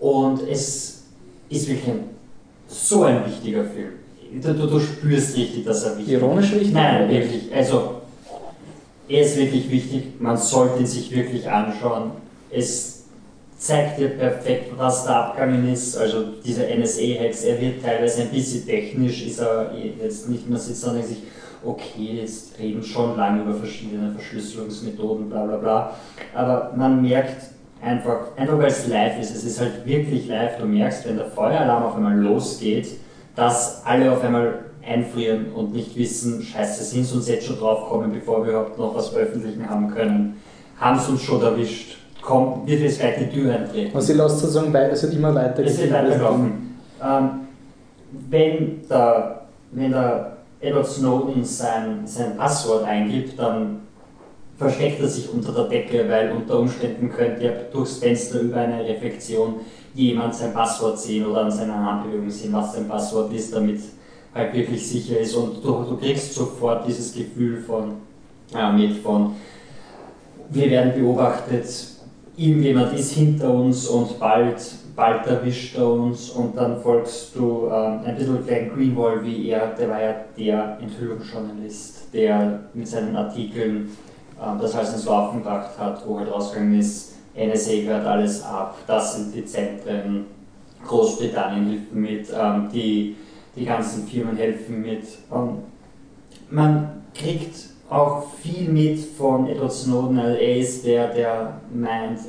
Und 0.00 0.42
es 0.48 1.01
ist 1.52 1.68
wirklich 1.68 1.88
ein, 1.88 2.04
so 2.66 3.04
ein 3.04 3.26
wichtiger 3.26 3.64
Film. 3.64 3.92
Du, 4.40 4.54
du, 4.54 4.66
du 4.66 4.80
spürst 4.80 5.36
richtig, 5.36 5.64
dass 5.64 5.84
er 5.84 5.98
wichtig 5.98 6.14
ist. 6.14 6.22
Ironisch 6.22 6.52
wichtig? 6.52 6.72
Nein, 6.72 7.08
wirklich. 7.10 7.54
Also, 7.54 8.00
er 9.08 9.22
ist 9.22 9.36
wirklich 9.36 9.70
wichtig. 9.70 10.04
Man 10.18 10.36
sollte 10.36 10.80
ihn 10.80 10.86
sich 10.86 11.14
wirklich 11.14 11.48
anschauen. 11.48 12.12
Es 12.50 13.04
zeigt 13.58 13.98
dir 13.98 14.08
perfekt, 14.08 14.72
was 14.76 15.04
da 15.04 15.26
abgegangen 15.26 15.70
ist. 15.70 15.96
Also, 15.96 16.24
dieser 16.44 16.64
NSA-Hex, 16.74 17.44
er 17.44 17.60
wird 17.60 17.82
teilweise 17.82 18.22
ein 18.22 18.30
bisschen 18.30 18.66
technisch, 18.66 19.26
ist 19.26 19.38
er 19.40 19.72
jetzt 20.02 20.28
nicht 20.30 20.48
mehr 20.48 20.58
sitzt 20.58 20.86
denkt 20.86 21.06
sich, 21.06 21.18
okay, 21.64 22.20
jetzt 22.20 22.58
reden 22.58 22.82
schon 22.82 23.16
lange 23.16 23.42
über 23.42 23.54
verschiedene 23.54 24.12
Verschlüsselungsmethoden, 24.12 25.28
bla 25.28 25.44
bla 25.44 25.56
bla. 25.58 25.96
Aber 26.34 26.72
man 26.74 27.02
merkt 27.02 27.52
einfach, 27.82 28.36
einfach 28.36 28.58
weil 28.58 28.68
es 28.68 28.86
live 28.86 29.20
ist, 29.20 29.34
es 29.34 29.44
ist 29.44 29.60
halt 29.60 29.84
wirklich 29.84 30.28
live, 30.28 30.58
du 30.58 30.66
merkst, 30.66 31.06
wenn 31.06 31.16
der 31.16 31.26
Feueralarm 31.26 31.82
auf 31.82 31.96
einmal 31.96 32.16
losgeht, 32.18 32.88
dass 33.34 33.82
alle 33.84 34.12
auf 34.12 34.22
einmal 34.22 34.60
einfrieren 34.86 35.52
und 35.52 35.72
nicht 35.72 35.96
wissen, 35.96 36.42
scheiße, 36.42 36.84
sind 36.84 37.04
sie 37.04 37.16
uns 37.16 37.28
jetzt 37.28 37.46
schon 37.46 37.58
draufkommen, 37.58 38.12
bevor 38.12 38.44
wir 38.44 38.52
überhaupt 38.52 38.78
noch 38.78 38.94
was 38.94 39.08
veröffentlichen 39.08 39.68
haben 39.68 39.90
können. 39.90 40.40
Haben 40.78 40.98
sie 40.98 41.12
uns 41.12 41.22
schon 41.22 41.42
erwischt. 41.42 41.98
Komm, 42.20 42.66
wird 42.66 42.80
jetzt 42.80 43.00
gleich 43.00 43.18
die 43.18 43.28
Tür 43.28 43.54
eintreten. 43.54 43.96
Und 43.96 44.02
sie 44.02 44.12
lässt 44.12 44.38
sozusagen 44.38 44.72
weiter, 44.72 44.92
es 44.92 45.02
wird 45.02 45.14
immer 45.14 45.34
weiter 45.34 45.64
Es 45.64 45.78
wird 45.78 45.92
weiterlaufen. 45.92 46.76
Ähm, 47.02 47.30
wenn, 48.28 48.80
der, 48.88 49.42
wenn 49.72 49.90
der 49.90 50.36
Edward 50.60 50.86
Snowden 50.86 51.44
sein, 51.44 52.02
sein 52.04 52.36
Passwort 52.36 52.84
eingibt, 52.84 53.38
dann 53.38 53.81
versteckt 54.62 55.00
er 55.00 55.08
sich 55.08 55.28
unter 55.32 55.52
der 55.52 55.64
Decke, 55.64 56.08
weil 56.08 56.32
unter 56.32 56.58
Umständen 56.58 57.10
könnte 57.10 57.44
ja 57.44 57.52
durchs 57.72 57.98
Fenster 57.98 58.40
über 58.40 58.56
eine 58.56 58.84
Reflexion 58.84 59.56
jemand 59.94 60.34
sein 60.34 60.54
Passwort 60.54 60.98
sehen 60.98 61.26
oder 61.26 61.42
an 61.42 61.50
seiner 61.50 61.84
Handbewegung 61.84 62.30
sehen, 62.30 62.52
was 62.52 62.74
sein 62.74 62.88
Passwort 62.88 63.32
ist, 63.32 63.54
damit 63.54 63.80
halt 64.34 64.54
wirklich 64.54 64.88
sicher 64.88 65.18
ist. 65.18 65.34
Und 65.34 65.62
du, 65.62 65.84
du 65.84 65.96
kriegst 65.98 66.32
sofort 66.34 66.86
dieses 66.86 67.12
Gefühl 67.12 67.58
von, 67.58 67.94
äh, 68.54 68.72
mit 68.72 68.96
von, 68.98 69.34
wir 70.48 70.70
werden 70.70 70.92
beobachtet, 70.94 71.66
irgendjemand 72.36 72.94
ist 72.94 73.12
hinter 73.12 73.52
uns 73.52 73.86
und 73.88 74.18
bald, 74.18 74.56
bald 74.96 75.26
erwischt 75.26 75.76
er 75.76 75.90
uns 75.90 76.30
und 76.30 76.56
dann 76.56 76.80
folgst 76.80 77.34
du 77.34 77.68
ähm, 77.70 78.00
ein 78.04 78.16
bisschen 78.16 78.44
Glenn 78.46 78.70
Greenwald, 78.70 79.24
wie 79.24 79.48
er, 79.48 79.74
der 79.74 79.88
war 79.88 80.02
ja 80.02 80.14
der 80.38 80.78
Enthüllungsjournalist, 80.80 82.08
der 82.14 82.60
mit 82.72 82.88
seinen 82.88 83.16
Artikeln 83.16 83.90
das 84.60 84.74
alles 84.74 84.94
ins 84.94 85.04
Laufen 85.04 85.38
gebracht 85.38 85.78
hat, 85.78 86.06
wo 86.06 86.18
halt 86.18 86.30
rausgegangen 86.30 86.78
ist, 86.78 87.12
NSA 87.34 87.72
hört 87.82 88.06
alles 88.06 88.42
ab, 88.42 88.76
das 88.86 89.16
sind 89.16 89.34
die 89.34 89.44
Zentren, 89.44 90.26
Großbritannien 90.86 91.66
hilft 91.66 91.92
mit, 91.92 92.26
ähm, 92.34 92.68
die, 92.72 93.16
die 93.54 93.64
ganzen 93.64 94.06
Firmen 94.06 94.36
helfen 94.36 94.82
mit. 94.82 95.04
Ähm, 95.32 95.58
man 96.50 97.02
kriegt 97.14 97.70
auch 97.88 98.26
viel 98.42 98.68
mit 98.68 98.98
von 99.00 99.48
Edward 99.48 99.72
Snowden, 99.72 100.18
also 100.18 100.38
er 100.38 100.56
ist 100.56 100.84
der, 100.84 101.08
der 101.08 101.60
meint, 101.72 102.20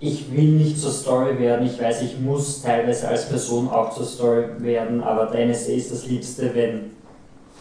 ich 0.00 0.34
will 0.34 0.52
nicht 0.52 0.78
zur 0.78 0.90
Story 0.90 1.38
werden, 1.38 1.66
ich 1.66 1.80
weiß, 1.80 2.02
ich 2.02 2.18
muss 2.18 2.62
teilweise 2.62 3.08
als 3.08 3.28
Person 3.28 3.68
auch 3.68 3.94
zur 3.94 4.06
Story 4.06 4.44
werden, 4.58 5.02
aber 5.02 5.26
der 5.26 5.46
NSA 5.46 5.72
ist 5.72 5.92
das 5.92 6.06
Liebste, 6.06 6.54
wenn, 6.54 6.90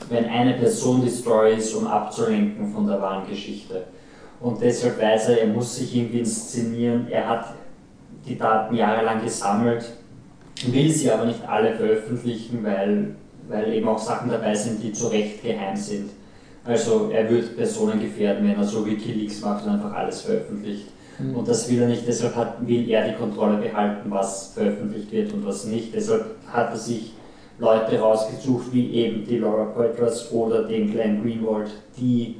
wenn 0.09 0.25
eine 0.25 0.53
Person 0.53 1.01
die 1.03 1.09
Story 1.09 1.55
ist, 1.55 1.73
um 1.73 1.87
abzulenken 1.87 2.71
von 2.71 2.87
der 2.87 3.01
wahren 3.01 3.27
Geschichte. 3.29 3.83
Und 4.39 4.61
deshalb 4.61 5.01
weiß 5.01 5.29
er, 5.29 5.41
er 5.41 5.47
muss 5.47 5.75
sich 5.75 5.95
irgendwie 5.95 6.19
inszenieren, 6.19 7.07
er 7.09 7.27
hat 7.27 7.53
die 8.25 8.37
Daten 8.37 8.75
jahrelang 8.75 9.23
gesammelt, 9.23 9.85
will 10.67 10.89
sie 10.89 11.11
aber 11.11 11.25
nicht 11.25 11.47
alle 11.47 11.75
veröffentlichen, 11.75 12.63
weil, 12.63 13.15
weil 13.49 13.73
eben 13.73 13.87
auch 13.87 13.99
Sachen 13.99 14.29
dabei 14.29 14.55
sind, 14.55 14.81
die 14.81 14.93
zu 14.93 15.07
Recht 15.07 15.43
geheim 15.43 15.75
sind. 15.75 16.11
Also 16.63 17.09
er 17.11 17.29
wird 17.29 17.57
Personen 17.57 17.99
gefährden, 17.99 18.47
wenn 18.47 18.57
er 18.57 18.63
so 18.63 18.85
Wikileaks 18.85 19.41
macht 19.41 19.65
und 19.65 19.71
einfach 19.71 19.93
alles 19.93 20.21
veröffentlicht. 20.21 20.87
Mhm. 21.17 21.35
Und 21.35 21.47
das 21.47 21.69
will 21.69 21.81
er 21.81 21.87
nicht, 21.87 22.07
deshalb 22.07 22.35
hat, 22.35 22.65
will 22.65 22.89
er 22.89 23.07
die 23.07 23.15
Kontrolle 23.15 23.57
behalten, 23.57 24.09
was 24.09 24.53
veröffentlicht 24.53 25.11
wird 25.11 25.33
und 25.33 25.45
was 25.45 25.65
nicht. 25.65 25.93
Deshalb 25.93 26.25
hat 26.51 26.71
er 26.71 26.77
sich 26.77 27.13
Leute 27.59 27.99
rausgesucht, 27.99 28.71
wie 28.71 28.91
eben 28.91 29.25
die 29.25 29.37
Laura 29.37 29.65
Poitras 29.65 30.31
oder 30.31 30.63
den 30.63 30.91
Glenn 30.91 31.21
Greenwald, 31.21 31.69
die 31.97 32.37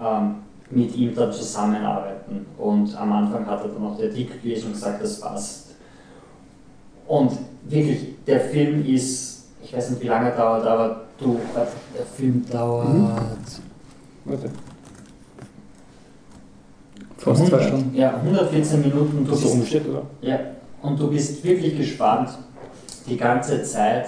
ähm, 0.00 0.36
mit 0.70 0.94
ihm 0.96 1.14
dann 1.14 1.32
zusammenarbeiten. 1.32 2.46
Und 2.58 2.96
am 2.96 3.12
Anfang 3.12 3.46
hat 3.46 3.62
er 3.62 3.68
dann 3.68 3.86
auch 3.86 3.96
die 3.96 4.04
Artikel 4.04 4.38
gelesen 4.40 4.66
und 4.66 4.72
gesagt, 4.72 5.02
das 5.02 5.20
passt. 5.20 5.74
und 7.06 7.32
wirklich, 7.64 8.14
der 8.26 8.40
Film 8.40 8.84
ist, 8.84 9.46
ich 9.62 9.72
weiß 9.72 9.90
nicht 9.90 10.02
wie 10.02 10.08
lange 10.08 10.30
er 10.30 10.36
dauert, 10.36 10.66
aber 10.66 11.02
du, 11.18 11.38
der 11.96 12.06
Film 12.06 12.44
dauert. 12.50 12.88
Mhm. 12.88 13.10
Warte. 14.24 14.50
Fast 17.18 17.46
zwei 17.46 17.56
100, 17.56 17.68
Stunden. 17.68 17.96
Ja, 17.96 18.16
114 18.16 18.80
Minuten. 18.82 19.24
Du 19.24 19.30
bist, 19.30 19.46
oben 19.46 19.66
steht, 19.66 19.88
oder? 19.88 20.02
ja, 20.20 20.38
und 20.82 20.98
du 20.98 21.08
bist 21.08 21.42
wirklich 21.44 21.76
gespannt 21.76 22.30
die 23.08 23.16
ganze 23.16 23.62
Zeit. 23.62 24.06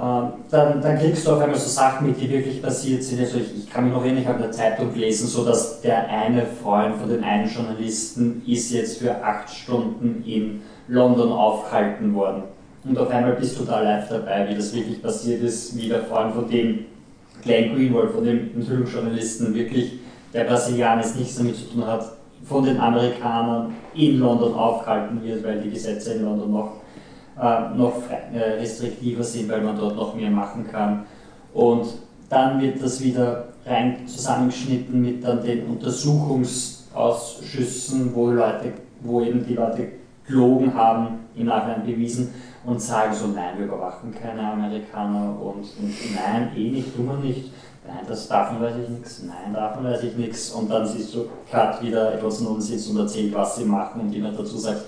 Ähm, 0.00 0.28
dann, 0.50 0.80
dann 0.80 0.98
kriegst 0.98 1.26
du 1.26 1.32
auf 1.32 1.40
einmal 1.40 1.58
so 1.58 1.68
Sachen 1.68 2.06
mit, 2.06 2.18
die 2.18 2.30
wirklich 2.30 2.62
passiert 2.62 3.02
sind. 3.02 3.20
Also 3.20 3.36
ich, 3.36 3.64
ich 3.64 3.70
kann 3.70 3.84
mich 3.84 3.92
noch 3.92 4.02
erinnern, 4.02 4.22
ich 4.22 4.26
habe 4.26 4.38
in 4.38 4.44
der 4.44 4.52
Zeitung 4.52 4.94
gelesen, 4.94 5.26
so 5.26 5.44
dass 5.44 5.82
der 5.82 6.08
eine 6.08 6.46
Freund 6.46 6.96
von 6.96 7.08
dem 7.08 7.22
einen 7.22 7.48
Journalisten 7.48 8.42
ist 8.46 8.72
jetzt 8.72 8.98
für 8.98 9.22
acht 9.22 9.50
Stunden 9.50 10.24
in 10.24 10.62
London 10.88 11.32
aufgehalten 11.32 12.14
worden. 12.14 12.44
Und 12.84 12.96
auf 12.96 13.10
einmal 13.10 13.34
bist 13.34 13.60
du 13.60 13.64
da 13.64 13.80
live 13.82 14.08
dabei, 14.08 14.48
wie 14.48 14.54
das 14.54 14.74
wirklich 14.74 15.02
passiert 15.02 15.42
ist, 15.42 15.76
wie 15.76 15.88
der 15.88 16.04
Freund 16.04 16.34
von 16.34 16.48
dem 16.48 16.86
Glenn 17.42 17.74
Greenwald, 17.74 18.12
von 18.12 18.24
dem 18.24 18.54
Enthüllungsjournalisten, 18.54 19.54
wirklich, 19.54 19.98
der 20.32 20.44
Brasilianer 20.44 21.04
nichts 21.16 21.36
damit 21.36 21.56
zu 21.56 21.64
tun 21.72 21.86
hat, 21.86 22.16
von 22.44 22.64
den 22.64 22.80
Amerikanern 22.80 23.74
in 23.94 24.18
London 24.18 24.54
aufgehalten 24.54 25.22
wird, 25.22 25.44
weil 25.44 25.60
die 25.60 25.70
Gesetze 25.70 26.14
in 26.14 26.24
London 26.24 26.52
noch, 26.52 26.72
äh, 27.40 27.70
noch 27.76 28.02
äh, 28.10 28.38
restriktiver 28.60 29.24
sind, 29.24 29.50
weil 29.50 29.62
man 29.62 29.78
dort 29.78 29.96
noch 29.96 30.14
mehr 30.14 30.30
machen 30.30 30.68
kann. 30.70 31.06
Und 31.52 31.88
dann 32.28 32.60
wird 32.60 32.80
das 32.82 33.00
wieder 33.00 33.46
rein 33.66 34.06
zusammengeschnitten 34.06 35.00
mit 35.00 35.24
dann 35.24 35.42
den 35.42 35.66
Untersuchungsausschüssen, 35.66 38.14
wo, 38.14 38.30
Leute, 38.30 38.74
wo 39.00 39.22
eben 39.22 39.44
die 39.44 39.54
Leute 39.54 39.88
gelogen 40.26 40.74
haben, 40.74 41.20
im 41.34 41.46
Nachhinein 41.46 41.84
bewiesen 41.84 42.32
und 42.64 42.80
sagen 42.80 43.12
so, 43.14 43.26
nein, 43.28 43.58
wir 43.58 43.66
überwachen 43.66 44.14
keine 44.14 44.52
Amerikaner 44.52 45.36
und, 45.40 45.62
und 45.62 45.94
nein, 46.14 46.52
eh 46.56 46.70
nicht, 46.70 46.94
tun 46.94 47.06
wir 47.06 47.16
nicht. 47.16 47.50
Nein, 47.86 48.04
das 48.06 48.28
davon 48.28 48.60
weiß 48.60 48.74
ich 48.82 48.88
nichts, 48.90 49.22
nein, 49.26 49.54
davon 49.54 49.84
weiß 49.84 50.02
ich 50.04 50.14
nichts. 50.16 50.50
Und 50.50 50.70
dann 50.70 50.86
siehst 50.86 51.14
du 51.14 51.26
gerade 51.50 51.82
wieder 51.84 52.14
Edward 52.14 52.32
Snowden 52.32 52.60
sitzt 52.60 52.90
und 52.90 52.98
erzählt, 52.98 53.34
was 53.34 53.56
sie 53.56 53.64
machen 53.64 54.02
und 54.02 54.12
jemand 54.12 54.38
dazu 54.38 54.58
sagt, 54.58 54.82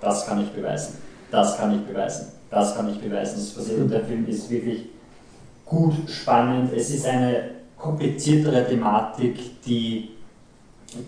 das 0.00 0.26
kann 0.26 0.42
ich 0.42 0.52
beweisen, 0.52 0.98
das 1.30 1.56
kann 1.56 1.74
ich 1.74 1.86
beweisen, 1.86 2.28
das 2.50 2.76
kann 2.76 2.90
ich 2.90 3.00
beweisen. 3.00 3.36
Das 3.36 3.50
passiert 3.50 3.80
und 3.80 3.90
der 3.90 4.04
Film 4.04 4.26
ist 4.26 4.50
wirklich 4.50 4.86
gut, 5.64 5.94
spannend. 6.08 6.72
Es 6.74 6.90
ist 6.90 7.06
eine 7.06 7.50
kompliziertere 7.76 8.66
Thematik, 8.66 9.62
die, 9.62 10.10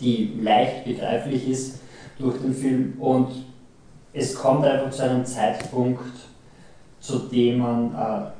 die 0.00 0.38
leicht 0.42 0.84
begreiflich 0.84 1.48
ist 1.48 1.80
durch 2.18 2.38
den 2.38 2.54
Film 2.54 2.94
und 2.98 3.28
es 4.12 4.34
kommt 4.34 4.64
einfach 4.64 4.90
zu 4.90 5.02
einem 5.02 5.24
Zeitpunkt, 5.24 6.12
zu 7.00 7.18
dem 7.18 7.58
man 7.58 7.94
äh, 7.94 8.38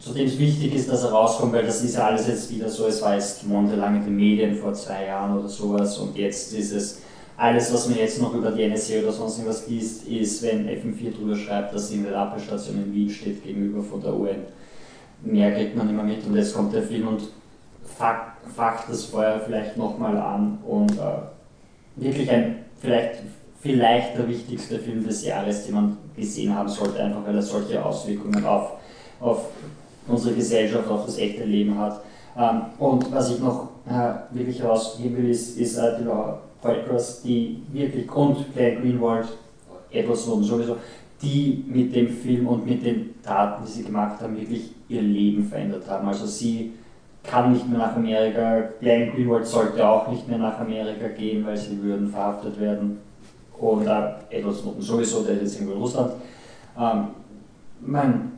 zu 0.00 0.14
dem 0.14 0.26
es 0.26 0.38
wichtig 0.38 0.74
ist, 0.74 0.88
dass 0.90 1.04
er 1.04 1.10
rauskommt, 1.10 1.52
weil 1.52 1.66
das 1.66 1.82
ist 1.84 1.94
ja 1.94 2.06
alles 2.06 2.26
jetzt 2.26 2.50
wieder 2.50 2.68
so, 2.70 2.86
es 2.86 3.02
war 3.02 3.14
jetzt 3.14 3.46
monatelang 3.46 3.96
in 3.96 4.04
den 4.04 4.16
Medien 4.16 4.56
vor 4.56 4.72
zwei 4.72 5.04
Jahren 5.04 5.38
oder 5.38 5.48
sowas 5.48 5.98
und 5.98 6.16
jetzt 6.16 6.54
ist 6.54 6.72
es, 6.72 7.02
alles 7.40 7.72
was 7.72 7.88
man 7.88 7.96
jetzt 7.96 8.20
noch 8.20 8.34
über 8.34 8.50
die 8.50 8.68
NSA 8.68 8.98
oder 8.98 9.12
sonst 9.12 9.38
irgendwas 9.38 9.66
liest, 9.66 10.06
ist, 10.06 10.42
wenn 10.42 10.68
FM4 10.68 11.16
drüber 11.16 11.34
schreibt, 11.34 11.74
dass 11.74 11.88
sie 11.88 11.94
in 11.94 12.04
der 12.04 12.14
Abwehrstation 12.14 12.76
in 12.76 12.92
Wien 12.92 13.08
steht 13.08 13.42
gegenüber 13.42 13.82
von 13.82 14.02
der 14.02 14.14
UN. 14.14 14.42
Mehr 15.22 15.50
kriegt 15.54 15.74
man 15.74 15.88
immer 15.88 16.02
mit 16.02 16.22
und 16.26 16.36
jetzt 16.36 16.54
kommt 16.54 16.74
der 16.74 16.82
Film 16.82 17.08
und 17.08 17.22
facht 17.96 18.90
das 18.90 19.06
Feuer 19.06 19.40
vielleicht 19.40 19.78
nochmal 19.78 20.18
an 20.18 20.58
und 20.66 20.92
äh, 20.92 21.22
wirklich 21.96 22.30
ein, 22.30 22.66
vielleicht, 22.78 23.22
vielleicht 23.62 24.18
der 24.18 24.28
wichtigste 24.28 24.78
Film 24.78 25.02
des 25.02 25.24
Jahres, 25.24 25.64
den 25.64 25.74
man 25.74 25.96
gesehen 26.14 26.54
haben 26.54 26.68
sollte, 26.68 27.02
einfach 27.02 27.26
weil 27.26 27.36
er 27.36 27.42
solche 27.42 27.82
Auswirkungen 27.82 28.44
auf, 28.44 28.72
auf 29.18 29.46
unsere 30.06 30.34
Gesellschaft, 30.34 30.90
auf 30.90 31.06
das 31.06 31.16
echte 31.16 31.44
Leben 31.44 31.78
hat. 31.78 32.02
Ähm, 32.36 32.62
und 32.78 33.10
was 33.12 33.30
ich 33.30 33.40
noch 33.40 33.69
äh, 33.88 34.34
wirklich 34.34 34.60
herausheben 34.60 35.16
will, 35.16 35.30
ist, 35.30 35.58
ist 35.58 35.76
äh, 35.76 35.98
die 35.98 36.04
Laura 36.04 36.40
die 37.24 37.62
wirklich, 37.72 38.14
und 38.14 38.52
Claire 38.52 38.80
Greenwald, 38.80 39.28
Edward 39.90 40.18
Snowden 40.18 40.44
sowieso, 40.44 40.76
die 41.22 41.64
mit 41.66 41.94
dem 41.94 42.08
Film 42.08 42.46
und 42.46 42.66
mit 42.66 42.84
den 42.84 43.22
Taten, 43.22 43.64
die 43.64 43.70
sie 43.70 43.84
gemacht 43.84 44.20
haben, 44.20 44.38
wirklich 44.38 44.72
ihr 44.88 45.02
Leben 45.02 45.44
verändert 45.44 45.88
haben. 45.88 46.08
Also 46.08 46.26
sie 46.26 46.72
kann 47.22 47.52
nicht 47.52 47.68
mehr 47.68 47.78
nach 47.78 47.96
Amerika, 47.96 48.62
Glenn 48.80 49.12
Greenwald 49.12 49.46
sollte 49.46 49.86
auch 49.86 50.08
nicht 50.08 50.26
mehr 50.28 50.38
nach 50.38 50.58
Amerika 50.58 51.08
gehen, 51.08 51.44
weil 51.46 51.56
sie 51.56 51.80
würden 51.82 52.08
verhaftet 52.08 52.58
werden. 52.60 52.98
Und 53.58 53.86
äh, 53.86 54.12
Edward 54.30 54.56
Snowden 54.56 54.82
sowieso, 54.82 55.22
der 55.22 55.40
ist 55.40 55.58
jetzt 55.58 55.60
in 55.60 55.68
Russland. 55.68 56.12
Ähm, 56.78 57.08
man 57.80 58.32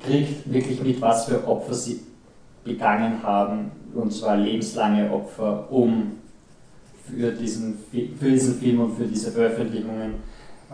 kriegt 0.00 0.50
wirklich 0.50 0.82
mit, 0.82 1.00
was 1.00 1.26
für 1.26 1.46
Opfer 1.46 1.74
sie 1.74 2.00
begangen 2.66 3.22
haben, 3.22 3.70
und 3.94 4.12
zwar 4.12 4.36
lebenslange 4.36 5.10
Opfer, 5.10 5.70
um 5.70 6.12
für 7.08 7.30
diesen, 7.32 7.78
für 8.18 8.30
diesen 8.30 8.58
Film 8.58 8.80
und 8.80 8.96
für 8.96 9.04
diese 9.04 9.30
Veröffentlichungen. 9.30 10.14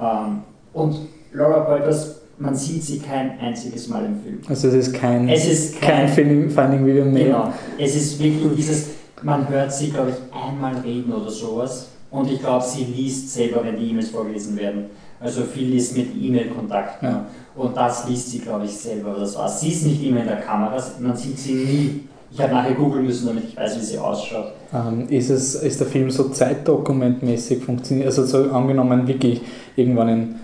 Ähm, 0.01 0.43
und 0.73 0.97
Laura 1.33 1.61
Poitras, 1.61 2.23
man 2.39 2.57
sieht 2.57 2.83
sie 2.83 2.99
kein 2.99 3.39
einziges 3.39 3.89
Mal 3.89 4.07
im 4.07 4.21
Film. 4.21 4.41
Also 4.49 4.69
es 4.69 4.89
ist 4.89 4.95
kein, 4.95 5.29
Es 5.29 5.47
ist 5.47 5.81
kein 5.81 6.07
kein, 6.07 6.09
Film, 6.09 6.51
Finding 6.51 6.87
Video 6.87 7.05
mehr. 7.05 7.27
Genau. 7.27 7.53
Es 7.79 7.95
ist 7.95 8.19
wirklich 8.19 8.57
dieses, 8.57 8.91
man 9.23 9.49
hört 9.49 9.73
sie, 9.73 9.91
glaube 9.91 10.11
ich, 10.11 10.17
einmal 10.35 10.77
reden 10.79 11.13
oder 11.13 11.31
sowas. 11.31 11.89
Und 12.11 12.31
ich 12.31 12.41
glaube, 12.41 12.65
sie 12.65 12.85
liest 12.85 13.33
selber, 13.33 13.65
wenn 13.65 13.77
die 13.79 13.91
E-Mails 13.91 14.11
vorgelesen 14.11 14.57
werden. 14.57 14.87
Also 15.23 15.43
viel 15.43 15.75
ist 15.77 15.97
mit 15.97 16.09
E-Mail-Kontakt. 16.21 17.03
Ja. 17.03 17.27
Und 17.55 17.77
das 17.77 18.09
liest 18.09 18.31
sie, 18.31 18.39
glaube 18.41 18.65
ich, 18.65 18.77
selber. 18.77 19.11
aber 19.11 19.21
Das 19.21 19.37
war's. 19.37 19.61
Sie 19.61 19.69
ist 19.69 19.87
nicht 19.87 20.03
immer 20.05 20.21
in 20.21 20.27
der 20.27 20.41
Kamera, 20.41 20.77
man 21.01 21.17
sieht 21.17 21.39
sie 21.39 21.55
nie. 21.55 22.01
Ich 22.31 22.41
habe 22.41 22.55
nachher 22.55 22.75
googeln 22.75 23.05
müssen, 23.05 23.27
damit 23.27 23.45
ich 23.45 23.57
weiß, 23.57 23.77
wie 23.79 23.85
sie 23.85 23.99
ausschaut. 23.99 24.53
Ähm, 24.73 25.07
ist, 25.09 25.29
es, 25.29 25.55
ist 25.55 25.81
der 25.81 25.87
Film 25.87 26.11
so 26.11 26.31
zeitdokumentmäßig 26.31 27.63
funktioniert? 27.63 28.07
Also 28.07 28.25
so 28.25 28.51
angenommen 28.51 29.07
wirklich 29.07 29.43
irgendwann 29.77 30.09
in 30.09 30.35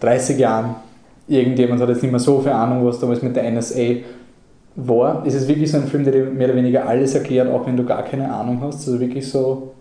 30 0.00 0.38
Jahren 0.38 0.76
irgendjemand 1.28 1.80
hat 1.82 1.90
jetzt 1.90 2.02
nicht 2.02 2.10
mehr 2.10 2.20
so 2.20 2.40
viel 2.40 2.52
Ahnung, 2.52 2.84
was 2.86 2.98
damals 2.98 3.22
mit 3.22 3.36
der 3.36 3.50
NSA 3.50 3.96
war. 4.74 5.26
Ist 5.26 5.34
es 5.34 5.46
wirklich 5.46 5.70
so 5.70 5.76
ein 5.76 5.86
Film, 5.86 6.04
der 6.04 6.12
dir 6.12 6.24
mehr 6.24 6.48
oder 6.48 6.56
weniger 6.56 6.88
alles 6.88 7.14
erklärt, 7.14 7.48
auch 7.52 7.66
wenn 7.66 7.76
du 7.76 7.84
gar 7.84 8.02
keine 8.02 8.32
Ahnung 8.32 8.60
hast? 8.62 8.86
Also 8.86 8.98
wirklich 8.98 9.28
so, 9.28 9.74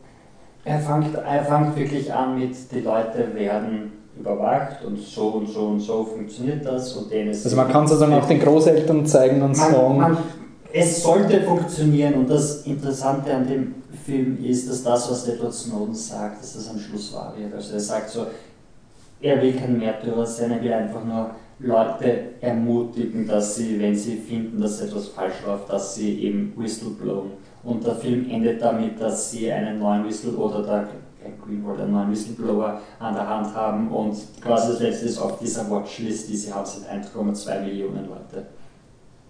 Er 0.65 0.79
fängt, 0.79 1.15
er 1.15 1.43
fängt 1.45 1.77
wirklich 1.77 2.11
an 2.13 2.37
mit, 2.37 2.55
die 2.71 2.81
Leute 2.81 3.33
werden 3.33 3.93
überwacht 4.19 4.83
und 4.85 4.97
so 4.99 5.27
und 5.27 5.47
so 5.47 5.67
und 5.67 5.79
so 5.79 6.03
funktioniert 6.03 6.65
das 6.65 6.93
und 6.93 7.11
denen 7.11 7.29
ist 7.29 7.45
also 7.45 7.55
man 7.55 7.69
kann 7.69 7.87
sozusagen 7.87 8.13
auch 8.13 8.27
den 8.27 8.39
Großeltern 8.39 9.05
zeigen 9.05 9.41
und 9.41 9.55
man, 9.57 9.71
sagen, 9.71 9.97
man, 9.97 10.17
es 10.73 11.03
sollte 11.03 11.41
funktionieren 11.41 12.15
und 12.15 12.29
das 12.29 12.65
Interessante 12.65 13.33
an 13.33 13.47
dem 13.47 13.75
Film 14.05 14.43
ist, 14.43 14.69
dass 14.69 14.83
das, 14.83 15.09
was 15.09 15.27
Edward 15.27 15.53
Snowden 15.53 15.95
sagt, 15.95 16.41
dass 16.41 16.53
das 16.53 16.69
am 16.69 16.79
Schluss 16.79 17.13
wahr 17.13 17.33
wird. 17.37 17.53
Also 17.53 17.73
er 17.73 17.79
sagt 17.79 18.09
so, 18.09 18.27
er 19.21 19.41
will 19.41 19.53
kein 19.53 19.77
Märtyrer 19.77 20.25
sein, 20.25 20.51
er 20.51 20.61
will 20.61 20.73
einfach 20.73 21.03
nur 21.03 21.31
Leute 21.59 22.19
ermutigen, 22.39 23.27
dass 23.27 23.55
sie, 23.55 23.79
wenn 23.79 23.95
sie 23.95 24.17
finden, 24.17 24.61
dass 24.61 24.79
etwas 24.81 25.07
falsch 25.07 25.41
läuft, 25.45 25.71
dass 25.71 25.95
sie 25.95 26.21
eben 26.21 26.53
whistleblowen. 26.55 27.31
Und 27.63 27.85
der 27.85 27.95
Film 27.95 28.29
endet 28.29 28.61
damit, 28.61 29.01
dass 29.01 29.31
sie 29.31 29.51
einen 29.51 29.79
neuen 29.79 30.05
Whistleblower, 30.05 30.59
oder 30.59 30.63
der 30.63 30.87
Greenwald 31.43 31.79
einen 31.81 31.91
neuen 31.91 32.11
Whistleblower 32.11 32.81
an 32.99 33.13
der 33.13 33.27
Hand 33.27 33.53
haben 33.55 33.89
und 33.89 34.15
quasi 34.41 34.71
das 34.71 34.79
letzte 34.81 35.05
ist 35.05 35.17
auf 35.17 35.39
dieser 35.39 35.69
Watchlist, 35.69 36.29
die 36.29 36.37
sie 36.37 36.53
haben, 36.53 36.65
sind 36.65 36.85
1,2 36.87 37.61
Millionen 37.61 38.07
Leute. 38.07 38.45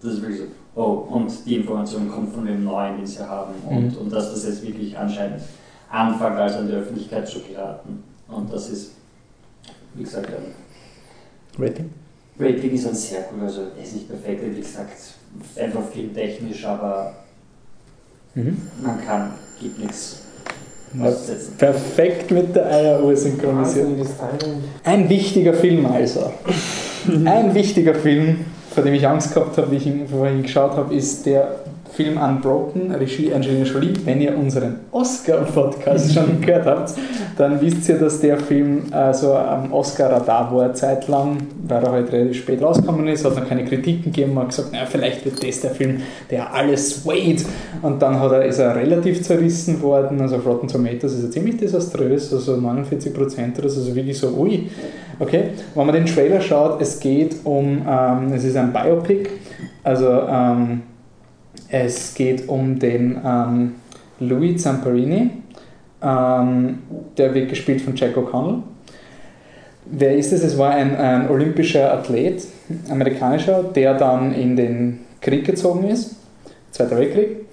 Das 0.00 0.12
ist 0.14 0.22
wirklich 0.22 0.40
so, 0.40 0.80
oh, 0.80 1.08
und 1.14 1.32
die 1.44 1.56
Information 1.56 2.10
kommt 2.10 2.32
von 2.32 2.46
dem 2.46 2.62
Neuen, 2.64 2.98
den 2.98 3.06
sie 3.06 3.26
haben. 3.26 3.54
Und, 3.66 3.96
und 3.96 4.12
dass 4.12 4.30
das 4.30 4.44
jetzt 4.46 4.62
wirklich 4.64 4.96
anscheinend 4.96 5.42
anfängt, 5.90 6.36
also 6.36 6.58
an 6.58 6.68
die 6.68 6.74
Öffentlichkeit 6.74 7.26
zu 7.26 7.40
geraten. 7.40 8.02
Und 8.28 8.52
das 8.52 8.68
ist, 8.70 8.92
wie 9.94 10.04
gesagt, 10.04 10.28
ein 10.28 10.54
Rating? 11.58 11.90
Rating 12.38 12.70
ist 12.70 12.86
ein 12.86 12.94
sehr 12.94 13.22
gut, 13.22 13.42
also 13.42 13.62
er 13.76 13.82
ist 13.82 13.94
nicht 13.94 14.08
perfekt, 14.08 14.42
wie 14.54 14.60
gesagt, 14.60 14.92
einfach 15.56 15.82
filmtechnisch, 15.90 16.64
aber 16.64 17.14
Mhm. 18.34 18.56
man 18.82 19.04
kann, 19.04 19.34
gibt 19.60 19.78
nichts. 19.80 20.17
Perfekt 21.58 22.30
mit 22.30 22.54
der 22.54 22.66
Eieruhr 22.66 23.16
synchronisiert. 23.16 23.86
Ein 24.84 25.08
wichtiger 25.08 25.54
Film 25.54 25.86
also. 25.86 26.32
Ein 27.24 27.54
wichtiger 27.54 27.94
Film, 27.94 28.44
vor 28.74 28.82
dem 28.84 28.94
ich 28.94 29.06
Angst 29.06 29.34
gehabt 29.34 29.56
habe, 29.56 29.70
wie 29.70 29.76
ich 29.76 29.86
ihn 29.86 30.08
vorhin 30.08 30.42
geschaut 30.42 30.72
habe, 30.72 30.94
ist 30.94 31.24
der 31.26 31.60
Film 31.98 32.16
Unbroken, 32.16 32.92
Regie 32.92 33.34
Angelina 33.34 33.64
Jolie. 33.64 33.92
Wenn 34.04 34.20
ihr 34.20 34.38
unseren 34.38 34.76
Oscar-Podcast 34.92 36.14
schon 36.14 36.40
gehört 36.40 36.64
habt, 36.64 36.94
dann 37.36 37.60
wisst 37.60 37.88
ihr, 37.88 37.98
dass 37.98 38.20
der 38.20 38.38
Film 38.38 38.84
äh, 38.92 39.12
so 39.12 39.34
am 39.34 39.72
Oscar-Radar 39.72 40.54
war 40.54 40.72
zeitlang, 40.74 41.38
weil 41.66 41.82
er 41.82 41.90
halt 41.90 42.12
relativ 42.12 42.36
spät 42.36 42.62
rausgekommen 42.62 43.08
ist, 43.08 43.24
hat 43.24 43.34
noch 43.34 43.48
keine 43.48 43.64
Kritiken 43.64 44.12
gegeben, 44.12 44.38
hat 44.38 44.50
gesagt, 44.50 44.70
naja, 44.70 44.86
vielleicht 44.86 45.24
wird 45.24 45.44
das 45.44 45.60
der 45.60 45.72
Film, 45.72 46.00
der 46.30 46.54
alles 46.54 47.02
swayed. 47.02 47.44
Und 47.82 48.00
dann 48.00 48.20
hat 48.20 48.30
er, 48.30 48.44
ist 48.44 48.60
er 48.60 48.76
relativ 48.76 49.20
zerrissen 49.24 49.82
worden, 49.82 50.20
also 50.20 50.36
auf 50.36 50.46
Rotten 50.46 50.68
Tomatoes 50.68 51.14
ist 51.14 51.24
er 51.24 51.30
ziemlich 51.32 51.56
desaströs, 51.56 52.32
also 52.32 52.58
49 52.58 53.12
Prozent 53.12 53.58
oder 53.58 53.68
so, 53.68 53.80
also 53.80 53.96
wirklich 53.96 54.16
so, 54.16 54.28
ui. 54.38 54.70
Okay, 55.18 55.50
wenn 55.74 55.84
man 55.84 55.96
den 55.96 56.06
Trailer 56.06 56.40
schaut, 56.40 56.80
es 56.80 57.00
geht 57.00 57.38
um, 57.42 57.82
ähm, 57.88 58.32
es 58.32 58.44
ist 58.44 58.56
ein 58.56 58.72
Biopic, 58.72 59.30
also 59.82 60.06
ähm, 60.30 60.82
es 61.70 62.14
geht 62.14 62.48
um 62.48 62.78
den 62.78 63.20
ähm, 63.24 63.74
Louis 64.20 64.62
Zamparini, 64.62 65.30
ähm, 66.02 66.78
der 67.16 67.34
wird 67.34 67.48
gespielt 67.48 67.80
von 67.80 67.94
Jack 67.94 68.16
O'Connell. 68.16 68.62
Wer 69.90 70.16
ist 70.16 70.32
es? 70.32 70.42
Es 70.42 70.58
war 70.58 70.70
ein, 70.70 70.96
ein, 70.96 71.30
olympischer 71.30 71.92
Athlet, 71.92 72.46
amerikanischer, 72.90 73.62
der 73.62 73.94
dann 73.94 74.34
in 74.34 74.56
den 74.56 74.98
Krieg 75.20 75.44
gezogen 75.44 75.84
ist, 75.84 76.16
Zweiter 76.70 76.98
Weltkrieg, 76.98 77.46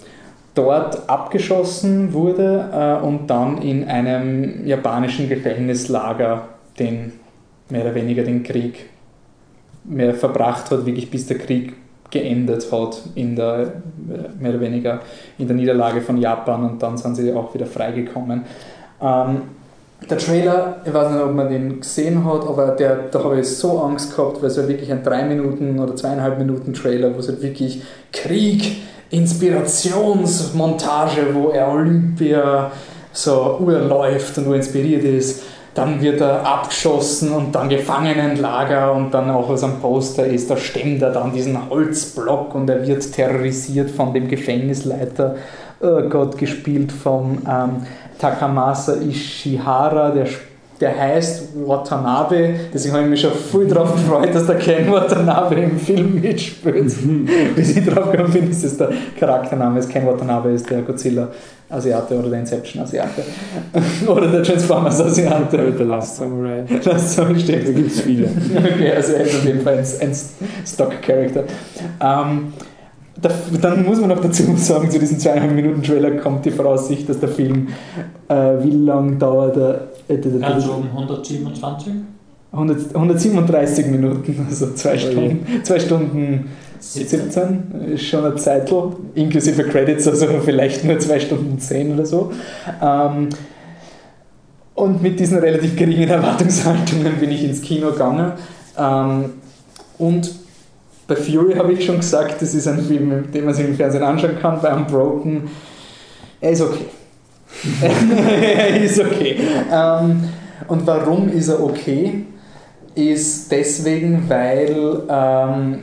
dort 0.54 1.08
abgeschossen 1.08 2.12
wurde 2.12 2.68
äh, 2.72 3.04
und 3.04 3.28
dann 3.28 3.62
in 3.62 3.84
einem 3.84 4.66
japanischen 4.66 5.28
Gefängnislager 5.28 6.48
den 6.78 7.12
mehr 7.70 7.82
oder 7.82 7.94
weniger 7.94 8.22
den 8.22 8.42
Krieg 8.42 8.90
mehr 9.84 10.14
verbracht 10.14 10.70
hat, 10.70 10.84
wirklich 10.84 11.10
bis 11.10 11.26
der 11.26 11.38
Krieg 11.38 11.74
geendet 12.10 12.72
hat 12.72 13.00
in 13.14 13.36
der 13.36 13.74
mehr 14.38 14.50
oder 14.50 14.60
weniger 14.60 15.00
in 15.38 15.46
der 15.46 15.56
Niederlage 15.56 16.00
von 16.00 16.16
Japan 16.18 16.70
und 16.70 16.82
dann 16.82 16.96
sind 16.96 17.14
sie 17.16 17.32
auch 17.32 17.54
wieder 17.54 17.66
freigekommen. 17.66 18.42
Ähm, 19.00 19.42
der 20.08 20.18
Trailer, 20.18 20.76
ich 20.84 20.92
weiß 20.92 21.10
nicht, 21.10 21.22
ob 21.22 21.34
man 21.34 21.48
den 21.48 21.80
gesehen 21.80 22.22
hat, 22.24 22.46
aber 22.46 22.68
der, 22.68 23.08
da 23.10 23.24
habe 23.24 23.40
ich 23.40 23.48
so 23.48 23.80
Angst 23.80 24.14
gehabt, 24.14 24.40
weil 24.42 24.50
es 24.50 24.56
ja 24.56 24.68
wirklich 24.68 24.92
ein 24.92 25.02
3 25.02 25.24
Minuten 25.24 25.80
oder 25.80 25.96
zweieinhalb 25.96 26.38
Minuten 26.38 26.74
Trailer, 26.74 27.14
wo 27.14 27.18
es 27.18 27.28
halt 27.28 27.42
wirklich 27.42 27.82
Krieg, 28.12 28.82
Inspirationsmontage, 29.10 31.34
wo 31.34 31.48
er 31.50 31.72
Olympia 31.72 32.70
so 33.12 33.58
urläuft 33.60 34.38
und 34.38 34.46
wo 34.46 34.52
inspiriert 34.52 35.04
ist 35.04 35.42
dann 35.76 36.00
wird 36.00 36.22
er 36.22 36.46
abgeschossen 36.46 37.32
und 37.32 37.54
dann 37.54 37.68
Gefangenenlager 37.68 38.94
und 38.94 39.12
dann 39.12 39.30
auch 39.30 39.50
was 39.50 39.62
am 39.62 39.78
Poster 39.78 40.26
ist, 40.26 40.50
da 40.50 40.56
stemmt 40.56 41.02
er 41.02 41.10
dann 41.10 41.32
diesen 41.32 41.68
Holzblock 41.68 42.54
und 42.54 42.70
er 42.70 42.86
wird 42.86 43.12
terrorisiert 43.12 43.90
von 43.90 44.14
dem 44.14 44.26
Gefängnisleiter, 44.26 45.36
oh 45.80 46.00
Gott, 46.08 46.38
gespielt 46.38 46.90
von 46.90 47.38
ähm, 47.46 47.86
Takamasa 48.18 48.94
Ishihara, 48.94 50.10
der 50.10 50.26
der 50.80 50.98
heißt 50.98 51.48
Watanabe, 51.66 52.54
deswegen 52.72 52.94
habe 52.94 53.04
ich 53.04 53.10
mich 53.10 53.20
schon 53.20 53.32
viel 53.32 53.66
darauf 53.66 53.92
gefreut, 53.92 54.34
dass 54.34 54.46
der 54.46 54.56
Ken 54.56 54.90
Watanabe 54.90 55.54
im 55.54 55.78
Film 55.78 56.20
mitspielt. 56.20 56.92
Bis 57.56 57.76
ich 57.76 57.86
drauf 57.86 58.10
gekommen 58.10 58.32
bin, 58.32 58.50
ist 58.50 58.64
es 58.64 58.76
der 58.76 58.90
Charaktername. 59.18 59.80
Ken 59.80 60.06
Watanabe 60.06 60.50
ist 60.50 60.68
der 60.68 60.82
Godzilla 60.82 61.28
Asiate 61.68 62.18
oder 62.18 62.28
der 62.28 62.40
Inception 62.40 62.82
Asiate. 62.82 63.22
oder 64.06 64.28
der 64.28 64.42
Transformers 64.42 65.00
Asiate. 65.00 65.56
Oder 65.56 65.70
der 65.70 65.86
Last 65.86 66.16
Samurai. 66.16 66.64
Last 66.84 67.14
Samurai 67.14 67.38
steht. 67.38 67.66
Da 67.66 67.72
gibt 67.72 67.90
es 67.90 68.00
viele. 68.02 68.28
okay, 68.56 68.92
also 68.92 69.14
er 69.14 69.22
ist 69.22 69.36
auf 69.36 69.44
jeden 69.44 69.62
Fall 69.62 69.78
ein, 69.78 69.86
ein 70.00 70.16
Stock-Character. 70.66 71.44
Ähm, 72.00 72.52
da, 73.20 73.30
dann 73.62 73.84
muss 73.84 73.98
man 73.98 74.10
noch 74.10 74.20
dazu 74.20 74.42
sagen, 74.56 74.90
zu 74.90 74.98
diesem 74.98 75.18
zweieinhalb 75.18 75.52
Minuten 75.52 75.82
Trailer 75.82 76.10
kommt 76.18 76.44
die 76.44 76.50
Voraussicht, 76.50 77.08
dass 77.08 77.18
der 77.18 77.30
Film, 77.30 77.68
äh, 78.28 78.34
wie 78.62 78.70
lang 78.70 79.18
dauert 79.18 79.56
er? 79.56 79.88
Also 80.42 80.72
um 80.72 80.88
127? 80.88 81.92
100, 82.52 82.94
137 82.94 83.86
Minuten, 83.86 84.46
also 84.48 84.72
zwei 84.72 84.96
Stunden, 84.96 85.46
zwei 85.62 85.78
Stunden 85.80 86.48
17 86.78 87.92
ist 87.94 88.04
schon 88.04 88.24
eine 88.24 88.36
Zeitl, 88.36 88.92
inklusive 89.14 89.64
Credits, 89.64 90.06
also 90.06 90.26
vielleicht 90.44 90.84
nur 90.84 90.98
2 90.98 91.20
Stunden 91.20 91.58
10 91.58 91.94
oder 91.94 92.06
so. 92.06 92.32
Ähm, 92.82 93.28
und 94.74 95.02
mit 95.02 95.18
diesen 95.18 95.38
relativ 95.38 95.74
geringen 95.76 96.08
Erwartungshaltungen 96.08 97.16
bin 97.18 97.30
ich 97.30 97.44
ins 97.44 97.62
Kino 97.62 97.92
gegangen. 97.92 98.32
Ähm, 98.78 99.24
und 99.98 100.30
bei 101.08 101.16
Fury 101.16 101.54
habe 101.54 101.72
ich 101.72 101.84
schon 101.84 101.96
gesagt, 101.96 102.42
das 102.42 102.54
ist 102.54 102.68
ein 102.68 102.82
Film, 102.82 103.30
den 103.32 103.44
man 103.44 103.54
sich 103.54 103.66
im 103.66 103.74
Fernsehen 103.74 104.02
anschauen 104.02 104.38
kann. 104.40 104.60
Bei 104.60 104.74
Unbroken, 104.74 105.44
er 106.40 106.50
ist 106.50 106.60
okay. 106.60 106.84
ist 108.82 109.00
okay. 109.00 109.36
Ähm, 109.72 110.24
und 110.68 110.86
warum 110.86 111.28
ist 111.28 111.48
er 111.48 111.62
okay? 111.62 112.24
Ist 112.94 113.52
deswegen, 113.52 114.28
weil 114.28 115.02
ähm, 115.08 115.78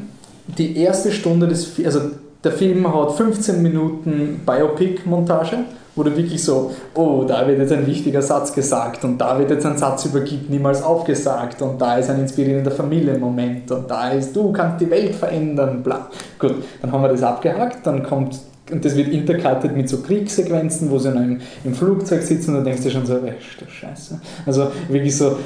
die 0.47 0.77
erste 0.77 1.11
Stunde 1.11 1.47
des 1.47 1.73
also 1.85 2.01
der 2.43 2.51
Film 2.51 2.93
hat 2.93 3.13
15 3.13 3.61
Minuten 3.61 4.41
Biopic-Montage, 4.45 5.59
wo 5.95 6.03
du 6.03 6.15
wirklich 6.17 6.43
so, 6.43 6.71
oh, 6.93 7.23
da 7.25 7.47
wird 7.47 7.59
jetzt 7.59 7.71
ein 7.71 7.87
wichtiger 7.87 8.21
Satz 8.21 8.53
gesagt 8.53 9.05
und 9.05 9.17
da 9.19 9.39
wird 9.39 9.51
jetzt 9.51 9.65
ein 9.65 9.77
Satz 9.77 10.05
übergibt, 10.05 10.49
niemals 10.49 10.83
aufgesagt 10.83 11.61
und 11.61 11.79
da 11.81 11.97
ist 11.97 12.09
ein 12.09 12.19
inspirierender 12.19 12.71
Familienmoment 12.71 13.71
und 13.71 13.89
da 13.89 14.09
ist, 14.09 14.35
du 14.35 14.51
kannst 14.51 14.81
die 14.81 14.89
Welt 14.89 15.15
verändern, 15.15 15.83
bla. 15.83 16.09
Gut, 16.37 16.55
dann 16.81 16.91
haben 16.91 17.03
wir 17.03 17.09
das 17.09 17.23
abgehakt, 17.23 17.85
dann 17.85 18.03
kommt 18.03 18.39
und 18.73 18.83
das 18.83 18.95
wird 18.95 19.09
intercutted 19.09 19.75
mit 19.75 19.87
so 19.87 20.01
Kriegssequenzen, 20.01 20.89
wo 20.89 20.97
sie 20.97 21.09
in 21.09 21.39
im 21.63 21.73
Flugzeug 21.73 22.21
sitzen 22.23 22.49
und 22.49 22.55
dann 22.57 22.65
denkst 22.65 22.83
du 22.83 22.89
schon 22.89 23.05
so, 23.05 23.13
ey, 23.17 23.33
Scheiße. 23.39 24.19
Also 24.45 24.71
wirklich 24.89 25.15
so 25.15 25.37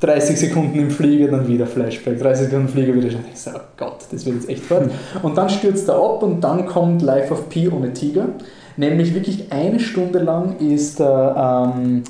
30 0.00 0.36
Sekunden 0.36 0.78
im 0.78 0.90
Flieger, 0.90 1.28
dann 1.28 1.46
wieder 1.46 1.66
Flashback, 1.66 2.18
30 2.18 2.46
Sekunden 2.46 2.66
im 2.66 2.72
Flieger 2.72 2.94
wieder. 2.94 3.08
Ich 3.32 3.40
so, 3.40 3.50
oh 3.54 3.60
Gott, 3.76 3.98
das 4.10 4.26
wird 4.26 4.36
jetzt 4.36 4.48
echt 4.48 4.64
fort. 4.64 4.90
Und 5.22 5.38
dann 5.38 5.48
stürzt 5.48 5.88
er 5.88 5.94
ab 5.94 6.22
und 6.22 6.42
dann 6.42 6.66
kommt 6.66 7.02
Life 7.02 7.32
of 7.32 7.48
Pi 7.48 7.68
ohne 7.68 7.92
Tiger. 7.92 8.26
Nämlich 8.76 9.14
wirklich 9.14 9.50
eine 9.50 9.80
Stunde 9.80 10.18
lang 10.18 10.56
ist 10.58 11.00
der, 11.00 11.72
ähm, 11.74 12.02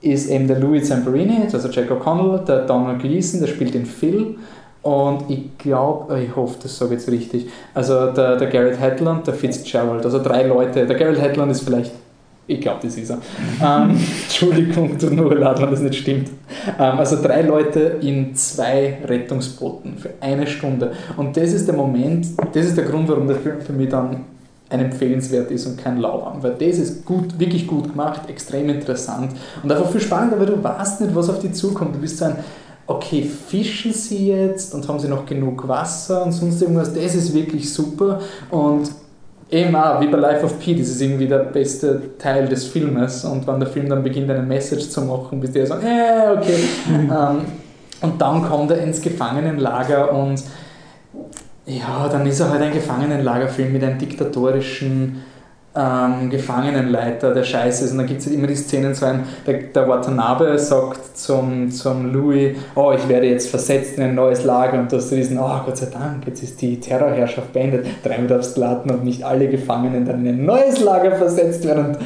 ist 0.00 0.30
eben 0.30 0.48
der 0.48 0.58
Louis 0.58 0.88
Zamperini, 0.88 1.42
also 1.52 1.68
Jack 1.68 1.90
O'Connell, 1.90 2.44
der 2.44 2.66
Donald 2.66 3.00
Gleason, 3.00 3.40
der 3.40 3.46
spielt 3.46 3.74
den 3.74 3.84
Phil. 3.84 4.36
Und 4.82 5.30
ich 5.30 5.56
glaube, 5.58 6.20
ich 6.20 6.34
hoffe, 6.34 6.58
das 6.62 6.76
sage 6.76 6.94
ich 6.94 7.00
jetzt 7.00 7.10
richtig. 7.10 7.46
Also 7.72 8.10
der, 8.10 8.36
der 8.36 8.48
Garrett 8.48 8.80
Hedlund, 8.80 9.26
der 9.26 9.34
Fitzgerald, 9.34 10.04
also 10.04 10.20
drei 10.20 10.42
Leute. 10.44 10.86
Der 10.86 10.96
Garrett 10.96 11.20
Hedlund 11.20 11.52
ist 11.52 11.62
vielleicht 11.62 11.92
ich 12.46 12.60
glaube, 12.60 12.80
das 12.82 12.96
ist 12.96 13.10
er. 13.10 13.18
ähm, 13.62 13.96
Entschuldigung, 14.24 14.98
tut 14.98 15.12
nur 15.12 15.34
leid, 15.34 15.60
wenn 15.60 15.70
das 15.70 15.80
nicht 15.80 15.94
stimmt. 15.94 16.28
Ähm, 16.78 16.98
also 16.98 17.22
drei 17.22 17.42
Leute 17.42 17.98
in 18.00 18.34
zwei 18.34 18.98
Rettungsbooten 19.06 19.96
für 19.96 20.10
eine 20.20 20.46
Stunde. 20.46 20.92
Und 21.16 21.36
das 21.36 21.52
ist 21.52 21.68
der 21.68 21.76
Moment, 21.76 22.26
das 22.52 22.66
ist 22.66 22.76
der 22.76 22.84
Grund, 22.84 23.08
warum 23.08 23.28
der 23.28 23.36
Film 23.36 23.60
für 23.60 23.72
mich 23.72 23.88
dann 23.88 24.24
ein 24.70 24.80
empfehlenswert 24.80 25.50
ist 25.50 25.66
und 25.66 25.78
kein 25.78 25.98
Lauwarm. 25.98 26.42
Weil 26.42 26.54
das 26.54 26.78
ist 26.78 27.04
gut, 27.04 27.38
wirklich 27.38 27.66
gut 27.66 27.90
gemacht, 27.90 28.22
extrem 28.28 28.70
interessant 28.70 29.32
und 29.62 29.70
einfach 29.70 29.90
viel 29.90 30.00
spannender, 30.00 30.40
weil 30.40 30.46
du 30.46 30.62
weißt 30.62 31.02
nicht, 31.02 31.14
was 31.14 31.28
auf 31.28 31.38
dich 31.38 31.52
zukommt. 31.52 31.94
Du 31.94 32.00
bist 32.00 32.18
so 32.18 32.24
ein, 32.24 32.36
okay, 32.86 33.22
fischen 33.22 33.92
sie 33.92 34.28
jetzt 34.28 34.74
und 34.74 34.86
haben 34.88 34.98
sie 34.98 35.08
noch 35.08 35.24
genug 35.26 35.66
Wasser 35.66 36.24
und 36.24 36.32
sonst 36.32 36.60
irgendwas. 36.60 36.92
Das 36.92 37.14
ist 37.14 37.32
wirklich 37.34 37.72
super 37.72 38.20
und 38.50 38.90
Eben 39.52 39.76
auch, 39.76 40.00
wie 40.00 40.06
bei 40.06 40.16
Life 40.16 40.46
of 40.46 40.58
Pi, 40.58 40.74
das 40.74 40.88
ist 40.88 41.02
irgendwie 41.02 41.26
der 41.26 41.40
beste 41.40 42.16
Teil 42.16 42.48
des 42.48 42.64
Filmes 42.64 43.22
und 43.26 43.46
wenn 43.46 43.60
der 43.60 43.68
Film 43.68 43.86
dann 43.86 44.02
beginnt, 44.02 44.30
eine 44.30 44.40
Message 44.40 44.88
zu 44.88 45.02
machen, 45.02 45.40
bis 45.40 45.52
der 45.52 45.66
so, 45.66 45.74
äh, 45.74 46.34
okay. 46.34 46.56
ähm, 46.88 47.42
und 48.00 48.18
dann 48.18 48.42
kommt 48.42 48.70
er 48.70 48.78
ins 48.78 49.02
Gefangenenlager 49.02 50.10
und 50.10 50.42
ja, 51.66 52.08
dann 52.10 52.24
ist 52.24 52.40
er 52.40 52.48
halt 52.48 52.62
ein 52.62 52.72
Gefangenenlagerfilm 52.72 53.74
mit 53.74 53.84
einem 53.84 53.98
diktatorischen 53.98 55.22
ähm, 55.74 56.28
Gefangenenleiter, 56.28 57.32
der 57.32 57.44
scheiße 57.44 57.84
ist. 57.84 57.92
Und 57.92 57.98
dann 57.98 58.06
gibt 58.06 58.20
es 58.20 58.26
halt 58.26 58.36
immer 58.36 58.46
die 58.46 58.56
Szenen, 58.56 58.94
so 58.94 59.06
ein, 59.06 59.24
der, 59.46 59.54
der 59.62 59.88
Watanabe 59.88 60.58
sagt 60.58 61.16
zum, 61.16 61.70
zum 61.70 62.12
Louis, 62.12 62.56
oh, 62.74 62.92
ich 62.92 63.08
werde 63.08 63.26
jetzt 63.26 63.48
versetzt 63.48 63.96
in 63.96 64.02
ein 64.02 64.14
neues 64.14 64.44
Lager 64.44 64.78
und 64.78 64.92
du 64.92 64.96
hast 64.96 65.10
diesen, 65.10 65.38
oh, 65.38 65.60
Gott 65.64 65.78
sei 65.78 65.86
Dank, 65.86 66.26
jetzt 66.26 66.42
ist 66.42 66.60
die 66.60 66.78
Terrorherrschaft 66.78 67.52
beendet, 67.52 67.86
dreimal 68.02 68.38
aufs 68.38 68.54
Glatten 68.54 68.90
und 68.90 69.04
nicht 69.04 69.24
alle 69.24 69.48
Gefangenen 69.48 70.04
dann 70.04 70.26
in 70.26 70.40
ein 70.40 70.44
neues 70.44 70.80
Lager 70.80 71.12
versetzt 71.12 71.64
werden. 71.66 71.86
Und 71.86 71.98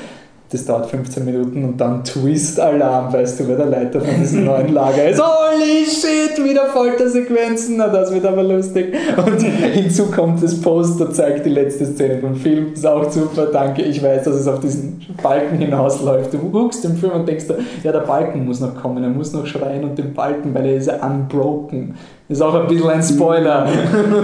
das 0.50 0.64
dauert 0.64 0.86
15 0.86 1.24
Minuten 1.24 1.64
und 1.64 1.80
dann 1.80 2.04
Twist-Alarm, 2.04 3.12
weißt 3.12 3.40
du, 3.40 3.48
wer 3.48 3.56
der 3.56 3.66
Leiter 3.66 4.00
von 4.00 4.14
diesem 4.20 4.44
neuen 4.44 4.72
Lager 4.72 5.08
ist. 5.08 5.20
Holy 5.20 5.84
shit, 5.84 6.44
wieder 6.44 6.66
Foltersequenzen, 6.66 7.76
na 7.78 7.88
das 7.88 8.12
wird 8.12 8.24
aber 8.24 8.44
lustig. 8.44 8.94
Und 9.16 9.42
hinzu 9.42 10.06
kommt 10.06 10.40
das 10.42 10.60
Poster, 10.60 11.10
zeigt 11.10 11.46
die 11.46 11.50
letzte 11.50 11.86
Szene 11.86 12.20
vom 12.20 12.36
Film, 12.36 12.72
ist 12.74 12.86
auch 12.86 13.10
super, 13.10 13.46
danke, 13.46 13.82
ich 13.82 14.00
weiß, 14.00 14.22
dass 14.24 14.36
es 14.36 14.46
auf 14.46 14.60
diesen 14.60 15.04
Balken 15.20 15.58
hinausläuft. 15.58 16.32
Du 16.32 16.38
guckst 16.38 16.84
im 16.84 16.96
Film 16.96 17.12
und 17.12 17.28
denkst, 17.28 17.46
ja, 17.82 17.90
der 17.90 18.00
Balken 18.00 18.44
muss 18.44 18.60
noch 18.60 18.74
kommen, 18.76 19.02
er 19.02 19.10
muss 19.10 19.32
noch 19.32 19.46
schreien 19.46 19.82
und 19.82 19.98
den 19.98 20.14
Balken, 20.14 20.54
weil 20.54 20.66
er 20.66 20.76
ist 20.76 20.86
ja 20.86 21.04
unbroken. 21.04 21.96
Ist 22.28 22.42
auch 22.42 22.54
ein 22.54 22.66
bisschen 22.66 22.90
ein 22.90 23.02
Spoiler. 23.02 23.68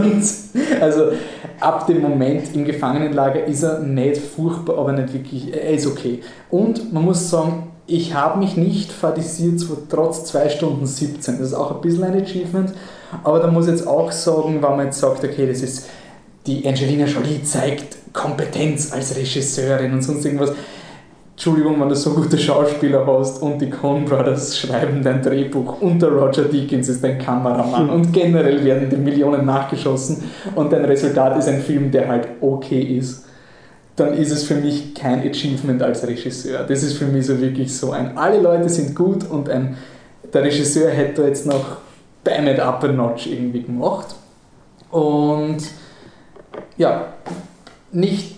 also 0.81 1.03
ab 1.63 1.87
dem 1.87 2.03
Moment 2.03 2.55
im 2.55 2.65
Gefangenenlager 2.65 3.45
ist 3.45 3.63
er 3.63 3.81
nicht 3.81 4.19
furchtbar, 4.19 4.79
aber 4.79 4.93
nicht 4.93 5.13
wirklich, 5.13 5.53
er 5.55 5.71
ist 5.71 5.87
okay. 5.87 6.21
Und 6.51 6.93
man 6.93 7.05
muss 7.05 7.31
sagen, 7.31 7.69
ich 7.87 8.15
habe 8.15 8.39
mich 8.39 8.57
nicht 8.57 8.93
fadisiert, 8.93 9.61
trotz 9.89 10.25
2 10.27 10.49
Stunden 10.49 10.87
17. 10.87 11.39
Das 11.39 11.49
ist 11.49 11.55
auch 11.55 11.75
ein 11.75 11.81
bisschen 11.81 12.05
ein 12.05 12.21
Achievement, 12.21 12.73
aber 13.25 13.41
da 13.41 13.49
muss 13.49 13.67
ich 13.67 13.73
jetzt 13.73 13.87
auch 13.87 14.11
sagen, 14.13 14.63
wenn 14.63 14.77
man 14.77 14.87
jetzt 14.87 14.99
sagt, 14.99 15.25
okay, 15.25 15.47
das 15.47 15.63
ist, 15.63 15.87
die 16.47 16.67
Angelina 16.67 17.07
Jolie 17.07 17.43
zeigt 17.43 17.97
Kompetenz 18.13 18.93
als 18.93 19.17
Regisseurin 19.17 19.93
und 19.93 20.03
sonst 20.03 20.25
irgendwas. 20.25 20.53
Entschuldigung, 21.33 21.81
wenn 21.81 21.89
du 21.89 21.97
so 21.97 22.11
gute 22.11 22.39
Schauspieler 22.39 23.07
hast 23.07 23.43
und 23.43 23.59
die 23.59 23.71
Coen 23.71 24.05
Brothers 24.05 24.59
schreiben 24.59 25.03
dein 25.03 25.23
Drehbuch 25.23 25.81
und 25.81 26.01
der 26.01 26.11
Roger 26.11 26.45
Deakins 26.45 26.89
ist 26.89 27.03
dein 27.03 27.19
Kameramann 27.19 27.89
und 27.89 28.13
generell 28.13 28.63
werden 28.65 28.91
die 28.91 28.97
Millionen 28.97 29.47
nachgeschossen 29.47 30.23
und 30.55 30.73
dein 30.73 30.85
Resultat 30.85 31.39
ist 31.39 31.49
ein 31.49 31.63
Film, 31.63 31.91
der 31.91 32.09
halt 32.09 32.29
okay 32.43 32.83
ist, 32.83 33.27
dann 33.97 34.15
ist 34.15 34.31
es 34.31 34.45
für 34.45 34.57
mich 34.57 34.95
kein 34.95 35.21
Achievement 35.21 35.83
als 35.83 36.07
Regisseur. 36.07 36.65
Das 36.65 36.83
ist 36.83 36.99
für 36.99 37.07
mich 37.07 37.27
so 37.27 37.41
wirklich 37.41 37.75
so 37.75 37.93
ein, 37.93 38.17
alle 38.17 38.41
Leute 38.41 38.69
sind 38.69 38.95
gut 38.95 39.29
und 39.29 39.49
ein, 39.49 39.79
der 40.33 40.43
Regisseur 40.43 40.91
hätte 40.91 41.23
jetzt 41.23 41.47
noch 41.47 41.79
Bam 42.25 42.47
it 42.47 42.61
up 42.61 42.85
a 42.85 42.89
notch 42.89 43.27
irgendwie 43.27 43.63
gemacht. 43.63 44.15
Und 44.91 45.59
ja, 46.77 47.15
nicht 47.91 48.37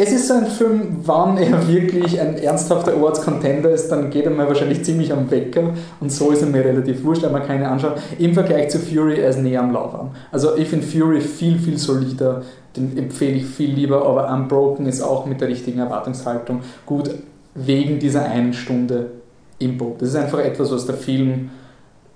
es 0.00 0.12
ist 0.12 0.28
so 0.28 0.34
ein 0.34 0.46
Film, 0.46 0.98
wann 1.02 1.36
er 1.38 1.66
wirklich 1.66 2.20
ein 2.20 2.38
ernsthafter 2.38 2.92
Awards-Contender 2.92 3.70
ist, 3.70 3.88
dann 3.88 4.10
geht 4.10 4.26
er 4.26 4.30
mir 4.30 4.46
wahrscheinlich 4.46 4.84
ziemlich 4.84 5.12
am 5.12 5.28
Wecker 5.28 5.74
und 5.98 6.12
so 6.12 6.30
ist 6.30 6.40
er 6.42 6.48
mir 6.48 6.64
relativ 6.64 7.02
wurscht, 7.02 7.24
man 7.30 7.44
keine 7.44 7.68
anschaut. 7.68 7.94
Im 8.16 8.32
Vergleich 8.32 8.68
zu 8.70 8.78
Fury, 8.78 9.18
er 9.18 9.30
ist 9.30 9.40
näher 9.40 9.60
am 9.60 9.72
Lauwarm. 9.72 10.12
Also 10.30 10.56
ich 10.56 10.68
finde 10.68 10.86
Fury 10.86 11.20
viel, 11.20 11.58
viel 11.58 11.78
solider, 11.78 12.42
den 12.76 12.96
empfehle 12.96 13.38
ich 13.38 13.46
viel 13.46 13.72
lieber, 13.72 14.06
aber 14.06 14.32
Unbroken 14.32 14.86
ist 14.86 15.02
auch 15.02 15.26
mit 15.26 15.40
der 15.40 15.48
richtigen 15.48 15.80
Erwartungshaltung 15.80 16.60
gut 16.86 17.10
wegen 17.56 17.98
dieser 17.98 18.24
einen 18.24 18.52
Stunde 18.52 19.06
im 19.58 19.78
Boot. 19.78 20.00
Das 20.00 20.10
ist 20.10 20.16
einfach 20.16 20.38
etwas, 20.38 20.70
was 20.70 20.86
der 20.86 20.94
Film 20.94 21.50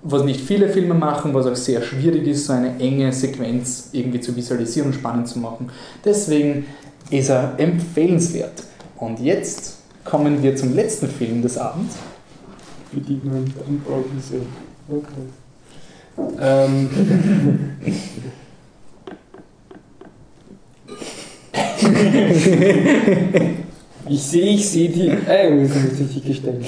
was 0.05 0.25
nicht 0.25 0.41
viele 0.41 0.69
Filme 0.69 0.95
machen, 0.95 1.33
was 1.33 1.47
auch 1.47 1.55
sehr 1.55 1.81
schwierig 1.81 2.27
ist, 2.27 2.47
so 2.47 2.53
eine 2.53 2.77
enge 2.81 3.13
Sequenz 3.13 3.91
irgendwie 3.93 4.21
zu 4.21 4.35
visualisieren 4.35 4.89
und 4.89 4.95
spannend 4.95 5.29
zu 5.29 5.39
machen. 5.39 5.71
Deswegen 6.05 6.67
ist 7.11 7.29
er 7.29 7.55
empfehlenswert. 7.59 8.65
Und 8.97 9.21
jetzt 9.21 9.79
kommen 10.05 10.43
wir 10.43 10.57
zum 10.57 10.75
letzten 10.75 11.09
Film 11.09 11.43
des 11.43 11.59
Abends. 11.59 11.97
Man 12.93 13.53
Unbroken 13.67 14.21
sehen. 14.21 14.47
Okay. 14.89 15.29
Ähm. 16.41 16.91
ich 24.09 24.23
sehe, 24.23 24.55
ich 24.55 24.69
sehe 24.69 24.89
die. 24.91 25.09
Äh, 25.09 25.65
ist 25.65 25.75
richtig 26.01 26.25
gestellt. 26.25 26.67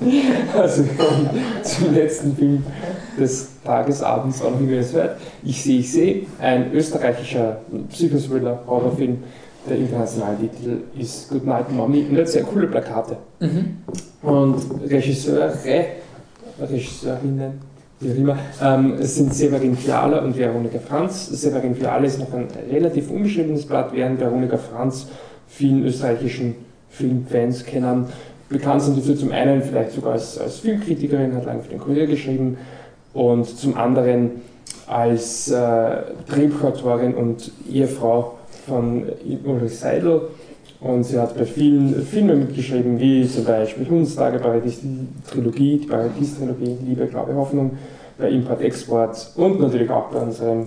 Also 0.56 0.84
zum 1.62 1.94
letzten 1.94 2.36
Film 2.36 2.64
des 3.18 3.48
Tagesabends 3.64 4.42
auch 4.42 4.52
wie 4.58 4.74
es 4.74 4.92
hört. 4.92 5.16
Ich 5.42 5.62
sehe, 5.62 5.80
ich 5.80 5.92
sehe, 5.92 6.26
ein 6.40 6.72
österreichischer 6.72 7.58
Psychothriller, 7.90 8.60
Horrorfilm. 8.66 9.18
Der 9.68 9.76
internationale 9.76 10.38
Titel 10.38 10.78
ist 10.98 11.28
Good 11.28 11.44
Night 11.44 11.70
Mommy 11.70 12.06
und 12.08 12.16
hat 12.16 12.28
sehr 12.28 12.44
coole 12.44 12.66
Plakate. 12.66 13.18
Mhm. 13.40 13.76
Und 14.22 14.56
Regisseure, 14.88 15.52
Regisseurinnen, 16.58 17.60
wie 18.00 18.10
auch 18.10 18.16
immer, 18.16 18.38
ähm, 18.62 18.94
es 18.98 19.16
sind 19.16 19.34
Severin 19.34 19.76
Fiala 19.76 20.20
und 20.20 20.36
Veronika 20.36 20.78
Franz. 20.78 21.26
Severin 21.26 21.74
Fiala 21.74 22.06
ist 22.06 22.18
noch 22.18 22.32
ein 22.32 22.48
relativ 22.70 23.10
unbeschriebenes 23.10 23.66
Blatt, 23.66 23.92
während 23.92 24.18
Veronika 24.18 24.56
Franz 24.56 25.08
vielen 25.46 25.84
österreichischen 25.84 26.54
Filmfans 26.88 27.64
kennen 27.64 28.06
Bekannt 28.50 28.82
sind 28.82 28.98
dafür 28.98 29.16
zum 29.16 29.30
einen 29.30 29.62
vielleicht 29.62 29.92
sogar 29.92 30.12
als, 30.12 30.36
als 30.36 30.58
Filmkritikerin, 30.58 31.34
hat 31.36 31.46
lange 31.46 31.62
für 31.62 31.70
den 31.70 31.78
Kurier 31.78 32.06
geschrieben 32.06 32.58
und 33.14 33.46
zum 33.46 33.76
anderen 33.76 34.42
als 34.88 35.50
äh, 35.50 36.02
Drehbuchautorin 36.28 37.14
und 37.14 37.52
Ehefrau 37.70 38.38
von 38.66 39.04
Ulrich 39.44 39.78
Seidel. 39.78 40.22
Und 40.80 41.04
sie 41.04 41.18
hat 41.18 41.36
bei 41.36 41.44
vielen 41.44 41.94
Filmen 42.04 42.40
mitgeschrieben, 42.40 42.98
wie 42.98 43.28
zum 43.28 43.44
Beispiel 43.44 43.88
Hundstage, 43.88 44.38
Paradies, 44.38 44.80
die 44.80 45.06
Trilogie, 45.30 45.78
die 45.78 45.86
Paradies-Trilogie, 45.86 46.78
Liebe, 46.86 47.06
Glaube, 47.06 47.34
Hoffnung, 47.34 47.72
bei 48.18 48.30
Import, 48.30 48.62
Export 48.62 49.30
und 49.36 49.60
natürlich 49.60 49.90
auch 49.90 50.08
bei 50.08 50.18
unserem 50.20 50.66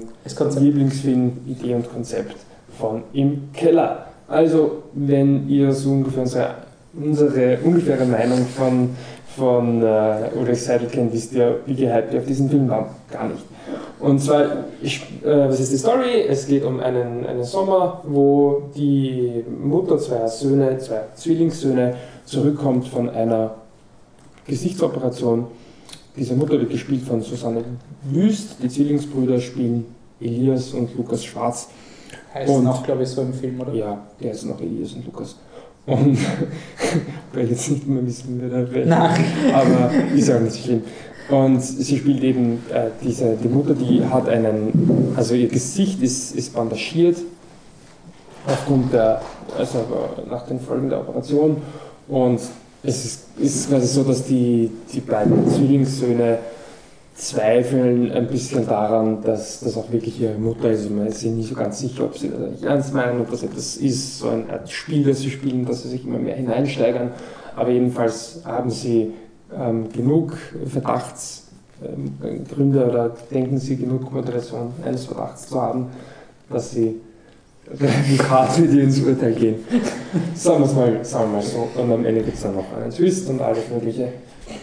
Lieblingsfilm 0.59 1.33
Idee 1.47 1.75
und 1.75 1.91
Konzept 1.91 2.35
von 2.79 3.03
Im 3.11 3.49
Keller. 3.53 4.05
Also, 4.27 4.83
wenn 4.93 5.49
ihr 5.49 5.73
so 5.73 5.91
ungefähr 5.91 6.21
unsere 6.21 6.55
unsere 6.93 7.57
ungefähre 7.63 8.05
Meinung 8.05 8.45
von, 8.45 8.89
von 9.35 9.81
äh, 9.81 10.29
Ulrich 10.39 10.61
Seidel 10.61 10.87
kennt, 10.87 11.13
wisst 11.13 11.33
ihr, 11.33 11.59
wie 11.65 11.75
gehypt 11.75 12.13
ihr 12.13 12.19
auf 12.19 12.25
diesen 12.25 12.49
Film 12.49 12.69
war. 12.69 12.95
Gar 13.11 13.29
nicht. 13.29 13.43
Und 13.99 14.19
zwar, 14.19 14.65
ich, 14.81 15.01
äh, 15.23 15.47
was 15.47 15.59
ist 15.59 15.71
die 15.71 15.77
Story? 15.77 16.25
Es 16.27 16.45
geht 16.45 16.63
um 16.63 16.79
einen, 16.79 17.25
einen 17.25 17.43
Sommer, 17.43 18.01
wo 18.05 18.63
die 18.75 19.43
Mutter 19.63 19.97
zweier 19.97 20.27
Söhne, 20.27 20.77
zwei 20.77 21.01
Zwillingssöhne, 21.15 21.95
zurückkommt 22.25 22.87
von 22.87 23.09
einer 23.09 23.55
Gesichtsoperation. 24.45 25.47
Diese 26.15 26.35
Mutter 26.35 26.59
wird 26.59 26.69
gespielt 26.69 27.03
von 27.03 27.21
Susanne 27.21 27.63
Wüst, 28.03 28.57
die 28.61 28.67
Zwillingsbrüder 28.67 29.39
spielen 29.39 29.85
Elias 30.19 30.73
und 30.73 30.95
Lukas 30.95 31.23
Schwarz. 31.23 31.69
Heißen 32.33 32.67
auch, 32.67 32.83
glaube 32.83 33.03
ich, 33.03 33.09
so 33.09 33.21
im 33.21 33.33
Film, 33.33 33.59
oder? 33.61 33.73
Ja, 33.73 34.07
die 34.19 34.29
heißen 34.29 34.51
auch 34.51 34.59
Elias 34.59 34.93
und 34.93 35.05
Lukas. 35.05 35.37
Und 35.85 36.17
weil 37.33 37.49
jetzt 37.49 37.69
nicht 37.71 37.87
mehr 37.87 38.05
wissen, 38.05 38.39
wer 38.39 38.85
da. 38.85 38.85
Nein. 38.85 39.25
Aber 39.53 39.91
ist 40.15 40.27
ja 40.27 40.39
nicht 40.39 40.63
schlimm. 40.63 40.83
Und 41.29 41.61
sie 41.61 41.97
spielt 41.97 42.23
eben 42.23 42.63
äh, 42.71 42.89
diese, 43.01 43.35
die 43.41 43.47
Mutter, 43.47 43.73
die 43.73 44.03
hat 44.05 44.27
einen, 44.27 45.13
also 45.15 45.35
ihr 45.35 45.47
Gesicht 45.47 46.01
ist, 46.01 46.35
ist 46.35 46.53
bandagiert 46.53 47.17
aufgrund 48.45 48.91
der, 48.93 49.21
also 49.57 49.85
nach 50.29 50.45
den 50.45 50.59
Folgen 50.59 50.89
der 50.89 50.99
Operation. 50.99 51.57
Und 52.07 52.41
es 52.83 53.05
ist, 53.05 53.27
ist 53.39 53.69
quasi 53.69 53.87
so, 53.87 54.03
dass 54.03 54.25
die, 54.25 54.69
die 54.93 54.99
beiden 54.99 55.49
Zwillingssöhne 55.49 56.39
zweifeln 57.15 58.11
ein 58.11 58.27
bisschen 58.27 58.65
daran, 58.65 59.21
dass 59.21 59.59
das 59.59 59.77
auch 59.77 59.91
wirklich 59.91 60.19
ihre 60.19 60.33
Mutter 60.33 60.71
ist. 60.71 60.89
Man 60.89 61.07
ist 61.07 61.19
sich 61.19 61.31
nicht 61.31 61.49
so 61.49 61.55
ganz 61.55 61.79
sicher, 61.79 62.05
ob 62.05 62.17
sie 62.17 62.29
das 62.29 62.39
eigentlich 62.39 62.63
ernst 62.63 62.93
meinen, 62.93 63.21
ob 63.21 63.29
das 63.29 63.43
etwas 63.43 63.77
ist, 63.77 64.19
so 64.19 64.29
ein 64.29 64.47
Spiel, 64.67 65.03
das 65.03 65.19
sie 65.19 65.29
spielen, 65.29 65.65
dass 65.65 65.83
sie 65.83 65.89
sich 65.89 66.05
immer 66.05 66.17
mehr 66.17 66.35
hineinsteigern. 66.35 67.11
Aber 67.55 67.69
jedenfalls 67.69 68.41
haben 68.45 68.71
sie 68.71 69.13
ähm, 69.55 69.91
genug 69.91 70.35
Verdachtsgründe 70.65 72.81
ähm, 72.81 72.89
oder 72.89 73.11
denken 73.31 73.59
sie 73.59 73.75
genug 73.75 74.11
Motivation 74.11 74.73
eines 74.83 75.05
Verdachts 75.05 75.49
zu 75.49 75.61
haben, 75.61 75.89
dass 76.49 76.71
sie 76.71 76.99
relativ 77.79 78.29
hart 78.29 78.59
mit 78.59 78.73
ihr 78.73 78.83
ins 78.83 78.99
Urteil 78.99 79.33
gehen. 79.33 79.55
sagen 80.35 80.59
wir 80.59 80.65
es 80.65 80.73
mal, 80.73 81.05
sagen 81.05 81.31
wir 81.31 81.37
mal 81.37 81.43
so. 81.43 81.69
Und 81.79 81.91
am 81.91 82.05
Ende 82.05 82.21
gibt 82.21 82.35
es 82.35 82.43
dann 82.43 82.55
noch 82.55 82.65
einen 82.75 82.91
Twist 82.91 83.29
und 83.29 83.39
alles 83.39 83.69
Mögliche. 83.69 84.09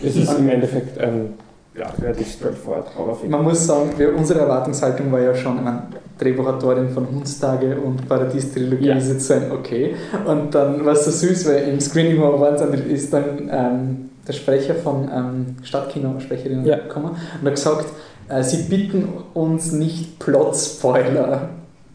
Es 0.04 0.16
ist 0.16 0.36
im 0.36 0.48
Endeffekt 0.48 0.98
ein 0.98 1.34
ja, 1.74 1.92
relativ 2.02 2.32
straightforward 2.32 2.86
Horrorfilm. 2.96 3.30
Man 3.30 3.44
muss 3.44 3.66
sagen, 3.66 3.90
wir, 3.96 4.14
unsere 4.14 4.40
Erwartungshaltung 4.40 5.10
war 5.12 5.20
ja 5.20 5.34
schon, 5.34 5.56
ich 5.56 5.62
meine, 5.62 5.82
Drehbuchautorin 6.18 6.90
von 6.90 7.08
Hundstage 7.08 7.76
und 7.76 8.06
Paradies-Trilogie 8.08 8.88
ja. 8.88 8.96
ist 8.96 9.08
jetzt 9.08 9.26
so 9.26 9.34
ein 9.34 9.50
Okay. 9.50 9.94
Und 10.26 10.54
dann 10.54 10.84
war 10.84 10.92
es 10.92 11.04
so 11.04 11.10
süß, 11.10 11.48
weil 11.48 11.68
im 11.68 11.80
Screening, 11.80 12.20
waren, 12.20 12.74
ist 12.90 13.12
dann 13.12 13.50
ähm, 13.50 14.10
der 14.26 14.32
Sprecher 14.32 14.74
von 14.74 15.08
ähm, 15.14 15.56
Stadtkino-Sprecherin 15.62 16.64
ja. 16.64 16.76
gekommen 16.76 17.16
und 17.40 17.46
hat 17.46 17.54
gesagt, 17.54 17.86
äh, 18.28 18.42
sie 18.42 18.64
bitten 18.64 19.08
uns 19.32 19.72
nicht 19.72 20.18
Plot-Spoiler, 20.18 21.48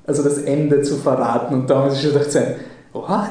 also 0.07 0.23
das 0.23 0.39
Ende 0.39 0.81
zu 0.81 0.95
verraten. 0.95 1.53
Und 1.53 1.69
da 1.69 1.83
haben 1.83 1.91
sie 1.91 2.01
schon 2.01 2.13
gedacht, 2.13 2.35
what? 2.93 3.29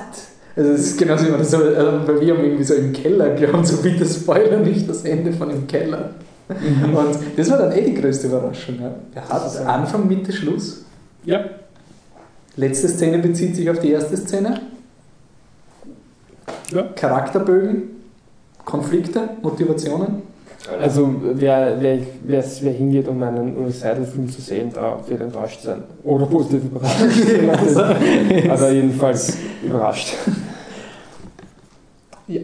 Also 0.57 0.71
es 0.71 0.81
ist 0.83 0.99
genauso 0.99 1.27
wie 1.27 1.31
man 1.31 1.41
das 1.41 1.51
so, 1.51 1.57
also 1.57 2.07
weil 2.07 2.21
wir 2.21 2.35
haben 2.35 2.45
irgendwie 2.45 2.65
so 2.65 2.75
im 2.75 2.93
Keller 2.93 3.31
glauben, 3.31 3.65
so 3.65 3.79
bitte 3.79 4.07
Spoiler 4.07 4.59
nicht 4.59 4.89
das 4.89 5.05
Ende 5.05 5.33
von 5.33 5.49
dem 5.49 5.67
Keller. 5.67 6.11
Mhm. 6.49 6.95
Und 6.95 7.19
das 7.37 7.51
war 7.51 7.59
dann 7.59 7.73
eh 7.73 7.83
die 7.83 7.95
größte 7.95 8.27
Überraschung. 8.27 8.79
Ja. 8.81 8.95
Er 9.15 9.29
hat 9.29 9.67
Anfang, 9.67 10.07
Mitte, 10.07 10.33
Schluss. 10.33 10.85
Ja. 11.25 11.45
Letzte 12.57 12.89
Szene 12.89 13.19
bezieht 13.19 13.57
sich 13.57 13.69
auf 13.69 13.79
die 13.79 13.91
erste 13.91 14.17
Szene. 14.17 14.61
Ja. 16.71 16.83
Charakterbögen, 16.95 17.83
Konflikte, 18.65 19.31
Motivationen. 19.43 20.23
Also 20.81 21.15
wer, 21.35 21.77
wer, 21.81 21.99
wer, 22.23 22.45
wer 22.63 22.73
hingeht, 22.73 23.07
um 23.07 23.23
einen 23.23 23.57
Ulrich 23.57 23.79
Seidel-Film 23.81 24.31
zu 24.31 24.41
sehen, 24.41 24.71
da 24.73 24.99
wird 25.07 25.21
enttäuscht 25.21 25.63
sein. 25.63 25.83
Oder 26.03 26.25
positiv 26.25 26.65
überrascht. 26.65 28.49
Aber 28.49 28.71
jedenfalls 28.73 29.37
überrascht. 29.63 30.15
Ja. 32.27 32.41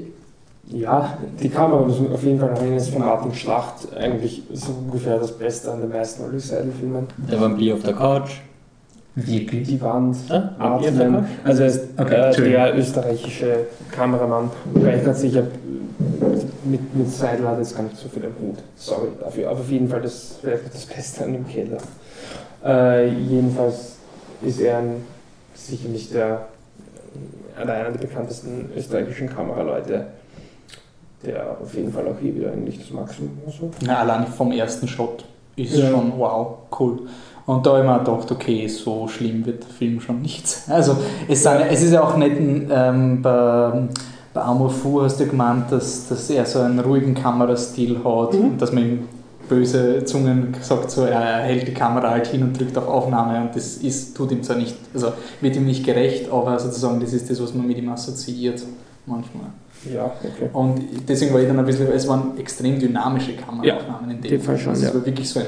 Ja, 0.72 1.18
die 1.40 1.48
Kamera 1.48 1.82
muss 1.82 1.96
auf 2.12 2.22
jeden 2.22 2.38
Fall 2.38 2.54
rein 2.54 2.76
ist 2.76 2.90
von 2.90 3.02
Martin 3.02 3.34
Schlacht 3.34 3.92
eigentlich 3.96 4.42
so 4.52 4.72
ungefähr 4.72 5.18
das 5.18 5.36
Beste 5.36 5.72
an 5.72 5.80
den 5.80 5.90
meisten 5.90 6.22
Olive 6.24 6.40
Seidel-Filmen. 6.40 7.06
Der 7.30 7.40
Vampir 7.40 7.74
auf 7.74 7.82
der 7.82 7.94
Couch. 7.94 8.40
Wirklich? 9.16 9.66
Die 9.66 9.80
Wand, 9.80 10.16
Ah, 10.28 10.50
Atmen. 10.58 11.26
Also 11.44 11.62
er 11.62 11.68
ist 11.68 11.88
Okay, 11.98 12.14
äh, 12.14 12.50
der 12.50 12.78
österreichische 12.78 13.66
Kameramann. 13.90 14.50
Wobei 14.72 14.98
ich 14.98 15.04
ganz 15.04 15.20
sicher 15.20 15.42
mit, 16.64 16.94
mit 16.94 17.10
Seidel 17.10 17.48
hat 17.48 17.58
jetzt 17.58 17.74
gar 17.76 17.82
nicht 17.82 17.96
so 17.96 18.08
viel 18.08 18.24
am 18.24 18.32
Hut. 18.40 18.58
Sorry 18.76 19.08
dafür. 19.20 19.50
Aber 19.50 19.60
auf 19.60 19.68
jeden 19.70 19.88
Fall 19.88 20.02
das, 20.02 20.36
vielleicht 20.40 20.72
das 20.72 20.86
Beste 20.86 21.24
an 21.24 21.32
dem 21.32 21.48
Keller. 21.48 21.78
Äh, 22.64 23.08
jedenfalls 23.08 23.96
ist 24.42 24.60
er 24.60 24.78
ein, 24.78 25.04
sicherlich 25.54 26.10
der, 26.12 26.46
äh, 27.58 27.60
einer 27.62 27.90
der 27.90 27.98
bekanntesten 27.98 28.70
österreichischen 28.76 29.28
Kameraleute, 29.28 30.06
der 31.24 31.56
auf 31.62 31.74
jeden 31.74 31.92
Fall 31.92 32.06
auch 32.08 32.18
hier 32.20 32.34
wieder 32.34 32.52
eigentlich 32.52 32.78
das 32.78 32.90
Maximum 32.90 33.30
so. 33.46 33.70
Na, 33.84 33.98
allein 33.98 34.26
vom 34.26 34.52
ersten 34.52 34.88
Shot 34.88 35.24
ist 35.56 35.76
Ja. 35.76 35.90
schon 35.90 36.12
wow, 36.16 36.58
cool. 36.78 37.00
Und 37.46 37.66
da 37.66 37.70
habe 37.70 37.80
ich 37.80 37.86
mir 37.86 37.98
gedacht, 37.98 38.30
okay, 38.30 38.68
so 38.68 39.08
schlimm 39.08 39.44
wird 39.44 39.62
der 39.64 39.70
Film 39.70 40.00
schon 40.00 40.22
nichts. 40.22 40.64
Also, 40.68 40.96
es, 41.28 41.42
sind, 41.42 41.60
es 41.68 41.82
ist 41.82 41.92
ja 41.92 42.02
auch 42.02 42.16
nicht 42.16 42.36
ein, 42.36 42.70
ähm, 42.72 43.22
bei, 43.22 43.88
bei 44.32 44.40
Amour 44.42 44.70
Fou 44.70 45.02
hast 45.02 45.18
du 45.18 45.26
gemeint, 45.26 45.72
dass, 45.72 46.08
dass 46.08 46.30
er 46.30 46.46
so 46.46 46.60
einen 46.60 46.78
ruhigen 46.78 47.14
Kamerastil 47.14 47.98
hat 48.04 48.34
Mhm. 48.34 48.40
und 48.44 48.62
dass 48.62 48.72
man 48.72 48.84
ihm 48.84 49.08
böse 49.48 50.04
Zungen 50.04 50.54
sagt, 50.60 50.92
so, 50.92 51.02
er 51.02 51.38
hält 51.42 51.66
die 51.66 51.74
Kamera 51.74 52.10
halt 52.10 52.28
hin 52.28 52.44
und 52.44 52.58
drückt 52.58 52.78
auf 52.78 52.86
Aufnahme 52.86 53.40
und 53.40 53.56
das 53.56 53.78
ist, 53.78 54.16
tut 54.16 54.30
ihm 54.30 54.44
zwar 54.44 54.54
nicht, 54.56 54.76
also 54.94 55.08
wird 55.40 55.56
ihm 55.56 55.66
nicht 55.66 55.84
gerecht, 55.84 56.30
aber 56.30 56.56
sozusagen 56.60 57.00
das 57.00 57.12
ist 57.12 57.28
das, 57.28 57.42
was 57.42 57.52
man 57.52 57.66
mit 57.66 57.76
ihm 57.78 57.88
assoziiert 57.88 58.62
manchmal. 59.06 59.46
Ja, 59.92 60.04
okay. 60.04 60.50
Und 60.52 60.82
deswegen 61.08 61.32
war 61.32 61.40
ich 61.40 61.48
dann 61.48 61.58
ein 61.58 61.64
bisschen, 61.64 61.88
es 61.92 62.06
waren 62.06 62.38
extrem 62.38 62.78
dynamische 62.78 63.34
Kameraaufnahmen 63.34 64.10
in 64.10 64.20
dem 64.20 64.40
Fall 64.40 64.58
schon, 64.58 64.70
Also 64.70 64.82
Es 64.82 64.88
ja. 64.88 64.94
war 64.94 65.06
wirklich 65.06 65.28
so 65.28 65.40
ein 65.40 65.46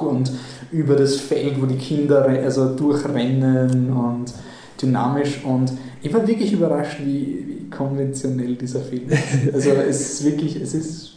und 0.00 0.32
über 0.72 0.96
das 0.96 1.16
Feld, 1.16 1.60
wo 1.60 1.66
die 1.66 1.76
Kinder 1.76 2.24
also 2.24 2.74
durchrennen 2.74 3.92
und 3.92 4.32
dynamisch 4.80 5.44
und 5.44 5.72
ich 6.02 6.12
war 6.12 6.26
wirklich 6.26 6.52
überrascht, 6.52 6.98
wie, 7.04 7.44
wie 7.46 7.70
konventionell 7.70 8.56
dieser 8.56 8.80
Film 8.80 9.08
ist. 9.08 9.22
Also 9.54 9.70
es 9.70 10.00
ist 10.00 10.24
wirklich, 10.24 10.56
es 10.60 10.74
ist 10.74 11.12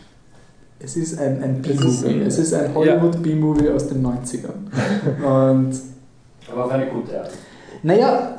es 0.78 0.98
ist 0.98 1.20
ein, 1.20 1.42
ein 1.42 1.62
Es 1.62 1.80
B-Movie. 1.80 2.22
Es 2.22 2.38
ist 2.38 2.54
ein 2.54 2.76
Hollywood 2.76 3.24
B-Movie 3.24 3.70
aus 3.70 3.88
den 3.88 4.06
90ern. 4.06 5.24
Und 5.26 5.74
Aber 6.52 6.66
auf 6.66 6.72
eine 6.72 6.88
gute 6.88 7.20
Art. 7.22 7.32
naja, 7.82 8.38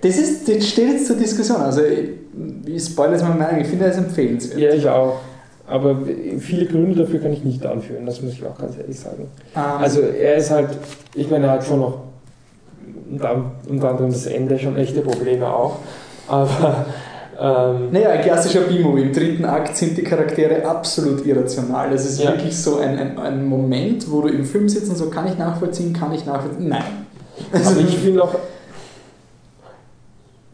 das, 0.00 0.16
ist, 0.18 0.48
das 0.48 0.66
steht 0.66 0.88
jetzt 0.90 1.06
zur 1.06 1.16
Diskussion. 1.16 1.58
Also 1.58 1.82
ich, 2.66 2.84
spoilere 2.84 3.14
jetzt 3.14 3.22
mal 3.22 3.30
meine 3.30 3.44
Meinung, 3.44 3.60
ich 3.60 3.68
finde 3.68 3.86
es 3.86 3.96
empfehlenswert. 3.96 4.58
Ja, 4.60 4.70
ich 4.72 4.88
auch. 4.88 5.20
Aber 5.68 5.96
viele 6.38 6.66
Gründe 6.66 7.00
dafür 7.02 7.18
kann 7.20 7.32
ich 7.32 7.42
nicht 7.42 7.64
anführen, 7.66 8.06
das 8.06 8.22
muss 8.22 8.32
ich 8.34 8.44
auch 8.46 8.56
ganz 8.56 8.76
ehrlich 8.78 8.98
sagen. 9.00 9.26
Ähm, 9.56 9.62
Also 9.80 10.00
er 10.00 10.36
ist 10.36 10.50
halt, 10.50 10.68
ich 11.14 11.28
meine, 11.28 11.46
er 11.46 11.52
hat 11.52 11.64
schon 11.64 11.80
noch 11.80 11.98
unter, 13.10 13.30
anderem 13.88 14.10
das 14.12 14.26
Ende 14.26 14.58
schon 14.58 14.76
echte 14.76 15.00
Probleme 15.00 15.46
auch. 15.46 15.78
Aber 16.28 16.86
ähm, 17.40 17.88
Naja, 17.90 18.10
ein 18.10 18.20
klassischer 18.22 18.60
B-Movie. 18.60 19.02
Im 19.02 19.12
dritten 19.12 19.44
Akt 19.44 19.76
sind 19.76 19.96
die 19.98 20.02
Charaktere 20.02 20.64
absolut 20.64 21.26
irrational. 21.26 21.92
Es 21.92 22.06
ist 22.06 22.22
Ja. 22.22 22.30
wirklich 22.30 22.56
so 22.56 22.78
ein, 22.78 22.98
ein, 22.98 23.18
ein 23.18 23.44
Moment, 23.44 24.10
wo 24.10 24.20
du 24.22 24.28
im 24.28 24.44
Film 24.44 24.68
sitzt 24.68 24.88
und 24.90 24.96
so, 24.96 25.06
kann 25.10 25.26
ich 25.26 25.36
nachvollziehen, 25.36 25.92
kann 25.92 26.12
ich 26.12 26.24
nachvollziehen? 26.26 26.68
Nein. 26.68 26.82
aber 27.52 27.80
ich 27.80 27.98
finde 27.98 28.22
auch, 28.22 28.34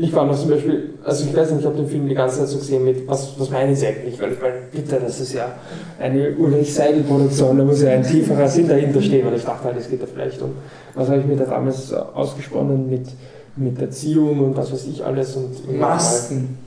ich 0.03 0.13
war 0.13 0.27
noch 0.27 0.37
zum 0.37 0.51
Beispiel, 0.51 0.95
also 1.05 1.25
ich 1.25 1.37
weiß 1.37 1.53
nicht, 1.53 1.61
ich 1.61 1.67
habe 1.67 1.77
den 1.77 1.87
Film 1.87 2.09
die 2.09 2.15
ganze 2.15 2.39
Zeit 2.39 2.49
so 2.49 2.59
gesehen 2.59 2.85
mit, 2.85 3.07
was, 3.07 3.39
was 3.39 3.51
meinen 3.51 3.75
Sie 3.75 3.87
eigentlich? 3.87 4.21
Weil 4.21 4.33
ich 4.33 4.41
meine, 4.41 4.57
bitte, 4.73 4.99
das 5.01 5.21
ist 5.21 5.33
ja 5.33 5.53
eine 6.01 6.35
Ulrich 6.37 6.75
Seidel-Produktion, 6.75 7.59
da 7.59 7.65
muss 7.65 7.83
ja 7.83 7.91
ein 7.91 8.03
tieferer 8.03 8.49
Sinn 8.49 8.67
dahinter 8.67 9.01
stehen. 9.01 9.27
Und 9.27 9.35
ich 9.37 9.45
dachte 9.45 9.65
halt, 9.65 9.77
es 9.77 9.89
geht 9.89 10.01
ja 10.01 10.07
vielleicht 10.13 10.43
um, 10.43 10.51
was 10.95 11.09
habe 11.09 11.21
ich 11.21 11.27
mir 11.27 11.37
da 11.37 11.45
damals 11.45 11.93
ausgesponnen 11.93 12.91
mit, 12.91 13.07
mit 13.55 13.81
Erziehung 13.81 14.41
und 14.41 14.57
was 14.57 14.73
weiß 14.73 14.87
ich 14.87 15.05
alles. 15.05 15.37
Und 15.37 15.79
Masken. 15.79 16.59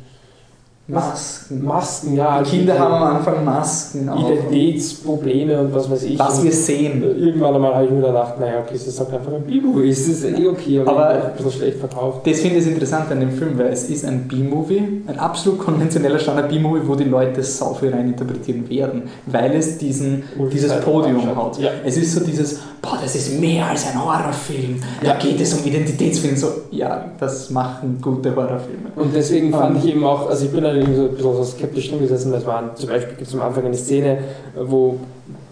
Masken. 0.87 1.65
Masken, 1.65 2.15
ja. 2.15 2.33
Die 2.33 2.39
also 2.39 2.51
Kinder 2.51 2.77
haben 2.77 2.93
am 2.93 3.15
Anfang 3.15 3.43
Masken. 3.43 4.07
Identitätsprobleme 4.07 5.59
und 5.61 5.73
was 5.73 5.89
weiß 5.89 6.03
ich. 6.03 6.19
Was 6.19 6.43
wir 6.43 6.51
sehen. 6.51 7.01
Irgendwann 7.01 7.55
einmal 7.55 7.73
habe 7.73 7.85
ich 7.85 7.91
mir 7.91 8.01
gedacht, 8.01 8.39
naja, 8.39 8.59
okay, 8.59 8.75
es 8.75 8.85
ist 8.85 8.99
halt 8.99 9.11
einfach 9.11 9.31
ein 9.33 9.43
ist 9.83 10.07
es 10.07 10.23
eh 10.23 10.47
okay, 10.47 10.81
aber, 10.81 10.91
Aber- 10.91 11.09
ein 11.09 11.33
bisschen 11.35 11.51
schlecht 11.51 11.79
verkauft. 11.79 12.27
Das 12.27 12.39
finde 12.39 12.59
ich 12.59 12.67
interessant 12.67 13.11
an 13.11 13.19
dem 13.19 13.31
Film, 13.31 13.57
weil 13.57 13.67
es 13.67 13.89
ist 13.89 14.05
ein 14.05 14.27
B-Movie, 14.27 15.01
ein 15.07 15.17
absolut 15.17 15.59
konventioneller 15.59 16.19
Standard 16.19 16.49
B-Movie, 16.49 16.81
wo 16.85 16.93
die 16.93 17.05
Leute 17.05 17.41
sau 17.41 17.73
viel 17.73 17.89
reininterpretieren 17.91 18.69
werden, 18.69 19.03
weil 19.25 19.55
es 19.55 19.79
diesen, 19.79 20.23
dieses 20.51 20.79
Podium 20.81 21.35
hat. 21.35 21.57
Ja. 21.59 21.71
Es 21.83 21.97
ist 21.97 22.13
so 22.13 22.23
dieses, 22.23 22.59
boah, 22.81 22.99
das 23.01 23.15
ist 23.15 23.39
mehr 23.39 23.65
als 23.65 23.87
ein 23.87 23.99
Horrorfilm, 24.03 24.81
da 25.01 25.07
Ja. 25.07 25.15
geht 25.15 25.41
es 25.41 25.53
um 25.55 25.65
Identitätsfilme. 25.65 26.37
So, 26.37 26.47
ja, 26.69 27.05
das 27.19 27.49
machen 27.49 27.97
gute 28.01 28.35
Horrorfilme. 28.35 28.91
Und 28.95 29.15
deswegen 29.15 29.51
fand 29.51 29.83
ich 29.83 29.91
eben 29.91 30.03
auch, 30.03 30.29
also 30.29 30.45
ich 30.45 30.51
bin 30.51 30.63
dann 30.63 30.74
irgendwie 30.77 30.95
so 30.95 31.03
ein 31.03 31.11
bisschen 31.15 31.35
so 31.35 31.43
skeptisch 31.43 31.89
drin 31.89 31.99
gesessen, 31.99 32.31
weil 32.31 32.39
es 32.39 32.45
war 32.45 32.75
zum 32.75 32.89
Beispiel 32.89 33.15
gibt 33.15 33.27
es 33.27 33.33
am 33.33 33.41
Anfang 33.41 33.65
eine 33.65 33.75
Szene, 33.77 34.17
wo, 34.55 34.97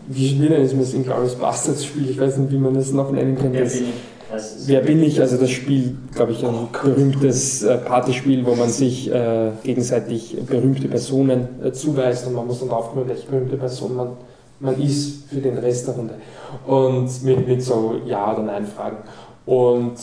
wie 0.07 0.27
es 0.27 0.37
mir 0.37 0.49
das 0.81 0.93
Inglourious 0.93 1.35
Bastards 1.35 1.85
Spiel, 1.85 2.09
ich 2.09 2.19
weiß 2.19 2.37
nicht, 2.37 2.51
wie 2.51 2.57
man 2.57 2.73
das 2.73 2.91
noch 2.91 3.11
nennen 3.11 3.35
könnte. 3.37 3.53
Wer 3.59 3.63
Das- 3.63 3.73
bin 3.73 3.83
ich? 3.85 3.93
Das 4.31 4.55
ist 4.55 4.67
Wer 4.67 4.81
bin 4.81 5.03
ich? 5.03 5.21
Also 5.21 5.37
das 5.37 5.51
Spiel, 5.51 5.95
glaube 6.15 6.31
ich, 6.31 6.43
ein 6.43 6.67
berühmtes 6.71 7.61
äh, 7.61 7.77
Partyspiel, 7.77 8.43
wo 8.47 8.55
man 8.55 8.67
sich 8.67 9.11
äh, 9.13 9.51
gegenseitig 9.63 10.35
berühmte 10.47 10.87
Personen 10.87 11.47
äh, 11.63 11.71
zuweist 11.71 12.25
und 12.25 12.33
man 12.33 12.47
muss 12.47 12.59
dann 12.61 12.71
aufkommen, 12.71 13.07
welche 13.07 13.27
berühmte 13.27 13.57
Person 13.57 13.95
man, 13.95 14.07
man 14.59 14.81
ist 14.81 15.25
für 15.29 15.35
den 15.39 15.59
Rest 15.59 15.87
der 15.87 15.93
Runde. 15.95 16.15
Und 16.65 17.23
mit, 17.23 17.47
mit 17.47 17.61
so 17.61 17.95
Ja- 18.07 18.33
oder 18.33 18.41
Nein-Fragen. 18.41 18.97
Und 19.45 19.93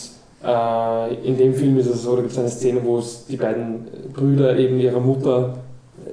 äh, 0.43 1.13
in 1.23 1.37
dem 1.37 1.53
Film 1.53 1.77
ist 1.77 1.87
es 1.87 2.03
so, 2.03 2.15
da 2.15 2.21
gibt 2.21 2.33
es 2.33 2.39
eine 2.39 2.49
Szene, 2.49 2.81
wo 2.83 2.97
es 2.97 3.25
die 3.27 3.37
beiden 3.37 3.87
Brüder 4.13 4.57
eben 4.57 4.79
ihrer 4.79 4.99
Mutter 4.99 5.55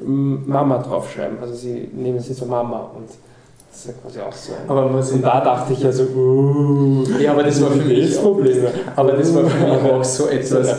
ähm, 0.01 0.43
Mama 0.47 0.79
draufschreiben. 0.79 1.39
Also 1.41 1.55
sie 1.55 1.89
nehmen 1.93 2.21
sie 2.21 2.35
zur 2.35 2.49
Mama 2.49 2.91
und 2.97 3.09
das 3.71 3.81
ist 3.81 3.87
ja 3.87 3.93
quasi 4.03 4.21
auch 4.21 4.33
so 4.33 4.53
ein 4.53 4.69
Aber, 4.69 4.87
und 4.87 5.23
da 5.25 5.41
dachte 5.41 5.73
ich 5.73 5.81
ja 5.81 5.93
so, 5.93 6.05
uh, 6.05 7.05
ja, 7.21 7.33
aber 7.33 7.45
das 7.45 7.63
war 7.63 7.71
für 7.71 7.85
mich, 7.85 8.21
Probleme. 8.21 8.71
aber 8.97 9.13
das 9.13 9.35
war 9.35 9.45
für 9.45 9.67
mich 9.67 9.93
auch 9.93 10.05
so 10.05 10.25
Das 10.27 10.33
etwas 10.35 10.77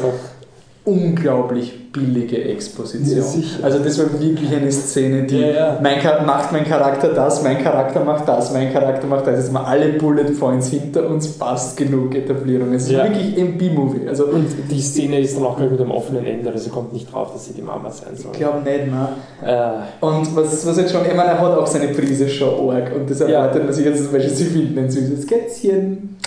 unglaublich 0.89 1.91
billige 1.91 2.43
Exposition. 2.43 3.17
Ja, 3.41 3.65
also 3.65 3.79
das 3.79 3.97
war 3.97 4.05
wirklich 4.21 4.55
eine 4.55 4.71
Szene, 4.71 5.23
die 5.23 5.39
Ja, 5.39 5.47
ja. 5.47 5.79
Mein, 5.81 5.97
macht 6.25 6.51
mein 6.51 6.63
Charakter 6.63 7.09
das, 7.13 7.41
mein 7.43 7.63
Charakter 7.63 8.03
macht 8.03 8.27
das, 8.27 8.53
mein 8.53 8.71
Charakter 8.71 9.07
macht 9.07 9.25
das. 9.25 9.37
Jetzt 9.39 9.51
mal 9.53 9.63
alle 9.63 9.93
Bullet 9.93 10.25
Points 10.39 10.67
hinter 10.69 11.07
uns, 11.09 11.27
passt 11.29 11.77
genug 11.77 12.13
Etablierung. 12.13 12.73
Es 12.73 12.83
ist 12.83 12.91
Ja. 12.91 13.03
wirklich 13.05 13.35
ein 13.39 13.57
B-Movie. 13.57 14.07
Also 14.07 14.25
und 14.25 14.45
die 14.69 14.81
Szene 14.81 15.19
ist 15.19 15.35
dann 15.35 15.45
auch 15.45 15.57
gleich 15.57 15.71
mit 15.71 15.81
einem 15.81 15.91
offenen 15.91 16.25
Ende, 16.25 16.51
also 16.51 16.69
kommt 16.69 16.93
nicht 16.93 17.11
drauf, 17.11 17.33
dass 17.33 17.45
sie 17.47 17.53
die 17.53 17.63
Mama 17.63 17.89
sein 17.89 18.15
soll. 18.15 18.31
ich 18.33 18.37
glaube 18.37 18.59
nicht, 18.61 18.85
ne? 18.87 19.09
Äh, 19.43 20.05
Und 20.05 20.35
was, 20.35 20.65
was 20.67 20.77
jetzt 20.77 20.91
schon, 20.91 21.01
ich 21.05 21.15
meine, 21.15 21.29
er 21.31 21.39
hat 21.41 21.57
auch 21.57 21.67
seine 21.67 21.87
Prise 21.87 22.29
schon 22.29 22.69
arg 22.69 22.91
und 22.95 23.09
das 23.09 23.19
erwartet 23.21 23.63
man 23.63 23.73
sich 23.73 23.85
jetzt 23.85 24.03
zum 24.03 24.11
Beispiel, 24.11 24.33
sie 24.35 24.45
finden 24.45 24.77
ein 24.77 24.91
süßes 24.91 25.25
Kätzchen. 25.25 26.17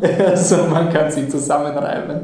Also 0.26 0.56
man 0.70 0.92
kann 0.92 1.10
sie 1.10 1.28
zusammenreimen, 1.28 2.20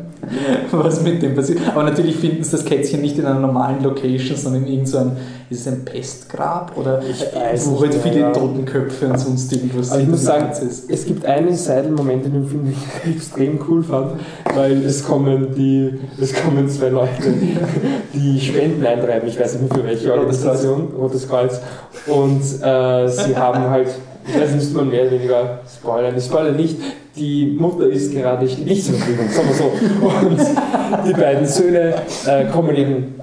was 0.71 1.03
mit 1.03 1.23
dem 1.23 1.35
passiert. 1.35 1.61
Aber 1.69 1.85
natürlich 1.85 2.17
finden 2.17 2.43
sie 2.43 2.51
das 2.53 2.65
Kätzchen 2.65 3.01
nicht 3.01 3.19
in 3.19 3.27
einer 3.27 3.39
normalen 3.39 3.83
Location, 3.83 4.37
sondern 4.37 4.65
in 4.65 4.73
irgendeinem, 4.75 5.13
ist 5.51 5.61
es 5.61 5.69
ein 5.69 5.85
Pestgrab 5.85 6.77
oder 6.77 7.01
wo 7.01 7.81
halt 7.81 7.95
viele 7.95 8.21
ja. 8.21 8.31
Totenköpfe 8.31 9.09
und 9.09 9.19
sonst 9.19 9.53
irgendwas 9.53 9.93
Aber 9.93 10.01
ich 10.01 10.09
muss 10.09 10.25
sagen, 10.25 10.51
ist. 10.51 10.91
es 10.91 11.07
gibt 11.07 11.27
einen 11.27 11.55
Seidel-Moment 11.55 12.27
in 12.27 12.33
dem 12.33 12.49
Film, 12.49 12.65
den 12.65 12.75
ich 13.05 13.17
extrem 13.17 13.59
cool 13.69 13.83
fand, 13.83 14.13
weil 14.55 14.85
es 14.85 15.05
kommen 15.05 15.55
die, 15.55 15.99
es 16.21 16.35
kommen 16.35 16.69
zwei 16.69 16.89
Leute, 16.89 17.35
die 18.15 18.41
Spenden 18.41 18.85
eintreiben, 18.85 19.29
ich 19.29 19.39
weiß 19.39 19.55
nicht 19.55 19.71
mehr 19.71 19.83
für 19.83 19.87
welche 19.87 20.13
Organisation, 20.13 20.93
Rotes 20.99 21.29
Kreuz, 21.29 21.61
und 22.07 22.41
äh, 22.41 23.09
sie 23.09 23.37
haben 23.37 23.71
halt, 23.71 23.89
nicht, 24.27 24.55
müsste 24.55 24.77
man 24.77 24.89
mehr 24.89 25.03
oder 25.03 25.13
weniger 25.13 25.61
spoilern, 25.67 26.17
ich 26.17 26.25
spoilere 26.25 26.53
nicht, 26.53 26.77
die 27.17 27.57
Mutter 27.59 27.87
ist 27.87 28.13
gerade 28.13 28.45
nicht 28.45 28.85
zur 28.85 28.95
Verfügung, 28.95 29.29
sagen 29.29 29.49
wir 29.49 29.55
so, 29.55 30.27
und 30.27 31.07
die 31.07 31.13
beiden 31.13 31.47
Söhne 31.47 31.95
äh, 32.27 32.45
kommen 32.47 32.75
eben 32.75 33.23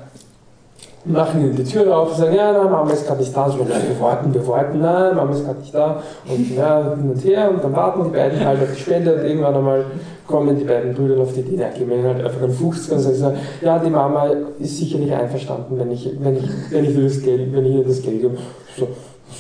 machen 1.05 1.41
ihnen 1.41 1.55
die 1.55 1.63
Tür 1.63 1.97
auf 1.97 2.11
und 2.11 2.17
sagen, 2.17 2.35
ja, 2.35 2.51
nein, 2.51 2.71
Mama 2.71 2.91
ist 2.91 3.07
gerade 3.07 3.21
nicht 3.21 3.35
da. 3.35 3.49
So, 3.49 3.59
wir 3.59 3.99
warten, 3.99 4.33
wir 4.33 4.47
warten, 4.47 4.79
nein, 4.79 5.15
Mama 5.15 5.31
ist 5.31 5.45
gerade 5.45 5.59
nicht 5.59 5.73
da. 5.73 6.03
Und 6.27 6.55
ja, 6.55 6.95
hin 6.95 7.09
und 7.09 7.23
her 7.23 7.49
und 7.51 7.63
dann 7.63 7.75
warten 7.75 8.03
die 8.05 8.09
beiden 8.09 8.43
halt 8.43 8.61
auf 8.61 8.73
die 8.75 8.81
Spende 8.81 9.15
und 9.15 9.23
irgendwann 9.23 9.55
einmal 9.55 9.85
kommen 10.27 10.57
die 10.59 10.65
beiden 10.65 10.93
Brüder 10.93 11.19
auf 11.21 11.33
die 11.33 11.39
Idee, 11.39 11.55
ja, 11.55 11.69
geben 11.69 11.91
ihnen 11.91 12.03
halt 12.03 12.23
einfach 12.23 12.43
einen 12.43 12.53
50 12.53 12.93
und 12.93 12.99
sagen, 12.99 13.15
so, 13.15 13.65
ja, 13.65 13.79
die 13.79 13.89
Mama 13.89 14.29
ist 14.59 14.77
sicher 14.77 14.99
nicht 14.99 15.11
einverstanden, 15.11 15.79
wenn 15.79 15.91
ich, 15.91 16.11
wenn 16.19 16.37
ich, 16.37 16.43
wenn 16.69 16.85
ich, 16.85 16.95
das 16.95 17.23
Geld, 17.23 17.51
wenn 17.51 17.65
ich 17.65 17.75
ihr 17.75 17.83
das 17.83 18.01
Geld 18.01 18.21
gebe. 18.21 18.37
So, 18.77 18.87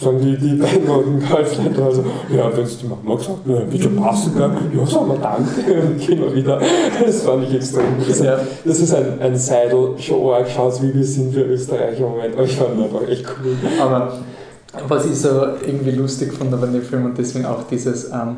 sagen 0.01 0.19
die, 0.21 0.37
die 0.37 0.55
beiden 0.55 0.87
roten 0.87 1.19
Golfleiter 1.19 1.85
also, 1.85 2.03
ja, 2.35 2.55
wenn 2.55 2.63
es 2.63 2.77
die 2.77 2.87
Mama 2.87 3.15
gesagt 3.15 3.39
hat, 3.47 3.81
schon 3.81 3.95
passen, 3.95 4.33
gell? 4.37 4.51
ja, 4.77 4.85
sagen 4.85 5.07
wir 5.09 5.17
danke 5.17 5.81
und 5.87 5.99
gehen 5.99 6.21
wir 6.21 6.33
wieder. 6.35 6.59
Das 7.03 7.21
fand 7.23 7.43
ich 7.43 7.55
extrem 7.55 7.97
gut. 7.97 8.19
Ja. 8.23 8.39
Das 8.65 8.79
ist 8.79 8.93
ein, 8.93 9.19
ein 9.19 9.35
Seidel, 9.35 9.95
schon 9.97 10.29
arg, 10.31 10.47
schaut, 10.49 10.81
wie 10.81 10.93
wir 10.93 11.03
sind 11.03 11.33
für 11.33 11.41
Österreicher 11.41 12.05
im 12.05 12.11
Moment, 12.11 12.33
aber 12.35 12.43
ich 12.43 12.55
fand 12.55 12.77
ihn 12.77 12.83
einfach 12.83 13.07
echt 13.07 13.25
cool. 13.25 13.55
Aber 13.81 14.13
was 14.87 15.05
ich 15.05 15.15
so 15.19 15.29
irgendwie 15.65 15.91
lustig 15.91 16.31
fand 16.33 16.51
bei 16.51 16.67
dem 16.67 16.81
Film 16.81 17.05
und 17.05 17.17
deswegen 17.17 17.45
auch 17.45 17.63
dieses, 17.63 18.05
ähm, 18.11 18.37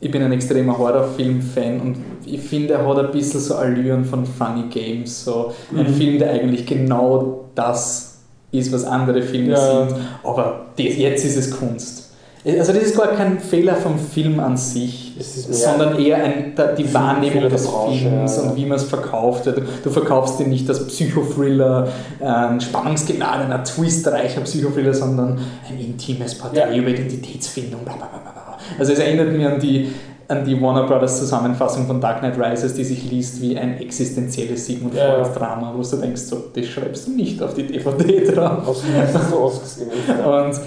ich 0.00 0.10
bin 0.10 0.22
ein 0.22 0.32
extremer 0.32 0.76
Horrorfilm-Fan 0.76 1.80
und 1.80 1.96
ich 2.26 2.40
finde, 2.40 2.74
er 2.74 2.86
hat 2.86 2.98
ein 2.98 3.10
bisschen 3.10 3.40
so 3.40 3.54
Allüren 3.54 4.04
von 4.04 4.26
Funny 4.26 4.64
Games, 4.68 5.24
so 5.24 5.52
ein 5.74 5.86
Mhm. 5.86 5.94
Film, 5.94 6.18
der 6.18 6.30
eigentlich 6.32 6.66
genau 6.66 7.46
das 7.54 8.13
ist, 8.54 8.72
was 8.72 8.84
andere 8.84 9.22
Filme 9.22 9.52
Ja. 9.52 9.86
sind, 9.88 9.96
aber 10.22 10.66
das, 10.76 10.96
jetzt 10.96 11.24
ist 11.24 11.36
es 11.36 11.50
Kunst. 11.50 12.00
Also 12.46 12.74
das 12.74 12.82
ist 12.82 12.96
gar 12.96 13.08
kein 13.08 13.38
Fehler 13.40 13.74
vom 13.74 13.98
Film 13.98 14.38
an 14.38 14.58
sich, 14.58 15.14
sondern 15.18 15.98
eher 15.98 16.22
ein, 16.22 16.52
die 16.76 16.92
Wahrnehmung 16.92 17.48
des 17.48 17.66
Branche, 17.66 18.00
Films 18.10 18.36
ja. 18.36 18.42
und 18.42 18.56
wie 18.56 18.66
man 18.66 18.76
es 18.76 18.84
verkauft. 18.84 19.46
Du, 19.46 19.88
verkaufst 19.90 20.40
ihn 20.40 20.50
nicht 20.50 20.68
als 20.68 20.86
Psychothriller, 20.86 21.88
ein 22.20 22.60
spannungsgeladener, 22.60 23.64
twistreicher 23.64 24.42
Psychothriller, 24.42 24.92
sondern 24.92 25.38
ein 25.70 25.80
intimes 25.80 26.36
Porträt 26.36 26.58
Ja. 26.58 26.74
über 26.74 26.88
Identitätsfindung. 26.90 27.82
Bla 27.82 27.94
bla. 27.94 28.08
bla. 28.08 28.58
Also 28.78 28.92
es 28.92 28.98
erinnert 28.98 29.32
mich 29.32 29.46
an 29.46 29.58
die, 29.58 29.90
an 30.28 30.44
die 30.44 30.60
Warner 30.60 30.84
Brothers 30.86 31.18
Zusammenfassung 31.18 31.86
von 31.86 32.00
Dark 32.00 32.20
Knight 32.20 32.38
Rises, 32.38 32.74
die 32.74 32.84
sich 32.84 33.10
liest 33.10 33.40
wie 33.40 33.56
ein 33.56 33.78
existenzielles 33.78 34.66
Sigmund 34.66 34.94
Ja. 34.94 35.22
Freud 35.22 35.38
Drama, 35.38 35.74
wo 35.76 35.82
du 35.82 35.96
denkst, 35.96 36.22
so, 36.22 36.44
das 36.54 36.66
schreibst 36.66 37.08
du 37.08 37.12
nicht 37.12 37.42
auf 37.42 37.54
die 37.54 37.66
DVD 37.66 38.32
drauf. 38.32 38.66
Aus 38.66 38.82
so 39.30 39.38
ausgesehen. 39.38 39.90
Und 40.24 40.60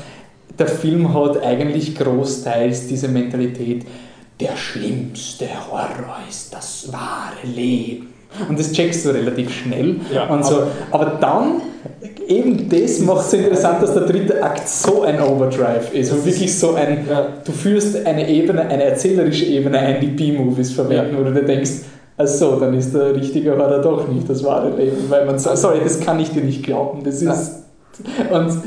der 0.58 0.68
Film 0.68 1.14
hat 1.14 1.44
eigentlich 1.44 1.96
großteils 1.96 2.88
diese 2.88 3.08
Mentalität, 3.08 3.86
der 4.40 4.56
schlimmste 4.56 5.48
Horror 5.72 6.20
ist 6.30 6.54
das 6.54 6.92
wahre 6.92 7.46
Leben. 7.48 8.14
Und 8.48 8.60
das 8.60 8.72
checkst 8.72 9.06
du 9.06 9.10
relativ 9.10 9.52
schnell. 9.52 9.96
Ja, 10.14 10.28
und 10.28 10.46
so. 10.46 10.64
aber, 10.92 11.18
dann, 11.20 11.62
eben 12.28 12.70
das 12.70 13.00
macht 13.00 13.26
es 13.26 13.32
so 13.32 13.38
interessant, 13.38 13.82
dass 13.82 13.94
der 13.94 14.04
dritte 14.04 14.44
Akt 14.44 14.68
so 14.68 15.04
ein 15.04 15.22
Overdrive 15.22 15.94
ist. 15.94 16.12
Und 16.12 16.26
wirklich 16.26 16.58
so 16.58 16.74
ein, 16.76 17.06
Ja. 17.10 17.28
du 17.44 17.52
führst 17.52 18.06
eine 18.06 18.30
Ebene, 18.30 18.62
eine 18.62 18.84
erzählerische 18.84 19.46
Ebene 19.46 19.80
ein, 19.80 20.00
die 20.02 20.08
B-Movies 20.08 20.72
verwenden, 20.72 21.14
Ja. 21.14 21.20
wo 21.20 21.24
du 21.24 21.34
dir 21.34 21.44
denkst, 21.46 21.72
also 22.18 22.60
dann 22.60 22.74
ist 22.74 22.94
der 22.94 23.16
richtige 23.16 23.52
Horror 23.52 23.80
doch 23.82 24.08
nicht 24.08 24.30
das 24.30 24.44
wahre 24.44 24.76
Leben, 24.76 25.10
weil 25.10 25.26
man 25.26 25.38
sagt, 25.38 25.58
sorry, 25.60 25.80
das 25.84 26.00
kann 26.00 26.20
ich 26.20 26.32
dir 26.32 26.44
nicht 26.44 26.64
glauben, 26.64 27.04
das 27.04 27.22
ist... 27.22 27.64
Und 28.32 28.62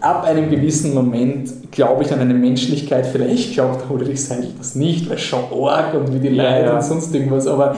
ab 0.00 0.24
einem 0.24 0.50
gewissen 0.50 0.94
Moment 0.94 1.70
glaube 1.70 2.02
ich 2.04 2.12
an 2.12 2.20
eine 2.20 2.34
Menschlichkeit, 2.34 3.06
vielleicht 3.06 3.54
glaubt 3.54 3.88
Ulrich 3.90 4.24
Seidel 4.24 4.50
das 4.58 4.74
nicht, 4.74 5.08
weil 5.08 5.18
schon 5.18 5.44
arg 5.62 5.94
und 5.94 6.14
wie 6.14 6.18
die 6.18 6.34
Ja, 6.34 6.56
Leute 6.56 6.66
ja. 6.66 6.74
und 6.76 6.82
sonst 6.82 7.14
irgendwas, 7.14 7.46
aber 7.46 7.76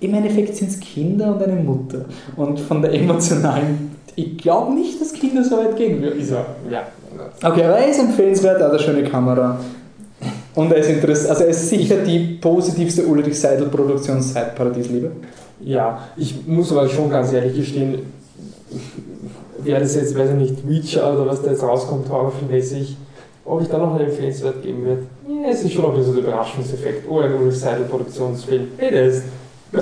im 0.00 0.14
Endeffekt 0.14 0.56
sind 0.56 0.70
es 0.70 0.80
Kinder 0.80 1.34
und 1.34 1.42
eine 1.42 1.56
Mutter. 1.56 2.04
Und 2.36 2.60
von 2.60 2.82
der 2.82 2.92
emotionalen, 2.94 3.96
ich 4.16 4.38
glaube 4.38 4.74
nicht, 4.74 5.00
dass 5.00 5.12
Kinder 5.12 5.44
so 5.44 5.56
weit 5.58 5.76
gehen 5.76 6.00
würden. 6.02 6.20
Er, 6.20 6.72
ja. 6.72 6.82
Okay, 7.42 7.64
aber 7.64 7.78
er 7.78 7.88
ist 7.88 8.00
empfehlenswert, 8.00 8.60
er 8.60 8.66
hat 8.66 8.72
eine 8.72 8.80
schöne 8.80 9.04
Kamera. 9.04 9.58
Und 10.54 10.72
er 10.72 10.78
ist 10.78 10.90
interessant, 10.90 11.30
also 11.30 11.44
er 11.44 11.50
ist 11.50 11.68
sicher 11.68 11.96
die 11.98 12.38
positivste 12.40 13.06
Ulrich 13.06 13.38
Seidel-Produktion 13.38 14.20
seit 14.20 14.56
Paradiesliebe. 14.56 15.12
Ja, 15.60 15.98
ich 16.16 16.46
muss 16.46 16.72
aber 16.72 16.88
schon 16.88 17.10
ganz 17.10 17.32
ehrlich 17.32 17.54
gestehen, 17.54 18.00
wer 19.68 19.80
das 19.80 19.94
jetzt, 19.94 20.18
weiß 20.18 20.30
ich 20.30 20.36
nicht, 20.36 20.68
Witcher 20.68 21.12
oder 21.12 21.26
was 21.30 21.42
da 21.42 21.50
jetzt 21.50 21.62
rauskommt, 21.62 22.08
horrorfilmmäßig, 22.10 22.96
ob 23.44 23.60
ich 23.62 23.68
da 23.68 23.78
noch 23.78 23.94
einen 23.94 24.08
Empfehlenswert 24.08 24.62
geben 24.62 24.84
wird. 24.84 24.98
Ja, 25.28 25.50
es 25.50 25.62
ist 25.62 25.72
schon 25.72 25.82
noch 25.82 25.90
ein 25.90 25.96
bisschen 25.96 26.14
so 26.14 26.20
der 26.20 26.30
Überraschungseffekt. 26.30 27.08
Oh, 27.08 27.20
ein 27.20 27.34
Ulrich 27.34 27.58
Seidel 27.60 27.84
Produktionsfilm. 27.84 28.68
Hey, 28.78 28.90
der 28.90 29.04
ist 29.04 29.24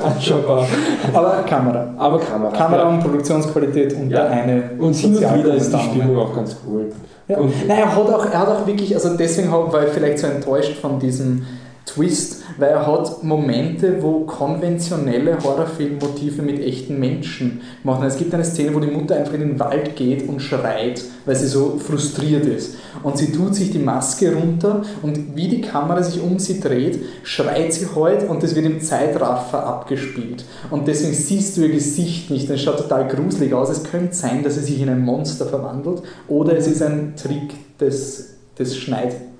anschaubar. 0.02 0.66
Aber 1.12 1.44
Kamera. 1.48 1.94
Aber 1.96 2.18
Kamera. 2.18 2.50
Kamera 2.50 2.82
ja. 2.82 2.88
und 2.88 3.00
Produktionsqualität 3.00 3.94
und 3.94 4.10
Ja. 4.10 4.22
der 4.22 4.30
eine 4.30 4.70
Und 4.78 4.94
hin 4.94 5.16
und 5.16 5.22
wieder 5.22 5.54
ist 5.54 5.72
die. 5.72 5.78
Stimmung 5.78 6.18
auch 6.18 6.34
ganz 6.34 6.56
cool. 6.66 6.92
Ja. 7.28 7.38
Und 7.38 7.52
er 7.68 7.94
hat, 7.94 7.98
auch, 7.98 8.26
er 8.26 8.38
hat 8.40 8.48
auch 8.48 8.66
wirklich, 8.66 8.94
also 8.94 9.16
deswegen 9.16 9.50
war 9.52 9.84
ich 9.86 9.92
vielleicht 9.92 10.18
so 10.18 10.26
enttäuscht 10.26 10.76
von 10.80 10.98
diesem 10.98 11.44
Twist, 11.86 12.42
weil 12.58 12.70
er 12.70 12.86
hat 12.86 13.22
Momente, 13.22 14.02
wo 14.02 14.20
konventionelle 14.24 15.38
Horrorfilmmotive 15.42 16.42
mit 16.42 16.60
echten 16.60 16.98
Menschen 16.98 17.60
machen. 17.84 18.04
Es 18.04 18.18
gibt 18.18 18.34
eine 18.34 18.44
Szene, 18.44 18.74
wo 18.74 18.80
die 18.80 18.90
Mutter 18.90 19.16
einfach 19.16 19.34
in 19.34 19.40
den 19.40 19.58
Wald 19.60 19.94
geht 19.94 20.28
und 20.28 20.40
schreit, 20.40 21.02
weil 21.24 21.36
sie 21.36 21.46
so 21.46 21.78
frustriert 21.78 22.44
ist. 22.44 22.74
Und 23.04 23.16
sie 23.16 23.30
tut 23.30 23.54
sich 23.54 23.70
die 23.70 23.78
Maske 23.78 24.34
runter 24.34 24.82
und 25.02 25.36
wie 25.36 25.46
die 25.46 25.60
Kamera 25.60 26.02
sich 26.02 26.20
um 26.20 26.40
sie 26.40 26.60
dreht, 26.60 26.98
schreit 27.22 27.72
sie 27.72 27.86
halt 27.94 28.28
und 28.28 28.42
das 28.42 28.56
wird 28.56 28.66
im 28.66 28.80
Zeitraffer 28.80 29.64
abgespielt. 29.64 30.44
Und 30.70 30.88
deswegen 30.88 31.14
siehst 31.14 31.56
du 31.56 31.62
ihr 31.62 31.70
Gesicht 31.70 32.30
nicht. 32.30 32.50
Das 32.50 32.60
schaut 32.60 32.78
total 32.78 33.06
gruselig 33.06 33.54
aus. 33.54 33.70
Es 33.70 33.84
könnte 33.84 34.14
sein, 34.14 34.42
dass 34.42 34.56
sie 34.56 34.62
sich 34.62 34.82
in 34.82 34.88
ein 34.88 35.04
Monster 35.04 35.46
verwandelt 35.46 36.02
oder 36.26 36.56
es 36.56 36.66
ist 36.66 36.82
ein 36.82 37.14
Trick 37.16 37.78
des, 37.78 38.34
des 38.58 38.76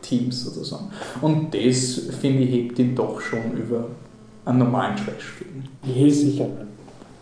Schneidteams 0.07 0.45
sozusagen. 0.45 0.91
Und 1.21 1.55
das, 1.55 2.01
finde 2.21 2.45
ich, 2.45 2.51
hebt 2.51 2.79
ihn 2.79 2.95
doch 2.95 3.21
schon 3.21 3.57
über 3.57 3.87
einen 4.45 4.59
normalen 4.59 4.97
Trash-Film. 4.97 5.65
nee, 5.85 6.11
sicher. 6.11 6.47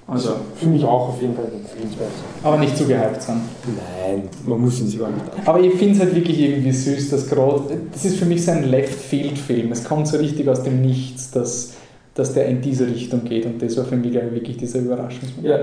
Also, 0.06 0.32
für 0.56 0.66
mich 0.66 0.84
auch 0.84 1.08
auf 1.08 1.22
jeden 1.22 1.34
Fall 1.34 1.46
empfehlenswert. 1.46 2.10
aber 2.42 2.58
nicht 2.58 2.76
zu 2.76 2.84
gehypt 2.84 3.22
sein. 3.22 3.40
Nein, 3.66 4.28
man 4.46 4.60
muss 4.60 4.78
ihn 4.78 4.86
sich 4.86 5.00
nicht 5.00 5.06
anschauen. 5.06 5.46
Aber 5.46 5.60
ich 5.60 5.72
finde 5.74 5.94
es 5.94 6.00
halt 6.00 6.14
wirklich 6.14 6.38
irgendwie 6.38 6.72
süß, 6.72 7.08
dass 7.08 7.26
gerade, 7.26 7.62
das 7.90 8.04
ist 8.04 8.18
für 8.18 8.26
mich 8.26 8.44
so 8.44 8.50
ein 8.50 8.64
Left-Field-Film. 8.64 9.72
Es 9.72 9.82
kommt 9.82 10.06
so 10.06 10.18
richtig 10.18 10.46
aus 10.46 10.62
dem 10.62 10.82
Nichts, 10.82 11.30
dass, 11.30 11.72
dass 12.12 12.34
der 12.34 12.48
in 12.48 12.60
diese 12.60 12.86
Richtung 12.86 13.24
geht. 13.24 13.46
Und 13.46 13.62
das 13.62 13.78
war 13.78 13.86
für 13.86 13.96
mich, 13.96 14.12
glaube 14.12 14.26
ich, 14.26 14.34
wirklich 14.34 14.58
dieser 14.58 14.80
Überraschungsmoment. 14.80 15.46
Ja, 15.46 15.60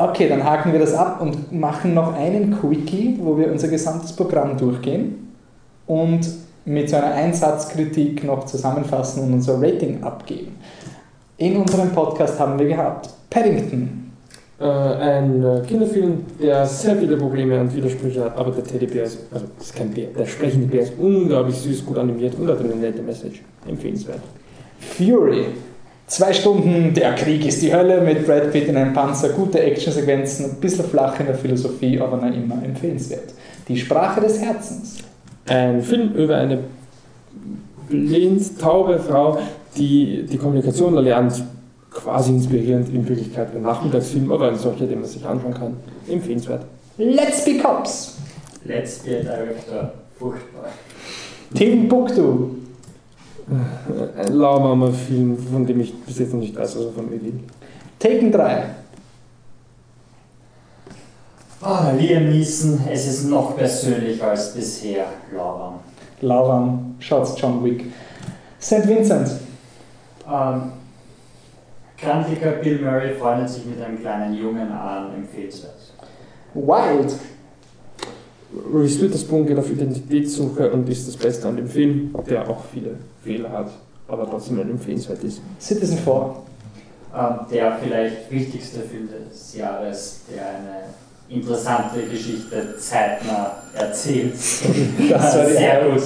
Okay, 0.00 0.28
dann 0.28 0.44
haken 0.44 0.72
wir 0.72 0.78
das 0.78 0.94
ab 0.94 1.20
und 1.20 1.50
machen 1.50 1.92
noch 1.92 2.14
einen 2.14 2.56
Quickie, 2.60 3.18
wo 3.20 3.36
wir 3.36 3.50
unser 3.50 3.66
gesamtes 3.66 4.12
Programm 4.12 4.56
durchgehen 4.56 5.27
und 5.88 6.20
mit 6.64 6.88
so 6.88 6.96
einer 6.96 7.14
Einsatzkritik 7.14 8.22
noch 8.22 8.44
zusammenfassen 8.44 9.24
und 9.24 9.32
unser 9.32 9.60
Rating 9.60 10.02
abgeben. 10.02 10.56
In 11.38 11.56
unserem 11.56 11.90
Podcast 11.90 12.38
haben 12.38 12.58
wir 12.58 12.66
gehabt 12.66 13.10
Paddington, 13.30 14.08
Äh, 14.60 14.64
ein 14.64 15.44
äh, 15.44 15.60
Kinderfilm, 15.68 16.24
der 16.42 16.66
sehr 16.66 16.96
viele 16.96 17.16
Probleme 17.16 17.60
und 17.60 17.76
Widersprüche 17.76 18.24
hat, 18.24 18.36
aber 18.36 18.50
der 18.50 18.64
Teddybär 18.64 19.04
ist, 19.04 19.20
also 19.32 19.46
ist 19.60 19.76
kein 19.76 19.90
Bär, 19.90 20.08
der 20.08 20.26
sprechende 20.26 20.66
Bär 20.66 20.82
ist 20.82 20.94
unglaublich 20.98 21.54
süß, 21.58 21.86
gut 21.86 21.96
animiert 21.96 22.34
und 22.36 22.48
hat 22.48 22.58
eine 22.58 22.74
nette 22.74 23.00
Message. 23.00 23.40
Empfehlenswert. 23.68 24.18
Fury. 24.80 25.46
Zwei 26.08 26.32
Stunden, 26.32 26.92
der 26.92 27.14
Krieg 27.14 27.46
ist 27.46 27.62
die 27.62 27.72
Hölle 27.72 28.00
mit 28.00 28.26
Brad 28.26 28.50
Pitt 28.50 28.66
in 28.66 28.76
einem 28.76 28.92
Panzer, 28.92 29.28
gute 29.28 29.60
Actionsequenzen, 29.60 30.46
ein 30.46 30.56
bisschen 30.56 30.86
flach 30.86 31.20
in 31.20 31.26
der 31.26 31.36
Philosophie, 31.36 32.00
aber 32.00 32.16
noch 32.16 32.34
immer 32.34 32.60
empfehlenswert. 32.64 33.34
Die 33.68 33.76
Sprache 33.76 34.20
des 34.20 34.40
Herzens. 34.40 34.96
Ein 35.48 35.82
Film 35.82 36.12
über 36.14 36.36
eine 36.36 36.58
blind 37.88 38.60
taube 38.60 38.98
Frau, 38.98 39.38
die 39.76 40.24
die 40.24 40.36
Kommunikation 40.36 40.94
erlernt, 40.94 41.42
quasi 41.90 42.32
inspirierend 42.32 42.92
in 42.92 43.08
Wirklichkeit 43.08 43.54
ein 43.54 43.62
Nachmittagsfilm, 43.62 44.30
aber 44.30 44.48
ein 44.48 44.58
solcher, 44.58 44.86
den 44.86 45.00
man 45.00 45.08
sich 45.08 45.24
anschauen 45.24 45.54
kann. 45.54 45.76
Empfehlenswert. 46.08 46.64
Let's 46.98 47.44
be 47.44 47.58
Cops. 47.58 48.18
Let's 48.64 48.98
be 48.98 49.20
a 49.20 49.22
Director. 49.22 49.92
Furchtbar. 50.18 50.66
Timbuktu. 51.54 52.50
Ein 54.18 54.34
Lauermama-Film, 54.34 55.38
von 55.38 55.64
dem 55.64 55.80
ich 55.80 55.94
bis 55.94 56.18
jetzt 56.18 56.34
noch 56.34 56.40
nicht 56.40 56.54
weiß, 56.54 56.76
was 56.76 56.84
er 56.84 56.92
von 56.92 57.08
mir 57.08 57.22
will. 57.22 57.40
Taken 57.98 58.30
3. 58.30 58.64
Ah, 61.60 61.90
Liam 61.98 62.30
Neeson, 62.30 62.80
es 62.88 63.08
ist 63.08 63.24
noch 63.24 63.56
persönlicher 63.56 64.28
als 64.30 64.54
bisher, 64.54 65.06
Laura. 65.34 65.74
Lauram, 66.20 66.94
schaut's 67.00 67.34
John 67.36 67.64
Wick. 67.64 67.86
St. 68.60 68.86
Vincent. 68.86 69.28
Ähm, 70.30 70.72
krantiger 71.96 72.52
Bill 72.52 72.80
Murray 72.80 73.12
freundet 73.14 73.48
sich 73.48 73.64
mit 73.64 73.82
einem 73.82 73.98
kleinen 73.98 74.34
Jungen 74.34 74.70
an, 74.70 75.12
empfehlenswert. 75.14 75.94
Wild. 76.54 77.12
Reese 78.72 79.00
Witherspoon 79.02 79.44
geht 79.44 79.58
auf 79.58 79.68
Identitätssuche 79.68 80.70
und 80.70 80.88
ist 80.88 81.08
das 81.08 81.16
Beste 81.16 81.48
an 81.48 81.56
dem 81.56 81.68
Film, 81.68 82.14
der 82.28 82.48
auch 82.48 82.62
viele 82.72 82.94
Fehler 83.24 83.50
hat, 83.50 83.70
aber 84.06 84.30
trotzdem 84.30 84.60
empfehlenswert 84.60 85.24
ist. 85.24 85.42
Citizen 85.58 85.98
4. 85.98 86.36
Ähm, 87.16 87.38
der 87.50 87.78
vielleicht 87.82 88.30
wichtigste 88.30 88.80
Film 88.80 89.08
des 89.08 89.56
Jahres, 89.56 90.20
der 90.32 90.48
eine 90.48 91.07
interessante 91.28 92.00
Geschichte 92.10 92.76
zeitnah 92.78 93.56
erzählt. 93.74 94.34
Das 95.10 95.36
war 95.36 95.44
die 95.44 95.52
Sehr 95.52 95.82
gut. 95.84 96.02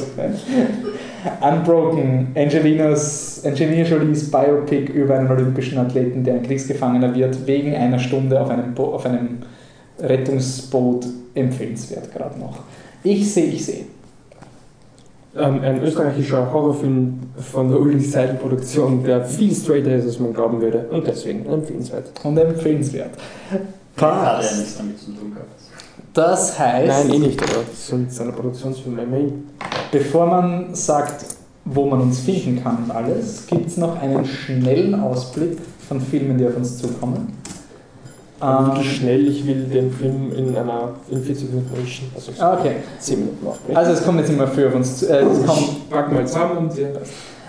Unbroken. 1.41 2.29
Angelinas, 2.35 3.43
Angelina 3.45 3.87
Jolies 3.87 4.31
Biopic 4.31 4.93
über 4.93 5.19
einen 5.19 5.31
olympischen 5.31 5.79
Athleten, 5.79 6.25
der 6.25 6.35
ein 6.35 6.43
Kriegsgefangener 6.43 7.15
wird, 7.15 7.47
wegen 7.47 7.75
einer 7.75 7.99
Stunde 7.99 8.41
auf 8.41 8.51
einem, 8.51 8.75
Bo 8.75 8.95
auf 8.95 9.07
einem 9.07 9.39
Rettungsboot 10.01 11.07
empfehlenswert 11.35 12.13
gerade 12.13 12.39
noch. 12.39 12.59
Ich 13.05 13.33
sehe, 13.33 13.47
ich 13.47 13.65
sehe. 13.65 13.85
Ähm, 15.35 15.61
ein 15.63 15.83
österreichischer 15.83 16.53
Horrorfilm 16.53 17.21
von 17.53 17.71
der 17.71 17.81
Ulrich 17.81 18.11
Seidel 18.11 18.35
Produktion, 18.35 19.03
der 19.03 19.25
viel 19.25 19.55
straighter 19.55 19.95
ist, 19.95 20.05
als 20.05 20.19
man 20.19 20.35
glauben 20.35 20.61
würde. 20.61 20.87
Und 20.91 21.07
deswegen 21.07 21.47
empfehlenswert. 21.47 22.11
Und 22.23 22.37
empfehlenswert. 22.37 23.11
Hat 23.97 24.03
ja 24.03 24.09
Passt. 24.09 24.59
nichts 24.59 24.77
damit 24.77 24.99
zu 24.99 25.07
tun 25.07 25.33
gehabt. 25.35 25.51
Das 26.15 26.59
heißt, 26.59 27.09
Nein, 27.09 27.11
eh 27.15 27.19
nicht, 27.19 27.43
aber 27.43 27.63
das 27.69 27.87
sind 27.87 28.13
seine 28.13 28.33
Produktionsfilme 28.33 29.03
immerhin. 29.03 29.49
bevor 29.91 30.27
man 30.27 30.75
sagt, 30.75 31.25
wo 31.65 31.87
man 31.87 32.01
uns 32.03 32.21
finden 32.21 32.63
kann 32.63 32.85
und 32.85 32.91
alles, 32.91 33.47
gibt 33.47 33.69
es 33.69 33.77
noch 33.77 34.01
einen 34.01 34.25
schnellen 34.25 35.01
Ausblick 35.01 35.59
von 35.89 36.01
Filmen, 36.01 36.37
die 36.37 36.47
auf 36.47 36.57
uns 36.57 36.79
zukommen. 36.79 37.33
Ähm, 38.43 38.83
schnell, 38.83 39.29
ich 39.29 39.47
will 39.47 39.65
den 39.67 39.93
Film 39.93 40.33
in 40.37 40.57
einer 40.57 40.95
in 41.09 41.23
40 41.23 41.51
Minuten 41.51 41.81
mischen. 41.81 42.11
Also 42.13 42.33
ah, 42.41 42.59
okay. 42.59 42.77
10 42.99 43.21
Minuten 43.21 43.47
aufbrechen. 43.47 43.77
Also 43.77 43.93
es 43.93 44.05
kommt 44.05 44.19
jetzt 44.19 44.31
immer 44.31 44.49
für 44.49 44.67
auf 44.67 44.75
uns 44.75 44.99
zu. 44.99 45.09
Äh, 45.09 45.23
es 45.23 45.47
kommt, 45.47 45.89
packen 45.91 46.19
wir 46.19 46.27
zusammen 46.27 46.57
und 46.59 46.77
ja. 46.77 46.89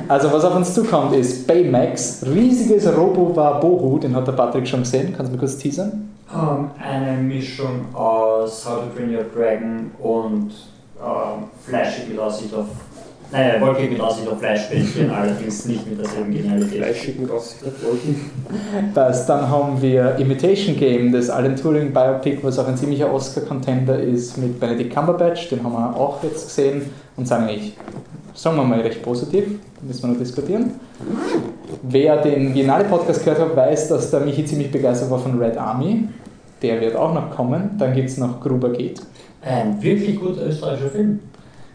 also 0.08 0.32
was 0.32 0.46
auf 0.46 0.56
uns 0.56 0.72
zukommt 0.76 1.16
ist 1.16 1.48
Baymax, 1.48 2.24
riesiges 2.28 2.86
Robo-War-Bohu, 2.96 3.98
den 3.98 4.16
hat 4.16 4.28
der 4.28 4.34
Patrick 4.34 4.68
schon 4.68 4.82
gesehen. 4.82 5.16
Kannst 5.18 5.32
du 5.32 5.36
mir 5.36 5.40
kurz 5.40 5.58
teasern? 5.58 6.13
Ähm, 6.34 6.72
eine 6.82 7.18
Mischung 7.22 7.94
aus 7.94 8.68
How 8.68 8.84
to 8.84 8.98
Train 8.98 9.16
Your 9.16 9.26
Dragon 9.36 9.92
und 10.00 10.52
ähm, 11.00 11.44
Fleischig 11.66 12.10
mit 12.10 12.20
Aussicht 12.20 12.54
auf. 12.56 12.66
Naja, 13.32 13.60
wolkig 13.62 13.92
mit 13.92 14.00
Aussicht 14.00 14.28
auf 14.28 14.40
Fleischbällchen, 14.40 15.10
allerdings 15.10 15.66
nicht 15.66 15.90
mit 15.90 16.00
derselben 16.00 16.34
Genialität. 16.34 16.84
Fleischig 16.84 17.20
mit 17.20 17.32
Aussicht 17.32 17.64
auf 17.66 17.84
Wolken. 17.84 18.32
Das, 18.94 19.26
dann 19.26 19.50
haben 19.50 19.82
wir 19.82 20.18
Imitation 20.18 20.76
Game, 20.76 21.12
das 21.12 21.30
Alan 21.30 21.56
Turing 21.56 21.92
Biopic, 21.92 22.40
was 22.44 22.60
auch 22.60 22.68
ein 22.68 22.78
ziemlicher 22.78 23.12
Oscar-Contender 23.12 24.00
ist, 24.00 24.38
mit 24.38 24.60
Benedict 24.60 24.94
Cumberbatch, 24.94 25.50
den 25.50 25.64
haben 25.64 25.74
wir 25.74 25.96
auch 25.96 26.24
jetzt 26.24 26.48
gesehen 26.48 26.84
und 27.18 27.28
sagen 27.28 27.46
eigentlich, 27.46 27.76
sagen 28.36 28.56
wir 28.58 28.64
mal 28.64 28.82
recht 28.82 29.02
positiv, 29.02 29.46
müssen 29.82 30.04
wir 30.04 30.10
noch 30.10 30.20
diskutieren. 30.20 30.80
Wer 31.82 32.18
den 32.18 32.54
Biennale-Podcast 32.54 33.24
gehört 33.24 33.40
hat, 33.40 33.56
weiß, 33.56 33.90
dass 33.90 34.12
der 34.12 34.20
Michi 34.22 34.46
ziemlich 34.46 34.72
begeistert 34.72 35.10
war 35.10 35.20
von 35.20 35.40
Red 35.40 35.58
Army. 35.58 36.08
Der 36.64 36.82
wird 36.82 36.96
auch 36.96 37.14
noch 37.14 37.30
kommen. 37.30 37.72
Dann 37.78 37.94
gibt 37.94 38.10
es 38.10 38.18
noch 38.18 38.42
Gruber 38.42 38.70
geht. 38.70 39.02
Ein 39.42 39.82
wirklich 39.84 40.20
guter 40.20 40.48
österreichischer 40.48 40.90
Film. 40.90 41.20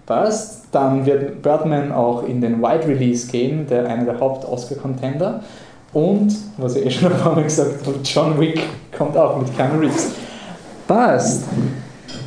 Passt. 0.07 0.65
Dann 0.73 1.07
wird 1.07 1.43
Birdman 1.43 1.93
auch 1.93 2.27
in 2.27 2.41
den 2.41 2.61
Wide 2.61 2.87
Release 2.89 3.31
gehen, 3.31 3.67
der 3.69 3.87
einer 3.87 4.05
der 4.05 4.21
Haupt-Oscar-Contender. 4.21 5.43
Und, 5.93 6.35
was 6.57 6.77
ich 6.77 6.87
eh 6.87 6.91
schon 6.91 7.13
ein 7.13 7.19
paar 7.19 7.35
Mal 7.35 7.45
gesagt 7.45 7.87
habe, 7.87 7.97
John 8.03 8.41
Wick 8.41 8.61
kommt 8.97 9.17
auch 9.17 9.39
mit 9.39 9.55
Keanu 9.57 9.81
Reeves. 9.81 10.11
Passt. 10.87 11.45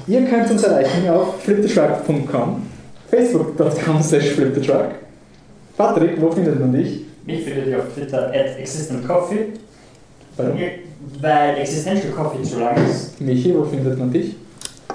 Ihr 0.08 0.26
könnt 0.26 0.50
uns 0.50 0.64
erreichen 0.64 1.10
auf 1.10 1.42
flipthetruck.com, 1.42 2.64
facebook.com 3.10 4.02
slash 4.02 4.30
flipthetruck. 4.32 4.96
Patrick, 5.78 6.22
wo 6.22 6.32
findet 6.32 6.60
man 6.60 6.72
dich? 6.74 7.06
Mich 7.26 7.44
findet 7.44 7.68
ihr 7.68 7.80
auf 7.80 7.94
Twitter 7.94 8.28
at 8.28 8.58
existentcoffee, 8.58 9.54
Warum? 10.38 10.60
Weil 11.22 11.58
Existential 11.58 12.12
Coffee 12.12 12.44
zu 12.44 12.60
lang 12.60 12.76
ist. 12.90 13.20
Michi, 13.22 13.54
wo 13.56 13.64
findet 13.64 13.98
man 13.98 14.12
dich? 14.12 14.36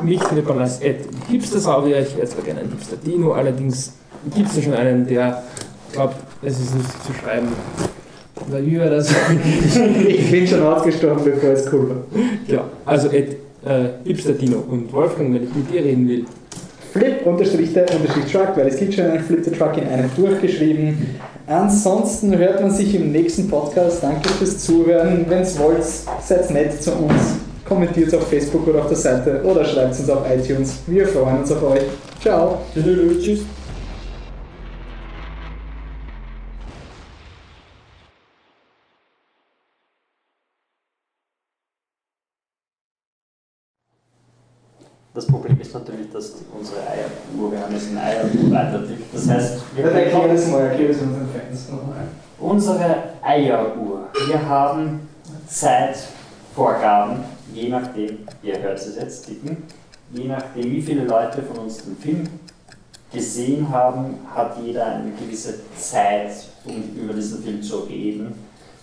Mich 0.02 0.22
findet 0.22 0.46
man 0.48 0.60
als 0.60 0.80
Ed 0.80 1.00
Hipster-Saurier. 1.28 2.00
Ich 2.00 2.16
wäre 2.16 2.26
zwar 2.26 2.44
gerne 2.44 2.60
ein 2.60 2.70
Hipster-Dino, 2.70 3.32
allerdings 3.32 3.94
gibt 4.34 4.48
es 4.50 4.56
ja 4.56 4.62
schon 4.62 4.74
einen, 4.74 5.06
der 5.06 5.42
glaubt, 5.92 6.16
es 6.42 6.60
ist 6.60 6.74
nicht 6.74 7.04
zu 7.04 7.12
schreiben. 7.14 7.48
Oder 8.48 8.64
wie 8.64 8.78
war 8.78 8.90
das? 8.90 9.10
Ich 10.08 10.30
bin 10.30 10.46
schon 10.46 10.62
ausgestorben, 10.62 11.24
bevor 11.24 11.50
es 11.50 11.72
cool 11.72 11.88
war. 11.88 11.96
ja, 12.46 12.64
also 12.84 13.08
Ed 13.08 13.36
äh, 13.64 13.88
Hipster-Dino. 14.04 14.64
Und 14.68 14.92
Wolfgang, 14.92 15.34
wenn 15.34 15.44
ich 15.44 15.54
mit 15.54 15.72
dir 15.72 15.84
reden 15.84 16.08
will, 16.08 16.24
Flip 16.92 17.26
unterstrich 17.26 17.72
der 17.72 17.86
unterstrich 17.94 18.32
Truck, 18.32 18.56
weil 18.56 18.68
es 18.68 18.76
gibt 18.76 18.94
schon 18.94 19.04
einen 19.04 19.22
Flip 19.22 19.44
the 19.44 19.50
Truck 19.50 19.76
in 19.76 19.86
einem 19.88 20.10
durchgeschrieben. 20.16 21.16
Ansonsten 21.48 22.36
hört 22.36 22.60
man 22.60 22.72
sich 22.72 22.92
im 22.96 23.12
nächsten 23.12 23.48
Podcast. 23.48 24.02
Danke 24.02 24.28
fürs 24.30 24.58
Zuhören. 24.58 25.26
Wenn 25.28 25.42
es 25.42 25.56
wollt, 25.58 25.84
seid 26.20 26.50
nett 26.50 26.82
zu 26.82 26.92
uns. 26.92 27.36
Kommentiert 27.64 28.12
auf 28.16 28.26
Facebook 28.28 28.66
oder 28.66 28.80
auf 28.80 28.88
der 28.88 28.96
Seite 28.96 29.42
oder 29.44 29.64
schreibt 29.64 29.98
uns 29.98 30.10
auf 30.10 30.24
iTunes. 30.28 30.78
Wir 30.88 31.06
freuen 31.06 31.38
uns 31.38 31.52
auf 31.52 31.62
euch. 31.62 31.82
Ciao. 32.20 32.58
tschüss. 32.74 33.44
Das 45.14 45.26
Problem 45.26 45.45
natürlich, 45.86 46.10
dass 46.12 46.34
unsere 46.56 46.80
Eieruhr, 46.80 47.52
wir 47.52 47.60
haben 47.60 47.72
jetzt 47.72 47.90
eine 47.90 48.02
Eieruhr 48.02 48.50
weitertickt. 48.50 49.14
Das 49.14 49.28
heißt, 49.28 49.60
wir 49.74 49.84
Das 49.84 49.92
können 49.92 50.34
das 50.34 50.48
mal, 50.48 50.60
erkläre 50.62 50.92
das 50.92 51.02
unseren 51.02 51.28
Fans 51.28 51.68
nochmal. 51.70 52.08
unsere 52.38 52.96
Eieruhr. 53.22 54.08
Wir 54.26 54.48
haben 54.48 55.08
Zeitvorgaben, 55.46 57.18
je 57.52 57.68
nachdem, 57.68 58.18
ihr 58.42 58.60
hört 58.60 58.78
es 58.78 58.96
jetzt 58.96 59.26
ticken, 59.26 59.58
je 60.12 60.28
nachdem, 60.28 60.64
wie 60.64 60.82
viele 60.82 61.04
Leute 61.04 61.42
von 61.42 61.64
uns 61.64 61.84
den 61.84 61.96
Film 61.96 62.24
gesehen 63.12 63.68
haben, 63.70 64.16
hat 64.34 64.56
jeder 64.64 64.86
eine 64.86 65.12
gewisse 65.12 65.54
Zeit, 65.76 66.32
um 66.64 66.82
über 67.00 67.14
diesen 67.14 67.42
Film 67.42 67.62
zu 67.62 67.78
reden, 67.80 68.34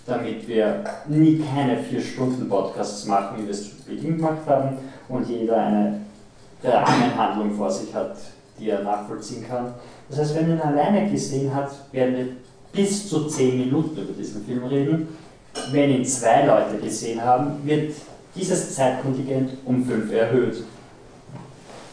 damit 0.05 0.47
wir 0.47 0.83
nie 1.07 1.41
keine 1.53 1.77
4-Stunden-Podcasts 1.77 3.05
machen, 3.05 3.37
wie 3.37 3.43
wir 3.43 3.51
es 3.51 3.69
zu 3.69 3.83
Beginn 3.85 4.17
gemacht 4.17 4.41
haben, 4.47 4.77
und 5.09 5.27
jeder 5.29 5.57
eine 5.57 5.99
Rahmenhandlung 6.63 7.55
vor 7.55 7.69
sich 7.69 7.93
hat, 7.93 8.15
die 8.59 8.69
er 8.69 8.83
nachvollziehen 8.83 9.45
kann. 9.47 9.73
Das 10.09 10.19
heißt, 10.19 10.35
wenn 10.35 10.49
er 10.49 10.55
ihn 10.55 10.61
alleine 10.61 11.09
gesehen 11.09 11.53
hat, 11.53 11.71
werden 11.91 12.15
wir 12.15 12.27
bis 12.71 13.09
zu 13.09 13.27
10 13.27 13.57
Minuten 13.57 14.01
über 14.01 14.13
diesen 14.13 14.45
Film 14.45 14.63
reden. 14.65 15.07
Wenn 15.71 15.91
ihn 15.91 16.05
zwei 16.05 16.45
Leute 16.45 16.77
gesehen 16.81 17.23
haben, 17.23 17.57
wird 17.63 17.93
dieses 18.35 18.75
Zeitkontingent 18.75 19.51
um 19.65 19.85
5 19.85 20.11
erhöht. 20.11 20.63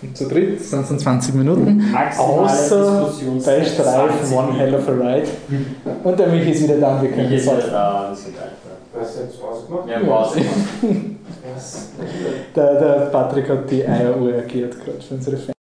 Und 0.02 0.16
zu 0.16 0.28
dritt 0.28 0.64
sind 0.64 0.80
es 0.80 0.88
dann 0.88 0.98
20 0.98 1.34
Minuten. 1.34 1.90
Maximale 1.92 2.40
Außer 2.40 3.12
bei 3.44 3.64
Streifen 3.64 4.26
20 4.26 4.36
One 4.38 4.54
Hell 4.56 4.74
of 4.74 4.88
a. 4.88 4.92
Ride. 4.92 5.28
Und 6.04 6.18
der 6.18 6.28
Michi 6.28 6.52
ist 6.52 6.62
wieder 6.62 6.78
da, 6.78 7.02
wir 7.02 7.10
können 7.10 7.30
ist 7.30 7.46
es 7.46 7.52
wieder 7.52 7.66
da, 7.68 8.06
das 8.08 8.24
geht 8.24 8.36
weiter. 8.36 8.69
Was 8.92 9.14
ist 9.14 9.20
jetzt 9.20 9.42
ausgemacht? 9.42 9.88
Ja, 9.88 10.00
Pause. 10.00 10.40
Der, 12.56 12.80
der 12.80 13.06
Patrick 13.06 13.48
hat 13.48 13.70
die 13.70 13.86
Eieruhr 13.86 14.34
erklärt 14.34 14.78
gerade 14.84 15.00
für 15.00 15.14
unsere 15.14 15.36
Fans. 15.36 15.59